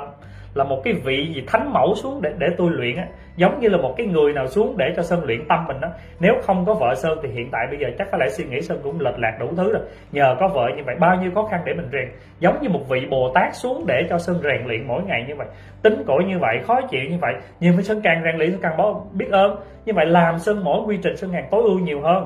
là 0.58 0.64
một 0.64 0.82
cái 0.84 0.93
vị 0.93 1.32
gì 1.34 1.43
thánh 1.47 1.74
mẫu 1.74 1.95
xuống 1.95 2.22
để 2.22 2.30
để 2.38 2.47
tôi 2.58 2.70
luyện 2.72 2.97
á. 2.97 3.08
Giống 3.36 3.60
như 3.60 3.70
là 3.70 3.78
một 3.78 3.93
cái 3.97 4.08
người 4.08 4.34
nào 4.34 4.47
xuống 4.47 4.78
để 4.78 4.93
cho 4.95 5.03
sơn 5.03 5.26
luyện 5.26 5.47
tâm 5.47 5.68
mình 5.68 5.80
đó 5.82 5.88
nếu 6.20 6.34
không 6.41 6.66
có 6.66 6.74
vợ 6.74 6.95
sơn 6.95 7.20
thì 7.24 7.30
hiện 7.30 7.49
tại 7.51 7.68
bây 7.70 7.80
giờ 7.80 7.88
chắc 7.97 8.12
có 8.12 8.18
lẽ 8.18 8.30
suy 8.30 8.43
nghĩ 8.43 8.62
sơn 8.62 8.80
cũng 8.84 8.99
lệch 8.99 9.20
lạc 9.20 9.38
đủ 9.39 9.47
thứ 9.58 9.74
rồi. 9.74 9.82
Nhờ 10.12 10.36
có 10.39 10.47
vợ 10.47 10.70
như 10.76 10.84
vậy, 10.86 10.95
bao 10.99 11.16
nhiêu 11.22 11.32
khó 11.36 11.43
khăn 11.51 11.62
để 11.66 11.74
mình 11.74 11.89
rèn. 11.91 12.10
Giống 12.39 12.62
như 12.62 12.70
một 12.70 12.89
vị 12.89 13.05
bồ 13.10 13.32
tát 13.36 13.55
xuống 13.55 13.84
để 13.88 14.05
cho 14.10 14.18
sơn 14.18 14.39
rèn 14.43 14.68
luyện 14.68 14.88
mỗi 14.88 15.03
ngày 15.03 15.26
như 15.28 15.36
vậy. 15.36 15.47
Tính 15.82 16.03
cỗi 16.08 16.24
như 16.24 16.39
vậy, 16.39 16.60
khó 16.68 16.82
chịu 16.82 17.01
như 17.10 17.18
vậy. 17.22 17.34
Nhưng 17.60 17.76
mà 17.76 17.82
sơn 17.82 18.01
càng 18.03 18.22
rèn 18.24 18.36
luyện, 18.38 18.51
sơn 18.51 18.60
càng 18.62 18.78
biết 19.14 19.32
ơn. 19.32 19.55
Như 19.86 19.93
vậy 19.93 20.05
làm 20.05 20.39
sơn 20.39 20.64
mỗi 20.64 20.82
quy 20.86 20.97
trình 21.03 21.18
sơn 21.18 21.30
càng 21.34 21.47
tối 21.51 21.64
ưu 21.64 21.80
nhiều 21.80 22.01
hơn. 22.01 22.26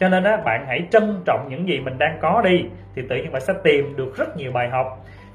Cho 0.00 0.08
nên 0.08 0.24
á, 0.24 0.36
bạn 0.44 0.64
hãy 0.68 0.80
trân 0.90 1.22
trọng 1.26 1.46
những 1.48 1.68
gì 1.68 1.80
mình 1.80 1.98
đang 1.98 2.18
có 2.20 2.42
đi. 2.44 2.64
Thì 2.94 3.02
tự 3.08 3.16
nhiên 3.16 3.32
bạn 3.32 3.40
sẽ 3.40 3.54
tìm 3.64 3.96
được 3.96 4.16
rất 4.16 4.36
nhiều 4.36 4.52
bài 4.52 4.68
học 4.68 4.86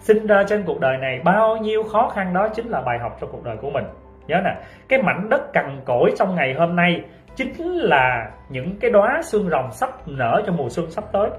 sinh 0.05 0.27
ra 0.27 0.43
trên 0.47 0.63
cuộc 0.63 0.79
đời 0.79 0.97
này, 0.97 1.21
bao 1.23 1.57
nhiêu 1.57 1.83
khó 1.83 2.09
khăn 2.15 2.33
đó 2.33 2.47
chính 2.53 2.69
là 2.69 2.81
bài 2.81 2.99
học 2.99 3.17
cho 3.21 3.27
cuộc 3.27 3.43
đời 3.43 3.57
của 3.61 3.69
mình. 3.69 3.83
Nhớ 4.27 4.35
nè, 4.43 4.55
cái 4.89 5.01
mảnh 5.01 5.29
đất 5.29 5.53
cằn 5.53 5.81
cỗi 5.85 6.11
trong 6.17 6.35
ngày 6.35 6.53
hôm 6.53 6.75
nay 6.75 7.01
chính 7.35 7.53
là 7.73 8.29
những 8.49 8.79
cái 8.79 8.91
đóa 8.91 9.21
xương 9.23 9.49
rồng 9.49 9.71
sắp 9.71 9.89
nở 10.05 10.41
cho 10.45 10.53
mùa 10.53 10.69
xuân 10.69 10.91
sắp 10.91 11.03
tới. 11.11 11.29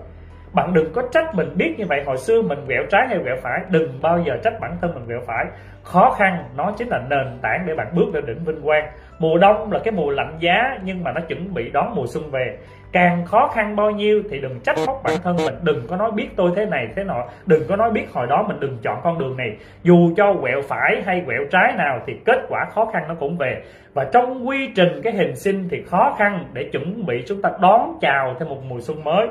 Bạn 0.53 0.75
đừng 0.75 0.93
có 0.93 1.03
trách 1.13 1.35
mình 1.35 1.49
biết 1.57 1.75
như 1.79 1.85
vậy, 1.89 2.03
hồi 2.07 2.17
xưa 2.17 2.43
mình 2.43 2.59
quẹo 2.67 2.83
trái 2.91 3.07
hay 3.09 3.19
quẹo 3.19 3.37
phải, 3.43 3.61
đừng 3.71 3.99
bao 4.03 4.19
giờ 4.27 4.33
trách 4.45 4.61
bản 4.61 4.77
thân 4.83 4.95
mình 4.95 5.07
quẹo 5.07 5.21
phải. 5.27 5.45
Khó 5.83 6.15
khăn 6.19 6.45
nó 6.57 6.73
chính 6.77 6.89
là 6.89 6.99
nền 7.11 7.39
tảng 7.43 7.65
để 7.67 7.75
bạn 7.75 7.87
bước 7.95 8.15
lên 8.15 8.27
đỉnh 8.27 8.45
vinh 8.45 8.63
quang. 8.63 8.87
Mùa 9.19 9.39
đông 9.39 9.73
là 9.73 9.79
cái 9.85 9.93
mùa 9.93 10.11
lạnh 10.11 10.37
giá, 10.39 10.79
nhưng 10.83 11.05
mà 11.05 11.13
nó 11.13 11.21
chuẩn 11.21 11.55
bị 11.55 11.71
đón 11.71 11.95
mùa 11.95 12.07
xuân 12.07 12.31
về 12.31 12.59
càng 12.93 13.25
khó 13.25 13.51
khăn 13.55 13.77
bao 13.77 13.91
nhiêu 13.91 14.23
thì 14.31 14.41
đừng 14.41 14.61
trách 14.61 14.77
móc 14.87 15.01
bản 15.05 15.15
thân 15.25 15.37
mình. 15.37 15.55
Đừng 15.63 15.87
có 15.89 15.97
nói 15.97 16.11
biết 16.11 16.29
tôi 16.37 16.51
thế 16.57 16.67
này, 16.67 16.89
thế 16.97 17.05
nọ. 17.05 17.25
Đừng 17.47 17.63
có 17.69 17.77
nói 17.77 17.91
biết 17.91 18.13
hồi 18.13 18.27
đó 18.27 18.45
mình 18.49 18.61
đừng 18.61 18.79
chọn 18.83 19.01
con 19.05 19.19
đường 19.19 19.37
này. 19.37 19.57
Dù 19.83 20.11
cho 20.17 20.35
quẹo 20.41 20.63
phải 20.69 21.03
hay 21.07 21.23
quẹo 21.27 21.41
trái 21.51 21.73
nào 21.77 22.01
thì 22.07 22.13
kết 22.25 22.47
quả 22.49 22.65
khó 22.65 22.87
khăn 22.93 23.03
nó 23.09 23.15
cũng 23.15 23.37
về. 23.39 23.63
Và 23.95 24.05
trong 24.13 24.49
quy 24.49 24.69
trình 24.75 25.01
cái 25.03 25.13
hình 25.13 25.37
sinh 25.37 25.69
thì 25.71 25.83
khó 25.83 26.15
khăn 26.19 26.45
để 26.53 26.69
chuẩn 26.73 27.07
bị 27.07 27.25
chúng 27.27 27.43
ta 27.43 27.51
đón 27.61 27.99
chào 28.01 28.35
thêm 28.39 28.49
một 28.49 28.65
mùa 28.69 28.81
xuân 28.81 29.05
mới. 29.05 29.29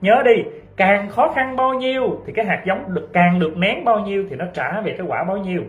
Nhớ 0.00 0.22
đi, 0.24 0.42
càng 0.76 1.08
khó 1.08 1.28
khăn 1.28 1.56
bao 1.56 1.74
nhiêu 1.74 2.22
thì 2.26 2.32
cái 2.32 2.44
hạt 2.44 2.62
giống 2.66 2.94
được 2.94 3.08
càng 3.12 3.38
được 3.38 3.56
nén 3.56 3.84
bao 3.84 4.00
nhiêu 4.00 4.24
thì 4.30 4.36
nó 4.36 4.44
trả 4.52 4.80
về 4.80 4.94
cái 4.98 5.06
quả 5.06 5.24
bao 5.24 5.36
nhiêu. 5.36 5.62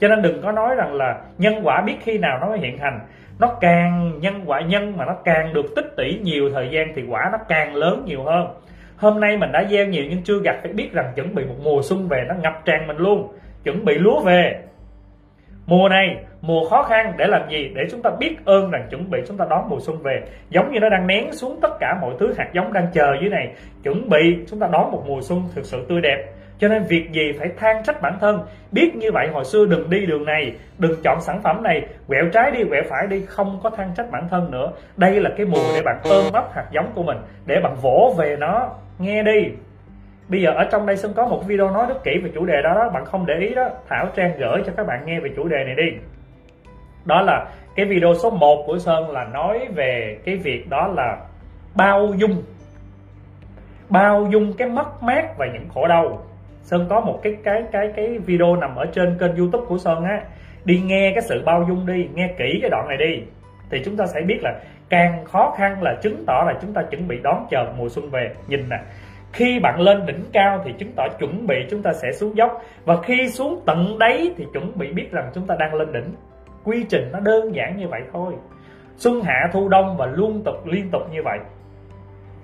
Cho 0.00 0.08
nên 0.08 0.22
đừng 0.22 0.42
có 0.42 0.52
nói 0.52 0.74
rằng 0.74 0.94
là 0.94 1.20
nhân 1.38 1.54
quả 1.62 1.82
biết 1.86 1.96
khi 2.00 2.18
nào 2.18 2.38
nó 2.40 2.48
mới 2.48 2.58
hiện 2.58 2.78
hành 2.78 3.00
nó 3.38 3.56
càng 3.60 4.18
nhân 4.20 4.42
quả 4.46 4.60
nhân 4.60 4.96
mà 4.96 5.04
nó 5.04 5.16
càng 5.24 5.54
được 5.54 5.66
tích 5.76 5.96
tỷ 5.96 6.18
nhiều 6.22 6.50
thời 6.54 6.68
gian 6.70 6.92
thì 6.94 7.02
quả 7.08 7.28
nó 7.32 7.38
càng 7.48 7.74
lớn 7.74 8.02
nhiều 8.06 8.22
hơn. 8.22 8.46
Hôm 8.96 9.20
nay 9.20 9.36
mình 9.36 9.52
đã 9.52 9.64
gieo 9.70 9.86
nhiều 9.86 10.04
nhưng 10.10 10.22
chưa 10.22 10.40
gặp 10.44 10.56
phải 10.62 10.72
biết 10.72 10.92
rằng 10.92 11.12
chuẩn 11.14 11.34
bị 11.34 11.44
một 11.44 11.56
mùa 11.64 11.82
xuân 11.82 12.08
về 12.08 12.24
nó 12.28 12.34
ngập 12.34 12.52
tràn 12.64 12.86
mình 12.86 12.96
luôn. 12.96 13.32
Chuẩn 13.64 13.84
bị 13.84 13.94
lúa 13.94 14.20
về. 14.20 14.60
Mùa 15.66 15.88
này, 15.88 16.16
mùa 16.40 16.64
khó 16.70 16.82
khăn 16.82 17.12
để 17.16 17.26
làm 17.26 17.50
gì? 17.50 17.70
Để 17.74 17.82
chúng 17.90 18.02
ta 18.02 18.10
biết 18.18 18.36
ơn 18.44 18.70
rằng 18.70 18.86
chuẩn 18.90 19.10
bị 19.10 19.18
chúng 19.28 19.36
ta 19.36 19.44
đón 19.50 19.68
mùa 19.68 19.78
xuân 19.80 20.02
về. 20.02 20.22
Giống 20.50 20.72
như 20.72 20.80
nó 20.80 20.88
đang 20.88 21.06
nén 21.06 21.32
xuống 21.32 21.58
tất 21.62 21.72
cả 21.80 21.98
mọi 22.00 22.14
thứ 22.18 22.34
hạt 22.38 22.50
giống 22.52 22.72
đang 22.72 22.86
chờ 22.92 23.16
dưới 23.20 23.30
này. 23.30 23.54
Chuẩn 23.82 24.08
bị 24.08 24.36
chúng 24.46 24.60
ta 24.60 24.68
đón 24.72 24.90
một 24.90 25.02
mùa 25.06 25.20
xuân 25.20 25.42
thực 25.54 25.64
sự 25.64 25.86
tươi 25.88 26.00
đẹp 26.00 26.24
cho 26.58 26.68
nên 26.68 26.82
việc 26.82 27.10
gì 27.12 27.32
phải 27.38 27.48
than 27.56 27.82
trách 27.84 28.02
bản 28.02 28.18
thân? 28.20 28.42
Biết 28.72 28.96
như 28.96 29.12
vậy 29.12 29.28
hồi 29.32 29.44
xưa 29.44 29.64
đừng 29.64 29.90
đi 29.90 30.06
đường 30.06 30.24
này 30.24 30.54
đừng 30.78 31.02
chọn 31.04 31.20
sản 31.20 31.40
phẩm 31.42 31.62
này 31.62 31.82
quẹo 32.06 32.24
trái 32.32 32.50
đi 32.50 32.64
quẹo 32.64 32.82
phải 32.88 33.06
đi 33.06 33.24
không 33.26 33.60
có 33.62 33.70
than 33.70 33.90
trách 33.96 34.10
bản 34.10 34.28
thân 34.30 34.50
nữa. 34.50 34.72
Đây 34.96 35.20
là 35.20 35.30
cái 35.36 35.46
mùa 35.46 35.72
để 35.74 35.82
bạn 35.82 36.00
ôm 36.04 36.24
ấp 36.32 36.54
hạt 36.54 36.66
giống 36.72 36.92
của 36.94 37.02
mình 37.02 37.18
để 37.46 37.60
bạn 37.62 37.74
vỗ 37.82 38.14
về 38.18 38.36
nó. 38.36 38.70
Nghe 38.98 39.22
đi. 39.22 39.48
Bây 40.28 40.42
giờ 40.42 40.50
ở 40.50 40.64
trong 40.72 40.86
đây 40.86 40.96
Sơn 40.96 41.12
có 41.16 41.26
một 41.26 41.42
video 41.46 41.70
nói 41.70 41.86
rất 41.88 42.04
kỹ 42.04 42.10
về 42.24 42.30
chủ 42.34 42.44
đề 42.44 42.62
đó, 42.62 42.74
đó. 42.74 42.90
Bạn 42.94 43.04
không 43.04 43.26
để 43.26 43.34
ý 43.40 43.54
đó. 43.54 43.68
Thảo 43.88 44.06
Trang 44.16 44.32
gửi 44.38 44.62
cho 44.66 44.72
các 44.76 44.86
bạn 44.86 45.02
nghe 45.06 45.20
về 45.20 45.30
chủ 45.36 45.48
đề 45.48 45.64
này 45.64 45.74
đi. 45.74 45.98
Đó 47.04 47.22
là 47.22 47.46
cái 47.76 47.86
video 47.86 48.14
số 48.14 48.30
1 48.30 48.64
của 48.66 48.78
Sơn 48.78 49.10
là 49.10 49.24
nói 49.24 49.66
về 49.74 50.18
cái 50.24 50.36
việc 50.36 50.68
đó 50.68 50.86
là 50.86 51.16
bao 51.74 52.08
dung. 52.16 52.42
Bao 53.88 54.28
dung 54.30 54.52
cái 54.52 54.68
mất 54.68 55.02
mát 55.02 55.38
và 55.38 55.46
những 55.52 55.68
khổ 55.74 55.86
đau. 55.88 56.22
Sơn 56.64 56.86
có 56.90 57.00
một 57.00 57.20
cái 57.22 57.36
cái 57.44 57.62
cái 57.72 57.92
cái 57.96 58.18
video 58.18 58.56
nằm 58.56 58.76
ở 58.76 58.86
trên 58.92 59.16
kênh 59.20 59.36
YouTube 59.36 59.64
của 59.68 59.78
Sơn 59.78 60.04
á. 60.04 60.20
Đi 60.64 60.80
nghe 60.84 61.12
cái 61.14 61.22
sự 61.22 61.42
bao 61.44 61.64
dung 61.68 61.86
đi, 61.86 62.08
nghe 62.14 62.28
kỹ 62.38 62.58
cái 62.60 62.70
đoạn 62.70 62.88
này 62.88 62.96
đi. 62.96 63.22
Thì 63.70 63.82
chúng 63.84 63.96
ta 63.96 64.06
sẽ 64.06 64.20
biết 64.20 64.38
là 64.42 64.60
càng 64.88 65.24
khó 65.24 65.54
khăn 65.58 65.82
là 65.82 65.94
chứng 66.02 66.24
tỏ 66.26 66.44
là 66.46 66.54
chúng 66.62 66.72
ta 66.72 66.82
chuẩn 66.82 67.08
bị 67.08 67.18
đón 67.22 67.46
chờ 67.50 67.72
mùa 67.78 67.88
xuân 67.88 68.10
về. 68.10 68.30
Nhìn 68.48 68.68
nè, 68.68 68.76
khi 69.32 69.60
bạn 69.60 69.80
lên 69.80 70.06
đỉnh 70.06 70.24
cao 70.32 70.60
thì 70.64 70.72
chứng 70.78 70.92
tỏ 70.96 71.08
chuẩn 71.18 71.46
bị 71.46 71.56
chúng 71.70 71.82
ta 71.82 71.92
sẽ 71.92 72.12
xuống 72.12 72.36
dốc. 72.36 72.62
Và 72.84 73.02
khi 73.02 73.28
xuống 73.28 73.62
tận 73.66 73.98
đáy 73.98 74.30
thì 74.36 74.46
chuẩn 74.52 74.78
bị 74.78 74.92
biết 74.92 75.12
rằng 75.12 75.30
chúng 75.34 75.46
ta 75.46 75.56
đang 75.58 75.74
lên 75.74 75.92
đỉnh. 75.92 76.14
Quy 76.64 76.84
trình 76.88 77.08
nó 77.12 77.20
đơn 77.20 77.54
giản 77.54 77.76
như 77.76 77.88
vậy 77.88 78.00
thôi. 78.12 78.34
Xuân 78.96 79.22
hạ 79.22 79.48
thu 79.52 79.68
đông 79.68 79.96
và 79.96 80.06
luôn 80.06 80.42
tục, 80.44 80.66
liên 80.66 80.90
tục 80.90 81.02
như 81.12 81.22
vậy 81.24 81.38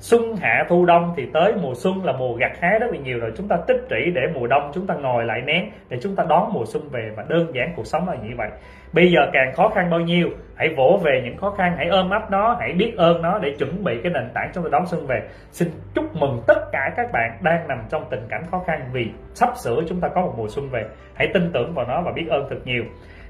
xuân, 0.01 0.36
hạ, 0.36 0.64
thu, 0.68 0.84
đông 0.84 1.14
thì 1.16 1.26
tới 1.32 1.53
mùa 1.62 1.72
xuân 1.74 2.05
là 2.05 2.12
mùa 2.12 2.34
gặt 2.34 2.53
hái 2.61 2.78
rất 2.78 2.86
là 2.90 2.98
nhiều 2.98 3.18
rồi. 3.18 3.32
Chúng 3.36 3.48
ta 3.48 3.57
tích 3.66 3.80
trữ 3.90 4.11
để 4.14 4.22
mùa 4.34 4.46
đông 4.46 4.70
chúng 4.74 4.86
ta 4.86 4.94
ngồi 4.94 5.24
lại 5.24 5.40
nén 5.46 5.70
để 5.88 5.98
chúng 6.03 6.16
ta 6.16 6.24
đón 6.28 6.53
mùa 6.53 6.64
xuân 6.66 6.88
về 6.90 7.11
và 7.16 7.24
đơn 7.28 7.46
giản 7.55 7.72
cuộc 7.76 7.86
sống 7.86 8.09
là 8.09 8.14
như 8.14 8.34
vậy. 8.36 8.48
Bây 8.92 9.12
giờ 9.12 9.20
càng 9.32 9.53
khó 9.53 9.68
khăn 9.68 9.90
bao 9.90 10.01
nhiêu, 10.01 10.28
hãy 10.57 10.68
vỗ 10.76 11.01
về 11.05 11.22
những 11.24 11.36
khó 11.36 11.51
khăn, 11.51 11.74
hãy 11.76 11.88
ôm 11.88 12.11
ấp 12.11 12.30
nó, 12.30 12.57
hãy 12.61 12.72
biết 12.72 12.92
ơn 12.96 13.22
nó 13.22 13.38
để 13.38 13.55
chuẩn 13.59 13.84
bị 13.84 14.01
cái 14.03 14.12
nền 14.12 14.28
tảng 14.34 14.51
chúng 14.55 14.64
ta 14.64 14.68
đón 14.72 14.86
xuân 14.86 15.07
về. 15.07 15.22
Xin 15.51 15.68
chúc 15.94 16.05
mừng 16.16 16.42
tất 16.46 16.59
cả 16.72 16.90
các 16.96 17.12
bạn 17.12 17.38
đang 17.42 17.68
nằm 17.68 17.78
trong 17.90 18.05
tình 18.11 18.26
cảnh 18.28 18.42
khó 18.51 18.62
khăn 18.66 18.80
vì 18.92 19.07
sắp 19.34 19.51
sửa 19.64 19.82
chúng 19.88 20.01
ta 20.01 20.09
có 20.09 20.20
một 20.20 20.34
mùa 20.36 20.48
xuân 20.48 20.68
về. 20.70 20.84
Hãy 21.14 21.28
tin 21.34 21.51
tưởng 21.53 21.74
vào 21.74 21.86
nó 21.86 22.03
và 22.03 22.12
biết 22.12 22.26
ơn 22.30 22.46
thật 22.51 22.59
nhiều. 22.64 22.84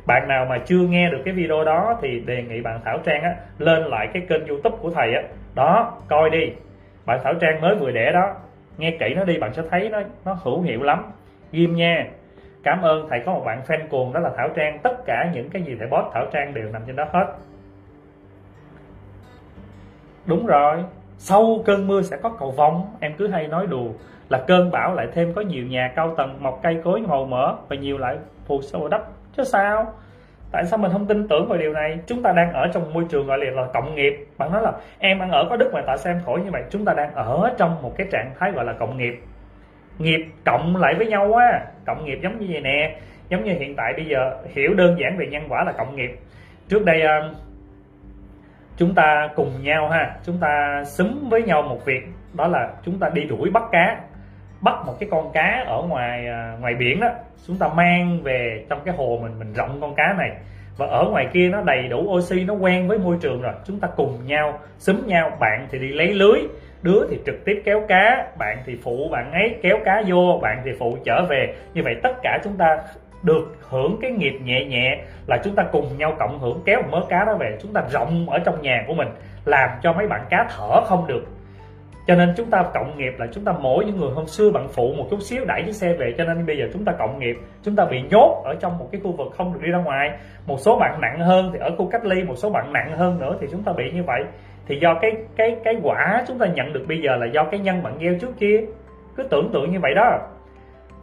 Bạn 0.07 0.29
nào 0.29 0.47
mà 0.49 0.59
chưa 0.59 0.87
nghe 0.89 1.11
được 1.11 1.18
cái 1.25 1.35
video 1.35 1.64
đó 1.64 1.99
thì 2.03 2.21
đề 2.21 2.43
nghị 2.43 2.61
bạn 2.61 2.81
Thảo 2.85 2.99
Trang 3.05 3.23
á, 3.23 3.35
lên 3.59 3.83
lại 3.83 4.09
cái 4.12 4.23
kênh 4.29 4.47
YouTube 4.47 4.77
của 4.81 4.91
thầy 4.91 5.14
á 5.14 5.23
đó, 5.55 5.98
coi 6.09 6.30
đi. 6.30 6.53
Bạn 7.07 7.20
Thảo 7.24 7.34
Trang 7.40 7.61
mới 7.61 7.74
vừa 7.74 7.90
đẻ 7.90 8.12
đó, 8.12 8.34
nghe 8.78 8.96
kỹ 9.01 9.14
nó 9.16 9.24
đi 9.24 9.38
bạn 9.38 9.55
sẽ 9.55 9.62
thấy 9.70 9.88
nó 9.88 10.01
nó 10.24 10.36
hữu 10.42 10.61
hiệu 10.61 10.82
lắm. 10.82 11.12
Ghim 11.53 11.74
nha. 11.74 12.07
Cảm 12.62 12.82
ơn 12.82 13.07
thầy 13.11 13.20
có 13.26 13.32
một 13.32 13.42
bạn 13.46 13.62
fan 13.66 13.88
cuồng 13.90 14.12
đó 14.12 14.20
là 14.20 14.30
thảo 14.36 14.48
trang. 14.57 14.78
Tất 14.82 15.05
cả 15.07 15.30
những 15.34 15.51
cái 15.51 15.62
gì 15.62 15.76
thầy 15.78 15.88
post, 15.88 16.14
thảo 16.14 16.26
trang 16.32 16.55
đều 16.55 16.64
nằm 16.72 16.82
trên 16.86 16.96
đó 16.96 17.05
hết. 17.12 17.26
Đúng 20.26 20.46
rồi. 20.46 20.84
Sau 21.18 21.62
cơn 21.66 21.86
mưa 21.88 22.03
sẽ 22.03 22.16
có 22.16 22.30
cầu 22.38 22.51
vồng. 22.51 22.86
Em 23.01 23.14
cứ 23.18 23.28
hay 23.28 23.46
nói 23.46 23.66
đùa 23.66 23.88
là 24.28 24.44
cơn 24.46 24.70
bão 24.70 24.94
lại 24.94 25.09
thêm 25.12 25.32
có 25.34 25.40
nhiều 25.40 25.66
nhà 25.66 25.92
cao 25.96 26.14
tầng, 26.16 26.36
mọc 26.40 26.61
cây 26.62 26.80
cối 26.84 27.01
màu 27.01 27.24
mỡ 27.24 27.55
và 27.68 27.76
nhiều 27.76 27.98
lại 27.98 28.18
phù 28.46 28.62
sa 28.62 28.78
đất 28.90 29.03
chứ 29.36 29.44
sao? 29.44 29.92
Tại 30.53 30.64
sao 30.64 30.78
mình 30.78 30.92
không 30.92 31.07
tin 31.07 31.28
tưởng 31.28 31.48
vào 31.48 31.59
điều 31.59 31.72
này? 31.72 31.98
Chúng 32.07 32.22
ta 32.22 32.32
đang 32.32 32.53
ở 32.53 32.66
trong 32.74 32.92
môi 32.92 33.05
trường 33.09 33.26
gọi 33.26 33.38
là, 33.38 33.51
là 33.51 33.66
cộng 33.72 33.94
nghiệp. 33.94 34.12
Bạn 34.38 34.53
nói 34.53 34.62
là 34.62 34.72
em 34.98 35.18
ăn 35.18 35.30
ở 35.30 35.46
có 35.51 35.57
đức 35.57 35.70
mà 35.74 35.80
tại 35.86 35.98
sao 35.98 36.12
em 36.12 36.20
khổ 36.26 36.38
như 36.44 36.51
vậy? 36.51 36.62
Chúng 36.70 36.84
ta 36.84 36.94
đang 36.94 37.14
ở 37.14 37.55
trong 37.59 37.82
một 37.82 37.92
cái 37.96 38.07
trạng 38.11 38.30
thái 38.38 38.53
gọi 38.53 38.64
là 38.64 38.72
cộng 38.72 38.96
nghiệp. 38.96 39.14
Nghiệp 39.98 40.26
cộng 40.44 40.76
lại 40.76 40.94
với 40.98 41.07
nhau 41.07 41.34
á. 41.34 41.64
Cộng 41.86 42.05
nghiệp 42.05 42.18
giống 42.22 42.38
như 42.38 42.46
vậy 42.51 42.61
nè. 42.61 42.96
Giống 43.28 43.44
như 43.44 43.53
hiện 43.53 43.76
tại 43.76 43.92
bây 43.96 44.07
giờ 44.07 44.36
hiểu 44.55 44.74
đơn 44.74 44.96
giản 45.01 45.16
về 45.18 45.26
nhân 45.26 45.42
quả 45.48 45.64
là 45.64 45.72
cộng 45.72 45.96
nghiệp. 45.96 46.11
Trước 46.68 46.84
đây 46.84 47.03
ờ, 47.03 47.34
chúng 48.76 48.94
ta 48.94 49.28
cùng 49.36 49.51
nhau 49.62 49.88
ha. 49.88 50.16
Chúng 50.24 50.38
ta 50.40 50.82
xúm 50.84 51.28
với 51.30 51.42
nhau 51.42 51.62
một 51.62 51.84
việc 51.84 52.03
đó 52.34 52.48
là 52.48 52.68
chúng 52.82 52.98
ta 52.98 53.09
đi 53.14 53.24
đuổi 53.24 53.51
bắt 53.51 53.62
cá 53.72 54.01
bắt 54.61 54.75
một 54.87 54.95
cái 55.01 55.09
con 55.13 55.33
cá 55.33 55.65
ở 55.67 55.83
ngoài 55.89 56.27
à, 56.27 56.57
ngoài 56.61 56.75
biển 56.75 57.01
đó, 57.01 57.09
chúng 57.47 57.59
ta 57.59 57.69
mang 57.69 58.23
về 58.23 58.65
trong 58.69 58.81
cái 58.85 58.95
hồ 58.97 59.19
mình 59.23 59.39
mình 59.39 59.53
rộng 59.53 59.79
con 59.81 59.95
cá 59.95 60.15
này. 60.19 60.31
Và 60.77 60.87
ở 60.87 61.05
ngoài 61.11 61.27
kia 61.33 61.49
nó 61.49 61.63
đầy 61.63 61.89
đủ 61.89 61.99
oxy, 61.99 62.45
nó 62.45 62.55
quen 62.55 62.89
với 62.89 62.99
môi 62.99 63.17
trường 63.21 63.43
rồi. 63.43 63.53
Chúng 63.65 63.81
ta 63.81 63.89
cùng 63.97 64.27
nhau, 64.27 64.59
xúm 64.79 64.97
nhau, 65.07 65.31
bạn 65.41 65.67
thì 65.71 65.79
đi 65.79 65.89
lấy 65.89 66.07
lưới, 66.07 66.41
đứa 66.83 67.07
thì 67.11 67.19
trực 67.27 67.45
tiếp 67.45 67.63
kéo 67.65 67.83
cá, 67.89 68.27
bạn 68.39 68.59
thì 68.67 68.79
phụ 68.83 69.09
bạn 69.13 69.33
ấy 69.33 69.59
kéo 69.63 69.79
cá 69.85 70.03
vô, 70.07 70.39
bạn 70.43 70.63
thì 70.65 70.71
phụ 70.79 70.97
trở 71.05 71.25
về. 71.29 71.55
Như 71.75 71.83
vậy 71.85 71.95
tất 72.03 72.17
cả 72.23 72.39
chúng 72.45 72.57
ta 72.57 72.79
được 73.23 73.57
hưởng 73.69 73.99
cái 74.03 74.11
nghiệp 74.11 74.39
nhẹ 74.45 74.65
nhẹ 74.65 74.99
là 75.27 75.39
chúng 75.45 75.55
ta 75.55 75.63
cùng 75.73 75.99
nhau 75.99 76.15
cộng 76.19 76.39
hưởng, 76.39 76.63
kéo 76.65 76.83
một 76.83 76.89
mớ 76.91 77.01
cá 77.09 77.25
đó 77.25 77.37
về. 77.41 77.59
Chúng 77.63 77.73
ta 77.73 77.83
rộng 77.91 78.31
ở 78.31 78.39
trong 78.39 78.63
nhà 78.63 78.85
của 78.87 78.95
mình, 78.95 79.09
làm 79.45 79.71
cho 79.83 79.93
mấy 79.93 80.07
bạn 80.07 80.21
cá 80.31 80.47
thở 80.51 80.81
không 80.85 81.07
được 81.07 81.25
cho 82.11 82.17
nên 82.17 82.33
chúng 82.37 82.51
ta 82.51 82.63
cộng 82.75 82.99
nghiệp 82.99 83.13
là 83.19 83.27
chúng 83.33 83.45
ta 83.45 83.53
mỗi 83.61 83.85
những 83.85 83.97
người 83.97 84.11
hôm 84.15 84.27
xưa 84.27 84.51
bạn 84.51 84.69
phụ 84.69 84.93
một 84.97 85.07
chút 85.11 85.17
xíu 85.21 85.45
đẩy 85.45 85.63
chiếc 85.67 85.73
xe 85.73 85.93
về. 85.93 86.15
Cho 86.19 86.25
nên 86.25 86.47
bây 86.47 86.59
giờ 86.59 86.65
chúng 86.73 86.85
ta 86.85 86.93
cộng 86.99 87.19
nghiệp, 87.19 87.37
chúng 87.63 87.77
ta 87.77 87.85
bị 87.91 88.03
nhốt 88.11 88.43
ở 88.45 88.55
trong 88.61 88.79
một 88.79 88.89
cái 88.93 89.01
khu 89.05 89.13
vực 89.13 89.33
không 89.37 89.53
được 89.53 89.61
đi 89.63 89.71
ra 89.71 89.79
ngoài. 89.79 90.11
Một 90.47 90.57
số 90.59 90.79
bạn 90.79 91.01
nặng 91.01 91.21
hơn 91.21 91.51
thì 91.53 91.59
ở 91.59 91.71
khu 91.77 91.89
cách 91.91 92.05
ly, 92.05 92.25
một 92.25 92.35
số 92.37 92.51
bạn 92.51 92.73
nặng 92.73 92.97
hơn 92.97 93.19
nữa 93.21 93.37
thì 93.41 93.47
chúng 93.51 93.63
ta 93.63 93.73
bị 93.73 93.91
như 93.91 94.03
vậy. 94.03 94.21
Thì 94.67 94.79
do 94.83 94.95
cái 95.03 95.11
cái 95.37 95.57
cái 95.65 95.75
quả 95.83 96.25
chúng 96.29 96.39
ta 96.39 96.47
nhận 96.47 96.73
được 96.73 96.85
bây 96.89 96.99
giờ 97.03 97.17
là 97.17 97.27
do 97.27 97.45
cái 97.45 97.61
nhân 97.61 97.83
bạn 97.83 97.99
gieo 98.01 98.15
trước 98.21 98.39
kia. 98.39 98.61
Cứ 99.17 99.23
tưởng 99.23 99.51
tượng 99.53 99.71
như 99.73 99.79
vậy 99.83 99.95
đó. 99.95 100.19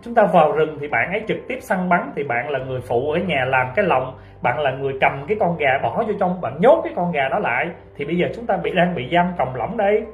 Chúng 0.02 0.16
ta 0.16 0.24
vào 0.34 0.52
rừng 0.52 0.78
thì 0.82 0.88
bạn 0.88 1.12
ấy 1.12 1.22
trực 1.28 1.38
tiếp 1.48 1.58
săn 1.60 1.90
bắn 1.90 2.12
thì 2.16 2.24
bạn 2.24 2.50
là 2.50 2.60
người 2.60 2.80
phụ 2.90 3.12
ở 3.12 3.20
nhà 3.20 3.46
làm 3.46 3.68
cái 3.76 3.86
lồng, 3.86 4.14
bạn 4.42 4.60
là 4.60 4.72
người 4.72 4.94
cầm 5.02 5.26
cái 5.28 5.38
con 5.40 5.58
gà 5.58 5.80
bỏ 5.84 6.04
vô 6.08 6.14
trong, 6.20 6.42
bạn 6.42 6.58
nhốt 6.60 6.82
cái 6.84 6.94
con 6.96 7.12
gà 7.12 7.30
đó 7.30 7.40
lại. 7.40 7.66
Thì 7.96 8.06
bây 8.06 8.16
giờ 8.16 8.28
chúng 8.36 8.46
ta 8.46 8.58
bị, 8.64 8.72
đang 8.76 8.96
bị 8.96 9.10
giam 9.12 9.34
còng 9.38 9.56
lỏng 9.56 9.78
đây 9.78 10.06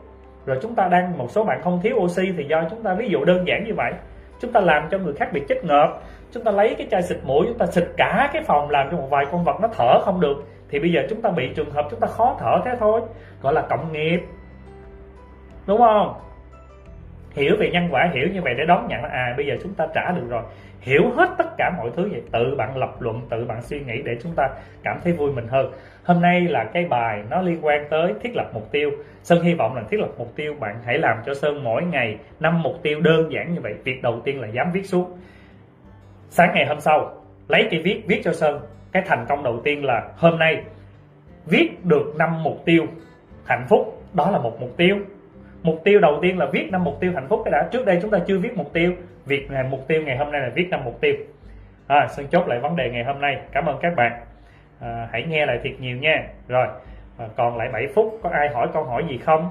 rồi 0.45 0.57
chúng 0.61 0.75
ta 0.75 0.87
đang 0.87 1.17
một 1.17 1.31
số 1.31 1.43
bạn 1.43 1.61
không 1.63 1.79
thiếu 1.83 1.95
oxy 1.95 2.31
thì 2.37 2.43
do 2.43 2.63
chúng 2.69 2.83
ta 2.83 2.93
ví 2.93 3.09
dụ 3.09 3.25
đơn 3.25 3.47
giản 3.47 3.63
như 3.63 3.73
vậy. 3.73 3.93
Chúng 4.39 4.51
ta 4.51 4.59
làm 4.59 4.87
cho 4.91 4.97
người 4.97 5.13
khác 5.13 5.33
bị 5.33 5.41
chết 5.47 5.65
ngợp. 5.65 6.01
Chúng 6.31 6.43
ta 6.43 6.51
lấy 6.51 6.75
cái 6.77 6.87
chai 6.91 7.01
xịt 7.01 7.17
mũi, 7.23 7.45
chúng 7.47 7.57
ta 7.57 7.65
xịt 7.65 7.83
cả 7.97 8.29
cái 8.33 8.43
phòng 8.43 8.69
làm 8.69 8.87
cho 8.91 8.97
một 8.97 9.07
vài 9.09 9.25
con 9.31 9.43
vật 9.43 9.55
nó 9.61 9.67
thở 9.67 9.99
không 9.99 10.21
được. 10.21 10.37
Thì 10.69 10.79
bây 10.79 10.91
giờ 10.91 11.01
chúng 11.09 11.21
ta 11.21 11.29
bị 11.29 11.49
trường 11.55 11.71
hợp 11.71 11.87
chúng 11.91 11.99
ta 11.99 12.07
khó 12.07 12.35
thở 12.39 12.61
thế 12.65 12.71
thôi. 12.79 13.01
Gọi 13.41 13.53
là 13.53 13.61
cộng 13.69 13.91
nghiệp. 13.91 14.19
Đúng 15.67 15.77
không? 15.77 16.13
Hiểu 17.35 17.55
về 17.59 17.69
nhân 17.73 17.87
quả, 17.91 18.09
hiểu 18.13 18.27
như 18.33 18.41
vậy 18.41 18.53
để 18.57 18.65
đón 18.67 18.87
nhận 18.87 19.03
là 19.03 19.09
à 19.09 19.33
bây 19.37 19.45
giờ 19.45 19.53
chúng 19.63 19.73
ta 19.73 19.87
trả 19.93 20.11
được 20.11 20.29
rồi 20.29 20.43
hiểu 20.83 21.11
hết 21.15 21.29
tất 21.37 21.57
cả 21.57 21.71
mọi 21.77 21.89
thứ 21.95 22.09
vậy. 22.11 22.21
Tự 22.31 22.55
bạn 22.57 22.77
lập 22.77 23.01
luận, 23.01 23.21
tự 23.29 23.45
bạn 23.45 23.61
suy 23.61 23.79
nghĩ 23.79 24.01
để 24.05 24.17
chúng 24.23 24.31
ta 24.35 24.49
cảm 24.83 24.99
thấy 25.03 25.13
vui 25.13 25.31
mình 25.31 25.47
hơn. 25.47 25.71
Hôm 26.03 26.21
nay 26.21 26.41
là 26.41 26.63
cái 26.73 26.85
bài 26.85 27.23
nó 27.29 27.41
liên 27.41 27.65
quan 27.65 27.85
tới 27.89 28.13
thiết 28.21 28.35
lập 28.35 28.49
mục 28.53 28.71
tiêu. 28.71 28.91
Sơn 29.23 29.43
hy 29.43 29.53
vọng 29.53 29.75
là 29.75 29.83
thiết 29.89 29.99
lập 29.99 30.09
mục 30.17 30.35
tiêu, 30.35 30.55
bạn 30.59 30.75
hãy 30.85 30.97
làm 30.97 31.17
cho 31.25 31.33
sơn 31.33 31.63
mỗi 31.63 31.83
ngày 31.83 32.17
năm 32.39 32.61
mục 32.61 32.75
tiêu 32.83 32.99
đơn 33.01 33.31
giản 33.31 33.53
như 33.53 33.61
vậy. 33.61 33.73
Việc 33.83 34.01
đầu 34.01 34.21
tiên 34.23 34.41
là 34.41 34.47
dám 34.47 34.71
viết 34.71 34.85
xuống. 34.85 35.17
Sáng 36.29 36.51
ngày 36.55 36.65
hôm 36.65 36.79
sau, 36.79 37.13
lấy 37.47 37.67
cây 37.71 37.81
viết 37.81 38.03
viết 38.07 38.21
cho 38.23 38.33
sơn. 38.33 38.59
Cái 38.91 39.03
thành 39.05 39.25
công 39.29 39.43
đầu 39.43 39.61
tiên 39.63 39.85
là 39.85 40.11
hôm 40.17 40.39
nay 40.39 40.63
viết 41.45 41.85
được 41.85 42.13
năm 42.17 42.43
mục 42.43 42.65
tiêu 42.65 42.85
hạnh 43.45 43.65
phúc. 43.69 44.03
Đó 44.13 44.31
là 44.31 44.39
một 44.39 44.61
mục 44.61 44.77
tiêu 44.77 44.97
mục 45.63 45.81
tiêu 45.83 45.99
đầu 45.99 46.19
tiên 46.21 46.37
là 46.37 46.45
viết 46.45 46.67
năm 46.71 46.83
mục 46.83 46.97
tiêu 46.99 47.11
hạnh 47.15 47.27
phúc. 47.29 47.41
Cái 47.45 47.51
đã 47.51 47.69
trước 47.71 47.85
đây 47.85 47.99
chúng 48.01 48.11
ta 48.11 48.19
chưa 48.27 48.39
viết 48.39 48.57
mục 48.57 48.73
tiêu. 48.73 48.93
Việc 49.25 49.51
ngày 49.51 49.63
mục 49.63 49.87
tiêu 49.87 50.01
ngày 50.01 50.17
hôm 50.17 50.31
nay 50.31 50.41
là 50.41 50.49
viết 50.55 50.67
năm 50.69 50.85
mục 50.85 51.01
tiêu. 51.01 51.13
À, 51.87 52.07
sơn 52.07 52.27
chốt 52.31 52.47
lại 52.47 52.59
vấn 52.59 52.75
đề 52.75 52.89
ngày 52.89 53.03
hôm 53.03 53.21
nay. 53.21 53.41
Cảm 53.51 53.65
ơn 53.65 53.77
các 53.81 53.95
bạn. 53.95 54.21
À, 54.79 55.07
hãy 55.11 55.23
nghe 55.23 55.45
lại 55.45 55.59
thiệt 55.63 55.79
nhiều 55.79 55.97
nha. 55.97 56.23
Rồi 56.47 56.67
à, 57.17 57.27
còn 57.35 57.57
lại 57.57 57.69
7 57.73 57.87
phút 57.95 58.19
có 58.23 58.29
ai 58.29 58.49
hỏi 58.49 58.67
câu 58.73 58.83
hỏi 58.83 59.05
gì 59.09 59.17
không? 59.17 59.49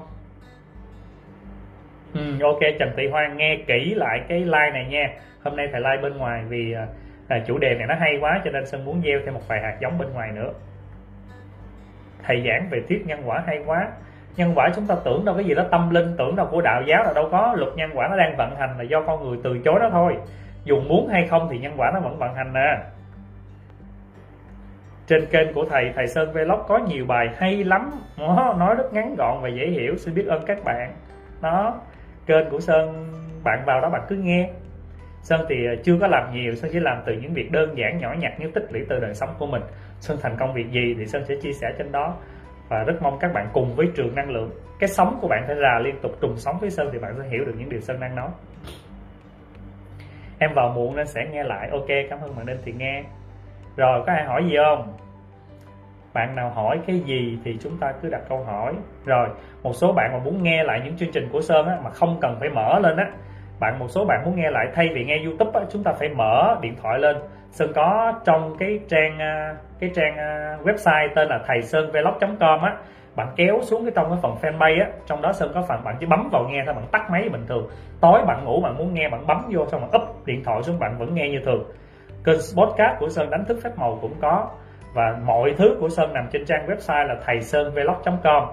Ừ, 2.13 2.21
ok 2.43 2.59
Trần 2.79 2.91
Thị 2.97 3.07
Hoan 3.07 3.37
nghe 3.37 3.57
kỹ 3.67 3.95
lại 3.95 4.21
cái 4.27 4.39
like 4.39 4.71
này 4.73 4.85
nha. 4.85 5.09
Hôm 5.43 5.55
nay 5.55 5.67
thầy 5.71 5.81
like 5.81 6.01
bên 6.01 6.17
ngoài 6.17 6.43
vì 6.49 6.73
à, 6.73 6.87
à, 7.27 7.39
chủ 7.47 7.57
đề 7.57 7.75
này 7.75 7.87
nó 7.87 7.95
hay 7.95 8.17
quá 8.21 8.41
cho 8.45 8.51
nên 8.51 8.65
Sơn 8.65 8.85
muốn 8.85 9.01
gieo 9.05 9.19
thêm 9.25 9.33
một 9.33 9.47
vài 9.47 9.61
hạt 9.61 9.77
giống 9.81 9.97
bên 9.97 10.13
ngoài 10.13 10.31
nữa. 10.31 10.53
Thầy 12.23 12.43
giảng 12.47 12.67
về 12.69 12.81
thuyết 12.89 13.05
nhân 13.05 13.21
quả 13.25 13.43
hay 13.47 13.59
quá 13.65 13.87
nhân 14.35 14.51
quả 14.55 14.69
chúng 14.75 14.87
ta 14.87 14.95
tưởng 15.05 15.25
đâu 15.25 15.35
cái 15.35 15.45
gì 15.45 15.53
đó 15.53 15.63
tâm 15.71 15.89
linh, 15.89 16.15
tưởng 16.17 16.35
đâu 16.35 16.47
của 16.51 16.61
đạo 16.61 16.81
giáo 16.87 17.03
là 17.03 17.13
đâu 17.13 17.29
có. 17.31 17.53
Luật 17.57 17.75
nhân 17.75 17.89
quả 17.93 18.07
nó 18.07 18.17
đang 18.17 18.37
vận 18.37 18.55
hành 18.55 18.77
là 18.77 18.83
do 18.83 19.01
con 19.01 19.23
người 19.23 19.37
từ 19.43 19.59
chối 19.65 19.79
đó 19.79 19.89
thôi. 19.91 20.17
Dù 20.63 20.79
muốn 20.79 21.07
hay 21.07 21.27
không 21.27 21.47
thì 21.51 21.59
nhân 21.59 21.73
quả 21.77 21.91
nó 21.93 21.99
vẫn 21.99 22.17
vận 22.17 22.33
hành 22.35 22.53
nè. 22.53 22.77
Trên 25.07 25.25
kênh 25.25 25.53
của 25.53 25.65
thầy 25.69 25.91
thầy 25.95 26.07
Sơn 26.07 26.33
Vlog 26.33 26.59
có 26.67 26.77
nhiều 26.77 27.05
bài 27.05 27.29
hay 27.37 27.63
lắm. 27.63 27.91
Nó 28.17 28.53
nói 28.53 28.75
rất 28.75 28.93
ngắn 28.93 29.15
gọn 29.17 29.41
và 29.41 29.49
dễ 29.49 29.67
hiểu. 29.67 29.95
Xin 29.97 30.15
biết 30.15 30.25
ơn 30.27 30.45
các 30.45 30.63
bạn. 30.63 30.93
Đó, 31.41 31.81
kênh 32.25 32.49
của 32.49 32.59
Sơn, 32.59 33.07
bạn 33.43 33.63
vào 33.65 33.81
đó 33.81 33.89
bạn 33.89 34.01
cứ 34.07 34.15
nghe. 34.15 34.49
Sơn 35.21 35.45
thì 35.49 35.55
à, 35.67 35.73
chưa 35.83 35.97
có 36.01 36.07
làm 36.07 36.33
nhiều. 36.33 36.55
Sơn 36.55 36.69
chỉ 36.73 36.79
làm 36.79 37.01
từ 37.05 37.13
những 37.13 37.33
việc 37.33 37.51
đơn 37.51 37.77
giản, 37.77 37.97
nhỏ 37.97 38.13
nhặt 38.19 38.39
như 38.39 38.51
tích 38.51 38.67
lũy 38.71 38.85
từ 38.89 38.99
đời 38.99 39.13
sống 39.13 39.29
của 39.39 39.45
mình. 39.45 39.61
Sơn 39.99 40.17
thành 40.21 40.37
công 40.39 40.53
việc 40.53 40.71
gì 40.71 40.95
thì 40.97 41.05
Sơn 41.05 41.25
sẽ 41.25 41.35
chia 41.35 41.53
sẻ 41.53 41.73
trên 41.77 41.91
đó 41.91 42.15
và 42.73 42.83
rất 42.83 43.01
mong 43.01 43.19
các 43.19 43.33
bạn 43.33 43.49
cùng 43.53 43.75
với 43.75 43.87
trường 43.95 44.15
năng 44.15 44.29
lượng. 44.29 44.51
Cái 44.79 44.89
sống 44.89 45.17
của 45.21 45.27
bạn 45.27 45.43
phải 45.47 45.55
là 45.55 45.79
liên 45.79 45.95
tục 46.01 46.11
trùng 46.21 46.37
sóng 46.37 46.57
với 46.59 46.69
Sơn 46.69 46.89
thì 46.93 46.99
bạn 46.99 47.15
sẽ 47.17 47.29
hiểu 47.29 47.45
được 47.45 47.53
những 47.57 47.69
điều 47.69 47.79
Sơn 47.79 47.99
đang 47.99 48.15
nói. 48.15 48.29
Em 50.39 50.53
vào 50.55 50.69
muộn 50.69 50.95
nên 50.95 51.07
sẽ 51.07 51.21
nghe 51.31 51.43
lại. 51.43 51.69
Ok 51.71 51.87
cảm 52.09 52.19
ơn 52.21 52.35
bạn 52.35 52.45
nên 52.45 52.57
thì 52.65 52.73
nghe. 52.77 53.03
Rồi 53.75 54.03
có 54.05 54.13
ai 54.13 54.23
hỏi 54.23 54.43
gì 54.49 54.55
không? 54.65 54.93
Bạn 56.13 56.35
nào 56.35 56.49
hỏi 56.49 56.79
cái 56.87 56.99
gì 56.99 57.39
thì 57.43 57.57
chúng 57.61 57.77
ta 57.77 57.93
cứ 58.01 58.09
đặt 58.09 58.21
câu 58.29 58.43
hỏi. 58.43 58.73
Rồi 59.05 59.27
một 59.63 59.73
số 59.73 59.93
bạn 59.93 60.09
mà 60.13 60.19
muốn 60.19 60.43
nghe 60.43 60.63
lại 60.63 60.81
những 60.83 60.97
chương 60.97 61.11
trình 61.11 61.29
của 61.31 61.41
sơn 61.41 61.67
á, 61.67 61.77
mà 61.83 61.89
không 61.89 62.17
cần 62.21 62.37
phải 62.39 62.49
mở 62.49 62.79
lên 62.79 62.97
á 62.97 63.11
bạn 63.59 63.79
một 63.79 63.87
số 63.89 64.05
bạn 64.05 64.21
muốn 64.25 64.35
nghe 64.35 64.51
lại 64.51 64.67
thay 64.73 64.89
vì 64.93 65.05
nghe 65.05 65.23
youtube 65.25 65.59
á, 65.59 65.65
chúng 65.71 65.83
ta 65.83 65.91
phải 65.93 66.09
mở 66.09 66.57
điện 66.61 66.75
thoại 66.81 66.99
lên. 66.99 67.17
Sơn 67.51 67.71
có 67.75 68.13
trong 68.25 68.55
cái 68.59 68.79
trang 68.89 69.19
à, 69.19 69.55
cái 69.83 69.91
trang 69.95 70.17
ờ, 70.17 70.57
website 70.63 71.09
tên 71.15 71.27
là 71.27 71.39
thầy 71.47 71.61
sơn 71.61 71.91
vlog 71.91 72.37
com 72.39 72.61
á, 72.61 72.75
bạn 73.15 73.27
kéo 73.35 73.59
xuống 73.61 73.85
cái 73.85 73.91
trong 73.95 74.09
cái 74.09 74.19
phần 74.21 74.35
fanpage 74.41 74.79
á, 74.79 74.87
trong 75.05 75.21
đó 75.21 75.33
sơn 75.33 75.51
có 75.53 75.61
phần 75.67 75.83
bạn 75.83 75.95
chỉ 75.99 76.05
bấm 76.05 76.29
vào 76.31 76.47
nghe 76.49 76.63
thôi, 76.65 76.73
bạn 76.73 76.85
tắt 76.91 77.09
máy 77.11 77.29
bình 77.29 77.45
thường. 77.47 77.69
Tối 78.01 78.21
bạn 78.27 78.45
ngủ 78.45 78.61
bạn 78.61 78.77
muốn 78.77 78.93
nghe, 78.93 79.09
bạn 79.09 79.27
bấm 79.27 79.37
vô 79.51 79.65
xong 79.65 79.81
bạn 79.81 79.91
úp 79.91 80.25
điện 80.25 80.43
thoại 80.43 80.63
xuống, 80.63 80.79
bạn 80.79 80.95
vẫn 80.97 81.15
nghe 81.15 81.29
như 81.29 81.39
thường. 81.45 81.63
Kênh 82.23 82.39
podcast 82.55 82.99
của 82.99 83.09
sơn, 83.09 83.29
đánh 83.29 83.45
thức 83.45 83.59
phép 83.63 83.69
màu 83.77 83.97
cũng 84.01 84.13
có. 84.21 84.49
Và 84.93 85.17
mọi 85.25 85.53
thứ 85.57 85.77
của 85.79 85.89
sơn 85.89 86.13
nằm 86.13 86.27
trên 86.31 86.45
trang 86.45 86.67
website 86.67 87.07
là 87.07 87.15
thầy 87.25 87.41
sơn 87.41 87.73
vlog 87.73 88.17
com. 88.23 88.43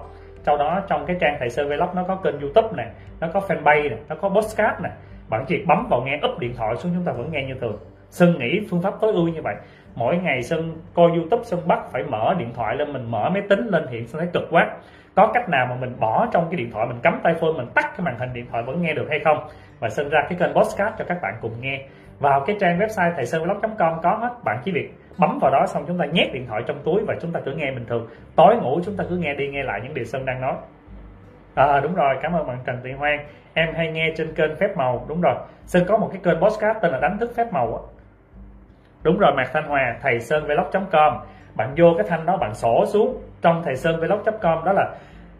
Sau 0.43 0.57
đó 0.57 0.81
trong 0.87 1.05
cái 1.05 1.15
trang 1.19 1.35
thầy 1.39 1.49
sơn 1.49 1.69
vlog 1.69 1.89
nó 1.95 2.03
có 2.07 2.15
kênh 2.15 2.39
youtube 2.39 2.69
này 2.77 2.87
nó 3.19 3.27
có 3.33 3.39
fanpage 3.39 3.89
này 3.89 3.99
nó 4.09 4.15
có 4.21 4.29
podcast 4.29 4.81
này 4.81 4.91
bạn 5.31 5.45
chỉ 5.47 5.63
bấm 5.67 5.87
vào 5.89 6.01
nghe 6.05 6.19
úp 6.21 6.39
điện 6.39 6.53
thoại 6.57 6.75
xuống, 6.75 6.91
chúng 6.95 7.05
ta 7.05 7.11
vẫn 7.11 7.31
nghe 7.31 7.43
như 7.47 7.53
thường. 7.61 7.77
Sơn 8.09 8.39
nghĩ 8.39 8.59
phương 8.69 8.81
pháp 8.81 8.93
tối 9.01 9.13
ưu 9.13 9.27
như 9.27 9.41
vậy 9.41 9.55
mỗi 9.95 10.17
ngày 10.17 10.43
sơn 10.43 10.73
coi 10.93 11.11
youtube 11.11 11.43
sơn 11.43 11.59
bắt 11.67 11.79
phải 11.91 12.03
mở 12.03 12.35
điện 12.37 12.53
thoại 12.53 12.75
lên, 12.75 12.93
mình 12.93 13.11
mở 13.11 13.29
máy 13.29 13.43
tính 13.49 13.67
lên 13.67 13.87
hiện 13.87 14.07
sơn 14.07 14.19
thấy 14.19 14.29
cực 14.33 14.47
quá. 14.51 14.67
Có 15.15 15.31
cách 15.33 15.49
nào 15.49 15.65
mà 15.69 15.75
mình 15.75 15.95
bỏ 15.99 16.27
trong 16.31 16.47
cái 16.51 16.57
điện 16.57 16.71
thoại, 16.71 16.87
mình 16.87 16.99
cắm 17.03 17.19
tay 17.23 17.33
phone, 17.33 17.51
mình 17.57 17.67
tắt 17.75 17.85
cái 17.97 18.05
màn 18.05 18.19
hình 18.19 18.33
điện 18.33 18.45
thoại 18.51 18.63
vẫn 18.63 18.81
nghe 18.81 18.93
được 18.93 19.05
hay 19.09 19.19
không? 19.19 19.47
Và 19.79 19.89
sơn 19.89 20.09
ra 20.09 20.21
cái 20.29 20.39
kênh 20.39 20.53
podcast 20.53 20.93
cho 20.99 21.05
các 21.07 21.21
bạn 21.21 21.33
cùng 21.41 21.61
nghe. 21.61 21.81
Vào 22.19 22.43
cái 22.45 22.55
trang 22.59 22.79
website 22.79 23.13
thầy 23.15 23.25
sơn 23.25 23.43
vlog.com 23.43 24.01
có 24.03 24.15
hết 24.15 24.29
bạn 24.43 24.61
chỉ 24.63 24.71
việc 24.71 24.93
bấm 25.17 25.39
vào 25.41 25.51
đó 25.51 25.65
xong 25.67 25.83
chúng 25.87 25.97
ta 25.97 26.05
nhét 26.05 26.33
điện 26.33 26.45
thoại 26.47 26.61
trong 26.67 26.79
túi 26.83 27.01
và 27.07 27.15
chúng 27.21 27.31
ta 27.31 27.39
cứ 27.45 27.53
nghe 27.53 27.71
bình 27.71 27.85
thường. 27.85 28.07
Tối 28.35 28.55
ngủ 28.55 28.79
chúng 28.85 28.97
ta 28.97 29.03
cứ 29.09 29.17
nghe 29.17 29.33
đi, 29.33 29.47
nghe 29.47 29.63
lại 29.63 29.79
những 29.83 29.93
điều 29.93 30.05
sơn 30.05 30.25
đang 30.25 30.41
nói. 30.41 30.53
À, 31.55 31.65
à 31.65 31.79
đúng 31.79 31.95
rồi, 31.95 32.15
cảm 32.21 32.33
ơn 32.33 32.47
bạn 32.47 32.57
trần 32.65 32.79
thị 32.83 32.91
hoan 32.91 33.19
em 33.53 33.73
hay 33.75 33.91
nghe 33.91 34.13
trên 34.17 34.33
kênh 34.33 34.55
phép 34.55 34.77
màu. 34.77 35.05
Đúng 35.07 35.21
rồi 35.21 35.35
sơn 35.65 35.83
có 35.87 35.97
một 35.97 36.09
cái 36.13 36.21
kênh 36.23 36.41
podcast 36.41 36.77
tên 36.81 36.91
là 36.91 36.99
đánh 36.99 37.17
thức 37.17 37.31
phép 37.35 37.53
màu 37.53 37.75
á 37.75 38.00
đúng 39.03 39.17
rồi, 39.17 39.33
mạc 39.35 39.49
thanh 39.53 39.67
hòa, 39.67 39.95
thầy 40.01 40.19
sơn 40.19 40.47
vlog 40.47 40.85
com. 40.91 41.13
Bạn 41.55 41.73
vô 41.77 41.93
cái 41.97 42.07
thanh 42.09 42.25
đó, 42.25 42.37
bạn 42.37 42.53
sổ 42.53 42.85
xuống. 42.85 43.21
Trong 43.41 43.61
thầy 43.65 43.75
sơn 43.75 43.99
vlog 43.99 44.21
com 44.41 44.63
đó 44.65 44.73
là 44.73 44.95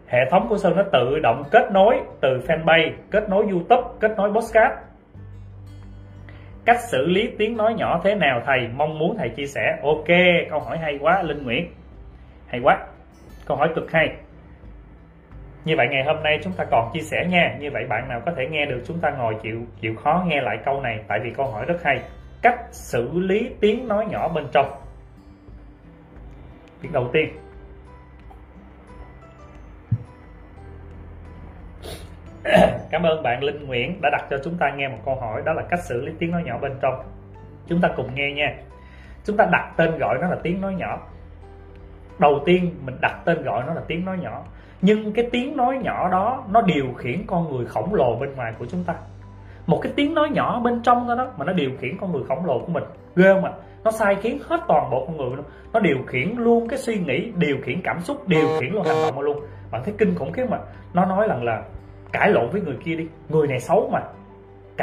hệ 0.08 0.18
thống 0.30 0.46
của 0.48 0.56
sơn 0.56 0.76
nó 0.76 0.82
tự 0.92 1.18
động 1.22 1.42
kết 1.50 1.72
nối 1.72 2.00
từ 2.20 2.28
fanpage, 2.46 2.92
kết 3.10 3.28
nối 3.28 3.46
youtube, 3.50 3.82
kết 4.00 4.10
nối 4.16 4.30
podcast. 4.32 4.72
Cách 6.64 6.80
xử 6.80 7.06
lý 7.06 7.30
tiếng 7.38 7.56
nói 7.56 7.74
nhỏ 7.74 8.00
thế 8.04 8.14
nào 8.14 8.40
thầy? 8.46 8.68
Mong 8.76 8.98
muốn 8.98 9.16
thầy 9.18 9.28
chia 9.28 9.46
sẻ. 9.46 9.78
Ok, 9.82 10.06
câu 10.50 10.60
hỏi 10.60 10.78
hay 10.78 10.98
quá, 11.00 11.22
linh 11.22 11.44
nguyễn. 11.44 11.72
Hay 12.48 12.60
quá. 12.64 12.78
Câu 13.46 13.56
hỏi 13.56 13.68
cực 13.74 13.92
hay. 13.92 14.08
Như 15.64 15.74
vậy 15.76 15.86
ngày 15.90 16.04
hôm 16.04 16.22
nay 16.22 16.38
chúng 16.42 16.52
ta 16.52 16.64
còn 16.70 16.90
chia 16.92 17.00
sẻ 17.00 17.26
nha. 17.28 17.56
Như 17.58 17.70
vậy 17.72 17.84
bạn 17.88 18.08
nào 18.08 18.20
có 18.26 18.32
thể 18.36 18.46
nghe 18.50 18.66
được 18.66 18.82
chúng 18.86 18.98
ta 18.98 19.10
ngồi 19.10 19.34
chịu 19.42 19.60
chịu 19.80 19.94
khó 20.04 20.24
nghe 20.26 20.40
lại 20.40 20.58
câu 20.64 20.80
này, 20.80 21.00
tại 21.08 21.18
vì 21.22 21.30
câu 21.30 21.46
hỏi 21.46 21.64
rất 21.66 21.82
hay 21.84 22.00
cách 22.42 22.66
xử 22.70 23.18
lý 23.18 23.50
tiếng 23.60 23.88
nói 23.88 24.06
nhỏ 24.06 24.28
bên 24.28 24.46
trong. 24.52 24.72
Việc 26.80 26.92
đầu 26.92 27.10
tiên. 27.12 27.28
Cảm 32.90 33.02
ơn 33.02 33.22
bạn 33.22 33.42
Linh 33.42 33.66
Nguyễn 33.66 34.00
đã 34.02 34.10
đặt 34.10 34.26
cho 34.30 34.38
chúng 34.44 34.58
ta 34.58 34.70
nghe 34.70 34.88
một 34.88 34.98
câu 35.04 35.14
hỏi, 35.14 35.42
đó 35.44 35.52
là 35.52 35.62
cách 35.62 35.80
xử 35.84 36.04
lý 36.04 36.12
tiếng 36.18 36.30
nói 36.30 36.42
nhỏ 36.42 36.58
bên 36.58 36.72
trong. 36.80 37.02
Chúng 37.66 37.80
ta 37.80 37.88
cùng 37.96 38.14
nghe 38.14 38.32
nha. 38.32 38.56
Chúng 39.24 39.36
ta 39.36 39.48
đặt 39.52 39.72
tên 39.76 39.98
gọi 39.98 40.18
nó 40.20 40.28
là 40.28 40.36
tiếng 40.42 40.60
nói 40.60 40.74
nhỏ. 40.74 41.00
Đầu 42.18 42.42
tiên, 42.46 42.74
mình 42.84 42.96
đặt 43.00 43.20
tên 43.24 43.42
gọi 43.42 43.64
nó 43.66 43.74
là 43.74 43.82
tiếng 43.86 44.04
nói 44.04 44.18
nhỏ. 44.18 44.44
Nhưng 44.80 45.12
cái 45.12 45.28
tiếng 45.32 45.56
nói 45.56 45.78
nhỏ 45.82 46.08
đó, 46.08 46.44
nó 46.50 46.62
điều 46.62 46.92
khiển 46.92 47.26
con 47.26 47.52
người 47.52 47.66
khổng 47.66 47.94
lồ 47.94 48.16
bên 48.16 48.34
ngoài 48.34 48.52
của 48.58 48.66
chúng 48.66 48.84
ta 48.84 48.94
một 49.66 49.78
cái 49.82 49.92
tiếng 49.96 50.14
nói 50.14 50.28
nhỏ 50.30 50.60
bên 50.60 50.80
trong 50.82 51.08
đó, 51.08 51.14
đó 51.14 51.26
mà 51.38 51.44
nó 51.44 51.52
điều 51.52 51.70
khiển 51.80 51.96
con 52.00 52.12
người 52.12 52.22
khổng 52.28 52.46
lồ 52.46 52.58
của 52.58 52.72
mình. 52.72 52.84
Ghê 53.16 53.32
không 53.34 53.44
ạ? 53.44 53.52
Nó 53.84 53.90
sai 53.90 54.14
khiến 54.14 54.38
hết 54.48 54.60
toàn 54.68 54.90
bộ 54.90 55.04
con 55.06 55.16
người 55.16 55.36
luôn. 55.36 55.46
Nó 55.72 55.80
điều 55.80 55.96
khiển 56.06 56.34
luôn 56.36 56.68
cái 56.68 56.78
suy 56.78 56.98
nghĩ 56.98 57.32
điều 57.36 57.56
khiển 57.62 57.80
cảm 57.84 58.00
xúc 58.00 58.28
điều 58.28 58.48
khiển 58.60 58.72
luôn 58.72 58.84
hành 58.84 59.02
động 59.02 59.20
luôn. 59.20 59.40
Bạn 59.70 59.82
thấy 59.84 59.94
kinh 59.98 60.14
khủng 60.14 60.32
khiếp 60.32 60.46
mà. 60.50 60.58
Nó 60.94 61.04
nói 61.04 61.28
rằng 61.28 61.44
là 61.44 61.62
cãi 62.12 62.30
lộn 62.30 62.50
với 62.50 62.60
người 62.60 62.76
kia 62.84 62.96
đi. 62.96 63.08
Người 63.28 63.46
này 63.46 63.60
xấu 63.60 63.90
mà 63.92 64.00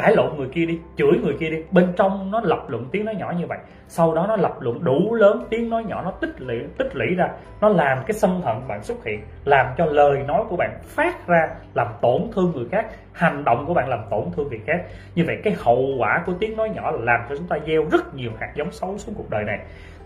cãi 0.00 0.16
lộn 0.16 0.36
người 0.36 0.48
kia 0.52 0.66
đi, 0.66 0.78
chửi 0.96 1.12
người 1.22 1.36
kia 1.40 1.50
đi. 1.50 1.56
Bên 1.70 1.92
trong 1.96 2.30
nó 2.30 2.40
lập 2.40 2.64
luận 2.68 2.88
tiếng 2.92 3.04
nói 3.04 3.14
nhỏ 3.14 3.32
như 3.38 3.46
vậy. 3.46 3.58
Sau 3.88 4.14
đó 4.14 4.26
nó 4.28 4.36
lập 4.36 4.52
luận 4.60 4.84
đủ 4.84 5.14
lớn 5.14 5.46
tiếng 5.50 5.70
nói 5.70 5.84
nhỏ, 5.84 6.02
nó 6.02 6.10
tích 6.10 6.40
lũy 6.40 6.58
tích 6.78 6.96
lũy 6.96 7.14
ra. 7.14 7.28
Nó 7.60 7.68
làm 7.68 7.98
cái 8.06 8.12
sân 8.12 8.40
hận 8.40 8.56
bạn 8.68 8.82
xuất 8.82 9.04
hiện, 9.04 9.20
làm 9.44 9.66
cho 9.78 9.86
lời 9.86 10.18
nói 10.26 10.44
của 10.48 10.56
bạn 10.56 10.78
phát 10.82 11.26
ra, 11.26 11.48
làm 11.74 11.86
tổn 12.00 12.22
thương 12.34 12.52
người 12.54 12.66
khác. 12.70 12.86
Hành 13.12 13.44
động 13.44 13.64
của 13.66 13.74
bạn 13.74 13.88
làm 13.88 14.00
tổn 14.10 14.24
thương 14.36 14.48
người 14.48 14.60
khác. 14.66 14.84
Như 15.14 15.24
vậy 15.26 15.36
cái 15.44 15.54
hậu 15.58 15.86
quả 15.98 16.22
của 16.26 16.32
tiếng 16.40 16.56
nói 16.56 16.70
nhỏ 16.70 16.90
là 16.90 16.98
làm 17.00 17.20
cho 17.28 17.36
chúng 17.36 17.46
ta 17.46 17.56
gieo 17.66 17.84
rất 17.92 18.14
nhiều 18.14 18.30
hạt 18.40 18.52
giống 18.54 18.72
xấu 18.72 18.98
xuống 18.98 19.14
cuộc 19.14 19.30
đời 19.30 19.44
này. 19.44 19.58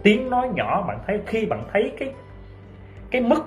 Tiếng 0.02 0.30
nói 0.30 0.48
nhỏ, 0.54 0.84
bạn 0.88 0.98
thấy, 1.06 1.20
khi 1.26 1.46
bạn 1.46 1.64
thấy 1.72 1.92
cái 1.98 2.12
cái 3.10 3.22
mức 3.22 3.44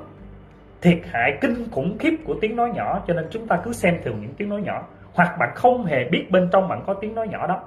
thiệt 0.82 1.00
hại 1.12 1.38
kinh 1.42 1.70
khủng 1.72 1.98
khiếp 1.98 2.14
của 2.26 2.36
tiếng 2.42 2.56
nói 2.56 2.72
nhỏ, 2.76 3.04
cho 3.08 3.14
nên 3.14 3.28
chúng 3.32 3.48
ta 3.48 3.60
cứ 3.64 3.74
xem 3.74 3.98
thường 4.04 4.22
những 4.22 4.34
tiếng 4.38 4.50
nói 4.50 4.62
nhỏ 4.62 4.84
hoặc 5.18 5.38
bạn 5.40 5.50
không 5.56 5.86
hề 5.86 6.04
biết 6.12 6.28
bên 6.32 6.50
trong 6.52 6.68
bạn 6.68 6.84
có 6.88 6.94
tiếng 6.94 7.16
nói 7.16 7.28
nhỏ 7.28 7.48
đó. 7.48 7.60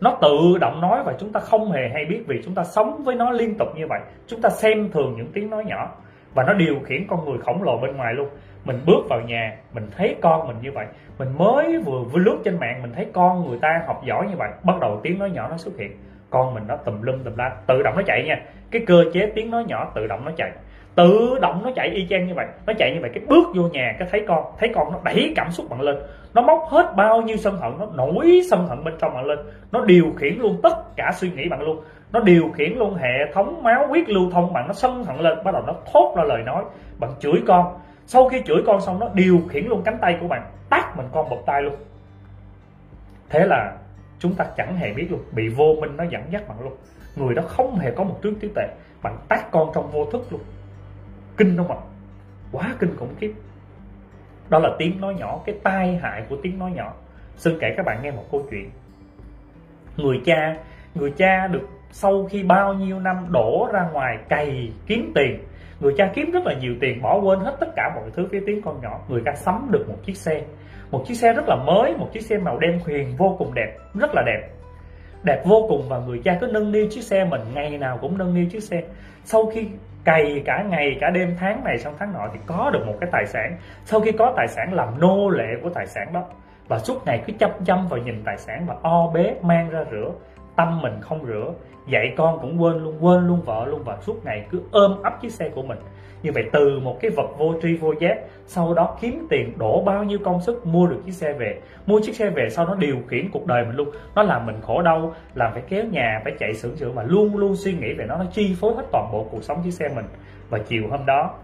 Nó 0.00 0.18
tự 0.22 0.58
động 0.60 0.80
nói 0.80 1.02
và 1.04 1.14
chúng 1.18 1.32
ta 1.32 1.40
không 1.40 1.72
hề 1.72 1.88
hay 1.94 2.04
biết 2.04 2.22
vì 2.26 2.42
chúng 2.44 2.54
ta 2.54 2.64
sống 2.64 3.02
với 3.04 3.14
nó 3.14 3.30
liên 3.30 3.54
tục 3.58 3.68
như 3.76 3.86
vậy. 3.86 4.00
Chúng 4.26 4.40
ta 4.42 4.48
xem 4.48 4.90
thường 4.90 5.14
những 5.16 5.30
tiếng 5.32 5.50
nói 5.50 5.64
nhỏ 5.64 5.90
và 6.34 6.42
nó 6.42 6.52
điều 6.52 6.76
khiển 6.84 7.06
con 7.08 7.24
người 7.24 7.38
khổng 7.38 7.62
lồ 7.62 7.78
bên 7.78 7.96
ngoài 7.96 8.14
luôn. 8.14 8.28
Mình 8.64 8.80
bước 8.86 9.08
vào 9.08 9.20
nhà, 9.20 9.56
mình 9.72 9.86
thấy 9.96 10.16
con 10.22 10.48
mình 10.48 10.56
như 10.62 10.72
vậy. 10.72 10.86
Mình 11.18 11.28
mới 11.38 11.78
vừa 11.78 12.02
vừa 12.12 12.18
lướt 12.18 12.38
trên 12.44 12.60
mạng, 12.60 12.82
mình 12.82 12.92
thấy 12.92 13.06
con 13.12 13.48
người 13.48 13.58
ta 13.62 13.82
học 13.86 14.02
giỏi 14.04 14.26
như 14.26 14.36
vậy. 14.36 14.50
Bắt 14.62 14.80
đầu 14.80 15.00
tiếng 15.02 15.18
nói 15.18 15.30
nhỏ 15.30 15.48
nó 15.50 15.56
xuất 15.56 15.78
hiện. 15.78 15.90
Con 16.30 16.54
mình 16.54 16.64
nó 16.68 16.76
tùm 16.76 17.02
lum 17.02 17.22
tùm 17.24 17.36
la, 17.36 17.56
tự 17.66 17.82
động 17.82 17.96
nó 17.96 18.02
chạy 18.06 18.24
nha. 18.26 18.42
Cái 18.70 18.82
cơ 18.86 19.04
chế 19.12 19.32
tiếng 19.34 19.50
nói 19.50 19.64
nhỏ 19.64 19.92
tự 19.94 20.06
động 20.06 20.24
nó 20.24 20.30
chạy. 20.36 20.50
Tự 20.94 21.38
động 21.40 21.60
nó 21.64 21.70
chạy 21.76 21.88
y 21.88 22.06
chang 22.10 22.26
như 22.26 22.34
vậy. 22.34 22.46
Nó 22.66 22.72
chạy 22.78 22.92
như 22.94 23.00
vậy, 23.00 23.10
cái 23.14 23.22
bước 23.26 23.46
vô 23.54 23.62
nhà, 23.62 23.96
cái 23.98 24.08
thấy 24.10 24.24
con 24.28 24.44
thấy 24.58 24.70
con 24.74 24.92
nó 24.92 24.98
đẩy 25.04 25.32
cảm 25.36 25.50
xúc 25.50 25.66
bạn 25.70 25.80
lên 25.80 25.96
nó 26.36 26.42
móc 26.42 26.68
hết 26.68 26.92
bao 26.96 27.22
nhiêu 27.22 27.36
sân 27.36 27.58
hận, 27.58 27.78
nó 27.78 27.86
nổi 27.94 28.40
sân 28.50 28.66
hận 28.66 28.84
bên 28.84 28.94
trong 28.98 29.14
bạn 29.14 29.24
lên. 29.24 29.38
Nó 29.72 29.84
điều 29.84 30.12
khiển 30.16 30.38
luôn 30.38 30.60
tất 30.62 30.96
cả 30.96 31.10
suy 31.14 31.30
nghĩ 31.30 31.48
bạn 31.48 31.62
luôn. 31.62 31.84
Nó 32.12 32.20
điều 32.20 32.50
khiển 32.54 32.72
luôn 32.78 32.94
hệ 32.94 33.32
thống 33.34 33.62
máu 33.62 33.86
huyết 33.88 34.08
lưu 34.08 34.30
thông 34.30 34.52
bạn, 34.52 34.66
nó 34.66 34.72
sân 34.72 35.04
hận 35.04 35.16
lên, 35.16 35.38
bắt 35.44 35.52
đầu 35.54 35.62
nó 35.66 35.74
thốt 35.92 36.14
ra 36.16 36.24
lời 36.24 36.42
nói. 36.42 36.64
Bạn 36.98 37.10
chửi 37.20 37.42
con. 37.46 37.78
Sau 38.06 38.28
khi 38.28 38.42
chửi 38.44 38.62
con 38.66 38.80
xong, 38.80 39.00
nó 39.00 39.08
điều 39.14 39.40
khiển 39.48 39.66
luôn 39.66 39.82
cánh 39.84 39.98
tay 40.00 40.18
của 40.20 40.28
bạn, 40.28 40.42
tát 40.70 40.96
mình 40.96 41.06
con 41.12 41.30
bật 41.30 41.36
tay 41.46 41.62
luôn. 41.62 41.74
Thế 43.30 43.46
là 43.46 43.76
chúng 44.18 44.34
ta 44.34 44.44
chẳng 44.56 44.76
hề 44.76 44.92
biết 44.92 45.06
luôn, 45.10 45.20
bị 45.32 45.48
vô 45.48 45.74
minh 45.80 45.96
nó 45.96 46.04
dẫn 46.04 46.22
dắt 46.30 46.48
bạn 46.48 46.60
luôn. 46.60 46.72
Người 47.16 47.34
đó 47.34 47.42
không 47.46 47.78
hề 47.78 47.90
có 47.90 48.04
một 48.04 48.18
trước 48.22 48.34
trí 48.40 48.48
tệ 48.54 48.68
bạn 49.02 49.16
tát 49.28 49.50
con 49.50 49.70
trong 49.74 49.90
vô 49.90 50.04
thức 50.12 50.26
luôn. 50.30 50.40
Kinh 51.36 51.56
không 51.56 51.70
ạ? 51.70 51.76
Quá 52.52 52.74
kinh 52.78 52.96
khủng 52.96 53.14
khiếp 53.18 53.32
đó 54.48 54.58
là 54.58 54.70
tiếng 54.78 55.00
nói 55.00 55.14
nhỏ, 55.14 55.40
cái 55.46 55.54
tai 55.62 55.96
hại 56.02 56.22
của 56.28 56.36
tiếng 56.42 56.58
nói 56.58 56.72
nhỏ. 56.74 56.92
Xin 57.36 57.58
kể 57.60 57.74
các 57.76 57.86
bạn 57.86 57.98
nghe 58.02 58.10
một 58.10 58.24
câu 58.32 58.46
chuyện. 58.50 58.70
Người 59.96 60.20
cha 60.24 60.56
người 60.94 61.12
cha 61.16 61.46
được 61.46 61.68
sau 61.90 62.26
khi 62.30 62.42
bao 62.42 62.74
nhiêu 62.74 62.98
năm 62.98 63.26
đổ 63.30 63.68
ra 63.72 63.88
ngoài 63.92 64.18
cày 64.28 64.72
kiếm 64.86 65.12
tiền, 65.14 65.38
người 65.80 65.94
cha 65.96 66.10
kiếm 66.14 66.30
rất 66.30 66.46
là 66.46 66.54
nhiều 66.54 66.74
tiền, 66.80 67.02
bỏ 67.02 67.20
quên 67.20 67.40
hết 67.40 67.56
tất 67.60 67.66
cả 67.76 67.92
mọi 67.94 68.10
thứ 68.14 68.28
phía 68.30 68.40
tiếng 68.46 68.62
con 68.62 68.80
nhỏ. 68.82 69.00
Người 69.08 69.22
ta 69.24 69.32
sắm 69.32 69.68
được 69.70 69.84
một 69.88 69.96
chiếc 70.04 70.16
xe, 70.16 70.42
một 70.90 71.04
chiếc 71.06 71.14
xe 71.14 71.32
rất 71.32 71.44
là 71.48 71.56
mới, 71.56 71.96
một 71.96 72.08
chiếc 72.12 72.22
xe 72.22 72.38
màu 72.38 72.58
đen 72.58 72.80
huyền 72.84 73.16
vô 73.16 73.36
cùng 73.38 73.54
đẹp, 73.54 73.76
rất 73.94 74.10
là 74.14 74.22
đẹp. 74.26 74.48
Đẹp 75.22 75.42
vô 75.44 75.66
cùng 75.68 75.88
và 75.88 75.98
người 75.98 76.20
cha 76.24 76.38
cứ 76.40 76.46
nâng 76.46 76.72
niu 76.72 76.86
chiếc 76.90 77.04
xe 77.04 77.24
mình, 77.24 77.40
ngày 77.54 77.78
nào 77.78 77.98
cũng 78.00 78.18
nâng 78.18 78.34
niu 78.34 78.46
chiếc 78.50 78.62
xe. 78.62 78.82
Sau 79.24 79.46
khi 79.46 79.68
cày 80.06 80.42
cả 80.44 80.64
ngày, 80.70 80.96
cả 81.00 81.10
đêm, 81.10 81.36
tháng 81.40 81.64
này 81.64 81.78
sang 81.78 81.94
tháng 81.98 82.12
nọ 82.12 82.28
thì 82.32 82.38
có 82.46 82.70
được 82.72 82.86
một 82.86 82.94
cái 83.00 83.10
tài 83.12 83.26
sản. 83.26 83.56
Sau 83.84 84.00
khi 84.00 84.12
có 84.12 84.32
tài 84.36 84.48
sản 84.48 84.72
làm 84.72 85.00
nô 85.00 85.28
lệ 85.28 85.48
của 85.62 85.70
tài 85.70 85.86
sản 85.86 86.12
đó, 86.12 86.24
và 86.68 86.78
suốt 86.78 87.06
ngày 87.06 87.22
cứ 87.26 87.32
chăm 87.38 87.50
chăm 87.64 87.88
vào 87.88 88.00
nhìn 88.00 88.22
tài 88.24 88.38
sản 88.38 88.66
và 88.66 88.74
o 88.82 89.10
bế, 89.14 89.34
mang 89.42 89.70
ra 89.70 89.84
rửa, 89.90 90.10
tâm 90.56 90.82
mình 90.82 91.00
không 91.00 91.26
rửa, 91.26 91.52
dạy 91.86 92.14
con 92.16 92.38
cũng 92.40 92.62
quên 92.62 92.84
luôn 92.84 93.04
quên 93.04 93.26
luôn 93.26 93.42
vợ 93.42 93.66
luôn, 93.66 93.82
và 93.84 93.96
suốt 94.00 94.24
ngày 94.24 94.46
cứ 94.50 94.62
ôm 94.72 95.02
ấp 95.02 95.20
chiếc 95.20 95.32
xe 95.32 95.48
của 95.48 95.62
mình 95.62 95.78
như 96.26 96.32
vậy 96.32 96.44
từ 96.52 96.78
một 96.78 96.96
cái 97.00 97.10
vật 97.16 97.28
vô 97.38 97.54
tri 97.62 97.74
vô 97.74 97.94
giác 98.00 98.18
sau 98.46 98.74
đó 98.74 98.96
kiếm 99.00 99.26
tiền 99.30 99.52
đổ 99.58 99.82
bao 99.82 100.04
nhiêu 100.04 100.18
công 100.24 100.40
sức 100.40 100.66
mua 100.66 100.86
được 100.86 101.02
chiếc 101.06 101.12
xe 101.12 101.32
về. 101.32 101.60
Mua 101.86 102.00
chiếc 102.00 102.16
xe 102.16 102.30
về 102.30 102.50
sau 102.50 102.66
nó 102.66 102.74
điều 102.74 102.96
khiển 103.08 103.30
cuộc 103.32 103.46
đời 103.46 103.64
mình 103.64 103.76
luôn. 103.76 103.88
Nó 104.14 104.22
làm 104.22 104.46
mình 104.46 104.60
khổ 104.62 104.82
đau 104.82 105.14
làm 105.34 105.52
phải 105.52 105.62
kéo 105.68 105.84
nhà 105.84 106.20
phải 106.24 106.32
chạy 106.38 106.54
sửa 106.54 106.92
mà 106.94 107.02
luôn 107.02 107.36
luôn 107.36 107.56
suy 107.56 107.72
nghĩ 107.72 107.92
về 107.92 108.04
nó. 108.08 108.16
Nó 108.16 108.24
chi 108.32 108.56
phối 108.60 108.74
hết 108.74 108.82
toàn 108.92 109.08
bộ 109.12 109.26
cuộc 109.30 109.44
sống 109.44 109.62
chiếc 109.64 109.70
xe 109.70 109.88
mình. 109.88 110.04
Và 110.50 110.58
chiều 110.58 110.82
hôm 110.90 111.06
đó 111.06 111.34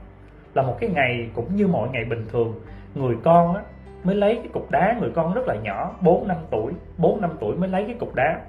là 0.54 0.62
một 0.62 0.76
cái 0.80 0.90
ngày 0.90 1.28
cũng 1.34 1.56
như 1.56 1.66
mọi 1.66 1.88
ngày 1.92 2.04
bình 2.04 2.26
thường 2.32 2.54
người 2.94 3.16
con 3.24 3.54
á, 3.54 3.62
mới 4.04 4.14
lấy 4.14 4.34
cái 4.34 4.48
cục 4.52 4.70
đá. 4.70 4.96
Người 5.00 5.10
con 5.14 5.34
rất 5.34 5.42
là 5.46 5.54
nhỏ 5.54 5.96
4 6.00 6.28
năm 6.28 6.36
tuổi 6.50 6.72
4 6.96 7.20
năm 7.20 7.30
tuổi 7.40 7.56
mới 7.56 7.68
lấy 7.68 7.84
cái 7.84 7.94
cục 7.98 8.14
đá 8.14 8.40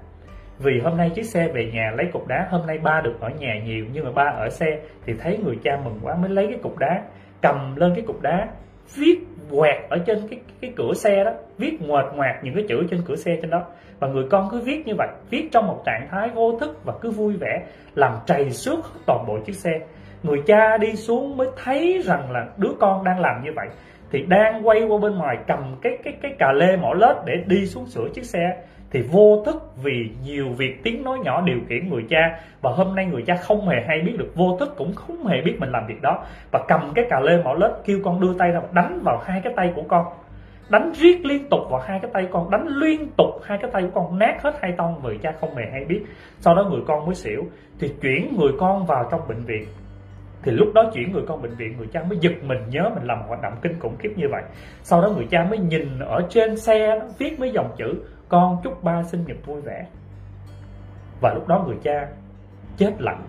vì 0.59 0.79
hôm 0.83 0.97
nay 0.97 1.09
chiếc 1.09 1.23
xe 1.23 1.47
về 1.47 1.71
nhà 1.73 1.91
lấy 1.97 2.07
cục 2.13 2.27
đá, 2.27 2.47
hôm 2.49 2.67
nay 2.67 2.77
ba 2.77 3.01
được 3.01 3.19
ở 3.19 3.29
nhà 3.29 3.59
nhiều 3.65 3.85
nhưng 3.93 4.05
mà 4.05 4.11
ba 4.11 4.23
ở 4.23 4.49
xe 4.49 4.79
thì 5.05 5.13
thấy 5.13 5.37
người 5.37 5.57
cha 5.63 5.79
mừng 5.83 5.99
quá 6.01 6.15
mới 6.15 6.29
lấy 6.29 6.47
cái 6.47 6.59
cục 6.63 6.77
đá, 6.77 7.01
cầm 7.41 7.75
lên 7.75 7.91
cái 7.95 8.03
cục 8.07 8.21
đá, 8.21 8.47
viết 8.95 9.19
quẹt 9.51 9.89
ở 9.89 9.97
trên 10.05 10.17
cái 10.29 10.39
cái 10.61 10.73
cửa 10.75 10.93
xe 10.93 11.23
đó, 11.23 11.31
viết 11.57 11.77
ngoệt 11.81 12.05
ngoạt 12.15 12.35
những 12.43 12.55
cái 12.55 12.63
chữ 12.67 12.83
trên 12.91 13.01
cửa 13.07 13.15
xe 13.15 13.37
trên 13.41 13.49
đó. 13.49 13.65
Và 13.99 14.07
người 14.07 14.23
con 14.29 14.49
cứ 14.51 14.59
viết 14.59 14.87
như 14.87 14.93
vậy, 14.97 15.07
viết 15.29 15.49
trong 15.51 15.67
một 15.67 15.81
trạng 15.85 16.07
thái 16.11 16.29
vô 16.29 16.57
thức 16.59 16.85
và 16.85 16.93
cứ 17.01 17.11
vui 17.11 17.33
vẻ, 17.39 17.61
làm 17.95 18.11
trầy 18.25 18.49
xước 18.49 18.79
toàn 19.05 19.25
bộ 19.27 19.39
chiếc 19.45 19.55
xe. 19.55 19.71
Người 20.23 20.37
cha 20.45 20.77
đi 20.77 20.95
xuống 20.95 21.37
mới 21.37 21.47
thấy 21.63 22.01
rằng 22.05 22.31
là 22.31 22.47
đứa 22.57 22.71
con 22.79 23.03
đang 23.03 23.19
làm 23.19 23.43
như 23.43 23.51
vậy, 23.55 23.67
thì 24.11 24.25
đang 24.27 24.67
quay 24.67 24.81
qua 24.81 24.97
bên 25.01 25.15
ngoài 25.15 25.37
cầm 25.47 25.75
cái 25.81 25.97
cái 26.03 26.13
cái 26.21 26.35
cà 26.39 26.51
lê 26.51 26.77
mỏ 26.77 26.93
lết 26.93 27.15
để 27.25 27.33
đi 27.47 27.65
xuống 27.65 27.85
sửa 27.85 28.07
chiếc 28.13 28.25
xe 28.25 28.57
thì 28.93 29.01
vô 29.01 29.43
thức 29.45 29.63
vì 29.83 30.09
nhiều 30.23 30.45
việc 30.57 30.83
tiếng 30.83 31.03
nói 31.03 31.19
nhỏ 31.23 31.41
điều 31.41 31.59
khiển 31.69 31.89
người 31.89 32.03
cha. 32.09 32.39
Và 32.61 32.71
hôm 32.71 32.95
nay 32.95 33.05
người 33.05 33.23
cha 33.27 33.35
không 33.35 33.67
hề 33.67 33.75
hay 33.87 34.01
biết 34.05 34.13
được, 34.17 34.31
vô 34.35 34.57
thức 34.59 34.73
cũng 34.77 34.93
không 34.95 35.25
hề 35.25 35.41
biết 35.45 35.55
mình 35.59 35.71
làm 35.71 35.87
việc 35.87 36.01
đó. 36.01 36.23
Và 36.51 36.59
cầm 36.67 36.91
cái 36.95 37.05
cà 37.09 37.19
lê 37.19 37.43
mỏ 37.43 37.53
lết 37.53 37.71
kêu 37.85 37.99
con 38.03 38.21
đưa 38.21 38.33
tay 38.33 38.51
ra 38.51 38.61
đánh 38.73 38.99
vào 39.03 39.21
hai 39.25 39.41
cái 39.43 39.53
tay 39.55 39.71
của 39.75 39.83
con. 39.87 40.05
Đánh 40.69 40.91
riết 40.95 41.25
liên 41.25 41.49
tục 41.49 41.59
vào 41.71 41.81
hai 41.87 41.99
cái 41.99 42.11
tay 42.13 42.27
con, 42.31 42.51
đánh 42.51 42.67
liên 42.67 43.09
tục 43.17 43.29
hai 43.43 43.57
cái 43.61 43.71
tay 43.73 43.81
của 43.81 44.01
con, 44.01 44.19
nát 44.19 44.43
hết 44.43 44.55
hai 44.61 44.71
tông 44.77 44.99
người 45.03 45.17
cha 45.17 45.31
không 45.39 45.55
hề 45.55 45.63
hay 45.71 45.85
biết. 45.85 46.01
Sau 46.39 46.55
đó 46.55 46.63
người 46.63 46.81
con 46.87 47.05
mới 47.05 47.15
xỉu, 47.15 47.43
thì 47.79 47.91
chuyển 48.01 48.35
người 48.39 48.51
con 48.59 48.85
vào 48.85 49.07
trong 49.11 49.21
bệnh 49.27 49.43
viện. 49.43 49.63
Thì 50.43 50.51
lúc 50.51 50.67
đó 50.73 50.91
chuyển 50.93 51.11
người 51.11 51.23
con 51.27 51.41
bệnh 51.41 51.55
viện, 51.55 51.77
người 51.77 51.87
cha 51.93 52.03
mới 52.09 52.17
giật 52.21 52.33
mình 52.43 52.57
nhớ 52.69 52.89
mình 52.95 53.03
làm 53.03 53.17
hoạt 53.27 53.41
động 53.41 53.53
kinh 53.61 53.79
khủng 53.79 53.95
khiếp 53.99 54.09
như 54.15 54.25
vậy. 54.31 54.43
Sau 54.81 55.01
đó 55.01 55.09
người 55.15 55.27
cha 55.29 55.45
mới 55.49 55.59
nhìn 55.59 55.99
ở 55.99 56.25
trên 56.29 56.57
xe, 56.57 56.99
nó 56.99 57.05
viết 57.19 57.39
mấy 57.39 57.51
dòng 57.51 57.71
chữ 57.77 57.93
con 58.29 58.57
chúc 58.63 58.83
ba 58.83 59.03
sinh 59.03 59.23
nhật 59.27 59.37
vui 59.45 59.61
vẻ. 59.61 59.85
Và 61.21 61.33
lúc 61.33 61.47
đó 61.47 61.63
người 61.67 61.77
cha 61.83 62.07
chết 62.77 63.01
lặng. 63.01 63.25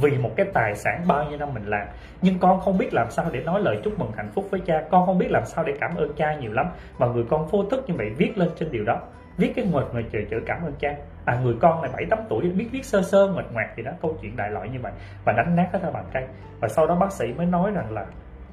Vì 0.00 0.18
một 0.18 0.30
cái 0.36 0.46
tài 0.54 0.74
sản 0.74 1.04
bao 1.08 1.24
nhiêu 1.24 1.38
năm 1.38 1.54
mình 1.54 1.66
làm, 1.66 1.86
nhưng 2.22 2.38
con 2.38 2.60
không 2.60 2.78
biết 2.78 2.94
làm 2.94 3.10
sao 3.10 3.26
để 3.32 3.40
nói 3.40 3.60
lời 3.60 3.80
chúc 3.84 3.98
mừng 3.98 4.12
hạnh 4.16 4.30
phúc 4.34 4.46
với 4.50 4.60
cha. 4.60 4.82
Con 4.90 5.06
không 5.06 5.18
biết 5.18 5.30
làm 5.30 5.44
sao 5.46 5.64
để 5.64 5.72
cảm 5.80 5.94
ơn 5.94 6.12
cha 6.16 6.34
nhiều 6.34 6.52
lắm, 6.52 6.66
mà 6.98 7.06
người 7.06 7.24
con 7.30 7.46
vô 7.46 7.64
thức 7.70 7.84
như 7.86 7.94
vậy 7.94 8.10
viết 8.16 8.38
lên 8.38 8.50
trên 8.56 8.72
điều 8.72 8.84
đó. 8.84 9.00
Viết 9.36 9.52
cái 9.56 9.64
nguệt 9.64 9.84
người 9.92 10.04
chờ 10.12 10.18
chữ 10.30 10.36
cảm 10.46 10.62
ơn 10.64 10.72
cha. 10.78 10.96
À 11.24 11.40
người 11.42 11.54
con 11.60 11.82
này 11.82 11.90
bảy 11.94 12.04
tám 12.10 12.18
tuổi, 12.28 12.50
biết 12.50 12.68
viết 12.72 12.84
sơ 12.84 13.02
sơ 13.02 13.26
nguệt 13.26 13.44
ngoạc 13.52 13.76
gì 13.76 13.82
đó, 13.82 13.92
câu 14.02 14.18
chuyện 14.22 14.36
đại 14.36 14.50
loại 14.50 14.68
như 14.68 14.78
vậy, 14.82 14.92
và 15.24 15.32
đánh 15.32 15.56
nát 15.56 15.68
hết 15.72 15.82
ra 15.82 15.90
bàn 15.90 16.04
tay. 16.12 16.26
Và 16.60 16.68
sau 16.68 16.86
đó 16.86 16.94
bác 16.94 17.12
sĩ 17.12 17.32
mới 17.32 17.46
nói 17.46 17.70
rằng 17.70 17.92
là 17.92 18.06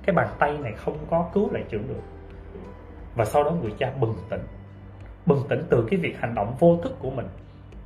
cái 0.06 0.16
bàn 0.16 0.28
tay 0.40 0.58
này 0.58 0.74
không 0.74 0.98
có 1.10 1.30
cứu 1.34 1.50
lại 1.54 1.64
chữa 1.70 1.78
được. 1.78 2.02
Và 3.16 3.26
sau 3.26 3.44
đó 3.44 3.52
người 3.52 3.74
cha 3.78 3.92
bừng 4.00 4.14
tỉnh 4.30 4.42
bừng 5.26 5.44
tỉnh 5.50 5.64
từ 5.70 5.88
cái 5.92 6.00
việc 6.00 6.20
hành 6.20 6.36
động 6.36 6.56
vô 6.60 6.80
thức 6.84 6.96
của 7.00 7.12
mình 7.12 7.26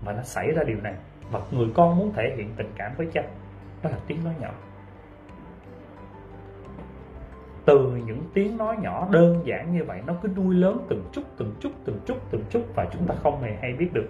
mà 0.05 0.13
nó 0.13 0.21
xảy 0.21 0.51
ra 0.51 0.63
điều 0.63 0.77
này. 0.83 0.93
Và 1.31 1.39
người 1.51 1.67
con 1.73 1.97
muốn 1.97 2.13
thể 2.13 2.33
hiện 2.37 2.49
tình 2.57 2.71
cảm 2.77 2.91
với 2.97 3.07
cha, 3.13 3.21
đó 3.83 3.89
là 3.89 3.97
tiếng 4.07 4.23
nói 4.23 4.33
nhỏ. 4.39 4.49
Từ 7.65 8.01
những 8.05 8.21
tiếng 8.33 8.57
nói 8.57 8.75
nhỏ 8.81 9.07
đơn 9.11 9.41
giản 9.45 9.73
như 9.73 9.83
vậy, 9.83 10.01
nó 10.05 10.13
cứ 10.21 10.29
nuôi 10.35 10.55
lớn 10.55 10.85
từng 10.89 11.09
chút 11.11 11.21
từng 11.37 11.55
chút 11.59 11.71
từng 11.85 11.99
chút 12.05 12.17
từng 12.31 12.43
chút 12.49 12.61
và 12.75 12.85
chúng 12.93 13.07
ta 13.07 13.15
không 13.23 13.41
hề 13.41 13.57
hay 13.61 13.73
biết 13.73 13.89
được. 13.93 14.09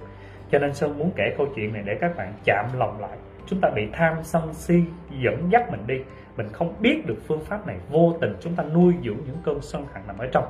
Cho 0.52 0.60
nên 0.60 0.74
sơn 0.74 0.98
muốn 0.98 1.12
kể 1.16 1.36
câu 1.38 1.48
chuyện 1.56 1.74
này 1.74 1.84
để 1.86 1.98
các 2.02 2.16
bạn 2.18 2.34
chạm 2.44 2.66
lòng 2.74 3.00
lại. 3.00 3.18
Chúng 3.46 3.60
ta 3.62 3.70
bị 3.76 3.82
tham 3.94 4.24
sân 4.24 4.54
si, 4.54 4.84
dẫn 5.22 5.50
dắt 5.52 5.72
mình 5.72 5.88
đi. 5.88 5.96
Mình 6.38 6.48
không 6.52 6.74
biết 6.80 7.04
được 7.06 7.18
phương 7.28 7.46
pháp 7.46 7.68
này. 7.68 7.78
Vô 7.90 8.14
tình 8.22 8.34
chúng 8.40 8.56
ta 8.56 8.64
nuôi 8.64 8.94
dưỡng 9.04 9.18
những 9.26 9.38
cơn 9.44 9.62
sân 9.62 9.86
hận 9.94 10.04
nằm 10.08 10.18
ở 10.18 10.28
trong. 10.32 10.46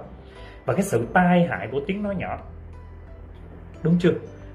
Và 0.65 0.73
cái 0.73 0.83
sự 0.83 1.07
tai 1.13 1.47
hại 1.49 1.67
của 1.71 1.81
tiếng 1.87 2.03
nói 2.03 2.15
nhỏ 2.15 2.37
đúng 3.83 3.95
chưa? 3.99 4.11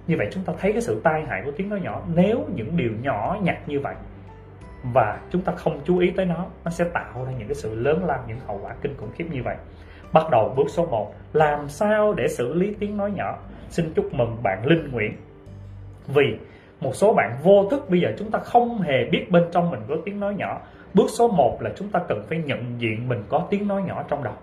Như 0.07 0.17
vậy 0.19 0.29
chúng 0.33 0.45
ta 0.45 0.53
thấy 0.59 0.73
cái 0.73 0.83
sự 0.83 1.01
tai 1.05 1.23
hại 1.29 1.43
của 1.45 1.51
tiếng 1.57 1.69
nói 1.69 1.81
nhỏ. 1.81 2.03
Nếu 2.15 2.45
những 2.55 2.77
điều 2.77 2.91
nhỏ 3.03 3.39
nhặt 3.43 3.59
như 3.67 3.81
vậy 3.81 3.95
và 4.83 5.21
chúng 5.31 5.43
ta 5.43 5.53
không 5.53 5.81
chú 5.85 5.99
ý 5.99 6.11
tới 6.11 6.27
nó 6.27 6.47
nó 6.65 6.71
sẽ 6.71 6.85
tạo 6.85 7.25
ra 7.25 7.33
những 7.39 7.49
cái 7.49 7.55
sự 7.55 7.75
lớn 7.75 8.05
lao, 8.05 8.25
những 8.29 8.39
hậu 8.47 8.61
quả 8.63 8.75
kinh 8.83 8.97
khủng 8.97 9.11
khiếp 9.15 9.25
như 9.31 9.43
vậy. 9.43 9.57
Bắt 10.13 10.31
đầu 10.31 10.55
bước 10.57 10.67
số 10.69 10.87
1 10.87 11.15
làm 11.33 11.69
sao 11.69 12.13
để 12.13 12.29
xử 12.29 12.55
lý 12.55 12.75
tiếng 12.79 12.97
nói 12.97 13.11
nhỏ? 13.11 13.39
Xin 13.69 13.93
chúc 13.95 14.15
mừng 14.15 14.43
bạn 14.43 14.67
Linh 14.67 14.91
Nguyễn. 14.91 15.13
Vì 16.07 16.37
một 16.81 16.95
số 16.95 17.15
bạn 17.15 17.37
vô 17.43 17.69
thức 17.71 17.91
bây 17.91 18.01
giờ 18.01 18.09
chúng 18.19 18.31
ta 18.31 18.39
không 18.39 18.81
hề 18.81 19.05
biết 19.11 19.27
bên 19.31 19.45
trong 19.53 19.71
mình 19.71 19.81
có 19.89 19.97
tiếng 20.05 20.21
nói 20.21 20.35
nhỏ. 20.35 20.61
Bước 20.95 21.07
số 21.09 21.29
1 21.29 21.63
là 21.63 21.71
chúng 21.77 21.89
ta 21.89 22.01
cần 22.09 22.23
phải 22.29 22.39
nhận 22.39 22.81
diện 22.81 23.09
mình 23.09 23.23
có 23.29 23.47
tiếng 23.51 23.69
nói 23.69 23.83
nhỏ 23.83 24.05
trong 24.09 24.25
đầu. 24.25 24.35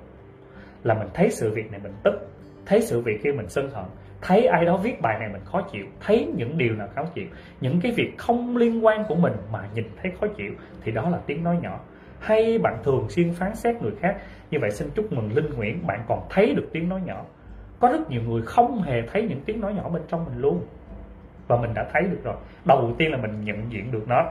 Là 0.84 0.94
mình 0.94 1.08
thấy 1.14 1.30
sự 1.32 1.52
việc 1.52 1.72
này 1.72 1.80
mình 1.84 1.94
tức, 2.04 2.28
thấy 2.66 2.82
sự 2.82 3.02
việc 3.02 3.20
khi 3.24 3.32
mình 3.32 3.50
sân 3.50 3.70
hận 3.72 3.86
thấy 4.22 4.46
ai 4.46 4.66
đó 4.66 4.78
viết 4.78 5.02
bài 5.02 5.20
này 5.20 5.30
mình 5.30 5.42
khó 5.46 5.62
chịu. 5.62 5.86
Thấy 6.00 6.28
những 6.36 6.58
điều 6.58 6.76
nào 6.76 6.88
khó 6.96 7.04
chịu. 7.14 7.26
Những 7.62 7.80
cái 7.82 7.92
việc 7.92 8.18
không 8.18 8.58
liên 8.58 8.86
quan 8.86 9.04
của 9.08 9.16
mình 9.16 9.34
mà 9.52 9.60
nhìn 9.74 9.86
thấy 10.02 10.12
khó 10.20 10.28
chịu, 10.28 10.54
thì 10.84 10.92
đó 10.92 11.10
là 11.10 11.20
tiếng 11.26 11.44
nói 11.44 11.58
nhỏ. 11.62 11.80
Hay 12.20 12.60
bạn 12.60 12.78
thường 12.84 13.06
xuyên 13.10 13.34
phán 13.34 13.56
xét 13.56 13.82
người 13.82 13.94
khác. 14.00 14.18
Như 14.52 14.58
vậy 14.62 14.72
xin 14.72 14.90
chúc 14.96 15.14
mừng 15.14 15.34
linh 15.34 15.54
nguyễn, 15.54 15.88
bạn 15.88 16.04
còn 16.08 16.20
thấy 16.30 16.54
được 16.56 16.70
tiếng 16.74 16.90
nói 16.90 17.02
nhỏ. 17.06 17.26
Có 17.80 17.90
rất 17.90 18.10
nhiều 18.10 18.22
người 18.28 18.42
không 18.42 18.82
hề 18.82 19.02
thấy 19.02 19.24
những 19.30 19.42
tiếng 19.46 19.62
nói 19.62 19.74
nhỏ 19.74 19.90
bên 19.90 20.02
trong 20.08 20.26
mình 20.26 20.42
luôn. 20.42 20.66
Và 21.48 21.58
mình 21.58 21.74
đã 21.74 21.88
thấy 21.94 22.04
được 22.04 22.20
rồi. 22.24 22.36
Đầu 22.66 22.96
tiên 22.98 23.12
là 23.12 23.18
mình 23.18 23.44
nhận 23.44 23.72
diện 23.72 23.92
được 23.92 24.08
nó. 24.08 24.26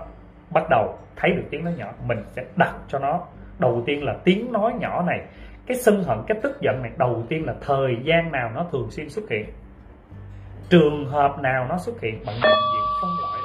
Bắt 0.51 0.64
đầu 0.70 0.99
thấy 1.16 1.30
được 1.30 1.43
tiếng 1.51 1.64
nói 1.64 1.74
nhỏ, 1.76 1.93
mình 2.07 2.18
sẽ 2.26 2.45
đặt 2.57 2.74
cho 2.89 2.99
nó. 2.99 3.20
Đầu 3.59 3.82
tiên 3.86 4.05
là 4.05 4.16
tiếng 4.24 4.53
nói 4.53 4.72
nhỏ 4.80 5.03
này, 5.03 5.20
cái 5.66 5.76
sân 5.76 6.05
hận, 6.05 6.18
cái 6.26 6.39
tức 6.43 6.59
giận 6.61 6.82
này. 6.82 6.93
Đầu 6.97 7.24
tiên 7.28 7.47
là 7.47 7.55
thời 7.61 7.97
gian 8.05 8.32
nào 8.32 8.51
nó 8.55 8.66
thường 8.72 8.91
xuyên 8.91 9.09
xuất 9.09 9.30
hiện 9.30 9.47
trường 10.71 11.09
hợp 11.11 11.39
nào 11.43 11.66
nó 11.69 11.79
xuất 11.79 12.01
hiện 12.03 12.25
bạn 12.25 12.41
nhận 12.43 12.59
diện 12.73 12.85
phân 13.03 13.11
loại 13.21 13.38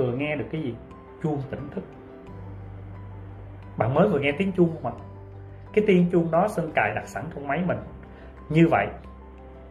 vừa 0.00 0.12
nghe 0.12 0.36
được 0.36 0.46
cái 0.52 0.62
gì? 0.62 0.74
Chuông 1.22 1.42
tỉnh 1.50 1.68
thức. 1.74 1.84
Bạn 3.76 3.94
mới 3.94 4.08
vừa 4.08 4.18
nghe 4.18 4.32
tiếng 4.32 4.52
chuông 4.52 4.70
không 4.82 4.92
ạ 4.92 5.04
cái 5.72 5.84
tiếng 5.86 6.06
chuông 6.12 6.30
đó 6.30 6.48
sơn 6.48 6.70
cài 6.74 6.94
đặt 6.94 7.08
sẵn 7.08 7.24
trong 7.34 7.48
máy 7.48 7.62
mình. 7.66 7.78
Như 8.48 8.68
vậy, 8.70 8.86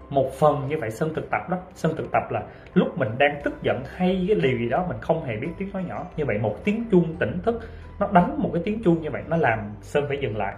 một 0.10 0.32
phần 0.40 0.68
như 0.68 0.78
vậy 0.82 0.92
sơn 0.92 1.14
thực 1.16 1.30
tập 1.30 1.50
đó. 1.50 1.58
Sơn 1.76 1.94
thực 1.98 2.12
tập 2.12 2.24
là 2.32 2.44
lúc 2.74 2.98
mình 2.98 3.10
đang 3.18 3.42
tức 3.44 3.54
giận 3.64 3.84
hay 3.86 4.26
cái 4.28 4.38
điều 4.42 4.58
gì 4.58 4.70
đó 4.70 4.86
mình 4.88 4.98
không 5.02 5.24
hề 5.24 5.38
biết 5.38 5.50
tiếng 5.58 5.74
nói 5.74 5.84
nhỏ. 5.88 6.06
Như 6.18 6.26
vậy 6.26 6.38
một 6.38 6.56
tiếng 6.64 6.84
chuông 6.92 7.16
tỉnh 7.20 7.40
thức, 7.44 7.62
nó 8.00 8.08
đánh 8.12 8.36
một 8.38 8.50
cái 8.54 8.64
tiếng 8.66 8.84
chuông 8.84 9.02
như 9.02 9.10
vậy, 9.12 9.24
nó 9.28 9.38
làm 9.38 9.60
sơn 9.82 10.06
phải 10.08 10.18
dừng 10.22 10.38
lại 10.38 10.56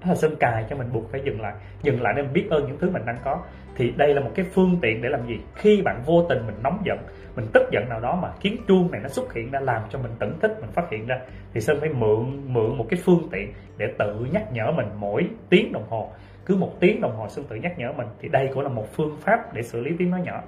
đó 0.00 0.08
là 0.08 0.14
sơn 0.14 0.36
cài 0.40 0.64
cho 0.70 0.76
mình 0.76 0.92
buộc 0.92 1.12
phải 1.12 1.20
dừng 1.24 1.40
lại. 1.40 1.54
Dừng 1.82 2.02
lại 2.02 2.14
để 2.16 2.22
mình 2.22 2.32
biết 2.32 2.46
ơn 2.50 2.66
những 2.66 2.78
thứ 2.78 2.90
mình 2.90 3.02
đang 3.06 3.16
có. 3.24 3.42
Thì 3.76 3.90
đây 3.96 4.14
là 4.14 4.20
một 4.20 4.30
cái 4.34 4.46
phương 4.54 4.78
tiện 4.82 5.02
để 5.02 5.08
làm 5.08 5.26
gì? 5.26 5.40
Khi 5.54 5.82
bạn 5.82 6.02
vô 6.06 6.26
tình 6.28 6.46
mình 6.46 6.56
nóng 6.62 6.82
giận 6.84 6.98
mình 7.36 7.46
tức 7.52 7.62
giận 7.70 7.88
nào 7.88 8.00
đó 8.00 8.18
mà 8.22 8.28
kiến 8.40 8.56
chuông 8.68 8.90
này 8.90 9.00
nó 9.02 9.08
xuất 9.08 9.34
hiện 9.34 9.50
ra 9.50 9.60
làm 9.60 9.82
cho 9.90 9.98
mình 9.98 10.12
tỉnh 10.18 10.38
thức 10.40 10.50
mình 10.60 10.70
phát 10.70 10.90
hiện 10.90 11.06
ra 11.06 11.20
thì 11.54 11.60
sơn 11.60 11.76
phải 11.80 11.88
mượn 11.88 12.52
mượn 12.52 12.78
một 12.78 12.86
cái 12.88 13.00
phương 13.04 13.28
tiện 13.32 13.52
để 13.76 13.86
tự 13.98 14.26
nhắc 14.32 14.52
nhở 14.52 14.72
mình 14.76 14.86
mỗi 14.98 15.28
tiếng 15.48 15.72
đồng 15.72 15.88
hồ. 15.88 16.10
Cứ 16.46 16.56
một 16.56 16.80
tiếng 16.80 17.00
đồng 17.00 17.16
hồ 17.16 17.28
sơn 17.28 17.44
tự 17.48 17.56
nhắc 17.56 17.78
nhở 17.78 17.92
mình 17.92 18.06
thì 18.20 18.28
đây 18.28 18.50
cũng 18.54 18.62
là 18.62 18.68
một 18.68 18.92
phương 18.92 19.16
pháp 19.20 19.54
để 19.54 19.62
xử 19.62 19.80
lý 19.80 19.90
tiếng 19.98 20.10
nói 20.10 20.20
nhỏ. 20.24 20.42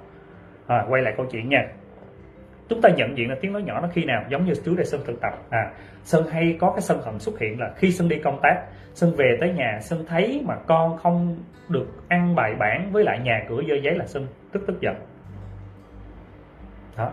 À, 0.67 0.85
quay 0.89 1.01
lại 1.01 1.13
câu 1.17 1.25
chuyện 1.31 1.49
nha. 1.49 1.67
Chúng 2.69 2.81
ta 2.81 2.89
nhận 2.89 3.17
diện 3.17 3.29
là 3.29 3.35
tiếng 3.41 3.53
nói 3.53 3.63
nhỏ 3.63 3.81
nó 3.81 3.87
khi 3.93 4.05
nào? 4.05 4.23
Giống 4.29 4.45
như 4.45 4.53
trước 4.65 4.73
đây 4.75 4.85
sơn 4.85 5.01
thực 5.05 5.21
tập. 5.21 5.33
À 5.49 5.71
sơn 6.03 6.27
hay 6.27 6.57
có 6.59 6.71
cái 6.71 6.81
sân 6.81 7.01
hận 7.01 7.19
xuất 7.19 7.39
hiện 7.39 7.59
là 7.59 7.71
khi 7.75 7.91
sơn 7.91 8.09
đi 8.09 8.15
công 8.23 8.39
tác 8.43 8.63
sơn 8.93 9.13
về 9.17 9.37
tới 9.39 9.53
nhà, 9.53 9.79
sơn 9.81 10.05
thấy 10.07 10.41
mà 10.45 10.55
con 10.67 10.97
không 10.97 11.37
được 11.69 11.87
ăn 12.07 12.35
bài 12.35 12.53
bản 12.59 12.89
với 12.91 13.03
lại 13.03 13.19
nhà 13.19 13.43
cửa 13.49 13.61
dơ 13.67 13.75
giấy 13.75 13.95
là 13.95 14.05
sơn 14.05 14.27
tức 14.51 14.63
tức 14.67 14.81
giận. 14.81 14.95
Đó. 16.97 17.11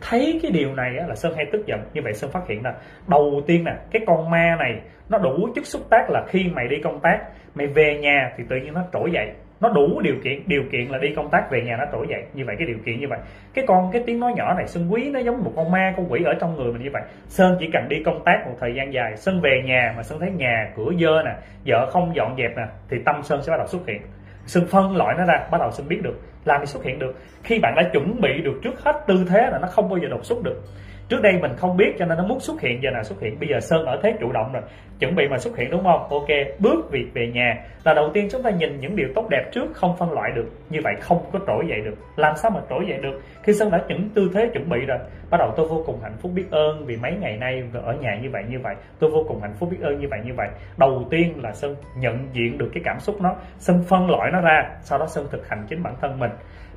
Thấy 0.00 0.40
cái 0.42 0.50
điều 0.52 0.74
này 0.74 0.90
là 1.08 1.14
sơn 1.14 1.32
hay 1.36 1.46
tức 1.52 1.66
giận, 1.66 1.80
như 1.94 2.00
vậy 2.04 2.12
sơn 2.14 2.30
phát 2.30 2.48
hiện 2.48 2.62
là 2.64 2.74
đầu 3.06 3.42
tiên 3.46 3.64
nè, 3.64 3.72
cái 3.90 4.02
con 4.06 4.30
ma 4.30 4.56
này 4.58 4.80
nó 5.08 5.18
đủ 5.18 5.48
chất 5.54 5.66
xúc 5.66 5.82
tác 5.90 6.10
là 6.10 6.24
khi 6.28 6.50
mày 6.54 6.68
đi 6.68 6.76
công 6.84 7.00
tác, 7.00 7.18
mày 7.54 7.66
về 7.66 7.98
nhà 8.00 8.32
thì 8.36 8.44
tự 8.48 8.56
nhiên 8.56 8.74
nó 8.74 8.84
trỗi 8.92 9.10
dậy 9.12 9.32
nó 9.60 9.68
đủ 9.68 10.00
điều 10.00 10.14
kiện 10.24 10.42
điều 10.46 10.62
kiện 10.72 10.86
là 10.88 10.98
đi 10.98 11.08
công 11.16 11.30
tác 11.30 11.50
về 11.50 11.60
nhà 11.60 11.76
nó 11.78 11.84
trỗi 11.92 12.06
dậy. 12.10 12.22
Như 12.34 12.44
vậy, 12.46 12.56
cái 12.58 12.66
điều 12.66 12.78
kiện 12.86 13.00
như 13.00 13.06
vậy. 13.10 13.18
Cái 13.54 13.64
con, 13.68 13.90
cái 13.92 14.02
tiếng 14.06 14.20
nói 14.20 14.32
nhỏ 14.36 14.54
này, 14.54 14.66
sơn 14.66 14.92
quý 14.92 15.10
nó 15.10 15.20
giống 15.20 15.44
một 15.44 15.52
con 15.56 15.70
ma, 15.70 15.94
con 15.96 16.12
quỷ 16.12 16.22
ở 16.24 16.34
trong 16.40 16.56
người 16.56 16.72
mình 16.72 16.82
như 16.82 16.90
vậy. 16.92 17.02
Sơn 17.28 17.56
chỉ 17.60 17.66
cần 17.72 17.88
đi 17.88 17.96
công 18.04 18.22
tác 18.24 18.42
một 18.46 18.54
thời 18.60 18.74
gian 18.74 18.92
dài, 18.92 19.16
sơn 19.16 19.40
về 19.40 19.62
nhà 19.64 19.94
mà 19.96 20.02
sơn 20.02 20.18
thấy 20.20 20.30
nhà 20.30 20.72
cửa 20.76 20.90
dơ 21.00 21.22
nè, 21.24 21.34
vợ 21.66 21.90
không 21.90 22.12
dọn 22.16 22.36
dẹp 22.38 22.56
nè, 22.56 22.66
thì 22.90 22.96
tâm 23.04 23.22
sơn 23.22 23.42
sẽ 23.42 23.50
bắt 23.50 23.56
đầu 23.56 23.66
xuất 23.66 23.86
hiện. 23.86 24.00
Sơn 24.46 24.66
phân 24.70 24.96
loại 24.96 25.14
nó 25.18 25.24
ra, 25.24 25.46
bắt 25.50 25.58
đầu 25.60 25.70
sơn 25.70 25.88
biết 25.88 26.02
được 26.02 26.20
làm 26.44 26.60
thì 26.60 26.66
xuất 26.66 26.84
hiện 26.84 26.98
được. 26.98 27.14
Khi 27.42 27.58
bạn 27.58 27.74
đã 27.76 27.82
chuẩn 27.92 28.20
bị 28.20 28.42
được 28.44 28.60
trước 28.62 28.80
hết 28.84 29.04
tư 29.06 29.24
thế 29.28 29.40
là 29.52 29.58
nó 29.58 29.68
không 29.68 29.88
bao 29.88 29.98
giờ 29.98 30.08
đột 30.08 30.24
xuất 30.24 30.42
được 30.42 30.62
trước 31.08 31.22
đây 31.22 31.32
mình 31.42 31.56
không 31.56 31.76
biết 31.76 31.94
cho 31.98 32.04
nên 32.04 32.18
nó 32.18 32.26
muốn 32.26 32.40
xuất 32.40 32.60
hiện, 32.60 32.82
giờ 32.82 32.90
nào 32.90 33.02
xuất 33.02 33.20
hiện. 33.20 33.36
Bây 33.40 33.48
giờ 33.48 33.60
sơn 33.60 33.84
ở 33.84 34.00
thế 34.02 34.14
chủ 34.20 34.32
động 34.32 34.52
rồi, 34.52 34.62
chuẩn 34.98 35.14
bị 35.14 35.28
mà 35.30 35.38
xuất 35.38 35.56
hiện 35.56 35.70
đúng 35.70 35.84
không? 35.84 36.08
Ok, 36.10 36.28
bước 36.58 36.90
việc 36.90 37.06
về 37.14 37.26
nhà. 37.34 37.64
Là 37.84 37.94
đầu 37.94 38.10
tiên 38.14 38.28
chúng 38.32 38.42
ta 38.42 38.50
nhìn 38.50 38.80
những 38.80 38.96
điều 38.96 39.08
tốt 39.14 39.26
đẹp 39.30 39.44
trước, 39.52 39.66
không 39.74 39.96
phân 39.98 40.12
loại 40.12 40.30
được. 40.34 40.46
Như 40.70 40.80
vậy 40.84 40.94
không 41.00 41.18
có 41.32 41.38
trỗi 41.46 41.64
dậy 41.68 41.80
được. 41.84 41.94
Làm 42.16 42.36
sao 42.36 42.50
mà 42.50 42.60
trỗi 42.70 42.84
dậy 42.88 42.98
được? 43.02 43.20
Khi 43.42 43.52
sơn 43.52 43.70
đã 43.70 43.84
những 43.88 44.08
tư 44.14 44.30
thế 44.34 44.50
chuẩn 44.52 44.68
bị 44.68 44.78
rồi, 44.86 44.98
bắt 45.30 45.38
đầu 45.38 45.52
tôi 45.56 45.66
vô 45.66 45.82
cùng 45.86 46.00
hạnh 46.02 46.16
phúc 46.18 46.32
biết 46.34 46.44
ơn 46.50 46.84
vì 46.86 46.96
mấy 46.96 47.12
ngày 47.20 47.36
nay 47.36 47.62
ở 47.84 47.92
nhà 48.00 48.18
như 48.22 48.30
vậy 48.32 48.42
như 48.48 48.58
vậy. 48.62 48.74
Tôi 48.98 49.10
vô 49.10 49.24
cùng 49.28 49.40
hạnh 49.40 49.54
phúc 49.58 49.68
biết 49.70 49.80
ơn 49.82 50.00
như 50.00 50.06
vậy 50.10 50.20
như 50.24 50.32
vậy. 50.36 50.48
Đầu 50.76 51.06
tiên 51.10 51.42
là 51.42 51.52
sơn 51.52 51.76
nhận 51.96 52.28
diện 52.32 52.58
được 52.58 52.70
cái 52.74 52.82
cảm 52.84 53.00
xúc 53.00 53.20
nó, 53.20 53.34
sơn 53.58 53.82
phân 53.88 54.10
loại 54.10 54.30
nó 54.32 54.40
ra. 54.40 54.70
Sau 54.80 54.98
đó 54.98 55.06
sơn 55.06 55.26
thực 55.30 55.48
hành 55.48 55.64
chính 55.68 55.82
bản 55.82 55.94
thân 56.00 56.18
mình. 56.18 56.30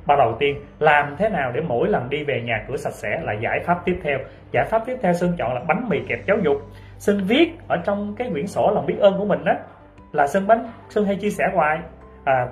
Bắt 0.06 0.14
đầu 0.18 0.36
tiên 0.38 0.56
làm 0.78 1.16
thế 1.18 1.28
nào 1.28 1.52
để 1.52 1.60
mỗi 1.60 1.88
lần 1.88 2.10
đi 2.10 2.24
về 2.24 2.42
nhà 2.42 2.64
cửa 2.68 2.76
sạch 2.76 2.94
sẽ 2.94 3.20
là 3.22 3.32
giải 3.32 3.60
pháp 3.60 3.82
tiếp 3.84 4.00
theo? 4.02 4.18
Giải 4.52 4.64
pháp 4.70 4.82
tiếp 4.86 4.96
theo 5.02 5.12
sơn 5.12 5.32
chọn 5.38 5.54
là 5.54 5.60
bánh 5.68 5.88
mì 5.88 6.00
kẹp 6.08 6.26
giáo 6.26 6.36
dục. 6.42 6.56
Sơn 6.98 7.20
viết 7.26 7.52
ở 7.68 7.76
trong 7.76 8.14
cái 8.18 8.30
quyển 8.32 8.46
sổ 8.46 8.72
lòng 8.74 8.86
biết 8.86 8.98
ơn 9.00 9.18
của 9.18 9.24
mình 9.24 9.44
đó 9.44 9.52
là 10.12 10.26
sơn 10.26 10.46
bánh 10.46 10.68
sơn 10.88 11.04
hay 11.04 11.16
chia 11.16 11.30
sẻ 11.30 11.44
hoài. 11.54 11.78
À, 12.24 12.46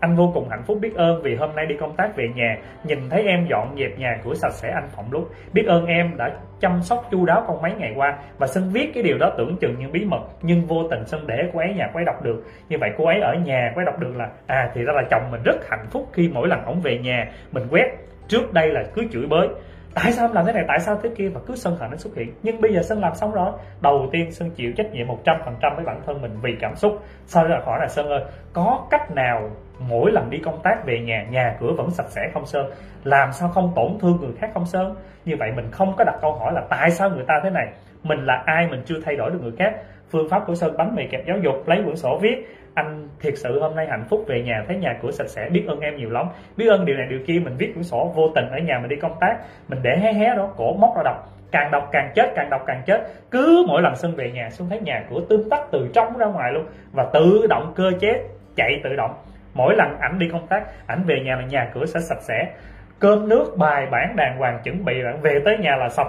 anh 0.00 0.16
vô 0.16 0.30
cùng 0.34 0.48
hạnh 0.48 0.62
phúc 0.66 0.78
biết 0.80 0.94
ơn 0.94 1.22
vì 1.22 1.34
hôm 1.34 1.54
nay 1.54 1.66
đi 1.66 1.74
công 1.80 1.96
tác 1.96 2.16
về 2.16 2.28
nhà. 2.34 2.56
Nhìn 2.84 2.98
thấy 3.10 3.22
em 3.22 3.46
dọn 3.50 3.74
dẹp 3.78 3.98
nhà 3.98 4.18
cửa 4.24 4.34
sạch 4.34 4.52
sẽ 4.52 4.70
anh 4.70 4.88
phỏng 4.88 5.12
lúc 5.12 5.30
biết 5.52 5.66
ơn 5.66 5.86
em 5.86 6.16
đã 6.16 6.30
chăm 6.60 6.82
sóc 6.82 7.04
chu 7.10 7.26
đáo 7.26 7.44
con 7.46 7.62
mấy 7.62 7.72
ngày 7.74 7.92
qua 7.96 8.18
và 8.38 8.46
xin 8.46 8.68
viết 8.72 8.90
cái 8.94 9.02
điều 9.02 9.18
đó 9.18 9.32
tưởng 9.38 9.56
chừng 9.60 9.78
như 9.78 9.88
bí 9.92 10.04
mật, 10.04 10.22
nhưng 10.42 10.66
vô 10.66 10.88
tình 10.90 11.04
sân 11.06 11.26
để 11.26 11.36
cô 11.52 11.58
ấy 11.58 11.74
nhà 11.74 11.90
cô 11.92 11.98
ấy 11.98 12.04
đọc 12.04 12.22
được. 12.22 12.44
Như 12.68 12.76
vậy 12.80 12.90
cô 12.98 13.06
ấy 13.06 13.20
ở 13.20 13.34
nhà 13.34 13.72
cô 13.74 13.80
ấy 13.80 13.84
đọc 13.84 13.98
được 13.98 14.16
là 14.16 14.28
à 14.46 14.70
thì 14.74 14.82
ra 14.82 14.92
là 14.92 15.02
chồng 15.10 15.30
mình 15.30 15.42
rất 15.44 15.68
hạnh 15.70 15.86
phúc 15.90 16.08
khi 16.12 16.30
mỗi 16.32 16.48
lần 16.48 16.64
ổng 16.64 16.80
về 16.80 16.98
nhà, 16.98 17.28
mình 17.52 17.66
quét 17.70 17.86
trước 18.28 18.52
đây 18.52 18.68
là 18.68 18.82
cứ 18.94 19.02
chửi 19.12 19.26
bới. 19.26 19.48
Tại 19.94 20.12
sao 20.12 20.24
em 20.26 20.32
làm 20.32 20.46
thế 20.46 20.52
này? 20.52 20.64
Tại 20.68 20.80
sao 20.80 20.98
thế 21.02 21.10
kia? 21.16 21.28
Và 21.28 21.40
cứ 21.46 21.56
sân 21.56 21.76
hận 21.76 21.90
nó 21.90 21.96
xuất 21.96 22.16
hiện. 22.16 22.32
Nhưng 22.42 22.60
bây 22.60 22.74
giờ 22.74 22.82
sân 22.82 23.00
làm 23.00 23.14
xong 23.14 23.32
rồi. 23.32 23.52
Đầu 23.80 24.08
tiên 24.12 24.32
sân 24.32 24.50
chịu 24.50 24.72
trách 24.76 24.92
nhiệm 24.92 25.06
100% 25.06 25.76
với 25.76 25.84
bản 25.84 26.00
thân 26.06 26.22
mình 26.22 26.32
vì 26.42 26.56
cảm 26.60 26.76
xúc. 26.76 26.92
Sau 27.26 27.48
đó 27.48 27.48
là 27.48 27.60
hỏi 27.64 27.78
là 27.80 27.88
sân 27.88 28.08
ơi, 28.08 28.24
có 28.52 28.86
cách 28.90 29.10
nào 29.10 29.50
mỗi 29.88 30.12
lần 30.12 30.30
đi 30.30 30.38
công 30.38 30.60
tác 30.62 30.84
về 30.84 31.00
nhà 31.00 31.26
nhà 31.30 31.56
cửa 31.60 31.72
vẫn 31.76 31.90
sạch 31.90 32.08
sẽ 32.08 32.30
không 32.34 32.46
sơn. 32.46 32.70
Làm 33.04 33.32
sao 33.32 33.48
không 33.48 33.72
tổn 33.76 33.98
thương 34.00 34.18
người 34.20 34.32
khác 34.38 34.50
không 34.54 34.66
sơn? 34.66 34.94
Như 35.24 35.36
vậy 35.38 35.52
mình 35.56 35.70
không 35.70 35.96
có 35.96 36.04
đặt 36.04 36.14
câu 36.22 36.32
hỏi 36.32 36.52
là 36.52 36.62
tại 36.68 36.90
sao 36.90 37.10
người 37.10 37.24
ta 37.26 37.40
thế 37.42 37.50
này? 37.50 37.68
Mình 38.02 38.24
là 38.24 38.42
ai? 38.46 38.66
Mình 38.70 38.82
chưa 38.84 39.00
thay 39.04 39.16
đổi 39.16 39.30
được 39.30 39.38
người 39.42 39.52
khác. 39.58 39.74
Phương 40.10 40.28
pháp 40.28 40.42
của 40.46 40.54
sơn 40.54 40.76
bánh 40.76 40.94
mì 40.94 41.06
kẹp 41.06 41.26
giáo 41.26 41.38
dục, 41.38 41.68
lấy 41.68 41.82
quyển 41.84 41.96
sổ 41.96 42.18
viết. 42.22 42.56
Anh 42.74 43.08
thiệt 43.20 43.34
sự 43.36 43.60
hôm 43.60 43.76
nay 43.76 43.86
hạnh 43.90 44.04
phúc 44.08 44.24
về 44.28 44.42
nhà, 44.42 44.64
thấy 44.68 44.76
nhà 44.76 44.98
cửa 45.02 45.10
sạch 45.10 45.28
sẽ, 45.28 45.48
biết 45.48 45.64
ơn 45.68 45.80
em 45.80 45.96
nhiều 45.96 46.10
lắm. 46.10 46.26
Biết 46.56 46.68
ơn 46.68 46.84
điều 46.84 46.96
này 46.96 47.06
điều 47.10 47.20
kia, 47.26 47.40
mình 47.44 47.56
viết 47.58 47.70
quyển 47.74 47.84
sổ 47.84 48.12
vô 48.14 48.22
tình 48.34 48.48
ở 48.50 48.58
nhà 48.58 48.78
mình 48.78 48.88
đi 48.88 48.96
công 48.96 49.16
tác. 49.20 49.36
Mình 49.68 49.78
để 49.82 49.98
hé 49.98 50.12
hé 50.12 50.34
đó, 50.36 50.48
cổ 50.56 50.72
móc 50.72 50.96
ra 50.96 51.02
đọc. 51.04 51.28
Càng 51.52 51.70
đọc 51.70 51.88
càng 51.92 52.12
chết, 52.14 52.32
càng 52.36 52.50
đọc 52.50 52.62
càng 52.66 52.82
chết. 52.86 53.00
Cứ 53.30 53.64
mỗi 53.68 53.82
lần 53.82 53.96
sơn 53.96 54.14
về 54.16 54.30
nhà, 54.30 54.50
sơn 54.50 54.68
thấy 54.70 54.80
nhà 54.80 55.04
cửa 55.10 55.20
tương 55.28 55.50
tắc 55.50 55.60
từ 55.72 55.88
trong 55.94 56.18
ra 56.18 56.26
ngoài 56.26 56.52
luôn. 56.52 56.64
Và 56.92 57.06
tự 57.12 57.46
động 57.48 57.72
cơ 57.76 57.90
chế 58.00 58.24
chạy 58.56 58.80
tự 58.84 58.96
động 58.96 59.10
mỗi 59.54 59.74
lần 59.76 59.98
ảnh 60.00 60.18
đi 60.18 60.28
công 60.32 60.46
tác, 60.46 60.62
ảnh 60.86 61.02
về 61.06 61.20
nhà 61.24 61.36
là 61.36 61.46
nhà 61.46 61.70
cửa 61.74 61.86
sẽ 61.86 62.00
sạch 62.00 62.22
sẽ. 62.22 62.52
Cơm 62.98 63.28
nước, 63.28 63.54
bài 63.58 63.86
bản 63.90 64.16
đàng 64.16 64.38
hoàng 64.38 64.60
chuẩn 64.64 64.84
bị 64.84 65.04
bạn 65.04 65.20
về 65.20 65.40
tới 65.44 65.58
nhà 65.58 65.76
là 65.76 65.88
xong. 65.88 66.08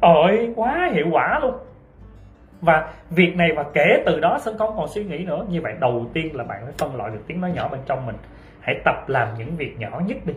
Ôi, 0.00 0.52
quá 0.56 0.90
hiệu 0.92 1.06
quả 1.12 1.38
luôn. 1.42 1.54
Và 2.60 2.88
việc 3.10 3.36
này 3.36 3.48
và 3.56 3.64
kể 3.74 4.02
từ 4.06 4.20
đó 4.20 4.38
sân 4.40 4.58
không 4.58 4.74
còn 4.76 4.88
suy 4.88 5.04
nghĩ 5.04 5.24
nữa. 5.24 5.46
Như 5.48 5.60
vậy, 5.60 5.74
đầu 5.80 6.06
tiên 6.14 6.36
là 6.36 6.44
bạn 6.44 6.60
phải 6.64 6.74
phân 6.78 6.96
loại 6.96 7.10
được 7.10 7.20
tiếng 7.26 7.40
nói 7.40 7.52
nhỏ 7.54 7.68
bên 7.68 7.80
trong 7.86 8.06
mình. 8.06 8.16
Hãy 8.60 8.80
tập 8.84 8.94
làm 9.06 9.28
những 9.38 9.56
việc 9.56 9.78
nhỏ 9.78 10.00
nhất 10.06 10.16
đi. 10.24 10.34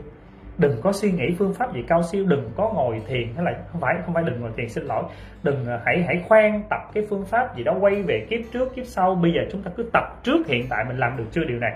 Đừng 0.57 0.81
có 0.81 0.91
suy 0.91 1.11
nghĩ 1.11 1.35
phương 1.39 1.53
pháp 1.53 1.73
gì 1.73 1.83
cao 1.87 2.03
siêu, 2.03 2.25
đừng 2.27 2.51
có 2.55 2.71
ngồi 2.75 3.01
thiền. 3.07 3.27
Hay 3.35 3.45
là 3.45 3.51
không 3.71 3.81
phải 3.81 3.95
không 4.05 4.13
phải 4.13 4.23
đừng 4.23 4.41
ngồi 4.41 4.51
thiền, 4.57 4.69
xin 4.69 4.83
lỗi. 4.83 5.03
Đừng 5.43 5.67
à, 5.67 5.79
hãy 5.85 6.03
hãy 6.07 6.21
khoan 6.27 6.61
tập 6.69 6.81
cái 6.93 7.03
phương 7.09 7.25
pháp 7.25 7.55
gì 7.55 7.63
đó, 7.63 7.75
quay 7.79 8.03
về 8.03 8.25
kiếp 8.29 8.39
trước, 8.53 8.75
kiếp 8.75 8.85
sau. 8.85 9.15
Bây 9.15 9.31
giờ 9.31 9.41
chúng 9.51 9.63
ta 9.63 9.71
cứ 9.77 9.89
tập 9.93 10.03
trước 10.23 10.47
hiện 10.47 10.65
tại 10.69 10.85
mình 10.87 10.97
làm 10.97 11.17
được 11.17 11.25
chưa 11.31 11.43
điều 11.43 11.59
này? 11.59 11.71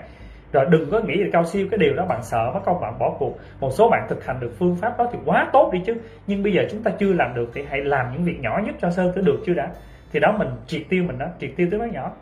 Rồi 0.54 0.66
đừng 0.70 0.90
có 0.90 1.00
nghĩ 1.00 1.14
là 1.14 1.28
cao 1.32 1.44
siêu, 1.44 1.68
cái 1.70 1.78
điều 1.78 1.94
đó 1.94 2.06
bạn 2.06 2.22
sợ 2.22 2.50
mất 2.54 2.60
công, 2.64 2.80
bạn 2.80 2.98
bỏ 2.98 3.14
cuộc. 3.18 3.38
Một 3.60 3.70
số 3.72 3.88
bạn 3.88 4.06
thực 4.08 4.26
hành 4.26 4.40
được 4.40 4.52
phương 4.58 4.76
pháp 4.76 4.98
đó 4.98 5.08
thì 5.12 5.18
quá 5.24 5.48
tốt 5.52 5.70
đi 5.72 5.80
chứ. 5.86 5.94
Nhưng 6.26 6.42
bây 6.42 6.52
giờ 6.52 6.62
chúng 6.70 6.82
ta 6.82 6.90
chưa 6.98 7.12
làm 7.12 7.34
được 7.34 7.50
thì 7.54 7.64
hãy 7.70 7.80
làm 7.80 8.12
những 8.12 8.24
việc 8.24 8.40
nhỏ 8.40 8.60
nhất 8.66 8.74
cho 8.80 8.90
sơ 8.90 9.12
tử 9.12 9.22
được 9.22 9.38
chưa 9.46 9.54
đã. 9.54 9.68
Thì 10.12 10.20
đó, 10.20 10.34
mình 10.38 10.48
triệt 10.66 10.82
tiêu 10.88 11.04
mình 11.06 11.18
đó, 11.18 11.26
triệt 11.40 11.50
tiêu 11.56 11.68
tới 11.70 11.80
nó 11.80 11.86
nhỏ. 11.86 12.12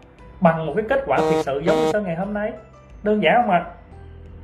Bằng 0.41 0.66
một 0.66 0.72
cái 0.76 0.85
kết 0.89 1.03
quả 1.07 1.18
thực 1.18 1.43
sự 1.45 1.62
giống 1.64 1.76
như 1.76 1.91
sơn 1.93 2.05
ngày 2.05 2.16
hôm 2.16 2.35
nay. 2.35 2.53
Đơn 3.03 3.22
giản 3.22 3.35
không 3.43 3.51
ạ? 3.51 3.64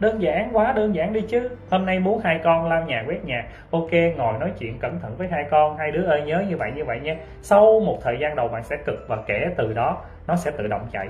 Đơn 0.00 0.22
giản, 0.22 0.50
quá 0.52 0.72
đơn 0.72 0.94
giản 0.94 1.12
đi 1.12 1.20
chứ. 1.20 1.48
Hôm 1.70 1.86
nay 1.86 1.98
muốn 1.98 2.20
hai 2.24 2.40
con 2.44 2.68
lau 2.68 2.84
nhà 2.84 3.04
quét 3.06 3.24
nhà. 3.24 3.44
Ok, 3.70 3.90
ngồi 4.16 4.38
nói 4.40 4.52
chuyện 4.58 4.78
cẩn 4.78 5.00
thận 5.00 5.14
với 5.18 5.28
hai 5.28 5.44
con. 5.50 5.76
Hai 5.76 5.90
đứa 5.90 6.04
ơi, 6.04 6.22
nhớ 6.26 6.44
như 6.48 6.56
vậy 6.56 6.70
như 6.74 6.84
vậy 6.84 7.00
nha. 7.00 7.16
Sau 7.42 7.80
một 7.80 7.98
thời 8.02 8.16
gian 8.20 8.36
đầu 8.36 8.48
bạn 8.48 8.62
sẽ 8.64 8.76
cực 8.86 9.04
và 9.08 9.16
kể 9.26 9.46
từ 9.56 9.72
đó, 9.72 10.02
nó 10.26 10.36
sẽ 10.36 10.50
tự 10.50 10.66
động 10.66 10.86
chạy 10.92 11.08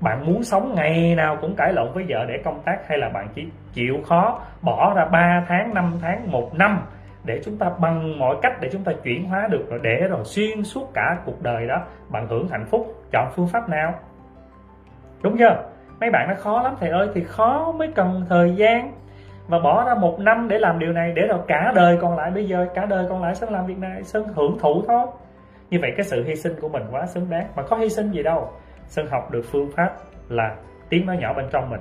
bạn 0.00 0.26
muốn 0.26 0.42
sống 0.42 0.74
ngày 0.74 1.14
nào 1.14 1.36
cũng 1.40 1.54
cãi 1.56 1.72
lộn 1.72 1.92
với 1.94 2.04
vợ 2.08 2.24
để 2.28 2.34
công 2.44 2.60
tác 2.64 2.88
hay 2.88 2.98
là 2.98 3.08
bạn 3.08 3.28
chỉ 3.34 3.46
chịu 3.72 3.94
khó 4.06 4.40
bỏ 4.62 4.94
ra 4.96 5.04
3 5.04 5.44
tháng 5.48 5.74
5 5.74 5.92
tháng, 6.02 6.30
một 6.30 6.54
năm 6.54 6.86
để 7.24 7.40
chúng 7.44 7.58
ta 7.58 7.70
bằng 7.80 8.18
mọi 8.18 8.36
cách 8.42 8.52
để 8.60 8.68
chúng 8.72 8.84
ta 8.84 8.92
chuyển 9.02 9.24
hóa 9.24 9.48
được 9.50 9.64
rồi 9.70 9.80
để 9.82 10.08
rồi 10.10 10.24
xuyên 10.24 10.62
suốt 10.62 10.90
cả 10.94 11.16
cuộc 11.24 11.42
đời 11.42 11.66
đó. 11.66 11.82
Bạn 12.08 12.26
hưởng 12.28 12.48
hạnh 12.48 12.64
phúc, 12.70 12.94
chọn 13.12 13.30
phương 13.34 13.48
pháp 13.48 13.68
nào? 13.68 13.94
Đúng 15.22 15.36
chưa? 15.38 15.62
Mấy 16.00 16.10
bạn 16.10 16.28
nó 16.28 16.34
khó 16.38 16.62
lắm 16.62 16.74
thầy 16.80 16.90
ơi, 16.90 17.08
thì 17.14 17.24
khó 17.24 17.72
mới 17.78 17.88
cần 17.94 18.24
thời 18.28 18.54
gian. 18.54 18.92
Và 19.48 19.58
bỏ 19.58 19.84
ra 19.84 19.94
một 19.94 20.20
năm 20.20 20.48
để 20.48 20.58
làm 20.58 20.78
điều 20.78 20.92
này 20.92 21.12
để 21.16 21.22
rồi 21.28 21.38
cả 21.48 21.72
đời 21.74 21.98
còn 22.00 22.16
lại 22.16 22.30
bây 22.30 22.44
giờ, 22.44 22.66
cả 22.74 22.86
đời 22.86 23.06
còn 23.08 23.22
lại 23.22 23.34
sẽ 23.34 23.46
làm 23.50 23.66
việc 23.66 23.78
này 23.78 24.02
sơn 24.02 24.28
hưởng 24.34 24.58
thụ 24.58 24.82
thôi. 24.88 25.06
Như 25.70 25.78
vậy 25.82 25.90
cái 25.96 26.04
sự 26.04 26.24
hy 26.24 26.34
sinh 26.36 26.52
của 26.60 26.68
mình 26.68 26.82
quá 26.90 27.06
xứng 27.06 27.30
đáng. 27.30 27.46
Mà 27.56 27.62
có 27.62 27.76
hy 27.76 27.88
sinh 27.88 28.10
gì 28.10 28.22
đâu 28.22 28.50
sơn 28.86 29.06
học 29.10 29.30
được 29.30 29.42
phương 29.52 29.70
pháp 29.76 29.92
là 30.28 30.56
tiếng 30.88 31.06
nói 31.06 31.16
nhỏ 31.16 31.32
bên 31.32 31.46
trong 31.50 31.70
mình. 31.70 31.80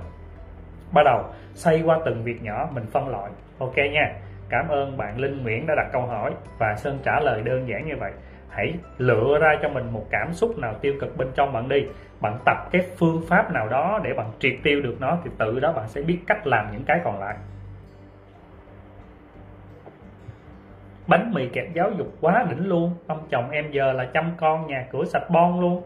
Bắt 0.94 1.02
đầu, 1.06 1.24
xoay 1.54 1.82
qua 1.86 2.00
từng 2.06 2.24
việc 2.24 2.44
nhỏ 2.44 2.70
mình 2.74 2.86
phân 2.92 3.10
loại. 3.10 3.32
Ok 3.60 3.78
nha. 3.78 4.14
Cảm 4.50 4.68
ơn 4.68 4.98
bạn 4.98 5.20
Linh 5.20 5.44
Nguyễn 5.44 5.68
đã 5.68 5.76
đặt 5.76 5.88
câu 5.92 6.02
hỏi 6.02 6.34
và 6.60 6.76
Sơn 6.76 7.00
trả 7.04 7.20
lời 7.20 7.42
đơn 7.42 7.68
giản 7.68 7.88
như 7.88 7.96
vậy. 8.00 8.12
Hãy 8.50 8.74
lựa 8.98 9.40
ra 9.42 9.56
cho 9.62 9.70
mình 9.70 9.94
một 9.94 10.06
cảm 10.10 10.34
xúc 10.34 10.58
nào 10.58 10.74
tiêu 10.74 10.94
cực 11.02 11.18
bên 11.18 11.28
trong 11.36 11.54
bạn 11.54 11.70
đi. 11.70 11.86
Bạn 12.22 12.38
tập 12.46 12.58
cái 12.72 12.82
phương 12.98 13.22
pháp 13.28 13.52
nào 13.52 13.68
đó 13.68 14.00
để 14.04 14.14
bạn 14.14 14.32
triệt 14.40 14.54
tiêu 14.64 14.82
được 14.82 14.96
nó 15.00 15.18
thì 15.24 15.30
tự 15.38 15.60
đó 15.60 15.72
bạn 15.72 15.88
sẽ 15.88 16.02
biết 16.02 16.20
cách 16.28 16.48
làm 16.48 16.72
những 16.72 16.84
cái 16.84 17.00
còn 17.04 17.20
lại. 17.20 17.36
Bánh 21.08 21.32
mì 21.34 21.48
kẹp 21.48 21.74
giáo 21.74 21.92
dục 21.98 22.08
quá 22.22 22.46
đỉnh 22.50 22.70
luôn. 22.70 22.94
Ông 23.08 23.28
chồng 23.30 23.50
em 23.50 23.72
giờ 23.72 23.94
là 23.94 24.06
chăm 24.06 24.32
con 24.38 24.68
nhà 24.68 24.86
cửa 24.92 25.06
sạch 25.06 25.30
bon 25.30 25.60
luôn 25.60 25.84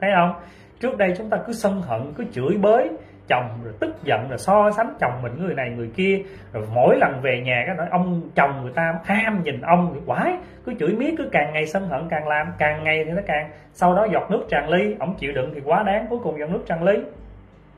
thấy 0.00 0.10
không? 0.16 0.32
Trước 0.80 0.98
đây 0.98 1.14
chúng 1.18 1.30
ta 1.30 1.36
cứ 1.46 1.52
sân 1.52 1.82
hận, 1.82 2.12
cứ 2.16 2.24
chửi 2.32 2.56
bới, 2.60 2.88
chồng 3.28 3.48
rồi 3.64 3.74
tức 3.80 3.94
giận 4.04 4.28
rồi 4.28 4.38
so 4.38 4.70
sánh 4.70 4.94
chồng 5.00 5.22
mình 5.22 5.32
người 5.38 5.54
này 5.54 5.70
người 5.70 5.90
kia. 5.96 6.22
Rồi 6.52 6.64
mỗi 6.74 6.96
lần 7.00 7.20
về 7.22 7.40
nhà 7.44 7.62
cái 7.66 7.76
nói, 7.76 7.86
ông 7.90 8.30
chồng 8.34 8.62
người 8.62 8.72
ta 8.74 8.94
ham 9.04 9.42
nhìn 9.44 9.60
ông 9.60 9.92
thì 9.94 10.00
quái, 10.06 10.32
cứ 10.64 10.74
chửi 10.80 10.92
miết, 10.92 11.14
cứ 11.18 11.28
càng 11.32 11.52
ngày 11.52 11.66
sân 11.66 11.88
hận, 11.88 12.08
càng 12.08 12.28
làm, 12.28 12.46
càng 12.58 12.84
ngày 12.84 13.04
thì 13.04 13.10
nó 13.10 13.22
càng 13.26 13.50
sau 13.72 13.94
đó 13.94 14.06
giọt 14.12 14.30
nước 14.30 14.46
tràn 14.48 14.68
ly, 14.68 14.94
ông 14.98 15.14
chịu 15.18 15.32
đựng 15.32 15.50
thì 15.54 15.60
quá 15.64 15.82
đáng, 15.82 16.06
cuối 16.10 16.18
cùng 16.22 16.38
giọt 16.38 16.50
nước 16.50 16.62
tràn 16.66 16.82
ly. 16.82 16.98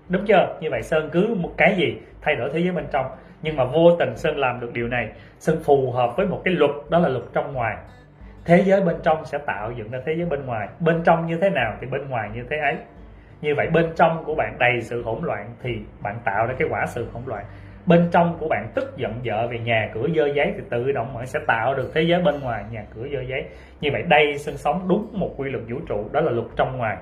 Đúng 0.09 0.27
chưa? 0.27 0.57
Như 0.61 0.69
vậy 0.71 0.83
sơn 0.83 1.09
cứ 1.13 1.35
một 1.41 1.51
cái 1.57 1.75
gì, 1.77 2.01
thay 2.23 2.37
đổi 2.37 2.51
thế 2.53 2.61
giới 2.61 2.73
bên 2.73 2.87
trong. 2.93 3.07
Nhưng 3.43 3.57
mà 3.57 3.65
vô 3.65 3.97
tình 3.99 4.17
sơn 4.17 4.39
làm 4.39 4.61
được 4.61 4.73
điều 4.73 4.89
này. 4.89 5.09
Sơn 5.39 5.57
phù 5.65 5.93
hợp 5.93 6.17
với 6.17 6.27
một 6.27 6.41
cái 6.45 6.55
luật, 6.55 6.71
đó 6.91 6.99
là 6.99 7.09
luật 7.09 7.25
trong 7.33 7.53
ngoài 7.53 7.77
thế 8.51 8.63
giới 8.65 8.81
bên 8.81 8.97
trong 9.03 9.25
sẽ 9.25 9.39
tạo 9.47 9.73
dựng 9.73 9.91
ra 9.91 9.99
thế 10.07 10.15
giới 10.17 10.27
bên 10.27 10.47
ngoài. 10.47 10.69
Bên 10.81 11.03
trong 11.05 11.27
như 11.27 11.39
thế 11.41 11.51
nào 11.51 11.77
thì 11.81 11.87
bên 11.87 12.09
ngoài 12.09 12.31
như 12.35 12.43
thế 12.51 12.57
ấy. 12.57 12.77
Như 13.41 13.55
vậy, 13.57 13.67
bên 13.73 13.93
trong 13.97 14.25
của 14.25 14.35
bạn 14.35 14.57
đầy 14.59 14.81
sự 14.81 15.03
hỗn 15.03 15.25
loạn 15.25 15.51
thì 15.63 15.71
bạn 16.03 16.19
tạo 16.25 16.47
ra 16.47 16.55
cái 16.59 16.69
quả 16.71 16.87
sự 16.87 17.07
hỗn 17.13 17.23
loạn. 17.27 17.45
Bên 17.87 18.09
trong 18.13 18.37
của 18.41 18.49
bạn 18.49 18.71
tức 18.75 18.97
giận, 18.97 19.13
vợ 19.25 19.49
về 19.51 19.59
nhà, 19.59 19.91
cửa 19.95 20.07
dơ 20.17 20.27
giấy 20.27 20.53
thì 20.57 20.63
tự 20.71 20.93
động 20.93 21.15
bạn 21.15 21.27
sẽ 21.27 21.39
tạo 21.47 21.75
được 21.75 21.91
thế 21.95 22.03
giới 22.03 22.23
bên 22.23 22.41
ngoài, 22.41 22.65
nhà 22.71 22.85
cửa 22.95 23.07
dơ 23.13 23.21
giấy. 23.21 23.45
Như 23.81 23.89
vậy, 23.93 24.03
đây 24.09 24.39
sinh 24.39 24.57
sống 24.57 24.89
đúng 24.89 25.09
một 25.13 25.35
quy 25.37 25.51
luật 25.51 25.65
vũ 25.69 25.79
trụ, 25.89 26.09
đó 26.13 26.21
là 26.21 26.31
luật 26.31 26.47
trong 26.57 26.79
ngoài. 26.79 26.97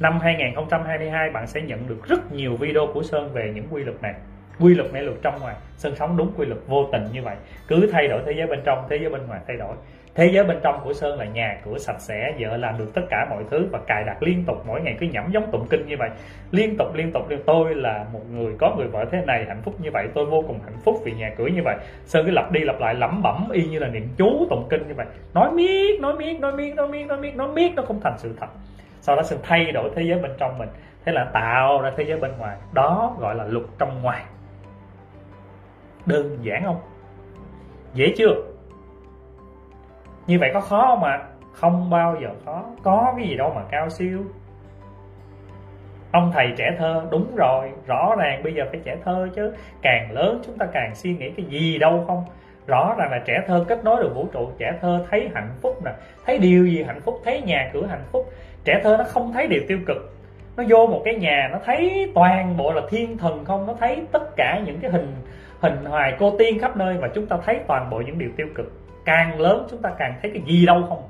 Năm 0.00 0.18
2022 0.20 1.30
bạn 1.30 1.46
sẽ 1.46 1.60
nhận 1.60 1.88
được 1.88 2.08
rất 2.08 2.32
nhiều 2.32 2.56
video 2.56 2.86
của 2.94 3.02
Sơn 3.02 3.30
về 3.32 3.52
những 3.54 3.66
quy 3.70 3.84
luật 3.84 4.02
này. 4.02 4.14
Quy 4.60 4.74
luật 4.74 4.92
này 4.92 5.02
luật 5.02 5.16
trong 5.22 5.40
ngoài. 5.40 5.54
Sân 5.76 5.94
sống 5.94 6.16
đúng 6.16 6.32
quy 6.36 6.46
luật 6.46 6.60
vô 6.66 6.88
tình 6.92 7.04
như 7.12 7.22
vậy. 7.22 7.36
Cứ 7.68 7.88
thay 7.92 8.08
đổi 8.08 8.22
thế 8.26 8.32
giới 8.36 8.46
bên 8.46 8.60
trong, 8.64 8.86
thế 8.90 8.98
giới 9.00 9.10
bên 9.10 9.26
ngoài 9.26 9.40
thay 9.46 9.56
đổi 9.56 9.76
thế 10.14 10.26
giới 10.26 10.44
bên 10.44 10.58
trong 10.62 10.80
của 10.84 10.92
sơn 10.92 11.18
là 11.18 11.24
nhà 11.24 11.60
cửa 11.64 11.78
sạch 11.78 12.00
sẽ 12.00 12.34
vợ 12.38 12.56
làm 12.56 12.78
được 12.78 12.90
tất 12.94 13.02
cả 13.10 13.26
mọi 13.30 13.44
thứ 13.50 13.68
và 13.72 13.78
cài 13.86 14.04
đặt 14.04 14.22
liên 14.22 14.44
tục, 14.46 14.62
mỗi 14.66 14.80
ngày 14.80 14.96
cứ 15.00 15.06
nhẩm 15.06 15.30
giống 15.30 15.50
tụng 15.50 15.66
kinh 15.70 15.86
như 15.86 15.96
vậy. 15.98 16.10
Liên 16.50 16.76
tục 16.76 16.94
liên 16.94 17.12
tục, 17.12 17.28
liên 17.28 17.40
tôi 17.46 17.74
là 17.74 18.04
một 18.12 18.20
người 18.30 18.54
có 18.58 18.74
người 18.76 18.86
vợ 18.86 19.04
thế 19.10 19.24
này, 19.26 19.44
hạnh 19.48 19.62
phúc 19.64 19.74
như 19.78 19.90
vậy. 19.90 20.08
Tôi 20.14 20.26
vô 20.26 20.44
cùng 20.46 20.60
hạnh 20.64 20.78
phúc 20.84 21.00
vì 21.04 21.12
nhà 21.12 21.30
cửa 21.36 21.46
như 21.46 21.62
vậy. 21.64 21.76
Sơn 22.04 22.26
cứ 22.26 22.32
lặp 22.32 22.52
đi 22.52 22.60
lặp 22.60 22.80
lại, 22.80 22.94
lẩm 22.94 23.22
bẩm, 23.22 23.48
y 23.52 23.64
như 23.64 23.78
là 23.78 23.88
niệm 23.88 24.08
chú 24.16 24.46
tụng 24.50 24.66
kinh 24.70 24.88
như 24.88 24.94
vậy. 24.94 25.06
Nói 25.34 25.52
miết 25.52 26.00
nói 26.00 26.14
miết 26.14 26.40
nói 26.40 26.52
miết 26.52 26.74
nói 26.74 26.88
miết 26.88 27.06
nói 27.06 27.18
miết 27.18 27.36
nói 27.36 27.48
miết, 27.48 27.72
nó 27.76 27.82
không 27.82 28.00
thành 28.00 28.18
sự 28.18 28.34
thật. 28.40 28.48
Sau 29.00 29.16
đó 29.16 29.22
sơn 29.22 29.38
thay 29.42 29.72
đổi 29.72 29.90
thế 29.96 30.02
giới 30.02 30.18
bên 30.18 30.30
trong 30.38 30.58
mình. 30.58 30.68
Thế 31.04 31.12
là 31.12 31.24
tạo 31.32 31.80
ra 31.82 31.92
thế 31.96 32.04
giới 32.04 32.18
bên 32.18 32.30
ngoài. 32.38 32.56
Đó 32.72 33.16
gọi 33.20 33.34
là 33.34 33.44
luật 33.44 33.64
trong 33.78 34.02
ngoài. 34.02 34.22
Đơn 36.06 36.38
giản 36.42 36.64
không? 36.64 36.80
Dễ 37.94 38.14
chưa? 38.16 38.49
Như 40.30 40.38
vậy 40.38 40.50
có 40.54 40.60
khó 40.60 40.86
không 40.86 41.04
ạ? 41.04 41.22
Không 41.52 41.90
bao 41.90 42.16
giờ 42.22 42.28
khó. 42.44 42.64
Có 42.82 43.14
cái 43.16 43.28
gì 43.28 43.36
đâu 43.36 43.52
mà 43.56 43.62
cao 43.70 43.90
siêu. 43.90 44.18
Ông 46.12 46.30
thầy 46.34 46.46
trẻ 46.56 46.70
thơ, 46.78 47.04
đúng 47.10 47.36
rồi, 47.36 47.70
rõ 47.86 48.14
ràng 48.18 48.42
bây 48.42 48.54
giờ 48.54 48.64
phải 48.70 48.80
trẻ 48.84 48.96
thơ 49.04 49.28
chứ. 49.36 49.54
Càng 49.82 50.10
lớn 50.12 50.40
chúng 50.46 50.58
ta 50.58 50.66
càng 50.72 50.94
suy 50.94 51.16
nghĩ 51.16 51.30
cái 51.30 51.46
gì 51.46 51.78
đâu 51.78 52.04
không? 52.06 52.24
Rõ 52.66 52.94
ràng 52.98 53.10
là 53.10 53.18
trẻ 53.24 53.40
thơ 53.46 53.64
kết 53.68 53.84
nối 53.84 54.02
được 54.02 54.14
vũ 54.14 54.28
trụ. 54.32 54.50
Trẻ 54.58 54.72
thơ 54.80 55.04
thấy 55.10 55.30
hạnh 55.34 55.50
phúc 55.62 55.78
nè, 55.84 55.90
thấy 56.26 56.38
điều 56.38 56.66
gì 56.66 56.82
hạnh 56.82 57.00
phúc, 57.00 57.20
thấy 57.24 57.42
nhà 57.42 57.70
cửa 57.72 57.86
hạnh 57.86 58.04
phúc. 58.12 58.32
Trẻ 58.64 58.80
thơ 58.82 58.96
nó 58.98 59.04
không 59.04 59.32
thấy 59.32 59.46
điều 59.46 59.62
tiêu 59.68 59.78
cực. 59.86 60.14
Nó 60.56 60.64
vô 60.68 60.86
một 60.86 61.02
cái 61.04 61.14
nhà, 61.14 61.48
nó 61.52 61.58
thấy 61.64 62.12
toàn 62.14 62.56
bộ 62.56 62.72
là 62.72 62.82
thiên 62.90 63.18
thần 63.18 63.44
không? 63.44 63.66
Nó 63.66 63.74
thấy 63.80 64.02
tất 64.12 64.36
cả 64.36 64.60
những 64.66 64.78
cái 64.80 64.90
hình 64.90 65.14
hình 65.60 65.84
hài 65.92 66.16
cô 66.18 66.34
tiên 66.38 66.58
khắp 66.58 66.76
nơi 66.76 66.96
và 67.00 67.08
chúng 67.14 67.26
ta 67.26 67.36
thấy 67.44 67.60
toàn 67.66 67.90
bộ 67.90 68.02
những 68.06 68.18
điều 68.18 68.30
tiêu 68.36 68.46
cực 68.54 68.79
càng 69.04 69.40
lớn 69.40 69.66
chúng 69.70 69.82
ta 69.82 69.90
càng 69.98 70.18
thấy 70.22 70.30
cái 70.34 70.42
gì 70.46 70.66
đâu 70.66 70.86
không? 70.88 71.02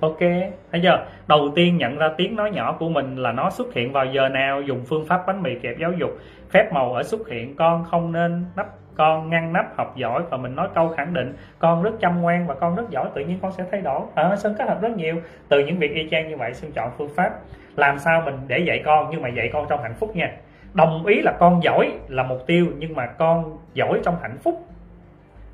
Ok 0.00 0.18
thấy 0.72 0.80
chưa? 0.82 1.06
Đầu 1.26 1.52
tiên 1.54 1.76
nhận 1.76 1.98
ra 1.98 2.10
tiếng 2.16 2.36
nói 2.36 2.50
nhỏ 2.50 2.76
của 2.78 2.88
mình 2.88 3.16
là 3.16 3.32
nó 3.32 3.50
xuất 3.50 3.74
hiện 3.74 3.92
vào 3.92 4.06
giờ 4.06 4.28
nào 4.28 4.62
dùng 4.62 4.84
phương 4.86 5.06
pháp 5.06 5.26
bánh 5.26 5.42
mì 5.42 5.58
kẹp 5.62 5.78
giáo 5.78 5.92
dục. 5.92 6.10
Phép 6.50 6.72
màu 6.72 6.92
ở 6.92 7.02
xuất 7.02 7.28
hiện 7.28 7.56
con 7.56 7.84
không 7.84 8.12
nên 8.12 8.44
nắp 8.56 8.66
con 8.96 9.30
ngăn 9.30 9.52
nắp 9.52 9.76
học 9.76 9.96
giỏi 9.96 10.22
và 10.30 10.36
mình 10.36 10.54
nói 10.54 10.68
câu 10.74 10.88
khẳng 10.88 11.14
định. 11.14 11.36
Con 11.58 11.82
rất 11.82 11.90
chăm 12.00 12.22
ngoan 12.22 12.46
và 12.46 12.54
con 12.54 12.76
rất 12.76 12.90
giỏi 12.90 13.08
tự 13.14 13.24
nhiên 13.24 13.38
con 13.42 13.52
sẽ 13.52 13.64
thay 13.70 13.80
đổi. 13.80 14.00
Ở 14.14 14.30
à, 14.30 14.36
sơn 14.36 14.54
kết 14.58 14.68
hợp 14.68 14.82
rất 14.82 14.96
nhiều. 14.96 15.14
Từ 15.48 15.66
những 15.66 15.78
việc 15.78 15.94
y 15.94 16.08
chang 16.10 16.28
như 16.28 16.36
vậy 16.36 16.54
sơn 16.54 16.70
chọn 16.74 16.90
phương 16.98 17.10
pháp. 17.16 17.30
Làm 17.76 17.98
sao 17.98 18.22
mình 18.24 18.34
để 18.46 18.58
dạy 18.58 18.82
con 18.84 19.08
nhưng 19.10 19.22
mà 19.22 19.28
dạy 19.28 19.50
con 19.52 19.66
trong 19.68 19.82
hạnh 19.82 19.94
phúc 19.94 20.16
nha 20.16 20.32
đồng 20.74 21.06
ý 21.06 21.22
là 21.22 21.32
con 21.38 21.62
giỏi 21.62 21.92
là 22.08 22.22
mục 22.22 22.46
tiêu, 22.46 22.66
nhưng 22.78 22.94
mà 22.94 23.06
con 23.06 23.58
giỏi 23.74 24.00
trong 24.04 24.16
hạnh 24.22 24.38
phúc. 24.42 24.64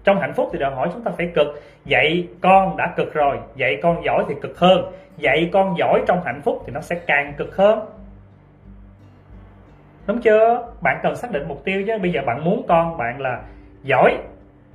Trong 0.04 0.20
hạnh 0.20 0.32
phúc 0.32 0.48
thì 0.52 0.58
đòi 0.58 0.74
hỏi 0.74 0.88
chúng 0.92 1.02
ta 1.02 1.10
phải 1.16 1.30
cực. 1.34 1.62
Dạy 1.84 2.28
con 2.40 2.76
đã 2.76 2.92
cực 2.96 3.14
rồi 3.14 3.38
dạy 3.56 3.78
con 3.82 4.04
giỏi 4.04 4.24
thì 4.28 4.34
cực 4.42 4.58
hơn. 4.58 4.92
Dạy 5.16 5.50
con 5.52 5.78
giỏi 5.78 6.02
trong 6.06 6.20
hạnh 6.24 6.40
phúc 6.44 6.62
thì 6.66 6.72
nó 6.72 6.80
sẽ 6.80 6.96
càng 7.06 7.32
cực 7.36 7.56
hơn. 7.56 7.80
Đúng 10.06 10.20
chưa? 10.20 10.66
Bạn 10.80 11.00
cần 11.02 11.16
xác 11.16 11.32
định 11.32 11.48
mục 11.48 11.64
tiêu 11.64 11.84
chứ. 11.86 11.98
Bây 12.02 12.12
giờ 12.12 12.20
bạn 12.26 12.44
muốn 12.44 12.62
con 12.68 12.96
bạn 12.96 13.20
là 13.20 13.40
giỏi 13.82 14.18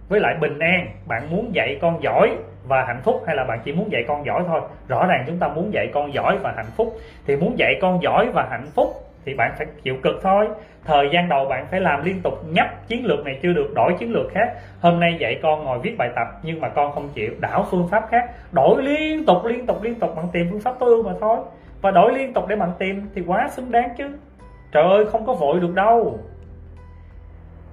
với 0.09 0.19
lại 0.19 0.35
bình 0.41 0.59
an. 0.59 0.87
Bạn 1.07 1.29
muốn 1.29 1.55
dạy 1.55 1.77
con 1.81 2.03
giỏi 2.03 2.37
và 2.67 2.85
hạnh 2.87 3.01
phúc 3.03 3.23
hay 3.27 3.35
là 3.35 3.43
bạn 3.43 3.59
chỉ 3.63 3.73
muốn 3.73 3.91
dạy 3.91 4.03
con 4.07 4.25
giỏi 4.25 4.43
thôi? 4.47 4.61
Rõ 4.87 5.05
ràng 5.05 5.23
chúng 5.27 5.39
ta 5.39 5.47
muốn 5.47 5.73
dạy 5.73 5.89
con 5.93 6.13
giỏi 6.13 6.37
và 6.37 6.53
hạnh 6.55 6.71
phúc. 6.77 6.97
Thì 7.27 7.35
muốn 7.35 7.57
dạy 7.57 7.75
con 7.81 8.01
giỏi 8.01 8.29
và 8.33 8.47
hạnh 8.51 8.67
phúc 8.75 8.93
thì 9.25 9.33
bạn 9.33 9.53
phải 9.57 9.67
chịu 9.83 9.95
cực 10.03 10.15
thôi. 10.23 10.47
Thời 10.85 11.09
gian 11.13 11.29
đầu 11.29 11.45
bạn 11.45 11.67
phải 11.71 11.79
làm 11.79 12.05
liên 12.05 12.21
tục, 12.21 12.33
nhấp 12.49 12.87
chiến 12.87 13.05
lược 13.05 13.25
này 13.25 13.39
chưa 13.43 13.53
được, 13.53 13.73
đổi 13.75 13.93
chiến 13.99 14.11
lược 14.11 14.31
khác. 14.31 14.53
Hôm 14.81 14.99
nay 14.99 15.15
dạy 15.19 15.39
con 15.43 15.63
ngồi 15.63 15.79
viết 15.79 15.97
bài 15.97 16.09
tập, 16.15 16.27
nhưng 16.43 16.61
mà 16.61 16.69
con 16.69 16.91
không 16.91 17.09
chịu. 17.13 17.31
Đảo 17.39 17.65
phương 17.71 17.87
pháp 17.91 18.03
khác. 18.09 18.29
Đổi 18.51 18.83
liên 18.83 19.25
tục 19.25 19.45
liên 19.45 19.65
tục 19.65 19.83
liên 19.83 19.95
tục 19.95 20.15
bạn 20.15 20.25
tìm 20.33 20.47
phương 20.51 20.61
pháp 20.61 20.75
tối 20.79 20.89
ưu 20.89 21.03
mà 21.03 21.11
thôi. 21.19 21.37
Và 21.81 21.91
đổi 21.91 22.13
liên 22.13 22.33
tục 22.33 22.47
để 22.47 22.55
bạn 22.55 22.71
tìm 22.79 23.09
thì 23.15 23.21
quá 23.27 23.47
xứng 23.49 23.71
đáng 23.71 23.89
chứ. 23.97 24.09
Trời 24.71 24.83
ơi, 24.83 25.05
không 25.05 25.25
có 25.25 25.33
vội 25.33 25.59
được 25.59 25.73
đâu. 25.75 26.19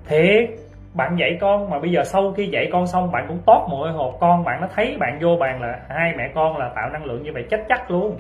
Thiệt, 0.09 0.51
bạn 0.95 1.17
dạy 1.19 1.39
con 1.41 1.71
mà 1.71 1.79
bây 1.79 1.91
giờ 1.91 2.05
sau 2.05 2.33
khi 2.33 2.47
dạy 2.47 2.69
con 2.73 2.87
xong, 2.87 3.13
bạn 3.13 3.25
cũng 3.29 3.39
tót 3.47 3.69
mồ 3.69 3.87
hột. 3.93 4.21
Con 4.21 4.45
bạn 4.45 4.61
nó 4.61 4.67
thấy 4.75 4.97
bạn 5.01 5.19
vô 5.21 5.37
bàn 5.41 5.63
là 5.63 5.81
hai 5.89 6.15
mẹ 6.17 6.31
con 6.35 6.57
là 6.57 6.71
tạo 6.75 6.89
năng 6.93 7.05
lượng 7.05 7.23
như 7.23 7.31
vậy, 7.35 7.45
chết 7.51 7.65
chắc 7.69 7.91
luôn 7.91 8.17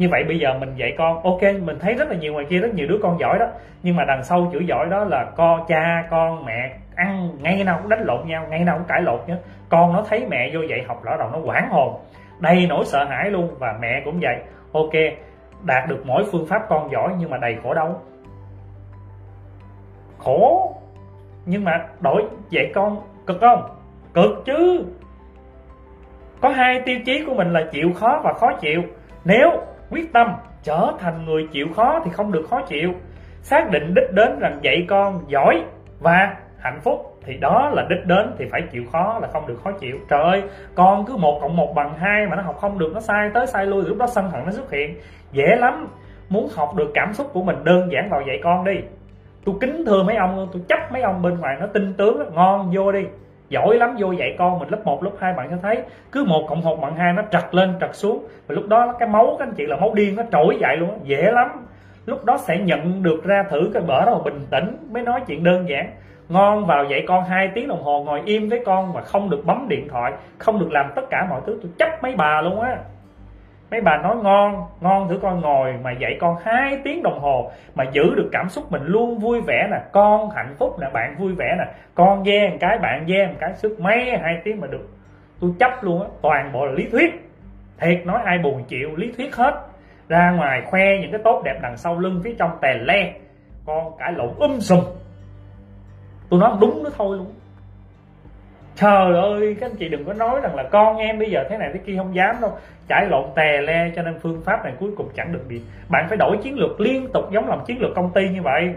như 0.00 0.08
vậy 0.10 0.24
bây 0.24 0.38
giờ 0.38 0.54
mình 0.60 0.74
dạy 0.76 0.94
con, 0.98 1.22
ok, 1.22 1.42
mình 1.62 1.78
thấy 1.80 1.94
rất 1.94 2.08
là 2.08 2.16
nhiều 2.16 2.32
ngoài 2.32 2.46
kia, 2.48 2.58
rất 2.58 2.74
nhiều 2.74 2.86
đứa 2.88 2.98
con 3.02 3.18
giỏi 3.20 3.38
đó. 3.38 3.46
Nhưng 3.82 3.96
mà 3.96 4.04
đằng 4.04 4.22
sau 4.22 4.50
chữ 4.52 4.58
giỏi 4.58 4.86
đó 4.90 5.04
là 5.04 5.24
con 5.36 5.64
cha, 5.68 6.06
con, 6.10 6.44
mẹ, 6.44 6.76
ăn 6.94 7.30
ngày 7.40 7.64
nào 7.64 7.78
cũng 7.80 7.88
đánh 7.88 8.04
lộn 8.04 8.28
nhau 8.28 8.46
ngày 8.50 8.64
nào 8.64 8.78
cũng 8.78 8.86
cãi 8.86 9.02
lộn 9.02 9.20
nhá. 9.26 9.36
Con 9.68 9.92
nó 9.92 10.04
thấy 10.08 10.26
mẹ 10.28 10.50
vô 10.52 10.60
dạy 10.60 10.84
học 10.88 11.02
rõ 11.02 11.16
đầu 11.16 11.28
nó 11.32 11.38
quảng 11.44 11.68
hồn, 11.70 12.00
đầy 12.38 12.66
nỗi 12.68 12.84
sợ 12.84 13.04
hãi 13.04 13.30
luôn. 13.30 13.54
Và 13.58 13.78
mẹ 13.80 14.02
cũng 14.04 14.20
vậy, 14.20 14.36
ok, 14.72 14.92
đạt 15.64 15.88
được 15.88 16.02
mỗi 16.06 16.24
phương 16.32 16.46
pháp 16.46 16.62
con 16.68 16.90
giỏi 16.92 17.12
nhưng 17.18 17.30
mà 17.30 17.36
đầy 17.36 17.56
khổ 17.62 17.74
đau. 17.74 18.00
Khổ? 20.18 20.74
Nhưng 21.46 21.64
mà 21.64 21.72
đổi 22.00 22.22
dạy 22.50 22.70
con 22.74 22.96
cực 23.26 23.40
không? 23.40 23.62
Cực 24.14 24.44
chứ. 24.44 24.84
Có 26.40 26.48
hai 26.48 26.80
tiêu 26.86 26.96
chí 27.06 27.24
của 27.26 27.34
mình 27.34 27.52
là 27.52 27.62
chịu 27.72 27.92
khó 27.94 28.20
và 28.24 28.32
khó 28.32 28.52
chịu. 28.60 28.82
Nếu 29.24 29.50
quyết 29.90 30.12
tâm 30.12 30.34
trở 30.62 30.92
thành 30.98 31.24
người 31.24 31.48
chịu 31.52 31.66
khó 31.76 32.00
thì 32.04 32.10
không 32.10 32.32
được 32.32 32.46
khó 32.50 32.62
chịu. 32.62 32.92
Xác 33.42 33.70
định 33.70 33.94
đích 33.94 34.12
đến 34.12 34.38
rằng 34.40 34.58
dạy 34.62 34.86
con 34.88 35.20
giỏi 35.28 35.64
và 36.00 36.36
hạnh 36.58 36.80
phúc 36.80 37.18
thì 37.24 37.36
đó 37.36 37.70
là 37.74 37.86
đích 37.90 38.06
đến 38.06 38.34
thì 38.38 38.46
phải 38.52 38.62
chịu 38.72 38.82
khó 38.92 39.18
là 39.22 39.28
không 39.32 39.46
được 39.46 39.60
khó 39.64 39.72
chịu. 39.72 39.96
Trời 40.08 40.22
ơi, 40.22 40.42
con 40.74 41.04
cứ 41.06 41.16
một 41.16 41.38
cộng 41.42 41.56
một 41.56 41.72
bằng 41.74 41.94
hai 41.98 42.26
mà 42.26 42.36
nó 42.36 42.42
học 42.42 42.56
không 42.60 42.78
được, 42.78 42.90
nó 42.94 43.00
sai 43.00 43.30
tới 43.34 43.46
sai 43.46 43.66
lui, 43.66 43.84
lúc 43.84 43.98
đó 43.98 44.06
sân 44.06 44.30
hận 44.30 44.44
nó 44.44 44.50
xuất 44.50 44.70
hiện. 44.70 44.94
Dễ 45.32 45.56
lắm, 45.56 45.88
muốn 46.28 46.48
học 46.56 46.74
được 46.76 46.90
cảm 46.94 47.12
xúc 47.12 47.30
của 47.32 47.42
mình 47.42 47.64
đơn 47.64 47.92
giản 47.92 48.08
vào 48.10 48.22
dạy 48.26 48.40
con 48.42 48.64
đi. 48.64 48.80
Tôi 49.44 49.54
kính 49.60 49.84
thưa 49.86 50.02
mấy 50.02 50.16
ông, 50.16 50.48
tôi 50.52 50.62
chấp 50.68 50.92
mấy 50.92 51.02
ông 51.02 51.22
bên 51.22 51.38
ngoài, 51.38 51.56
nó 51.60 51.66
tinh 51.66 51.94
tướng 51.94 52.34
ngon, 52.34 52.70
vô 52.74 52.92
đi 52.92 53.06
giỏi 53.50 53.76
lắm 53.76 53.96
vô 53.98 54.12
dạy 54.12 54.34
con 54.38 54.58
mình 54.58 54.68
lớp 54.68 54.80
1, 54.84 55.02
lớp 55.02 55.10
2 55.18 55.32
bạn 55.32 55.48
sẽ 55.50 55.56
thấy. 55.62 55.82
Cứ 56.12 56.24
một 56.24 56.46
cộng 56.48 56.60
một 56.60 56.80
bằng 56.80 56.96
hai 56.96 57.12
nó 57.12 57.22
trật 57.30 57.54
lên 57.54 57.74
trật 57.80 57.90
xuống. 57.92 58.24
Và 58.46 58.54
lúc 58.54 58.68
đó 58.68 58.94
cái 58.98 59.08
máu 59.08 59.36
các 59.38 59.48
anh 59.48 59.54
chị 59.54 59.66
là 59.66 59.76
máu 59.76 59.94
điên 59.94 60.16
nó 60.16 60.22
trỗi 60.32 60.58
dậy 60.60 60.76
luôn 60.76 61.00
dễ 61.02 61.32
lắm. 61.32 61.48
Lúc 62.06 62.24
đó 62.24 62.38
sẽ 62.38 62.58
nhận 62.58 63.02
được 63.02 63.24
ra 63.24 63.44
thử 63.50 63.70
cái 63.74 63.82
bở 63.82 64.04
đó 64.04 64.20
bình 64.24 64.46
tĩnh 64.50 64.76
mới 64.90 65.02
nói 65.02 65.20
chuyện 65.26 65.44
đơn 65.44 65.68
giản. 65.68 65.90
Ngon 66.28 66.66
vào 66.66 66.84
dạy 66.84 67.04
con 67.08 67.24
2 67.24 67.50
tiếng 67.54 67.68
đồng 67.68 67.82
hồ 67.82 68.04
ngồi 68.04 68.22
im 68.24 68.48
với 68.48 68.62
con 68.66 68.92
mà 68.92 69.00
không 69.00 69.30
được 69.30 69.42
bấm 69.46 69.66
điện 69.68 69.88
thoại 69.88 70.12
không 70.38 70.60
được 70.60 70.72
làm 70.72 70.92
tất 70.94 71.02
cả 71.10 71.26
mọi 71.30 71.40
thứ. 71.46 71.58
Tôi 71.62 71.70
chấp 71.78 72.02
mấy 72.02 72.14
bà 72.16 72.40
luôn 72.42 72.60
á 72.60 72.78
mấy 73.70 73.80
bà 73.80 73.96
nói 73.96 74.16
ngon 74.22 74.64
ngon 74.80 75.08
thử 75.08 75.18
con 75.22 75.40
ngồi 75.40 75.74
mà 75.82 75.92
dạy 75.92 76.16
con 76.20 76.36
2 76.44 76.78
tiếng 76.84 77.02
đồng 77.02 77.20
hồ 77.20 77.50
mà 77.74 77.84
giữ 77.92 78.14
được 78.16 78.28
cảm 78.32 78.48
xúc 78.48 78.72
mình 78.72 78.82
luôn 78.84 79.18
vui 79.18 79.40
vẻ 79.40 79.68
nè. 79.70 79.76
Con 79.92 80.30
hạnh 80.30 80.54
phúc 80.58 80.76
nè, 80.80 80.86
bạn 80.92 81.16
vui 81.18 81.34
vẻ 81.34 81.54
nè. 81.58 81.64
Con 81.94 82.22
ve 82.22 82.50
một 82.50 82.56
cái, 82.60 82.78
bạn 82.78 83.04
ve 83.08 83.26
một 83.26 83.34
cái 83.40 83.54
sức 83.54 83.80
mấy 83.80 84.18
hai 84.22 84.40
tiếng 84.44 84.60
mà 84.60 84.66
được. 84.66 84.88
Tôi 85.40 85.50
chấp 85.60 85.70
luôn 85.84 86.02
á, 86.02 86.08
toàn 86.22 86.52
bộ 86.52 86.66
là 86.66 86.72
lý 86.72 86.88
thuyết. 86.92 87.30
Thiệt 87.80 88.06
nói 88.06 88.20
ai 88.24 88.38
buồn 88.38 88.64
chịu, 88.64 88.88
lý 88.96 89.12
thuyết 89.16 89.36
hết. 89.36 89.54
Ra 90.08 90.30
ngoài 90.30 90.62
khoe 90.66 90.98
những 91.00 91.12
cái 91.12 91.20
tốt 91.24 91.42
đẹp 91.44 91.58
đằng 91.62 91.76
sau 91.76 91.98
lưng 91.98 92.20
phía 92.24 92.34
trong 92.38 92.50
tè 92.62 92.74
le. 92.84 93.12
Con 93.66 93.96
cãi 93.98 94.12
lộn 94.12 94.30
um 94.38 94.58
sùm. 94.58 94.84
Tôi 96.30 96.40
nói 96.40 96.52
đúng 96.60 96.82
nó 96.84 96.90
thôi 96.98 97.16
luôn 97.16 97.32
trời 98.80 99.14
ơi, 99.14 99.56
các 99.60 99.66
anh 99.66 99.76
chị 99.76 99.88
đừng 99.88 100.04
có 100.04 100.12
nói 100.12 100.40
rằng 100.42 100.54
là 100.54 100.62
con 100.62 100.96
em 100.96 101.18
bây 101.18 101.30
giờ 101.30 101.44
thế 101.50 101.58
này 101.58 101.70
thế 101.72 101.80
kia 101.86 101.94
không 101.96 102.14
dám 102.14 102.36
đâu. 102.40 102.50
Cãi 102.88 103.06
lộn 103.10 103.24
tè 103.36 103.60
le 103.60 103.90
cho 103.96 104.02
nên 104.02 104.18
phương 104.22 104.42
pháp 104.44 104.64
này 104.64 104.72
cuối 104.80 104.90
cùng 104.96 105.08
chẳng 105.16 105.32
được 105.32 105.48
gì 105.48 105.62
bạn 105.88 106.06
phải 106.08 106.16
đổi 106.16 106.36
chiến 106.42 106.58
lược 106.58 106.80
liên 106.80 107.08
tục 107.12 107.24
giống 107.32 107.48
làm 107.48 107.58
chiến 107.66 107.80
lược 107.80 107.90
công 107.96 108.12
ty 108.14 108.28
như 108.28 108.42
vậy. 108.42 108.74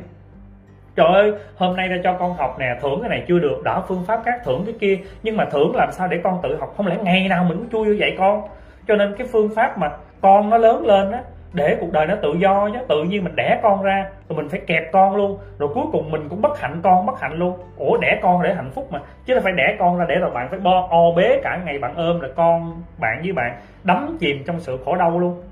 Trời 0.95 1.07
ơi, 1.13 1.34
hôm 1.55 1.75
nay 1.75 1.88
ra 1.88 1.97
cho 2.03 2.13
con 2.13 2.34
học 2.34 2.55
nè, 2.59 2.65
thưởng 2.81 2.99
cái 3.01 3.09
này 3.09 3.23
chưa 3.27 3.39
được, 3.39 3.61
đỡ 3.63 3.81
phương 3.88 4.03
pháp 4.07 4.21
khác 4.25 4.41
thưởng 4.43 4.63
cái 4.65 4.75
kia. 4.80 4.97
Nhưng 5.23 5.38
mà 5.38 5.45
thưởng 5.51 5.75
làm 5.75 5.91
sao 5.91 6.07
để 6.07 6.19
con 6.23 6.39
tự 6.43 6.55
học? 6.55 6.73
Không 6.77 6.88
lẽ 6.88 6.97
ngày 7.03 7.27
nào 7.30 7.43
mình 7.43 7.57
cũng 7.57 7.69
chui 7.69 7.88
vô 7.88 7.93
vậy 7.99 8.15
con? 8.17 8.41
Cho 8.88 8.95
nên 8.95 9.15
cái 9.17 9.27
phương 9.31 9.49
pháp 9.55 9.77
mà 9.77 9.89
con 10.21 10.49
nó 10.49 10.57
lớn 10.57 10.85
lên 10.85 11.11
á 11.11 11.21
để 11.53 11.77
cuộc 11.81 11.91
đời 11.91 12.07
nó 12.07 12.15
tự 12.15 12.34
do 12.34 12.69
chứ 12.73 12.80
tự 12.88 13.03
nhiên 13.03 13.23
mình 13.23 13.35
đẻ 13.35 13.59
con 13.63 13.84
ra 13.84 14.05
rồi 14.30 14.38
mình 14.38 14.49
phải 14.49 14.59
kẹp 14.67 14.91
con 14.91 15.15
luôn 15.15 15.38
rồi 15.57 15.69
cuối 15.73 15.85
cùng 15.91 16.11
mình 16.11 16.30
cũng 16.30 16.41
bất 16.41 16.59
hạnh 16.59 16.80
con 16.84 17.05
bất 17.05 17.19
hạnh 17.19 17.34
luôn. 17.34 17.59
Ủa 17.77 17.97
đẻ 17.97 18.19
con 18.21 18.41
để 18.43 18.53
hạnh 18.53 18.71
phúc 18.75 18.88
mà 18.91 18.99
chứ 19.25 19.34
là 19.34 19.41
phải 19.41 19.53
đẻ 19.53 19.75
con 19.80 19.97
ra 19.97 20.05
để 20.09 20.15
rồi 20.15 20.31
bạn 20.31 20.49
phải 20.49 20.59
bo 20.59 20.88
o 20.89 21.11
bế 21.15 21.39
cả 21.43 21.59
ngày 21.65 21.80
bạn 21.80 21.95
ôm 21.95 22.21
là 22.21 22.27
con 22.35 22.81
bạn 22.99 23.21
với 23.23 23.34
bạn 23.34 23.57
đắm 23.84 24.17
chìm 24.19 24.43
trong 24.45 24.59
sự 24.59 24.80
khổ 24.85 24.95
đau 24.95 25.19
luôn. 25.19 25.43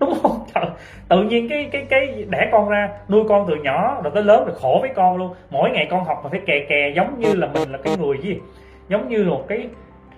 Đúng 0.00 0.14
không? 0.22 0.44
Trời, 0.54 0.64
tự 1.08 1.22
nhiên 1.22 1.48
cái 1.48 1.68
cái 1.72 1.86
cái 1.90 2.24
đẻ 2.28 2.48
con 2.52 2.68
ra 2.68 2.88
nuôi 3.08 3.24
con 3.28 3.46
từ 3.48 3.54
nhỏ 3.54 4.00
rồi 4.02 4.12
tới 4.14 4.22
lớn 4.22 4.44
rồi 4.44 4.54
khổ 4.54 4.78
với 4.80 4.90
con 4.94 5.16
luôn. 5.16 5.34
Mỗi 5.50 5.70
ngày 5.70 5.86
con 5.90 6.04
học 6.04 6.20
mà 6.24 6.30
phải 6.30 6.40
kè 6.46 6.64
kè 6.68 6.92
giống 6.96 7.18
như 7.18 7.34
là 7.34 7.46
mình 7.46 7.72
là 7.72 7.78
cái 7.78 7.96
người 7.96 8.18
gì? 8.18 8.40
Giống 8.88 9.08
như 9.08 9.24
là 9.24 9.30
một 9.30 9.44
cái 9.48 9.68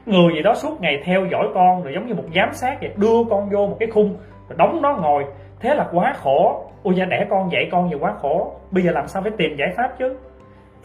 người 0.06 0.32
gì 0.34 0.42
đó 0.42 0.54
suốt 0.54 0.80
ngày 0.80 1.02
theo 1.04 1.26
dõi 1.32 1.48
con, 1.54 1.82
rồi 1.82 1.92
giống 1.94 2.06
như 2.06 2.14
một 2.14 2.24
giám 2.34 2.52
sát 2.52 2.76
vậy, 2.80 2.90
đưa 2.96 3.24
con 3.30 3.48
vô 3.50 3.66
một 3.66 3.76
cái 3.80 3.88
khung, 3.90 4.16
rồi 4.48 4.56
đóng 4.56 4.82
nó 4.82 4.96
ngồi. 4.96 5.24
Thế 5.60 5.74
là 5.74 5.86
quá 5.92 6.14
khổ. 6.22 6.62
Ôi 6.82 6.94
da, 6.96 7.04
đẻ 7.04 7.26
con, 7.30 7.52
dạy 7.52 7.68
con 7.72 7.90
gì 7.90 7.96
quá 8.00 8.14
khổ. 8.22 8.52
Bây 8.70 8.82
giờ 8.84 8.92
làm 8.92 9.08
sao 9.08 9.22
phải 9.22 9.32
tìm 9.36 9.56
giải 9.56 9.68
pháp 9.76 9.98
chứ? 9.98 10.16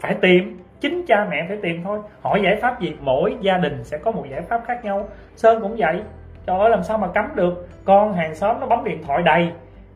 Phải 0.00 0.14
tìm. 0.20 0.58
Chính 0.80 1.06
cha 1.06 1.26
mẹ 1.30 1.44
phải 1.48 1.56
tìm 1.62 1.82
thôi. 1.84 1.98
Hỏi 2.22 2.40
giải 2.44 2.56
pháp 2.56 2.80
gì? 2.80 2.96
Mỗi 3.00 3.36
gia 3.40 3.58
đình 3.58 3.84
sẽ 3.84 3.98
có 3.98 4.10
một 4.10 4.24
giải 4.30 4.40
pháp 4.40 4.60
khác 4.66 4.84
nhau. 4.84 5.08
Sơn 5.36 5.62
cũng 5.62 5.74
vậy. 5.78 6.02
Trời 6.46 6.58
ơi, 6.58 6.70
làm 6.70 6.82
sao 6.82 6.98
mà 6.98 7.06
cấm 7.06 7.24
được? 7.34 7.68
Con 7.84 8.12
hàng 8.12 8.34
xóm 8.34 8.60
nó 8.60 8.66
bấm 8.66 8.84
điện 8.84 9.02
thoại 9.06 9.22
đầy. 9.22 9.48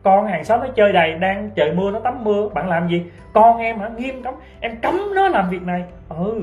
Con 0.03 0.27
hàng 0.27 0.43
xóm 0.43 0.59
nó 0.59 0.67
chơi 0.75 0.93
đầy. 0.93 1.13
Đang 1.13 1.49
trời 1.55 1.73
mưa, 1.73 1.91
nó 1.91 1.99
tắm 1.99 2.23
mưa. 2.23 2.49
Bạn 2.53 2.69
làm 2.69 2.87
gì? 2.87 3.05
Con 3.33 3.57
em 3.57 3.79
hả? 3.79 3.89
Nghiêm 3.97 4.23
cấm. 4.23 4.33
Em 4.59 4.75
cấm 4.81 4.99
nó 5.15 5.27
làm 5.27 5.49
việc 5.49 5.61
này. 5.61 5.83
Ừ 6.09 6.41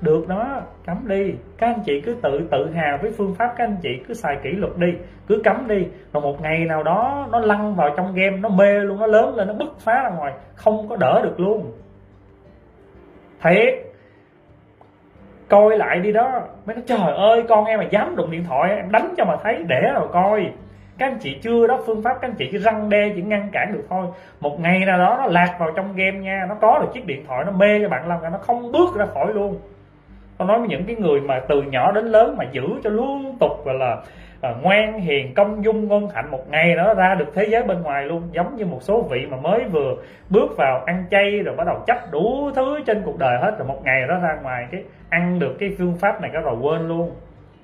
được 0.00 0.28
đó, 0.28 0.60
cấm 0.86 1.08
đi. 1.08 1.34
Các 1.58 1.66
anh 1.66 1.82
chị 1.86 2.00
cứ 2.00 2.16
tự 2.22 2.48
tự 2.50 2.70
hào 2.74 2.98
với 3.02 3.12
phương 3.16 3.34
pháp 3.34 3.54
các 3.56 3.64
anh 3.64 3.76
chị 3.82 3.88
cứ 4.08 4.14
xài 4.14 4.36
kỷ 4.42 4.50
luật 4.50 4.72
đi. 4.76 4.88
Cứ 5.28 5.40
cấm 5.44 5.68
đi. 5.68 5.86
Rồi 6.12 6.22
một 6.22 6.40
ngày 6.40 6.64
nào 6.64 6.82
đó 6.82 7.28
nó 7.32 7.38
lăn 7.38 7.74
vào 7.74 7.90
trong 7.96 8.14
game, 8.14 8.36
nó 8.36 8.48
mê 8.48 8.72
luôn, 8.72 9.00
nó 9.00 9.06
lớn 9.06 9.34
lên, 9.36 9.48
nó 9.48 9.54
bứt 9.54 9.80
phá 9.80 10.02
ra 10.02 10.10
ngoài. 10.10 10.32
Không 10.54 10.88
có 10.88 10.96
đỡ 10.96 11.20
được 11.24 11.40
luôn. 11.40 11.72
Thiệt. 13.42 13.74
Coi 15.48 15.78
lại 15.78 16.00
đi 16.00 16.12
đó. 16.12 16.30
Mấy 16.66 16.76
nói, 16.76 16.84
trời 16.86 17.14
ơi, 17.16 17.44
con 17.48 17.64
em 17.64 17.78
mà 17.78 17.84
dám 17.90 18.16
đụng 18.16 18.30
điện 18.30 18.44
thoại, 18.44 18.76
em 18.76 18.90
đánh 18.90 19.14
cho 19.16 19.24
mà 19.24 19.36
thấy, 19.42 19.64
để 19.68 19.80
rồi 19.94 20.08
coi. 20.12 20.52
Các 20.98 21.06
anh 21.06 21.18
chị 21.20 21.38
chưa 21.42 21.66
đó, 21.66 21.78
phương 21.86 22.02
pháp 22.02 22.14
các 22.20 22.28
anh 22.28 22.34
chị 22.38 22.48
chỉ 22.52 22.58
răng 22.58 22.88
đe, 22.88 23.12
chỉ 23.16 23.22
ngăn 23.22 23.48
cản 23.52 23.72
được 23.72 23.84
thôi. 23.90 24.06
Một 24.40 24.60
ngày 24.60 24.78
nào 24.86 24.98
đó 24.98 25.16
nó 25.18 25.26
lạc 25.26 25.56
vào 25.58 25.70
trong 25.76 25.96
game 25.96 26.18
nha, 26.18 26.46
nó 26.48 26.54
có 26.60 26.78
được 26.78 26.88
chiếc 26.94 27.06
điện 27.06 27.24
thoại, 27.26 27.44
nó 27.46 27.52
mê 27.52 27.80
cho 27.82 27.88
bạn 27.88 28.08
làm 28.08 28.32
nó 28.32 28.38
không 28.38 28.72
bước 28.72 28.94
ra 28.96 29.06
khỏi 29.06 29.32
luôn 29.34 29.56
tôi 30.38 30.48
nói 30.48 30.58
với 30.58 30.68
những 30.68 30.84
cái 30.86 30.96
người 30.96 31.20
mà 31.20 31.40
từ 31.48 31.62
nhỏ 31.62 31.92
đến 31.92 32.04
lớn 32.04 32.36
mà 32.38 32.44
giữ 32.52 32.62
cho 32.84 32.90
liên 32.90 33.36
tục 33.40 33.64
gọi 33.64 33.74
là 33.74 33.96
à, 34.40 34.54
ngoan 34.62 35.00
hiền 35.00 35.34
công 35.34 35.64
dung 35.64 35.88
ngôn 35.88 36.08
hạnh 36.08 36.30
một 36.30 36.50
ngày 36.50 36.74
nó 36.76 36.94
ra 36.94 37.14
được 37.14 37.34
thế 37.34 37.46
giới 37.48 37.62
bên 37.62 37.82
ngoài 37.82 38.04
luôn. 38.04 38.22
Giống 38.32 38.56
như 38.56 38.66
một 38.66 38.82
số 38.82 39.02
vị 39.02 39.26
mà 39.30 39.36
mới 39.36 39.64
vừa 39.64 39.96
bước 40.30 40.56
vào 40.56 40.82
ăn 40.86 41.04
chay 41.10 41.30
rồi 41.30 41.56
bắt 41.56 41.66
đầu 41.66 41.78
chấp 41.86 41.98
đủ 42.10 42.50
thứ 42.54 42.80
trên 42.86 43.02
cuộc 43.04 43.18
đời 43.18 43.38
hết 43.38 43.58
rồi 43.58 43.68
một 43.68 43.80
ngày 43.84 44.02
nó 44.08 44.18
ra 44.18 44.38
ngoài 44.42 44.66
cái 44.72 44.82
ăn 45.08 45.38
được 45.38 45.56
cái 45.58 45.70
phương 45.78 45.96
pháp 46.00 46.20
này 46.20 46.30
cái 46.32 46.42
rồi 46.42 46.56
quên 46.62 46.88
luôn. 46.88 47.10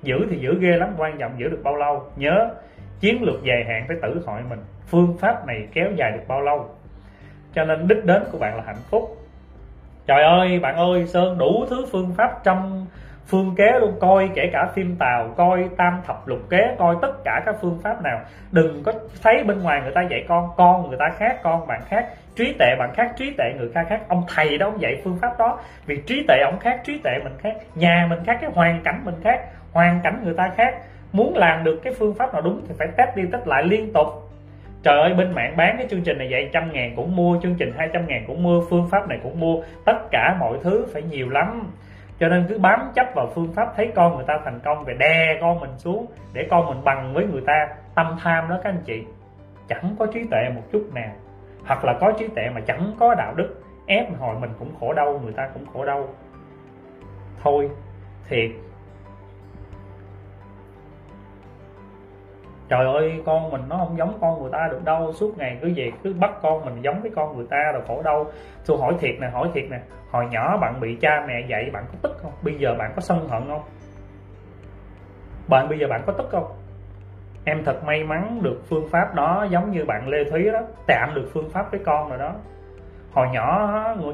Giữ 0.01 0.15
thì 0.29 0.37
giữ 0.37 0.59
ghê 0.59 0.77
lắm 0.77 0.89
quan 0.97 1.17
trọng 1.17 1.31
giữ 1.37 1.49
được 1.49 1.61
bao 1.63 1.75
lâu. 1.75 2.03
Nhớ 2.15 2.49
chiến 2.99 3.23
lược 3.23 3.43
dài 3.43 3.63
hạn 3.67 3.85
phải 3.87 3.97
tự 4.01 4.21
hỏi 4.25 4.41
mình 4.49 4.59
phương 4.87 5.17
pháp 5.19 5.47
này 5.47 5.67
kéo 5.73 5.87
dài 5.95 6.11
được 6.11 6.23
bao 6.27 6.41
lâu. 6.41 6.69
Cho 7.53 7.65
nên 7.65 7.87
đích 7.87 8.05
đến 8.05 8.23
của 8.31 8.37
bạn 8.37 8.57
là 8.57 8.63
hạnh 8.65 8.81
phúc 8.89 9.22
trời 10.05 10.23
ơi, 10.23 10.59
bạn 10.59 10.75
ơi, 10.75 11.07
sơn 11.07 11.37
đủ 11.37 11.65
thứ 11.69 11.85
phương 11.91 12.13
pháp 12.17 12.43
trong 12.43 12.85
phương 13.27 13.55
kế 13.57 13.79
luôn. 13.79 13.93
Coi 13.99 14.29
kể 14.35 14.49
cả 14.53 14.67
phim 14.73 14.95
tàu, 14.99 15.33
coi 15.37 15.69
tam 15.77 16.01
thập 16.07 16.27
lục 16.27 16.39
kế, 16.49 16.75
coi 16.79 16.95
tất 17.01 17.23
cả 17.23 17.41
các 17.45 17.55
phương 17.61 17.79
pháp 17.83 18.03
nào. 18.03 18.19
Đừng 18.51 18.83
có 18.83 18.91
thấy 19.23 19.43
bên 19.43 19.63
ngoài 19.63 19.81
người 19.81 19.91
ta 19.95 20.01
dạy 20.01 20.25
con 20.27 20.49
con 20.57 20.89
người 20.89 20.97
ta 20.99 21.09
khác, 21.17 21.39
con 21.43 21.67
bạn 21.67 21.81
khác. 21.87 22.05
Trí 22.35 22.55
tệ 22.59 22.75
bạn 22.79 22.93
khác, 22.95 23.11
trí 23.17 23.33
tệ 23.37 23.53
người 23.57 23.69
khác 23.73 23.85
khác. 23.89 24.01
Ông 24.07 24.23
thầy 24.35 24.57
đó 24.57 24.67
ông 24.67 24.81
dạy 24.81 25.01
phương 25.03 25.17
pháp 25.21 25.39
đó. 25.39 25.59
Vì 25.85 26.01
trí 26.07 26.25
tệ 26.27 26.41
ông 26.45 26.59
khác, 26.59 26.81
trí 26.83 26.99
tệ 27.03 27.11
mình 27.23 27.33
khác. 27.39 27.55
Nhà 27.75 28.07
mình 28.09 28.19
khác, 28.25 28.37
cái 28.41 28.49
hoàn 28.53 28.81
cảnh 28.83 29.01
mình 29.05 29.15
khác. 29.23 29.39
Hoàn 29.73 29.99
cảnh 30.03 30.21
người 30.23 30.33
ta 30.33 30.51
khác. 30.55 30.75
Muốn 31.11 31.37
làm 31.37 31.63
được 31.63 31.79
cái 31.83 31.93
phương 31.99 32.15
pháp 32.15 32.33
nào 32.33 32.41
đúng 32.41 32.61
thì 32.67 32.75
phải 32.79 32.87
test 32.97 33.15
đi 33.15 33.23
test 33.31 33.47
lại 33.47 33.63
liên 33.63 33.93
tục 33.93 34.07
trời 34.83 34.99
ơi, 34.99 35.13
bên 35.13 35.31
mạng 35.31 35.53
bán 35.57 35.75
cái 35.77 35.87
chương 35.89 36.01
trình 36.01 36.17
này 36.17 36.29
dạy 36.29 36.49
trăm 36.53 36.73
ngàn 36.73 36.93
cũng 36.95 37.15
mua, 37.15 37.37
chương 37.41 37.55
trình 37.55 37.71
200 37.77 38.07
ngàn 38.07 38.23
cũng 38.27 38.43
mua, 38.43 38.61
phương 38.69 38.87
pháp 38.91 39.07
này 39.07 39.19
cũng 39.23 39.39
mua. 39.39 39.63
Tất 39.85 39.97
cả 40.11 40.37
mọi 40.39 40.57
thứ 40.63 40.85
phải 40.93 41.01
nhiều 41.01 41.29
lắm. 41.29 41.71
Cho 42.19 42.29
nên 42.29 42.45
cứ 42.49 42.59
bám 42.59 42.79
chấp 42.95 43.07
vào 43.15 43.31
phương 43.35 43.53
pháp 43.53 43.73
thấy 43.75 43.91
con 43.95 44.15
người 44.15 44.25
ta 44.27 44.39
thành 44.45 44.59
công 44.59 44.83
về 44.83 44.93
đè 44.99 45.37
con 45.41 45.59
mình 45.59 45.77
xuống, 45.77 46.05
để 46.33 46.47
con 46.49 46.65
mình 46.65 46.83
bằng 46.83 47.13
với 47.13 47.25
người 47.25 47.41
ta. 47.45 47.67
Tâm 47.95 48.17
tham 48.19 48.49
đó 48.49 48.59
các 48.63 48.69
anh 48.69 48.81
chị, 48.85 49.03
chẳng 49.67 49.95
có 49.99 50.05
trí 50.05 50.23
tuệ 50.31 50.49
một 50.55 50.61
chút 50.71 50.89
nào. 50.93 51.11
Hoặc 51.65 51.85
là 51.85 51.93
có 51.99 52.11
trí 52.19 52.27
tuệ 52.27 52.49
mà 52.55 52.61
chẳng 52.61 52.93
có 52.99 53.15
đạo 53.15 53.33
đức, 53.35 53.61
ép 53.87 54.19
hồi 54.19 54.35
mình 54.39 54.51
cũng 54.59 54.75
khổ 54.79 54.93
đau, 54.93 55.19
người 55.23 55.33
ta 55.33 55.49
cũng 55.53 55.65
khổ 55.73 55.85
đau. 55.85 56.07
Thôi, 57.43 57.69
thiệt. 58.29 58.51
Trời 62.73 62.85
ơi, 62.85 63.21
con 63.25 63.51
mình 63.51 63.61
nó 63.69 63.77
không 63.77 63.97
giống 63.97 64.17
con 64.21 64.41
người 64.41 64.51
ta 64.51 64.67
được 64.71 64.83
đâu. 64.83 65.13
Suốt 65.13 65.37
ngày 65.37 65.57
cứ 65.61 65.71
về 65.75 65.91
cứ 66.03 66.13
bắt 66.13 66.31
con 66.41 66.65
mình 66.65 66.81
giống 66.81 67.01
với 67.01 67.11
con 67.15 67.37
người 67.37 67.45
ta 67.49 67.71
rồi 67.73 67.81
khổ 67.87 68.01
đâu 68.01 68.27
tôi 68.65 68.77
hỏi 68.77 68.93
thiệt 68.99 69.15
nè, 69.19 69.27
hỏi 69.29 69.49
thiệt 69.53 69.63
nè. 69.69 69.79
Hồi 70.11 70.25
nhỏ 70.31 70.57
bạn 70.57 70.79
bị 70.79 70.97
cha 71.01 71.25
mẹ 71.27 71.45
dạy 71.47 71.69
bạn 71.73 71.85
có 71.91 71.97
tức 72.01 72.17
không? 72.21 72.31
Bây 72.41 72.55
giờ 72.59 72.75
bạn 72.79 72.91
có 72.95 73.01
sân 73.01 73.27
hận 73.29 73.43
không? 73.47 73.61
Bạn 75.47 75.69
bây 75.69 75.79
giờ 75.79 75.87
bạn 75.89 76.01
có 76.05 76.13
tức 76.13 76.27
không? 76.31 76.51
Em 77.45 77.63
thật 77.65 77.83
may 77.83 78.03
mắn 78.03 78.39
được 78.41 78.61
phương 78.69 78.87
pháp 78.91 79.15
đó, 79.15 79.47
giống 79.49 79.71
như 79.71 79.85
bạn 79.85 80.07
lê 80.07 80.23
thúy 80.31 80.43
đó, 80.53 80.59
tạm 80.87 81.13
được 81.15 81.29
phương 81.33 81.49
pháp 81.49 81.71
với 81.71 81.79
con 81.85 82.09
rồi 82.09 82.19
đó. 82.19 82.33
Hồi 83.11 83.27
nhỏ 83.33 83.69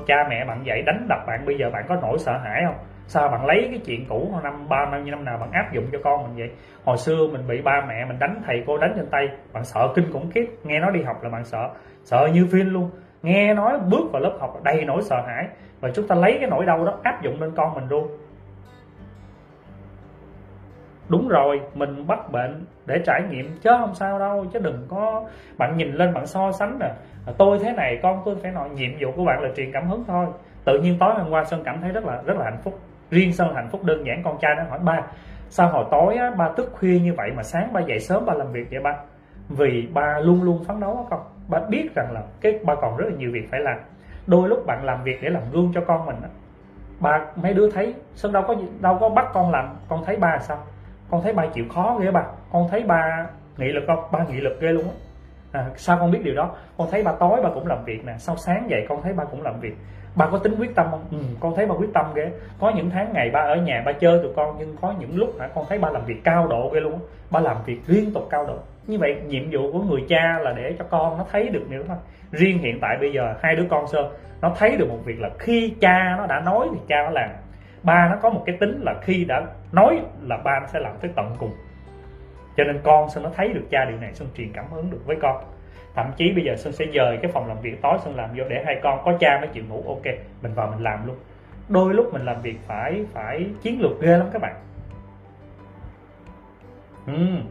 cha 0.08 0.16
mẹ 0.30 0.46
bạn 0.46 0.66
dạy 0.66 0.82
đánh 0.82 1.06
đập 1.10 1.20
bạn, 1.28 1.46
bây 1.46 1.58
giờ 1.58 1.70
bạn 1.74 1.86
có 1.90 1.96
nỗi 2.02 2.20
sợ 2.20 2.38
hãi 2.38 2.62
không? 2.66 2.78
Sao 3.10 3.28
bạn 3.28 3.46
lấy 3.46 3.68
cái 3.72 3.82
chuyện 3.86 4.06
cũ 4.10 4.30
hồi 4.34 4.42
năm, 4.44 4.70
ba 4.70 4.86
năm 4.92 5.04
như 5.04 5.12
năm 5.12 5.26
nào 5.26 5.38
bạn 5.38 5.52
áp 5.52 5.74
dụng 5.74 5.86
cho 5.92 6.00
con 6.04 6.24
mình 6.24 6.38
vậy? 6.38 6.52
Hồi 6.86 6.98
xưa 6.98 7.28
mình 7.32 7.48
bị 7.48 7.62
ba 7.62 7.86
mẹ 7.88 8.06
mình 8.06 8.20
đánh, 8.20 8.42
thầy 8.46 8.64
cô 8.68 8.78
đánh 8.78 8.94
trên 8.96 9.06
tay. 9.12 9.28
Bạn 9.54 9.64
sợ 9.64 9.88
kinh 9.96 10.12
khủng 10.14 10.32
khiếp. 10.32 10.46
Nghe 10.64 10.80
nói 10.80 10.92
đi 10.94 11.04
học 11.04 11.24
là 11.24 11.30
bạn 11.30 11.44
sợ. 11.44 11.70
Sợ 12.04 12.28
như 12.34 12.48
phim 12.52 12.74
luôn. 12.74 12.92
Nghe 13.24 13.54
nói 13.54 13.80
bước 13.90 14.12
vào 14.12 14.22
lớp 14.22 14.38
học 14.40 14.60
đầy 14.64 14.86
nỗi 14.86 15.02
sợ 15.02 15.16
hãi. 15.28 15.48
Và 15.82 15.90
chúng 15.94 16.08
ta 16.08 16.16
lấy 16.16 16.38
cái 16.40 16.50
nỗi 16.50 16.66
đau 16.66 16.86
đó 16.86 17.00
áp 17.04 17.22
dụng 17.22 17.42
lên 17.42 17.52
con 17.56 17.74
mình 17.76 17.88
luôn. 17.90 18.08
Đúng 21.10 21.28
rồi, 21.28 21.62
mình 21.74 22.08
bắt 22.08 22.32
bệnh 22.32 22.66
để 22.86 22.96
trải 23.06 23.22
nghiệm 23.30 23.58
chứ 23.62 23.70
không 23.80 23.96
sao 23.96 24.20
đâu, 24.20 24.46
chứ 24.54 24.60
đừng 24.60 24.86
có 24.90 25.24
bạn 25.58 25.78
nhìn 25.78 25.94
lên 25.94 26.14
bạn 26.14 26.26
so 26.26 26.52
sánh 26.52 26.80
nè. 26.80 26.88
À, 27.28 27.34
tôi 27.38 27.60
thế 27.60 27.74
này, 27.74 28.00
con 28.04 28.22
tôi 28.26 28.36
phải 28.42 28.52
nói 28.52 28.70
nhiệm 28.70 28.92
vụ 29.00 29.12
của 29.16 29.26
bạn 29.26 29.42
là 29.42 29.50
truyền 29.56 29.72
cảm 29.74 29.90
hứng 29.90 30.04
thôi. 30.08 30.26
Tự 30.66 30.80
nhiên 30.80 30.98
tối 31.00 31.14
hôm 31.18 31.30
qua 31.30 31.44
sơn 31.44 31.62
cảm 31.66 31.82
thấy 31.82 31.92
rất 31.92 32.06
là 32.06 32.22
rất 32.26 32.38
là 32.38 32.44
hạnh 32.44 32.60
phúc 32.64 32.80
riêng 33.10 33.34
sơn 33.34 33.56
hạnh 33.56 33.70
phúc 33.72 33.84
đơn 33.84 34.06
giản 34.06 34.22
con 34.24 34.38
trai 34.42 34.56
nó 34.58 34.64
hỏi 34.70 34.80
ba 34.84 35.02
sao 35.50 35.70
hồi 35.70 35.86
tối 35.92 36.16
á, 36.16 36.32
ba 36.38 36.50
thức 36.58 36.70
khuya 36.74 37.00
như 37.00 37.14
vậy 37.18 37.32
mà 37.36 37.44
sáng 37.44 37.74
ba 37.74 37.82
dậy 37.82 38.00
sớm 38.00 38.26
ba 38.26 38.34
làm 38.34 38.52
việc 38.52 38.68
vậy 38.72 38.80
ba? 38.84 38.96
Vì 39.50 39.88
ba 39.94 40.20
luôn 40.20 40.44
luôn 40.44 40.64
phấn 40.64 40.80
đấu 40.80 41.08
con. 41.10 41.20
Ba 41.48 41.60
biết 41.70 41.96
rằng 41.96 42.12
là 42.12 42.24
cái 42.42 42.60
ba 42.66 42.76
còn 42.76 42.98
rất 42.98 43.06
là 43.10 43.16
nhiều 43.18 43.32
việc 43.34 43.48
phải 43.52 43.60
làm. 43.60 43.80
Đôi 44.28 44.50
lúc 44.50 44.66
bạn 44.66 44.86
làm 44.86 45.04
việc 45.04 45.20
để 45.22 45.30
làm 45.30 45.44
gương 45.52 45.72
cho 45.76 45.82
con 45.88 46.06
mình 46.06 46.16
á. 46.24 46.30
Ba 47.00 47.26
mấy 47.36 47.54
đứa 47.54 47.72
thấy 47.72 47.94
sơn 48.16 48.34
đâu 48.34 48.44
có 48.48 48.56
đâu 48.82 48.98
có 49.00 49.10
bắt 49.10 49.26
con 49.34 49.52
làm 49.52 49.76
con 49.88 50.04
thấy 50.06 50.16
ba 50.16 50.40
sao? 50.40 50.58
Con 51.10 51.22
thấy 51.24 51.34
ba 51.34 51.46
chịu 51.54 51.66
khó 51.74 51.98
ghê 52.02 52.12
ba. 52.12 52.24
Con 52.52 52.68
thấy 52.72 52.84
ba 52.84 53.28
nghị 53.58 53.68
lực 53.68 53.84
không? 53.88 54.04
Ba 54.12 54.26
nghị 54.30 54.40
lực 54.42 54.58
ghê 54.62 54.72
luôn 54.72 54.84
á. 54.84 54.92
À, 55.52 55.66
sao 55.76 55.98
con 56.00 56.12
biết 56.12 56.20
điều 56.24 56.36
đó? 56.36 56.52
Con 56.78 56.88
thấy 56.92 57.04
ba 57.04 57.12
tối 57.20 57.42
ba 57.44 57.50
cũng 57.54 57.68
làm 57.68 57.84
việc 57.86 58.06
nè 58.06 58.14
sau 58.18 58.36
sáng 58.36 58.70
dậy 58.70 58.86
con 58.90 59.02
thấy 59.02 59.14
ba 59.14 59.24
cũng 59.24 59.42
làm 59.42 59.60
việc 59.60 59.76
ba 60.16 60.28
có 60.32 60.38
tính 60.38 60.56
quyết 60.60 60.76
tâm 60.76 60.88
không? 60.92 61.06
Ừ, 61.12 61.18
con 61.40 61.56
thấy 61.56 61.66
ba 61.66 61.76
quyết 61.76 61.94
tâm 61.94 62.06
ghê. 62.16 62.32
Có 62.60 62.72
những 62.76 62.90
tháng 62.90 63.14
ngày 63.14 63.30
ba 63.30 63.40
ở 63.40 63.56
nhà 63.56 63.84
ba 63.86 63.92
chơi 63.92 64.20
tụi 64.24 64.34
con 64.36 64.56
nhưng 64.60 64.76
có 64.82 64.94
những 65.00 65.18
lúc 65.18 65.40
hả 65.40 65.48
con 65.56 65.66
thấy 65.70 65.80
ba 65.80 65.90
làm 65.90 66.06
việc 66.06 66.24
cao 66.24 66.48
độ 66.48 66.70
ghê 66.74 66.80
luôn 66.80 67.00
ba 67.32 67.40
làm 67.40 67.58
việc 67.66 67.80
liên 67.88 68.14
tục 68.14 68.28
cao 68.30 68.46
độ. 68.48 68.58
Như 68.88 68.98
vậy 69.00 69.16
nhiệm 69.28 69.44
vụ 69.52 69.72
của 69.72 69.80
người 69.80 70.06
cha 70.10 70.40
là 70.40 70.54
để 70.54 70.76
cho 70.80 70.86
con 70.90 71.18
nó 71.18 71.26
thấy 71.32 71.50
được 71.50 71.64
đó 71.70 71.78
thôi 71.88 71.98
riêng 72.32 72.60
hiện 72.60 72.80
tại 72.82 72.98
bây 73.00 73.14
giờ 73.14 73.34
hai 73.42 73.56
đứa 73.56 73.66
con 73.70 73.88
sơn 73.88 74.12
nó 74.42 74.52
thấy 74.58 74.78
được 74.78 74.90
một 74.90 75.00
việc 75.06 75.20
là 75.20 75.30
khi 75.40 75.74
cha 75.82 76.16
nó 76.18 76.26
đã 76.26 76.40
nói 76.40 76.68
thì 76.72 76.80
cha 76.88 77.04
nó 77.04 77.10
làm. 77.10 77.30
Ba 77.84 78.08
nó 78.10 78.16
có 78.22 78.30
một 78.30 78.44
cái 78.46 78.58
tính 78.60 78.82
là 78.82 78.96
khi 79.02 79.26
đã 79.26 79.46
nói 79.72 80.00
là 80.22 80.38
ba 80.38 80.60
nó 80.60 80.68
sẽ 80.68 80.80
làm 80.80 80.94
tới 81.02 81.12
tận 81.16 81.36
cùng. 81.40 81.52
Cho 82.58 82.64
nên 82.64 82.80
con 82.84 83.10
sơn 83.10 83.24
nó 83.24 83.30
thấy 83.36 83.54
được 83.54 83.66
cha 83.70 83.86
điều 83.86 83.98
này 83.98 84.14
sơn 84.14 84.28
truyền 84.38 84.54
cảm 84.54 84.66
hứng 84.72 84.92
được 84.92 85.02
với 85.06 85.18
con 85.22 85.44
thậm 86.04 86.12
chí 86.18 86.32
bây 86.32 86.44
giờ 86.44 86.56
sơn 86.56 86.74
sẽ 86.74 86.86
dời 86.94 87.18
cái 87.22 87.32
phòng 87.32 87.48
làm 87.48 87.58
việc 87.62 87.82
tối 87.82 87.98
sơn 88.04 88.16
làm 88.16 88.30
vô 88.38 88.44
để 88.50 88.64
hai 88.66 88.80
con 88.84 89.00
có 89.06 89.14
cha 89.20 89.38
mới 89.42 89.50
chịu 89.54 89.64
ngủ. 89.70 89.84
Ok 89.88 90.06
mình 90.42 90.54
vào 90.54 90.68
mình 90.68 90.84
làm 90.84 91.08
luôn. 91.08 91.16
Đôi 91.70 91.94
lúc 91.94 92.14
mình 92.14 92.26
làm 92.26 92.42
việc 92.42 92.58
phải 92.68 93.06
phải 93.14 93.46
chiến 93.62 93.82
lược 93.82 94.02
ghê 94.02 94.18
lắm 94.18 94.28
các 94.34 94.42
bạn. 94.42 94.56
Uhm. 97.12 97.42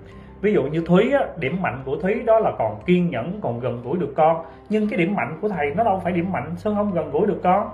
ví 0.41 0.53
dụ 0.53 0.63
như 0.63 0.83
thúy 0.87 1.13
á, 1.13 1.27
điểm 1.37 1.63
mạnh 1.63 1.83
của 1.85 1.97
thúy 1.97 2.15
đó 2.15 2.39
là 2.39 2.53
còn 2.59 2.83
kiên 2.87 3.11
nhẫn 3.11 3.41
còn 3.41 3.61
gần 3.61 3.83
gũi 3.85 3.99
được 3.99 4.13
con. 4.17 4.45
Nhưng 4.69 4.89
cái 4.89 4.99
điểm 4.99 5.15
mạnh 5.15 5.39
của 5.41 5.49
thầy 5.49 5.75
nó 5.77 5.85
đâu 5.85 6.01
phải 6.05 6.13
điểm 6.13 6.33
mạnh 6.33 6.55
sơn 6.57 6.75
không 6.75 6.93
gần 6.93 7.11
gũi 7.11 7.27
được 7.27 7.41
con. 7.43 7.71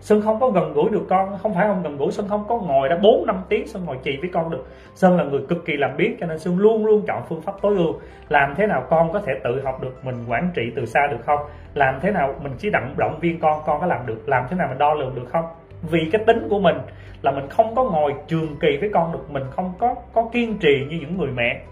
Sơn 0.00 0.22
không 0.22 0.40
có 0.40 0.50
gần 0.50 0.72
gũi 0.72 0.90
được 0.90 1.06
con, 1.08 1.38
Không 1.42 1.54
phải 1.54 1.66
không 1.66 1.82
gần 1.82 1.96
gũi, 1.96 2.12
Sơn 2.12 2.26
không 2.28 2.44
có 2.48 2.58
ngồi 2.58 2.88
đã 2.88 2.96
4 3.02 3.26
năm 3.26 3.36
tiếng 3.48 3.66
Sơn 3.66 3.84
ngồi 3.84 3.96
chì 4.04 4.16
với 4.20 4.30
con 4.32 4.50
được. 4.50 4.66
Sơn 4.94 5.16
là 5.16 5.24
người 5.24 5.40
cực 5.48 5.64
kỳ 5.64 5.76
làm 5.76 5.96
biết 5.96 6.16
cho 6.20 6.26
nên 6.26 6.38
Sơn 6.38 6.58
luôn 6.58 6.86
luôn 6.86 7.02
chọn 7.06 7.22
phương 7.28 7.40
pháp 7.42 7.52
tối 7.62 7.76
ưu. 7.76 7.94
Làm 8.28 8.54
thế 8.56 8.66
nào 8.66 8.84
con 8.90 9.12
có 9.12 9.20
thể 9.20 9.32
tự 9.44 9.60
học 9.64 9.82
được, 9.82 10.04
Mình 10.04 10.24
quản 10.28 10.50
trị 10.54 10.62
từ 10.76 10.86
xa 10.86 11.00
được 11.10 11.18
không? 11.26 11.40
Làm 11.74 11.98
thế 12.02 12.10
nào 12.10 12.34
mình 12.42 12.52
chỉ 12.58 12.70
động 12.70 12.94
động 12.96 13.18
viên 13.20 13.40
con 13.40 13.62
Con 13.66 13.80
có 13.80 13.86
làm 13.86 14.06
được? 14.06 14.28
Làm 14.28 14.44
thế 14.50 14.56
nào 14.56 14.68
mình 14.68 14.78
đo 14.78 14.94
lường 14.94 15.14
được 15.14 15.28
không? 15.28 15.44
Vì 15.90 16.00
cái 16.12 16.22
tính 16.26 16.46
của 16.50 16.58
mình 16.58 16.76
là 17.22 17.30
mình 17.30 17.48
không 17.50 17.74
có 17.74 17.84
ngồi 17.84 18.14
trường 18.26 18.56
kỳ 18.60 18.68
với 18.80 18.90
con 18.94 19.12
được, 19.12 19.30
Mình 19.30 19.44
không 19.50 19.72
có 19.78 19.94
có 20.12 20.28
kiên 20.32 20.58
trì 20.58 20.86
như 20.90 20.96
những 21.00 21.18
người 21.18 21.30
mẹ 21.34 21.62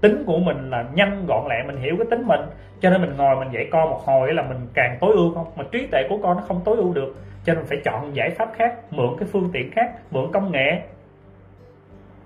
tính 0.00 0.22
của 0.26 0.38
mình 0.38 0.70
là 0.70 0.84
nhanh 0.94 1.26
gọn 1.26 1.46
lẹ 1.48 1.62
mình 1.66 1.76
hiểu 1.76 1.94
cái 1.98 2.06
tính 2.10 2.26
mình. 2.26 2.40
Cho 2.80 2.90
nên 2.90 3.00
mình 3.00 3.16
ngồi 3.16 3.36
mình 3.36 3.48
dạy 3.52 3.68
con 3.72 3.90
một 3.90 4.00
hồi 4.04 4.34
là 4.34 4.42
mình 4.42 4.58
càng 4.74 4.98
tối 5.00 5.12
ưu 5.14 5.34
không? 5.34 5.46
Mà 5.56 5.64
trí 5.72 5.86
tuệ 5.86 6.02
của 6.08 6.18
con 6.22 6.36
nó 6.36 6.42
không 6.42 6.60
tối 6.64 6.76
ưu 6.76 6.92
được. 6.92 7.14
Cho 7.44 7.54
nên 7.54 7.64
phải 7.64 7.78
chọn 7.84 8.16
giải 8.16 8.30
pháp 8.30 8.48
khác 8.56 8.74
mượn 8.90 9.16
cái 9.18 9.28
phương 9.32 9.50
tiện 9.52 9.70
khác 9.70 9.92
mượn 10.10 10.32
công 10.32 10.52
nghệ. 10.52 10.80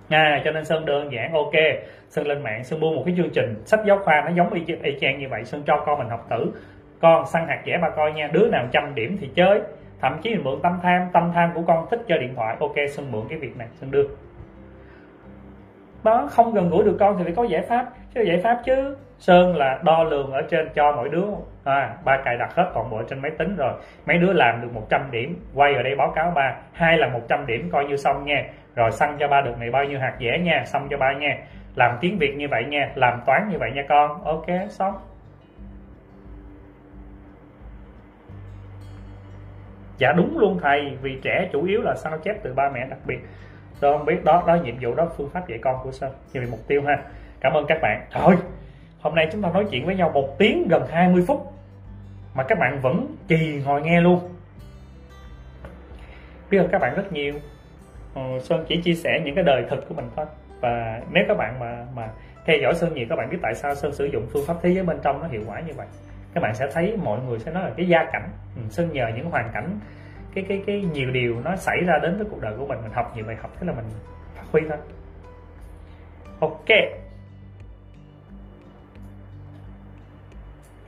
À, 0.08 0.40
cho 0.44 0.50
nên 0.50 0.64
sơn 0.64 0.84
đơn 0.84 1.12
giản 1.12 1.32
ok. 1.32 1.52
Sơn 2.08 2.26
lên 2.26 2.42
mạng 2.42 2.64
sơn 2.64 2.80
mua 2.80 2.92
một 2.92 3.02
cái 3.06 3.14
chương 3.16 3.30
trình 3.30 3.62
sách 3.64 3.80
giáo 3.86 3.98
khoa 3.98 4.22
nó 4.24 4.30
giống 4.36 4.52
y, 4.52 4.74
y 4.82 4.98
chang 5.00 5.18
như 5.18 5.26
vậy. 5.30 5.44
Sơn 5.44 5.62
cho 5.66 5.82
con 5.86 5.98
mình 5.98 6.08
học 6.08 6.26
thử. 6.30 6.46
Con 7.00 7.26
săn 7.26 7.46
hạt 7.48 7.62
dẻ 7.66 7.78
ba 7.82 7.90
coi 7.90 8.12
nha 8.12 8.28
đứa 8.32 8.46
nào 8.46 8.66
trăm 8.72 8.94
điểm 8.94 9.16
thì 9.20 9.30
chơi. 9.34 9.60
Thậm 10.00 10.18
chí 10.22 10.30
mình 10.30 10.44
mượn 10.44 10.60
tâm 10.62 10.72
tham 10.82 11.08
tâm 11.12 11.30
tham 11.34 11.50
của 11.54 11.62
con 11.66 11.86
thích 11.90 12.00
chơi 12.08 12.18
điện 12.18 12.34
thoại. 12.36 12.56
Ok 12.60 12.74
sơn 12.90 13.12
mượn 13.12 13.22
cái 13.28 13.38
việc 13.38 13.56
này 13.56 13.68
sơn 13.74 13.90
đưa 13.90 14.04
nó 16.04 16.26
không 16.30 16.54
gần 16.54 16.70
gũi 16.70 16.84
được 16.84 16.96
con 17.00 17.18
thì 17.18 17.24
phải 17.24 17.32
có 17.36 17.44
giải 17.44 17.62
pháp. 17.62 17.86
Chứ 18.14 18.22
giải 18.22 18.40
pháp 18.44 18.60
chứ. 18.64 18.96
Sơn 19.18 19.56
là 19.56 19.78
đo 19.84 20.04
lường 20.04 20.32
ở 20.32 20.42
trên 20.50 20.68
cho 20.74 20.92
mỗi 20.96 21.08
đứa. 21.08 21.26
À, 21.64 21.96
ba 22.04 22.16
cài 22.24 22.36
đặt 22.36 22.54
hết 22.54 22.70
toàn 22.74 22.90
bộ 22.90 23.02
trên 23.02 23.22
máy 23.22 23.30
tính 23.38 23.56
rồi. 23.56 23.72
Mấy 24.06 24.18
đứa 24.18 24.32
làm 24.32 24.60
được 24.62 24.68
100 24.74 25.10
điểm. 25.10 25.36
Quay 25.54 25.74
ở 25.74 25.82
đây 25.82 25.94
báo 25.96 26.12
cáo 26.14 26.32
ba. 26.34 26.56
Hai 26.72 26.98
là 26.98 27.08
100 27.08 27.46
điểm 27.46 27.68
coi 27.72 27.84
như 27.84 27.96
xong 27.96 28.24
nha. 28.24 28.44
Rồi 28.74 28.90
xăng 28.90 29.16
cho 29.18 29.28
ba 29.28 29.40
được 29.40 29.58
này 29.58 29.70
bao 29.70 29.84
nhiêu 29.84 29.98
hạt 30.00 30.16
dẻ 30.20 30.38
nha. 30.38 30.62
Xong 30.66 30.88
cho 30.90 30.96
ba 30.96 31.12
nha. 31.12 31.38
Làm 31.74 31.98
tiếng 32.00 32.18
việt 32.18 32.36
như 32.36 32.48
vậy 32.50 32.64
nha. 32.64 32.90
Làm 32.94 33.20
toán 33.26 33.48
như 33.48 33.58
vậy 33.58 33.70
nha 33.74 33.82
con. 33.88 34.24
Ok 34.24 34.46
xong. 34.68 34.94
Dạ 39.98 40.12
đúng 40.12 40.38
luôn 40.38 40.58
thầy. 40.62 40.96
Vì 41.02 41.18
trẻ 41.22 41.48
chủ 41.52 41.64
yếu 41.64 41.82
là 41.82 41.94
sao 41.94 42.18
chép 42.18 42.36
từ 42.42 42.54
ba 42.54 42.70
mẹ 42.74 42.86
đặc 42.90 42.98
biệt. 43.06 43.18
Sơn 43.80 43.98
không 43.98 44.06
biết 44.06 44.24
đó 44.24 44.44
đó 44.46 44.54
nhiệm 44.54 44.74
vụ 44.80 44.94
đó 44.94 45.08
phương 45.16 45.30
pháp 45.30 45.48
dạy 45.48 45.58
con 45.62 45.76
của 45.82 45.92
sơn. 45.92 46.12
Như 46.32 46.40
vậy 46.40 46.48
mục 46.50 46.60
tiêu 46.66 46.82
ha. 46.86 47.02
Cảm 47.40 47.52
ơn 47.52 47.66
các 47.68 47.78
bạn. 47.82 48.06
Thôi 48.12 48.36
hôm 49.00 49.14
nay 49.14 49.28
chúng 49.32 49.42
ta 49.42 49.50
nói 49.50 49.66
chuyện 49.70 49.86
với 49.86 49.96
nhau 49.96 50.10
một 50.14 50.38
tiếng 50.38 50.68
gần 50.68 50.86
20 50.90 51.24
phút 51.26 51.52
mà 52.34 52.42
các 52.42 52.58
bạn 52.58 52.80
vẫn 52.80 53.16
trì 53.28 53.62
ngồi 53.64 53.82
nghe 53.82 54.00
luôn. 54.00 54.20
Biết 56.50 56.58
ơn 56.58 56.68
các 56.68 56.80
bạn 56.80 56.94
rất 56.96 57.12
nhiều. 57.12 57.34
Ờ, 58.14 58.22
sơn 58.42 58.64
chỉ 58.68 58.82
chia 58.82 58.94
sẻ 58.94 59.20
những 59.24 59.34
cái 59.34 59.44
đời 59.44 59.64
thực 59.70 59.88
của 59.88 59.94
mình 59.94 60.08
thôi. 60.16 60.26
Và 60.60 61.00
nếu 61.10 61.24
các 61.28 61.36
bạn 61.36 61.60
mà 61.60 61.86
mà 61.94 62.08
theo 62.46 62.56
dõi 62.62 62.74
Sơn 62.74 62.94
nhiều 62.94 63.06
các 63.08 63.16
bạn 63.16 63.30
biết 63.30 63.38
tại 63.42 63.54
sao 63.54 63.74
Sơn 63.74 63.94
sử 63.94 64.04
dụng 64.04 64.26
phương 64.32 64.46
pháp 64.46 64.56
thế 64.62 64.70
giới 64.70 64.84
bên 64.84 64.98
trong 65.02 65.22
nó 65.22 65.28
hiệu 65.28 65.42
quả 65.46 65.60
như 65.60 65.72
vậy. 65.76 65.86
Các 66.34 66.40
bạn 66.40 66.54
sẽ 66.54 66.68
thấy 66.72 66.96
mọi 67.02 67.20
người 67.28 67.38
sẽ 67.38 67.52
nói 67.52 67.62
là 67.62 67.70
cái 67.76 67.88
gia 67.88 68.04
cảnh. 68.12 68.28
Ừ, 68.56 68.62
Sơn 68.70 68.88
nhờ 68.92 69.08
những 69.16 69.30
hoàn 69.30 69.50
cảnh 69.52 69.78
cái 70.34 70.44
cái 70.48 70.62
cái 70.66 70.84
nhiều 70.92 71.10
điều 71.10 71.40
nó 71.44 71.56
xảy 71.56 71.80
ra 71.86 71.98
đến 72.02 72.16
với 72.16 72.26
cuộc 72.30 72.40
đời 72.40 72.54
của 72.58 72.66
mình 72.66 72.78
mình 72.82 72.92
học 72.92 73.12
nhiều 73.16 73.24
bài 73.26 73.36
học 73.36 73.50
thế 73.60 73.66
là 73.66 73.72
mình 73.72 73.84
phát 74.34 74.44
huy 74.52 74.60
thôi. 74.68 74.78
Ok. 76.40 76.68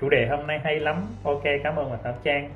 Chủ 0.00 0.08
đề 0.08 0.26
hôm 0.26 0.46
nay 0.46 0.60
hay 0.64 0.80
lắm. 0.80 1.06
Ok 1.24 1.42
cảm 1.64 1.76
ơn 1.76 1.90
bà 1.90 1.96
thảo 2.04 2.14
trang. 2.22 2.50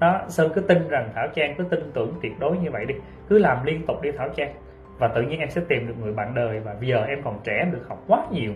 Đó 0.00 0.20
sơn 0.28 0.52
cứ 0.54 0.60
tin 0.60 0.88
rằng 0.88 1.10
thảo 1.14 1.28
trang 1.34 1.54
cứ 1.58 1.64
tin 1.64 1.90
tưởng 1.94 2.14
tuyệt 2.22 2.32
đối 2.38 2.58
như 2.58 2.70
vậy 2.70 2.84
đi. 2.86 2.94
Cứ 3.28 3.38
làm 3.38 3.64
liên 3.64 3.86
tục 3.86 4.02
đi 4.02 4.12
thảo 4.12 4.28
trang. 4.36 4.54
Và 4.98 5.08
tự 5.08 5.22
nhiên 5.22 5.40
em 5.40 5.50
sẽ 5.50 5.60
tìm 5.68 5.88
được 5.88 5.94
người 6.00 6.12
bạn 6.12 6.34
đời 6.34 6.60
và 6.60 6.74
bây 6.74 6.88
giờ 6.88 7.04
em 7.04 7.22
còn 7.24 7.40
trẻ 7.44 7.68
được 7.72 7.88
học 7.88 7.98
quá 8.08 8.26
nhiều. 8.30 8.52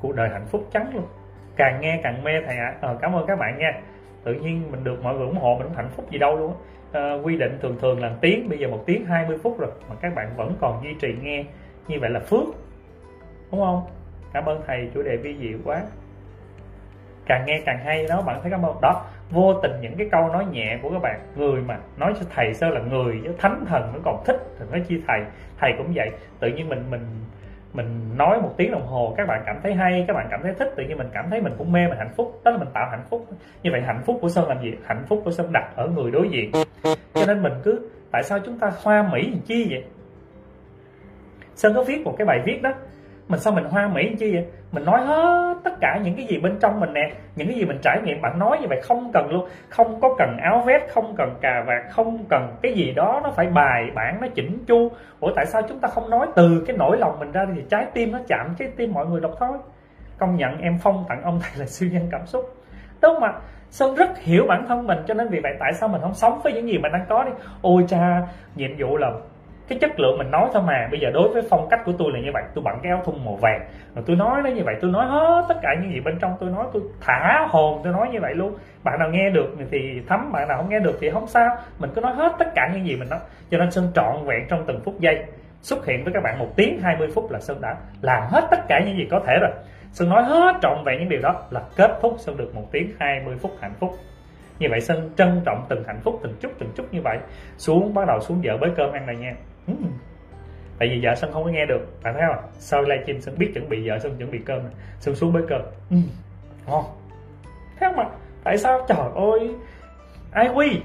Cuộc 0.00 0.14
đời 0.14 0.28
hạnh 0.28 0.46
phúc 0.46 0.68
trắng 0.72 0.90
luôn. 0.94 1.06
Càng 1.56 1.80
nghe 1.80 2.00
càng 2.02 2.24
mê 2.24 2.32
thầy 2.46 2.56
ạ. 2.56 2.66
À. 2.66 2.78
ờ, 2.80 2.98
cảm 3.00 3.12
ơn 3.16 3.26
các 3.26 3.38
bạn 3.38 3.58
nha 3.58 3.80
tự 4.24 4.34
nhiên 4.34 4.62
mình 4.70 4.84
được 4.84 5.02
mọi 5.02 5.14
người 5.14 5.26
ủng 5.26 5.38
hộ 5.38 5.56
mình 5.58 5.66
cũng 5.66 5.76
hạnh 5.76 5.90
phúc 5.96 6.10
gì 6.10 6.18
đâu 6.18 6.36
luôn 6.36 6.54
à, 6.92 7.14
quy 7.22 7.36
định 7.36 7.58
thường 7.62 7.76
thường 7.80 8.00
là 8.00 8.16
tiếng 8.20 8.48
bây 8.48 8.58
giờ 8.58 8.68
một 8.68 8.82
tiếng 8.86 9.06
20 9.06 9.38
phút 9.42 9.58
rồi 9.58 9.70
mà 9.88 9.94
các 10.00 10.14
bạn 10.14 10.30
vẫn 10.36 10.56
còn 10.60 10.84
duy 10.84 10.94
trì 11.00 11.14
nghe 11.22 11.44
như 11.88 12.00
vậy 12.00 12.10
là 12.10 12.20
phước 12.20 12.44
đúng 13.54 13.60
không? 13.60 13.82
Cảm 14.32 14.44
ơn 14.44 14.62
thầy 14.66 14.90
chủ 14.94 15.02
đề 15.02 15.16
vi 15.16 15.36
diệu 15.40 15.58
quá. 15.64 15.82
Càng 17.26 17.44
nghe 17.46 17.62
càng 17.66 17.78
hay 17.84 18.06
đó 18.06 18.22
bạn 18.22 18.38
thấy 18.42 18.50
cảm 18.50 18.62
ơn. 18.62 18.80
Đó 18.82 19.04
vô 19.30 19.54
tình 19.62 19.72
những 19.80 19.96
cái 19.98 20.08
câu 20.12 20.28
nói 20.28 20.46
nhẹ 20.52 20.78
của 20.82 20.90
các 20.90 21.02
bạn 21.02 21.20
người 21.36 21.60
mà 21.60 21.78
nói 21.96 22.14
cho 22.20 22.26
thầy 22.34 22.54
sơ 22.54 22.68
là 22.68 22.80
người 22.80 23.20
với 23.20 23.32
thánh 23.38 23.64
thần 23.68 23.90
nó 23.94 23.98
còn 24.04 24.22
thích 24.26 24.36
thì 24.58 24.64
nói 24.70 24.84
chi 24.88 25.02
thầy. 25.06 25.20
Thầy 25.58 25.72
cũng 25.78 25.92
vậy 25.94 26.10
tự 26.40 26.48
nhiên 26.48 26.68
mình 26.68 26.84
mình 26.90 27.00
mình 27.74 28.16
nói 28.16 28.40
một 28.42 28.54
tiếng 28.56 28.70
đồng 28.70 28.86
hồ, 28.86 29.14
các 29.16 29.28
bạn 29.28 29.42
cảm 29.46 29.56
thấy 29.62 29.74
hay, 29.74 30.04
các 30.08 30.14
bạn 30.14 30.26
cảm 30.30 30.40
thấy 30.42 30.54
thích, 30.58 30.68
tự 30.76 30.84
nhiên 30.84 30.98
mình 30.98 31.08
cảm 31.12 31.30
thấy 31.30 31.40
mình 31.40 31.52
cũng 31.58 31.72
mê, 31.72 31.88
mình 31.88 31.98
hạnh 31.98 32.12
phúc. 32.16 32.40
Đó 32.44 32.50
là 32.50 32.58
mình 32.58 32.68
tạo 32.74 32.88
hạnh 32.90 33.04
phúc. 33.10 33.26
Như 33.62 33.70
vậy 33.72 33.80
hạnh 33.86 34.02
phúc 34.06 34.18
của 34.20 34.28
sơn 34.28 34.48
làm 34.48 34.62
gì? 34.62 34.72
Hạnh 34.84 35.04
phúc 35.08 35.22
của 35.24 35.30
sơn 35.30 35.52
đặt 35.52 35.72
ở 35.76 35.88
người 35.88 36.10
đối 36.10 36.28
diện. 36.28 36.50
Cho 37.14 37.26
nên 37.26 37.42
mình 37.42 37.52
cứ, 37.64 37.88
tại 38.10 38.22
sao 38.22 38.38
chúng 38.38 38.58
ta 38.58 38.72
hoa 38.82 39.08
mỹ 39.12 39.30
làm 39.30 39.40
chi 39.40 39.66
vậy? 39.70 39.84
Sơn 41.54 41.72
có 41.74 41.84
viết 41.84 42.04
một 42.04 42.14
cái 42.18 42.26
bài 42.26 42.42
viết 42.44 42.62
đó 42.62 42.72
mình 43.28 43.40
sao 43.40 43.52
mình 43.52 43.64
hoa 43.64 43.88
mỹ 43.88 44.14
chi 44.18 44.34
vậy? 44.34 44.46
Mình 44.72 44.84
nói 44.84 45.00
hết 45.00 45.54
tất 45.64 45.70
cả 45.80 45.98
những 46.02 46.14
cái 46.14 46.26
gì 46.26 46.38
bên 46.38 46.58
trong 46.60 46.80
mình 46.80 46.92
nè, 46.92 47.10
những 47.36 47.48
cái 47.48 47.56
gì 47.56 47.64
mình 47.64 47.78
trải 47.82 48.00
nghiệm, 48.04 48.22
bạn 48.22 48.38
nói 48.38 48.58
như 48.60 48.66
vậy 48.68 48.80
không 48.82 49.10
cần 49.12 49.30
luôn. 49.30 49.48
Không 49.68 50.00
có 50.00 50.14
cần 50.18 50.36
áo 50.42 50.62
vest 50.66 50.82
không 50.94 51.14
cần 51.16 51.34
cà 51.40 51.64
vạt, 51.66 51.82
không 51.90 52.24
cần 52.28 52.56
cái 52.62 52.72
gì 52.72 52.92
đó, 52.92 53.20
nó 53.24 53.30
phải 53.30 53.46
bài 53.46 53.82
bản, 53.94 54.18
nó 54.20 54.26
chỉnh 54.34 54.64
chu. 54.66 54.90
Ủa, 55.20 55.30
tại 55.36 55.46
sao 55.46 55.62
chúng 55.68 55.80
ta 55.80 55.88
không 55.88 56.10
nói 56.10 56.26
từ 56.34 56.64
cái 56.66 56.76
nỗi 56.76 56.98
lòng 56.98 57.18
mình 57.18 57.32
ra 57.32 57.46
thì 57.54 57.62
trái 57.70 57.86
tim 57.94 58.12
nó 58.12 58.18
chạm 58.28 58.54
trái 58.58 58.68
tim 58.76 58.92
mọi 58.92 59.06
người 59.06 59.20
đọc 59.20 59.32
thôi? 59.38 59.58
Công 60.18 60.36
nhận 60.36 60.60
em 60.60 60.78
phong 60.82 61.04
tặng 61.08 61.22
ông 61.22 61.40
thầy 61.42 61.52
là 61.58 61.66
siêu 61.66 61.88
nhân 61.92 62.08
cảm 62.10 62.26
xúc. 62.26 62.44
Đúng 63.02 63.14
không 63.14 63.22
ạ? 63.22 63.32
Sơn 63.70 63.94
rất 63.94 64.18
hiểu 64.18 64.44
bản 64.48 64.64
thân 64.68 64.86
mình, 64.86 64.98
cho 65.06 65.14
nên 65.14 65.28
vì 65.28 65.40
vậy 65.40 65.52
tại 65.60 65.72
sao 65.72 65.88
mình 65.88 66.00
không 66.00 66.14
sống 66.14 66.40
với 66.44 66.52
những 66.52 66.68
gì 66.68 66.78
mình 66.78 66.92
đang 66.92 67.06
có 67.08 67.24
đi? 67.24 67.30
Ôi 67.62 67.84
cha, 67.88 68.22
nhiệm 68.56 68.70
vụ 68.78 68.96
là 68.96 69.10
cái 69.68 69.78
chất 69.78 70.00
lượng 70.00 70.18
mình 70.18 70.30
nói 70.30 70.48
thôi 70.52 70.62
mà. 70.66 70.88
Bây 70.90 71.00
giờ 71.00 71.10
đối 71.14 71.28
với 71.28 71.42
phong 71.50 71.68
cách 71.70 71.80
của 71.84 71.92
tôi 71.98 72.12
là 72.12 72.20
như 72.20 72.30
vậy. 72.34 72.42
Tôi 72.54 72.64
bận 72.64 72.74
cái 72.82 72.92
áo 72.92 73.02
thun 73.04 73.24
màu 73.24 73.36
vàng. 73.36 73.60
Rồi 73.94 74.04
tôi 74.06 74.16
nói 74.16 74.42
nó 74.44 74.50
như 74.50 74.62
vậy. 74.64 74.74
Tôi 74.80 74.90
nói 74.90 75.06
hết 75.06 75.44
tất 75.48 75.54
cả 75.62 75.68
những 75.82 75.92
gì 75.92 76.00
bên 76.00 76.18
trong 76.20 76.36
tôi 76.40 76.50
nói. 76.50 76.66
Tôi 76.72 76.82
thả 77.00 77.46
hồn 77.50 77.80
tôi 77.84 77.92
nói 77.92 78.08
như 78.12 78.18
vậy 78.20 78.34
luôn. 78.34 78.54
Bạn 78.84 78.98
nào 78.98 79.08
nghe 79.08 79.30
được 79.30 79.56
thì 79.70 80.02
thấm, 80.08 80.32
bạn 80.32 80.48
nào 80.48 80.56
không 80.56 80.70
nghe 80.70 80.78
được 80.78 80.98
thì 81.00 81.10
không 81.10 81.26
sao. 81.26 81.56
Mình 81.78 81.90
cứ 81.94 82.00
nói 82.00 82.14
hết 82.14 82.32
tất 82.38 82.54
cả 82.54 82.70
những 82.74 82.86
gì 82.86 82.96
mình 82.96 83.08
nói. 83.08 83.20
Cho 83.50 83.58
nên 83.58 83.70
sơn 83.70 83.88
trọn 83.94 84.26
vẹn 84.26 84.46
trong 84.48 84.64
từng 84.66 84.80
phút 84.84 85.00
giây. 85.00 85.24
Xuất 85.60 85.86
hiện 85.86 86.04
với 86.04 86.12
các 86.12 86.22
bạn 86.22 86.38
một 86.38 86.48
tiếng 86.56 86.80
20 86.82 87.08
phút 87.14 87.30
là 87.30 87.40
sơn 87.40 87.60
đã 87.60 87.76
làm 88.02 88.22
hết 88.30 88.46
tất 88.50 88.60
cả 88.68 88.80
những 88.86 88.96
gì 88.96 89.08
có 89.10 89.20
thể 89.26 89.38
rồi. 89.40 89.50
Sơn 89.92 90.08
nói 90.08 90.22
hết 90.22 90.56
trọn 90.62 90.84
vẹn 90.84 90.98
những 90.98 91.08
điều 91.08 91.20
đó 91.20 91.34
là 91.50 91.62
kết 91.76 91.98
thúc. 92.02 92.14
Sơn 92.18 92.36
được 92.36 92.54
một 92.54 92.72
tiếng 92.72 92.92
20 93.00 93.36
phút 93.42 93.50
hạnh 93.60 93.74
phúc. 93.80 93.90
Như 94.58 94.66
vậy 94.70 94.80
sơn 94.80 95.10
trân 95.16 95.40
trọng 95.44 95.66
từng 95.68 95.84
hạnh 95.86 96.00
phúc, 96.04 96.20
từng 96.22 96.34
chút 96.40 96.52
từng 96.58 96.70
chút 96.76 96.86
như 96.90 97.00
vậy. 97.04 97.18
Xuống, 97.56 97.94
bắt 97.94 98.06
đầu 98.06 98.20
xuống 98.20 98.40
vợ 98.44 98.56
bới 98.60 98.70
cơm 98.76 98.92
ăn 98.92 99.06
này 99.06 99.16
nha. 99.16 99.34
Ừ. 99.66 99.74
tại 100.78 100.88
vì 100.88 101.00
vợ 101.02 101.14
sân 101.14 101.32
không 101.32 101.44
có 101.44 101.50
nghe 101.50 101.66
được 101.66 102.02
bạn 102.02 102.14
thấy 102.14 102.22
không? 102.26 102.44
Sau 102.58 102.82
livestream 102.82 103.20
sân 103.20 103.34
biết 103.38 103.50
chuẩn 103.54 103.68
bị 103.68 103.88
vợ 103.88 103.98
sân 103.98 104.16
chuẩn 104.18 104.30
bị 104.30 104.38
cơm 104.46 104.58
này. 104.58 104.72
sân 105.00 105.14
xuống 105.14 105.32
bới 105.32 105.42
cơm. 105.48 105.62
Ừ. 105.90 105.96
ngon. 106.66 106.84
Thấy 107.80 107.92
không 107.92 108.04
ạ 108.04 108.10
tại 108.44 108.58
sao? 108.58 108.86
Trời 108.88 108.98
ơi 109.14 109.54
ai 110.32 110.48
quy? 110.54 110.80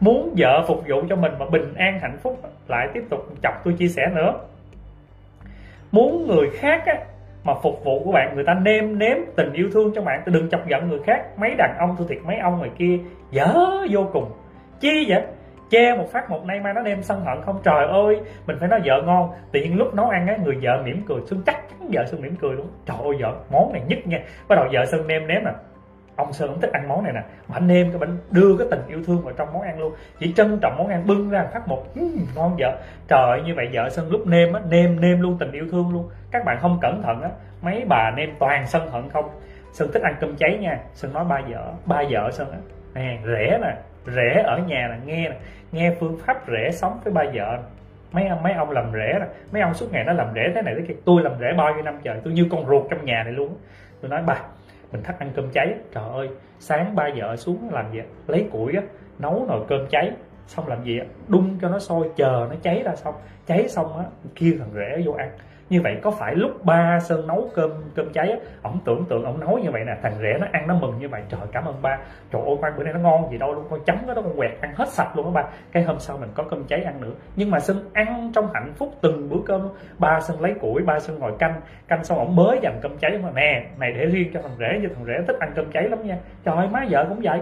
Muốn 0.00 0.34
vợ 0.36 0.64
phục 0.68 0.84
vụ 0.88 1.02
cho 1.08 1.16
mình 1.16 1.32
mà 1.38 1.46
bình 1.46 1.74
an 1.74 2.00
hạnh 2.00 2.18
phúc 2.22 2.40
lại 2.68 2.88
tiếp 2.94 3.04
tục 3.10 3.20
chọc 3.42 3.64
tôi 3.64 3.74
chia 3.78 3.88
sẻ 3.88 4.02
nữa. 4.14 4.40
Muốn 5.92 6.26
người 6.26 6.50
khác 6.50 6.82
á, 6.86 6.94
mà 7.44 7.54
phục 7.62 7.84
vụ 7.84 8.04
của 8.04 8.12
bạn 8.12 8.34
người 8.34 8.44
ta 8.44 8.54
nêm 8.54 8.98
nếm 8.98 9.16
tình 9.36 9.52
yêu 9.52 9.70
thương 9.72 9.92
cho 9.94 10.02
bạn 10.02 10.22
đừng 10.26 10.50
chọc 10.50 10.68
giận 10.68 10.88
người 10.88 11.00
khác. 11.06 11.38
Mấy 11.38 11.54
đàn 11.58 11.76
ông 11.78 11.94
tôi 11.98 12.06
thiệt 12.10 12.18
mấy 12.24 12.38
ông 12.38 12.58
ngoài 12.58 12.70
kia 12.78 12.98
dở 13.30 13.54
vô 13.90 14.08
cùng. 14.12 14.30
Chi 14.80 15.06
vậy 15.08 15.22
che 15.70 15.94
một 15.96 16.06
phát 16.12 16.30
một 16.30 16.44
nay 16.44 16.60
mai 16.60 16.74
nó 16.74 16.82
đem 16.82 17.02
sân 17.02 17.20
hận 17.20 17.42
không? 17.42 17.60
Trời 17.64 17.86
ơi 17.86 18.20
mình 18.46 18.56
phải 18.60 18.68
nói 18.68 18.80
vợ 18.84 19.02
ngon. 19.06 19.30
Tự 19.52 19.60
nhiên 19.60 19.78
lúc 19.78 19.94
nấu 19.94 20.08
ăn 20.08 20.26
á 20.26 20.36
người 20.44 20.58
vợ 20.62 20.82
mỉm 20.84 21.02
cười 21.08 21.20
xuân 21.26 21.42
chắc 21.46 21.68
chắn 21.68 21.88
vợ 21.92 22.04
xuân 22.06 22.22
mỉm 22.22 22.36
cười 22.36 22.52
luôn. 22.52 22.68
Trời 22.86 22.96
ơi 22.96 23.16
vợ 23.20 23.34
món 23.50 23.72
này 23.72 23.82
nhất 23.86 23.98
nha. 24.06 24.18
Bắt 24.48 24.56
đầu 24.56 24.66
vợ 24.72 24.86
xuân 24.86 25.06
nêm 25.06 25.26
nếm 25.26 25.44
nè. 25.44 25.50
Ông 26.16 26.32
sơn 26.32 26.48
cũng 26.48 26.60
thích 26.60 26.72
ăn 26.72 26.88
món 26.88 27.04
này 27.04 27.12
nè. 27.12 27.20
Mà 27.48 27.56
anh 27.56 27.66
nêm 27.66 27.90
cái 27.90 27.98
bánh 27.98 28.16
đưa 28.30 28.56
cái 28.58 28.66
tình 28.70 28.80
yêu 28.88 29.04
thương 29.06 29.22
vào 29.24 29.34
trong 29.36 29.52
món 29.52 29.62
ăn 29.62 29.78
luôn. 29.78 29.92
Chỉ 30.18 30.32
trân 30.32 30.58
trọng 30.62 30.76
món 30.78 30.88
ăn 30.88 31.06
bưng 31.06 31.30
ra 31.30 31.46
phát 31.52 31.68
một. 31.68 31.84
Uhm, 32.00 32.26
ngon 32.34 32.56
vợ. 32.58 32.78
Trời 33.08 33.30
ơi 33.30 33.42
như 33.46 33.52
vậy 33.56 33.68
vợ 33.72 33.90
sơn 33.90 34.10
lúc 34.10 34.26
nêm 34.26 34.52
á 34.52 34.60
nêm 34.70 35.00
nêm 35.00 35.20
luôn 35.20 35.36
tình 35.38 35.52
yêu 35.52 35.64
thương 35.70 35.92
luôn. 35.92 36.08
Các 36.30 36.44
bạn 36.44 36.58
không 36.60 36.78
cẩn 36.80 37.02
thận 37.02 37.22
á 37.22 37.30
mấy 37.62 37.84
bà 37.88 38.10
nêm 38.16 38.30
toàn 38.38 38.66
sân 38.66 38.88
hận 38.90 39.08
không? 39.10 39.28
Sơn 39.72 39.88
thích 39.92 40.02
ăn 40.02 40.14
cơm 40.20 40.36
cháy 40.36 40.58
nha. 40.60 40.78
Sơn 40.94 41.12
nói 41.12 41.24
ba 41.24 41.40
vợ 41.48 41.72
ba 41.86 42.02
vợ 42.10 42.30
sơn 42.30 42.50
á. 42.50 42.58
Nè 42.94 43.18
rẻ 43.26 43.58
nè 43.62 43.76
rễ 44.06 44.42
ở 44.46 44.58
nhà 44.58 44.88
là 44.90 44.98
nghe 45.06 45.28
nè, 45.28 45.36
nghe 45.72 45.94
phương 46.00 46.18
pháp 46.18 46.36
rễ 46.46 46.70
sống 46.72 47.00
với 47.04 47.12
ba 47.12 47.24
vợ. 47.34 47.58
Mấy 48.12 48.28
ông 48.28 48.42
mấy 48.42 48.52
ông 48.52 48.70
làm 48.70 48.92
rễ 48.92 49.18
nè 49.20 49.26
mấy 49.52 49.62
ông 49.62 49.74
suốt 49.74 49.92
ngày 49.92 50.04
nó 50.04 50.12
làm 50.12 50.34
rễ 50.34 50.52
thế 50.54 50.62
này 50.62 50.74
thế 50.78 50.84
kia. 50.88 50.94
Tôi 51.04 51.22
làm 51.22 51.32
rễ 51.40 51.52
bao 51.56 51.74
nhiêu 51.74 51.82
năm 51.82 51.98
trời, 52.02 52.20
tôi 52.24 52.32
như 52.32 52.46
con 52.50 52.66
ruột 52.66 52.82
trong 52.90 53.04
nhà 53.04 53.22
này 53.24 53.32
luôn 53.32 53.56
tôi 54.00 54.10
nói, 54.10 54.22
bà, 54.26 54.40
mình 54.92 55.02
thắt 55.02 55.18
ăn 55.18 55.30
cơm 55.36 55.50
cháy. 55.50 55.74
Trời 55.94 56.04
ơi, 56.12 56.28
sáng 56.58 56.94
ba 56.94 57.10
vợ 57.16 57.36
xuống 57.36 57.70
làm 57.72 57.92
gì 57.92 58.00
lấy 58.26 58.48
củi 58.52 58.72
á, 58.74 58.82
nấu 59.18 59.46
nồi 59.48 59.64
cơm 59.68 59.86
cháy, 59.90 60.10
xong 60.46 60.68
làm 60.68 60.84
gì 60.84 61.00
đun 61.28 61.58
cho 61.62 61.68
nó 61.68 61.78
sôi, 61.78 62.10
chờ 62.16 62.46
nó 62.50 62.56
cháy 62.62 62.82
ra 62.84 62.96
xong. 62.96 63.14
Cháy 63.46 63.68
xong 63.68 63.98
á, 63.98 64.04
kêu 64.34 64.52
thằng 64.58 64.70
rễ 64.74 65.02
vô 65.06 65.12
ăn 65.12 65.30
như 65.70 65.80
vậy 65.80 65.98
có 66.02 66.10
phải 66.10 66.34
lúc 66.34 66.64
ba 66.64 66.98
sơn 67.00 67.26
nấu 67.26 67.48
cơm 67.54 67.70
cơm 67.94 68.12
cháy 68.12 68.30
á, 68.30 68.36
ổng 68.62 68.78
tưởng 68.84 69.04
tượng 69.08 69.24
ổng 69.24 69.40
nấu 69.40 69.58
như 69.58 69.70
vậy 69.70 69.82
nè, 69.86 69.92
thằng 70.02 70.14
rể 70.20 70.38
nó 70.40 70.46
ăn 70.52 70.66
nó 70.66 70.74
mừng 70.74 70.98
như 70.98 71.08
vậy, 71.08 71.22
trời 71.28 71.40
cảm 71.52 71.64
ơn 71.64 71.82
ba. 71.82 71.98
Trời 72.32 72.42
ơi 72.46 72.56
khoan 72.60 72.72
bữa 72.76 72.84
nay 72.84 72.92
nó 72.92 73.00
ngon 73.00 73.30
gì 73.30 73.38
đâu 73.38 73.52
luôn, 73.52 73.64
con 73.70 73.80
chấm 73.84 73.96
nó 74.06 74.14
đó 74.14 74.22
con 74.22 74.36
quẹt, 74.36 74.60
ăn 74.60 74.74
hết 74.74 74.88
sạch 74.88 75.16
luôn 75.16 75.26
á 75.26 75.42
ba. 75.42 75.48
Cái 75.72 75.82
hôm 75.82 75.98
sau 75.98 76.16
mình 76.18 76.30
có 76.34 76.44
cơm 76.50 76.64
cháy 76.64 76.82
ăn 76.82 77.00
nữa. 77.00 77.12
Nhưng 77.36 77.50
mà 77.50 77.60
sơn 77.60 77.90
ăn 77.92 78.30
trong 78.34 78.48
hạnh 78.54 78.72
phúc 78.76 78.88
từng 79.00 79.28
bữa 79.28 79.40
cơm. 79.46 79.68
Ba 79.98 80.20
sơn 80.20 80.40
lấy 80.40 80.54
củi, 80.60 80.82
ba 80.82 80.98
sơn 81.00 81.18
ngồi 81.18 81.32
canh. 81.38 81.60
Canh 81.88 82.04
xong 82.04 82.18
ổng 82.18 82.36
mới 82.36 82.58
dành 82.62 82.78
cơm 82.82 82.98
cháy. 82.98 83.18
Mà 83.22 83.30
nè, 83.34 83.66
này 83.78 83.92
để 83.92 84.06
riêng 84.06 84.30
cho 84.34 84.42
thằng 84.42 84.56
rể, 84.58 84.78
như 84.82 84.88
thằng 84.94 85.04
rể 85.06 85.14
thích 85.26 85.36
ăn 85.40 85.52
cơm 85.54 85.70
cháy 85.70 85.88
lắm 85.88 86.06
nha. 86.06 86.18
Trời 86.44 86.56
ơi, 86.56 86.68
má 86.72 86.86
vợ 86.90 87.06
cũng 87.08 87.20
vậy 87.22 87.40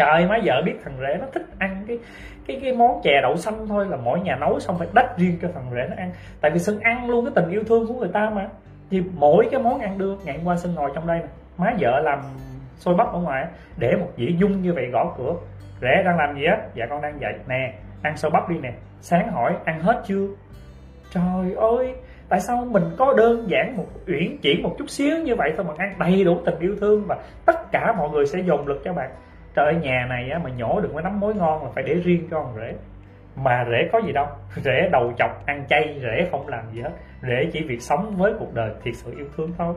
trời, 0.00 0.26
má 0.26 0.38
vợ 0.44 0.62
biết 0.64 0.74
thằng 0.84 0.94
rể 1.00 1.16
nó 1.20 1.26
thích 1.32 1.46
ăn 1.58 1.84
cái 1.88 1.98
cái 2.46 2.60
cái 2.62 2.72
món 2.72 3.00
chè 3.02 3.20
đậu 3.22 3.36
xanh 3.36 3.68
thôi 3.68 3.86
là 3.88 3.96
mỗi 3.96 4.20
nhà 4.20 4.36
nấu 4.36 4.60
xong 4.60 4.78
phải 4.78 4.88
đách 4.92 5.16
riêng 5.16 5.38
cho 5.42 5.48
thằng 5.54 5.70
rể 5.74 5.86
nó 5.90 5.96
ăn. 5.96 6.10
Tại 6.40 6.50
vì 6.50 6.58
sân 6.58 6.80
ăn 6.80 7.10
luôn, 7.10 7.24
cái 7.24 7.32
tình 7.34 7.50
yêu 7.50 7.62
thương 7.68 7.86
của 7.86 7.94
người 7.94 8.10
ta 8.12 8.30
mà. 8.34 8.48
Thì 8.90 9.02
mỗi 9.14 9.48
cái 9.50 9.62
món 9.62 9.78
ăn 9.78 9.98
đưa 9.98 10.16
ngày 10.24 10.40
qua 10.44 10.56
sân 10.56 10.74
ngồi 10.74 10.90
trong 10.94 11.06
đây 11.06 11.18
nè, 11.18 11.26
má 11.58 11.74
vợ 11.78 12.00
làm 12.00 12.18
xôi 12.76 12.94
bắp 12.94 13.12
ở 13.12 13.18
ngoài 13.18 13.46
để 13.76 13.96
một 13.96 14.08
dĩa 14.16 14.30
dung 14.38 14.62
như 14.62 14.72
vậy 14.72 14.86
gõ 14.92 15.14
cửa. 15.18 15.34
Rể 15.80 16.02
đang 16.04 16.16
làm 16.16 16.34
gì 16.34 16.44
á? 16.44 16.58
Dạ 16.74 16.86
con 16.90 17.02
đang 17.02 17.20
dậy 17.20 17.32
nè, 17.48 17.72
ăn 18.02 18.16
xôi 18.16 18.30
bắp 18.30 18.48
đi 18.48 18.56
nè. 18.62 18.72
Sáng 19.00 19.32
hỏi, 19.32 19.54
ăn 19.64 19.80
hết 19.80 20.02
chưa? 20.06 20.26
Trời 21.14 21.54
ơi, 21.56 21.94
tại 22.28 22.40
sao 22.40 22.64
mình 22.70 22.84
có 22.98 23.14
đơn 23.16 23.44
giản 23.50 23.76
một, 23.76 23.86
uyển 24.06 24.36
chuyển 24.42 24.62
một 24.62 24.74
chút 24.78 24.90
xíu 24.90 25.16
như 25.18 25.34
vậy 25.34 25.52
thôi 25.56 25.66
mà 25.68 25.74
ăn 25.78 25.94
đầy 25.98 26.24
đủ 26.24 26.38
tình 26.44 26.58
yêu 26.58 26.76
thương 26.80 27.04
và 27.06 27.16
tất 27.46 27.72
cả 27.72 27.92
mọi 27.98 28.10
người 28.10 28.26
sẽ 28.26 28.38
dồn 28.40 28.68
lực 28.68 28.80
cho 28.84 28.92
bạn 28.92 29.10
trời 29.54 29.66
ơi 29.66 29.74
nhà 29.82 30.06
này 30.08 30.30
á, 30.30 30.38
mà 30.38 30.50
nhổ 30.50 30.80
được 30.80 30.90
cái 30.92 31.02
nắm 31.02 31.20
mối 31.20 31.34
ngon 31.34 31.64
là 31.64 31.70
phải 31.74 31.84
để 31.84 31.94
riêng 31.94 32.28
cho 32.30 32.42
con 32.42 32.56
rể. 32.56 32.74
Mà 33.36 33.64
rể 33.70 33.88
có 33.92 34.00
gì 34.06 34.12
đâu 34.12 34.26
rể 34.56 34.88
đầu 34.92 35.12
chọc 35.18 35.46
ăn 35.46 35.64
chay 35.68 36.00
rể 36.02 36.28
không 36.30 36.48
làm 36.48 36.64
gì 36.72 36.80
hết. 36.80 36.90
Rể 37.22 37.50
chỉ 37.52 37.62
việc 37.62 37.82
sống 37.82 38.16
với 38.16 38.32
cuộc 38.38 38.54
đời 38.54 38.70
thiệt 38.84 38.94
sự 38.96 39.14
yêu 39.16 39.26
thương 39.36 39.52
thôi. 39.58 39.74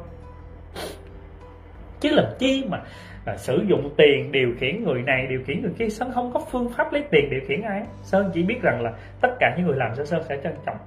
Chứ 2.00 2.10
làm 2.12 2.26
chi 2.40 2.66
mà 2.70 2.82
là 3.26 3.38
sử 3.38 3.66
dụng 3.68 3.90
tiền 3.98 4.32
điều 4.32 4.50
khiển 4.60 4.84
người 4.84 5.02
này 5.02 5.28
điều 5.28 5.44
khiển 5.46 5.62
người 5.62 5.74
kia. 5.78 5.90
Sơn 5.90 6.12
không 6.14 6.34
có 6.34 6.40
phương 6.52 6.70
pháp 6.78 6.94
lấy 6.94 7.04
tiền 7.12 7.30
điều 7.30 7.42
khiển 7.48 7.62
ai. 7.62 7.84
Sơn 8.02 8.32
chỉ 8.34 8.44
biết 8.44 8.62
rằng 8.62 8.82
là 8.82 8.92
tất 9.22 9.30
cả 9.40 9.54
những 9.58 9.68
người 9.68 9.78
làm 9.78 9.92
cho 9.98 10.06
sơn 10.06 10.24
sẽ 10.30 10.38
trân 10.44 10.54
trọng. 10.66 10.78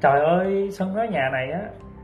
Trời 0.00 0.20
ơi 0.24 0.68
sơn 0.72 0.94
nói 0.94 1.08
nhà 1.08 1.28
này 1.32 1.50
á 1.50 1.60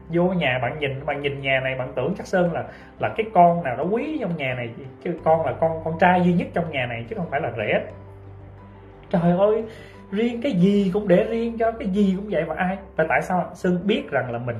vô 0.09 0.25
nhà, 0.25 0.59
bạn 0.63 0.79
nhìn 0.79 1.07
bạn 1.07 1.23
nhìn 1.23 1.41
nhà 1.41 1.61
này, 1.61 1.75
bạn 1.79 1.93
tưởng 1.97 2.15
chắc 2.19 2.27
sơn 2.27 2.53
là 2.53 2.65
là 2.99 3.15
cái 3.17 3.27
con 3.35 3.63
nào 3.63 3.77
đó 3.77 3.85
quý 3.85 4.19
trong 4.21 4.37
nhà 4.37 4.55
này, 4.55 4.71
chứ 5.05 5.19
con 5.25 5.47
là 5.47 5.53
con 5.61 5.81
con 5.85 5.99
trai 6.01 6.23
duy 6.25 6.33
nhất 6.33 6.49
trong 6.55 6.71
nhà 6.71 6.87
này, 6.87 7.05
chứ 7.09 7.17
không 7.17 7.31
phải 7.31 7.41
là 7.41 7.53
rẻ 7.57 7.83
trời 9.13 9.39
ơi, 9.39 9.65
riêng 10.11 10.41
cái 10.43 10.53
gì 10.53 10.91
cũng 10.95 11.09
để 11.09 11.25
riêng 11.25 11.59
cho, 11.59 11.73
cái 11.73 11.89
gì 11.89 12.15
cũng 12.17 12.27
vậy 12.31 12.45
mà 12.45 12.55
ai? 12.55 12.79
Và 12.97 13.07
tại 13.09 13.23
sao 13.23 13.51
sơn 13.55 13.81
biết 13.85 14.11
rằng 14.11 14.33
là 14.33 14.39
mình 14.39 14.57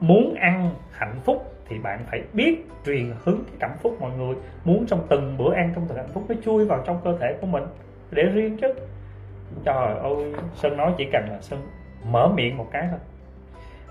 muốn 0.00 0.34
ăn 0.34 0.70
hạnh 0.92 1.20
phúc 1.24 1.52
thì 1.68 1.78
bạn 1.78 2.04
phải 2.10 2.22
biết 2.32 2.66
truyền 2.86 3.12
hướng 3.24 3.38
cái 3.46 3.56
cảm 3.60 3.70
phúc 3.82 3.96
mọi 4.00 4.10
người. 4.18 4.34
Muốn 4.64 4.86
trong 4.86 5.06
từng 5.08 5.36
bữa 5.38 5.54
ăn, 5.54 5.72
trong 5.74 5.84
từng 5.88 5.98
hạnh 5.98 6.08
phúc 6.12 6.24
nó 6.28 6.34
chui 6.44 6.66
vào 6.66 6.82
trong 6.86 7.00
cơ 7.04 7.18
thể 7.20 7.34
của 7.40 7.46
mình 7.46 7.64
để 8.10 8.22
riêng 8.22 8.56
chứ. 8.56 8.74
Trời 9.64 9.98
ơi, 10.02 10.34
sơn 10.54 10.76
nói 10.76 10.92
chỉ 10.98 11.04
cần 11.12 11.24
là 11.30 11.40
sơn 11.40 11.60
mở 12.10 12.28
miệng 12.28 12.56
một 12.56 12.66
cái 12.72 12.86
thôi 12.90 12.98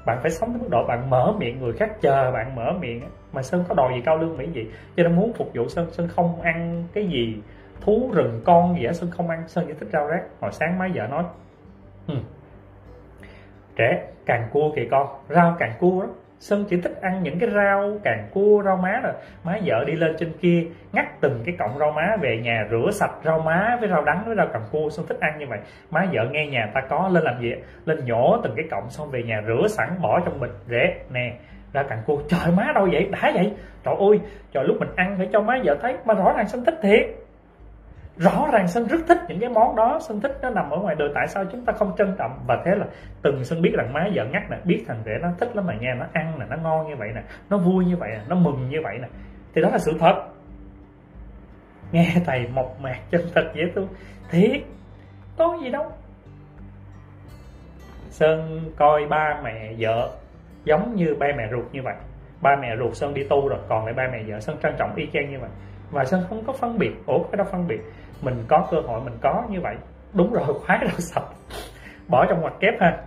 bạn 0.05 0.19
phải 0.21 0.31
sống 0.31 0.53
đến 0.53 0.61
mức 0.61 0.67
độ 0.69 0.85
bạn 0.87 1.09
mở 1.09 1.33
miệng, 1.37 1.59
người 1.59 1.73
khác 1.73 2.01
chờ 2.01 2.31
bạn 2.31 2.55
mở 2.55 2.73
miệng 2.79 3.01
mà 3.33 3.41
sơn 3.41 3.63
có 3.69 3.75
đòi 3.75 3.93
gì 3.95 4.01
cao 4.05 4.17
lương 4.17 4.37
mỹ 4.37 4.47
gì? 4.53 4.67
Cho 4.97 5.03
nên 5.03 5.15
muốn 5.15 5.33
phục 5.33 5.51
vụ 5.53 5.67
sơn 5.67 5.91
sơn 5.91 6.07
không 6.07 6.41
ăn 6.41 6.83
cái 6.93 7.07
gì 7.07 7.41
thú 7.81 8.11
rừng 8.13 8.41
con 8.45 8.75
gì 8.75 8.85
á, 8.85 8.93
sơn 8.93 9.09
không 9.11 9.29
ăn. 9.29 9.47
Sơn 9.47 9.65
chỉ 9.67 9.73
thích 9.79 9.89
rau 9.93 10.07
rác. 10.07 10.23
Hồi 10.41 10.51
sáng 10.51 10.79
mấy 10.79 10.89
vợ 10.93 11.07
nói 11.07 11.23
ừ. 12.07 12.15
trẻ 13.75 14.07
càng 14.25 14.49
cua 14.51 14.71
kìa 14.75 14.87
con, 14.91 15.07
rau 15.29 15.55
càng 15.59 15.73
cua 15.79 16.01
đó 16.01 16.07
Sơn 16.43 16.65
chỉ 16.69 16.81
thích 16.81 17.01
ăn 17.01 17.23
những 17.23 17.39
cái 17.39 17.49
rau 17.49 17.99
càng 18.03 18.27
cua, 18.33 18.63
rau 18.65 18.77
má 18.77 18.99
rồi. 19.03 19.13
Má 19.43 19.57
vợ 19.65 19.83
đi 19.87 19.93
lên 19.93 20.15
trên 20.19 20.31
kia, 20.41 20.63
ngắt 20.93 21.21
từng 21.21 21.43
cái 21.45 21.55
cọng 21.59 21.77
rau 21.79 21.91
má 21.91 22.15
về 22.21 22.39
nhà, 22.43 22.67
rửa 22.71 22.91
sạch 22.91 23.11
rau 23.25 23.39
má 23.39 23.77
với 23.79 23.89
rau 23.89 24.03
đắng 24.03 24.23
với 24.25 24.35
rau 24.35 24.47
càng 24.53 24.61
cua. 24.71 24.89
Sơn 24.89 25.05
thích 25.09 25.19
ăn 25.19 25.39
như 25.39 25.45
vậy. 25.49 25.59
Má 25.91 26.05
vợ 26.11 26.21
nghe 26.31 26.47
nhà 26.47 26.71
ta 26.73 26.81
có, 26.81 27.09
lên 27.13 27.23
làm 27.23 27.41
gì 27.41 27.53
lên 27.85 28.05
nhổ 28.05 28.37
từng 28.43 28.53
cái 28.55 28.65
cọng 28.71 28.89
xong 28.89 29.11
về 29.11 29.23
nhà 29.23 29.41
rửa 29.47 29.67
sẵn, 29.67 29.89
bỏ 30.01 30.19
trong 30.25 30.39
bịch, 30.39 30.53
rễ, 30.69 30.95
nè, 31.09 31.33
ra 31.73 31.83
cặn 31.83 31.97
cua. 32.05 32.19
Trời, 32.29 32.55
má 32.57 32.71
đâu 32.75 32.87
vậy? 32.91 33.09
Đã 33.11 33.31
vậy? 33.33 33.53
Trời 33.83 33.95
ơi, 33.99 34.19
trời, 34.53 34.63
lúc 34.63 34.77
mình 34.79 34.89
ăn 34.95 35.15
phải 35.17 35.29
cho 35.33 35.41
má 35.41 35.59
vợ 35.63 35.77
thấy 35.81 35.95
mà 36.05 36.13
rõ 36.13 36.33
ràng 36.37 36.47
Sơn 36.47 36.65
thích 36.65 36.79
thiệt 36.81 37.22
rõ 38.17 38.49
ràng 38.51 38.67
Sơn 38.67 38.87
rất 38.87 38.99
thích 39.07 39.17
những 39.27 39.39
cái 39.39 39.49
món 39.49 39.75
đó. 39.75 39.99
Sơn 40.01 40.19
thích 40.21 40.37
nó 40.41 40.49
nằm 40.49 40.69
ở 40.69 40.77
ngoài 40.77 40.95
đời. 40.99 41.09
Tại 41.15 41.27
sao 41.27 41.45
chúng 41.51 41.65
ta 41.65 41.73
không 41.73 41.91
trân 41.97 42.15
trọng? 42.17 42.39
Và 42.47 42.61
thế 42.65 42.71
là 42.75 42.85
từng 43.21 43.43
Sơn 43.43 43.61
biết 43.61 43.71
rằng 43.77 43.93
má 43.93 44.07
vợ 44.13 44.25
ngắt 44.25 44.43
nè, 44.49 44.57
biết 44.63 44.83
thằng 44.87 45.01
rể 45.05 45.11
nó 45.21 45.29
thích 45.39 45.55
lắm 45.55 45.65
mà 45.67 45.73
nghe 45.79 45.95
nó 45.99 46.05
ăn 46.13 46.39
nè, 46.39 46.45
nó 46.49 46.57
ngon 46.57 46.87
như 46.87 46.95
vậy 46.95 47.09
nè, 47.15 47.21
nó 47.49 47.57
vui 47.57 47.85
như 47.85 47.95
vậy 47.97 48.09
nè, 48.13 48.21
nó 48.27 48.35
mừng 48.35 48.69
như 48.69 48.77
vậy 48.83 48.97
nè. 49.01 49.07
Thì 49.55 49.61
đó 49.61 49.69
là 49.69 49.77
sự 49.77 49.91
thật. 49.99 50.23
Nghe 51.91 52.13
thầy 52.25 52.47
mộc 52.53 52.81
mạc 52.81 52.99
chân 53.11 53.21
thật 53.35 53.51
dễ 53.53 53.61
thương. 53.75 53.87
Thiệt, 54.31 54.61
có 55.37 55.57
gì 55.63 55.69
đâu. 55.69 55.91
Sơn 58.09 58.69
coi 58.77 59.05
ba 59.09 59.41
mẹ 59.43 59.73
vợ 59.79 60.09
giống 60.63 60.95
như 60.95 61.15
ba 61.19 61.27
mẹ 61.37 61.43
ruột 61.51 61.65
như 61.71 61.81
vậy. 61.83 61.95
Ba 62.41 62.55
mẹ 62.61 62.67
ruột 62.79 62.93
Sơn 62.93 63.13
đi 63.13 63.23
tu 63.29 63.47
rồi, 63.47 63.59
còn 63.69 63.85
lại 63.85 63.93
ba 63.93 64.03
mẹ 64.11 64.23
vợ 64.27 64.39
Sơn 64.39 64.57
trân 64.63 64.73
trọng 64.77 64.95
y 64.95 65.07
chang 65.13 65.31
như 65.31 65.39
vậy 65.39 65.49
và 65.93 66.05
Sơn 66.05 66.23
không 66.29 66.43
có 66.47 66.53
phân 66.53 66.77
biệt? 66.77 66.91
Ủa, 67.05 67.23
cái 67.23 67.37
đó 67.37 67.43
phân 67.51 67.67
biệt. 67.67 67.81
Mình 68.21 68.43
có 68.47 68.67
cơ 68.71 68.77
hội, 68.87 69.01
mình 69.01 69.17
có 69.21 69.43
như 69.49 69.61
vậy. 69.61 69.75
Đúng 70.13 70.33
rồi, 70.33 70.43
khoái 70.65 70.79
đâu 70.79 70.89
sạch 70.97 71.23
bỏ 72.07 72.25
trong 72.29 72.41
ngoặc 72.41 72.53
kép 72.59 72.73
ha. 72.79 72.97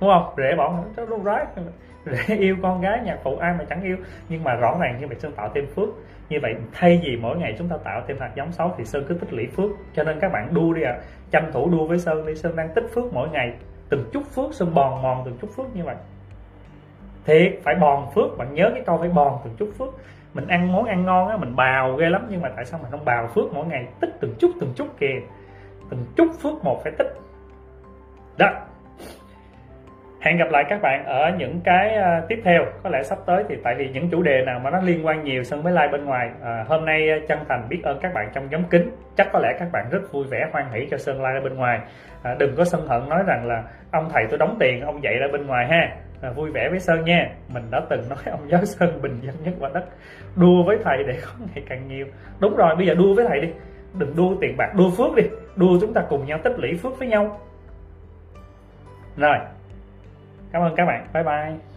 Đúng 0.00 0.10
không? 0.10 0.34
Rễ 0.36 0.56
bỏ 0.56 0.84
nó 0.96 1.04
luôn 1.04 1.24
rái 1.24 1.46
rễ 2.06 2.36
yêu 2.36 2.56
con 2.62 2.80
gái, 2.80 3.00
nhạc 3.04 3.18
phụ 3.22 3.36
ai 3.36 3.54
mà 3.58 3.64
chẳng 3.64 3.82
yêu. 3.82 3.96
Nhưng 4.28 4.44
mà 4.44 4.54
rõ 4.54 4.76
ràng 4.80 4.96
như 5.00 5.06
vậy 5.06 5.16
sơn 5.20 5.32
tạo 5.36 5.50
thêm 5.54 5.66
phước. 5.66 5.88
Như 6.28 6.38
vậy 6.42 6.54
thay 6.72 7.00
vì 7.04 7.16
mỗi 7.16 7.38
ngày 7.38 7.54
chúng 7.58 7.68
ta 7.68 7.76
tạo 7.84 8.02
thêm 8.08 8.16
hạt 8.20 8.30
giống 8.36 8.52
xấu 8.52 8.74
thì 8.78 8.84
sơn 8.84 9.04
cứ 9.08 9.14
tích 9.14 9.32
lũy 9.32 9.46
phước. 9.56 9.70
Cho 9.94 10.02
nên 10.02 10.20
các 10.20 10.32
bạn 10.32 10.54
đua 10.54 10.72
đi 10.72 10.82
à 10.82 10.98
tranh 11.30 11.50
thủ 11.52 11.70
đua 11.70 11.86
với 11.86 11.98
sơn 11.98 12.26
đi. 12.26 12.34
Sơn 12.34 12.56
đang 12.56 12.68
tích 12.74 12.84
phước 12.94 13.12
mỗi 13.12 13.28
ngày. 13.28 13.52
Từng 13.88 14.10
chút 14.12 14.22
phước 14.34 14.54
sơn 14.54 14.74
bòn 14.74 15.02
mòn 15.02 15.22
từng 15.24 15.38
chút 15.40 15.50
phước 15.56 15.76
như 15.76 15.84
vậy. 15.84 15.96
Thiệt, 17.24 17.52
phải 17.62 17.74
bòn 17.74 18.06
phước. 18.14 18.38
Bạn 18.38 18.54
nhớ 18.54 18.70
cái 18.74 18.82
câu 18.86 18.98
phải 18.98 19.08
bòn 19.08 19.38
từng 19.44 19.54
chút 19.58 19.70
phước 19.78 19.88
mình 20.34 20.46
ăn 20.46 20.72
món 20.72 20.84
ăn 20.84 21.04
ngon 21.04 21.28
á 21.28 21.36
mình 21.36 21.56
bào 21.56 21.96
ghê 21.96 22.08
lắm 22.08 22.26
nhưng 22.30 22.42
mà 22.42 22.48
tại 22.56 22.64
sao 22.64 22.80
mình 22.82 22.90
không 22.90 23.04
bào 23.04 23.28
phước 23.34 23.52
mỗi 23.54 23.66
ngày? 23.66 23.86
Tích 24.00 24.10
từng 24.20 24.34
chút 24.38 24.50
từng 24.60 24.72
chút 24.76 24.86
kìa. 24.98 25.20
Từng 25.90 26.04
chút 26.16 26.28
phước 26.42 26.64
một 26.64 26.80
phải 26.82 26.92
tích. 26.98 27.08
Đó. 28.38 28.50
Hẹn 30.20 30.36
gặp 30.36 30.48
lại 30.50 30.64
các 30.68 30.82
bạn 30.82 31.04
ở 31.04 31.30
những 31.38 31.60
cái 31.64 31.94
ờ, 31.94 32.26
tiếp 32.28 32.40
theo. 32.44 32.64
Có 32.82 32.90
lẽ 32.90 33.02
sắp 33.02 33.18
tới 33.26 33.44
thì 33.48 33.56
tại 33.64 33.74
vì 33.74 33.88
những 33.88 34.10
chủ 34.10 34.22
đề 34.22 34.42
nào 34.46 34.58
mà 34.58 34.70
nó 34.70 34.80
liên 34.80 35.06
quan 35.06 35.24
nhiều 35.24 35.42
sân 35.42 35.62
với 35.62 35.72
like 35.72 35.88
bên 35.92 36.04
ngoài 36.04 36.30
à, 36.42 36.64
hôm 36.68 36.84
nay 36.84 37.08
ờ, 37.08 37.18
chân 37.28 37.38
thành 37.48 37.68
biết 37.68 37.80
ơn 37.82 37.98
các 38.02 38.14
bạn 38.14 38.30
trong 38.34 38.50
nhóm 38.50 38.64
kính. 38.64 38.90
Chắc 39.16 39.28
có 39.32 39.38
lẽ 39.38 39.48
các 39.58 39.68
bạn 39.72 39.86
rất 39.90 40.12
vui 40.12 40.24
vẻ 40.30 40.48
hoan 40.52 40.72
hỷ 40.72 40.88
cho 40.90 40.96
sơn 40.96 41.16
like 41.16 41.38
ở 41.38 41.40
bên 41.40 41.54
ngoài. 41.54 41.80
À, 42.22 42.34
đừng 42.38 42.56
có 42.56 42.64
sân 42.64 42.86
hận 42.86 43.08
nói 43.08 43.22
rằng 43.26 43.46
là 43.46 43.62
ông 43.92 44.08
thầy 44.12 44.26
tôi 44.30 44.38
đóng 44.38 44.56
tiền 44.60 44.80
ông 44.80 45.02
dạy 45.02 45.14
ra 45.14 45.26
bên 45.32 45.46
ngoài 45.46 45.66
ha 45.66 45.96
à, 46.20 46.30
vui 46.30 46.50
vẻ 46.50 46.68
với 46.70 46.80
sơn 46.80 47.04
nha. 47.04 47.36
Mình 47.48 47.64
đã 47.70 47.80
từng 47.90 48.08
nói 48.08 48.18
ông 48.30 48.48
giáo 48.50 48.64
sơn 48.64 49.02
bình 49.02 49.20
dân 49.22 49.34
nhất 49.44 49.54
quả 49.60 49.70
đất. 49.74 49.84
Đua 50.36 50.62
với 50.66 50.78
thầy 50.84 51.04
để 51.06 51.20
có 51.24 51.32
ngày 51.54 51.64
càng 51.68 51.88
nhiều. 51.88 52.06
Đúng 52.40 52.56
rồi 52.56 52.76
bây 52.76 52.86
giờ 52.86 52.94
đua 52.94 53.14
với 53.14 53.24
thầy 53.28 53.40
đi. 53.40 53.48
Đừng 53.98 54.16
đua 54.16 54.34
tiền 54.40 54.56
bạc 54.56 54.72
đua 54.76 54.90
phước 54.90 55.14
đi. 55.16 55.22
Đua 55.56 55.78
chúng 55.80 55.92
ta 55.92 56.02
cùng 56.08 56.26
nhau 56.26 56.38
tích 56.44 56.58
lũy 56.58 56.78
phước 56.82 56.98
với 56.98 57.08
nhau. 57.08 57.40
Rồi. 59.16 59.36
Cảm 60.52 60.62
ơn 60.62 60.74
các 60.76 60.84
bạn. 60.84 61.06
Bye 61.14 61.22
bye. 61.22 61.69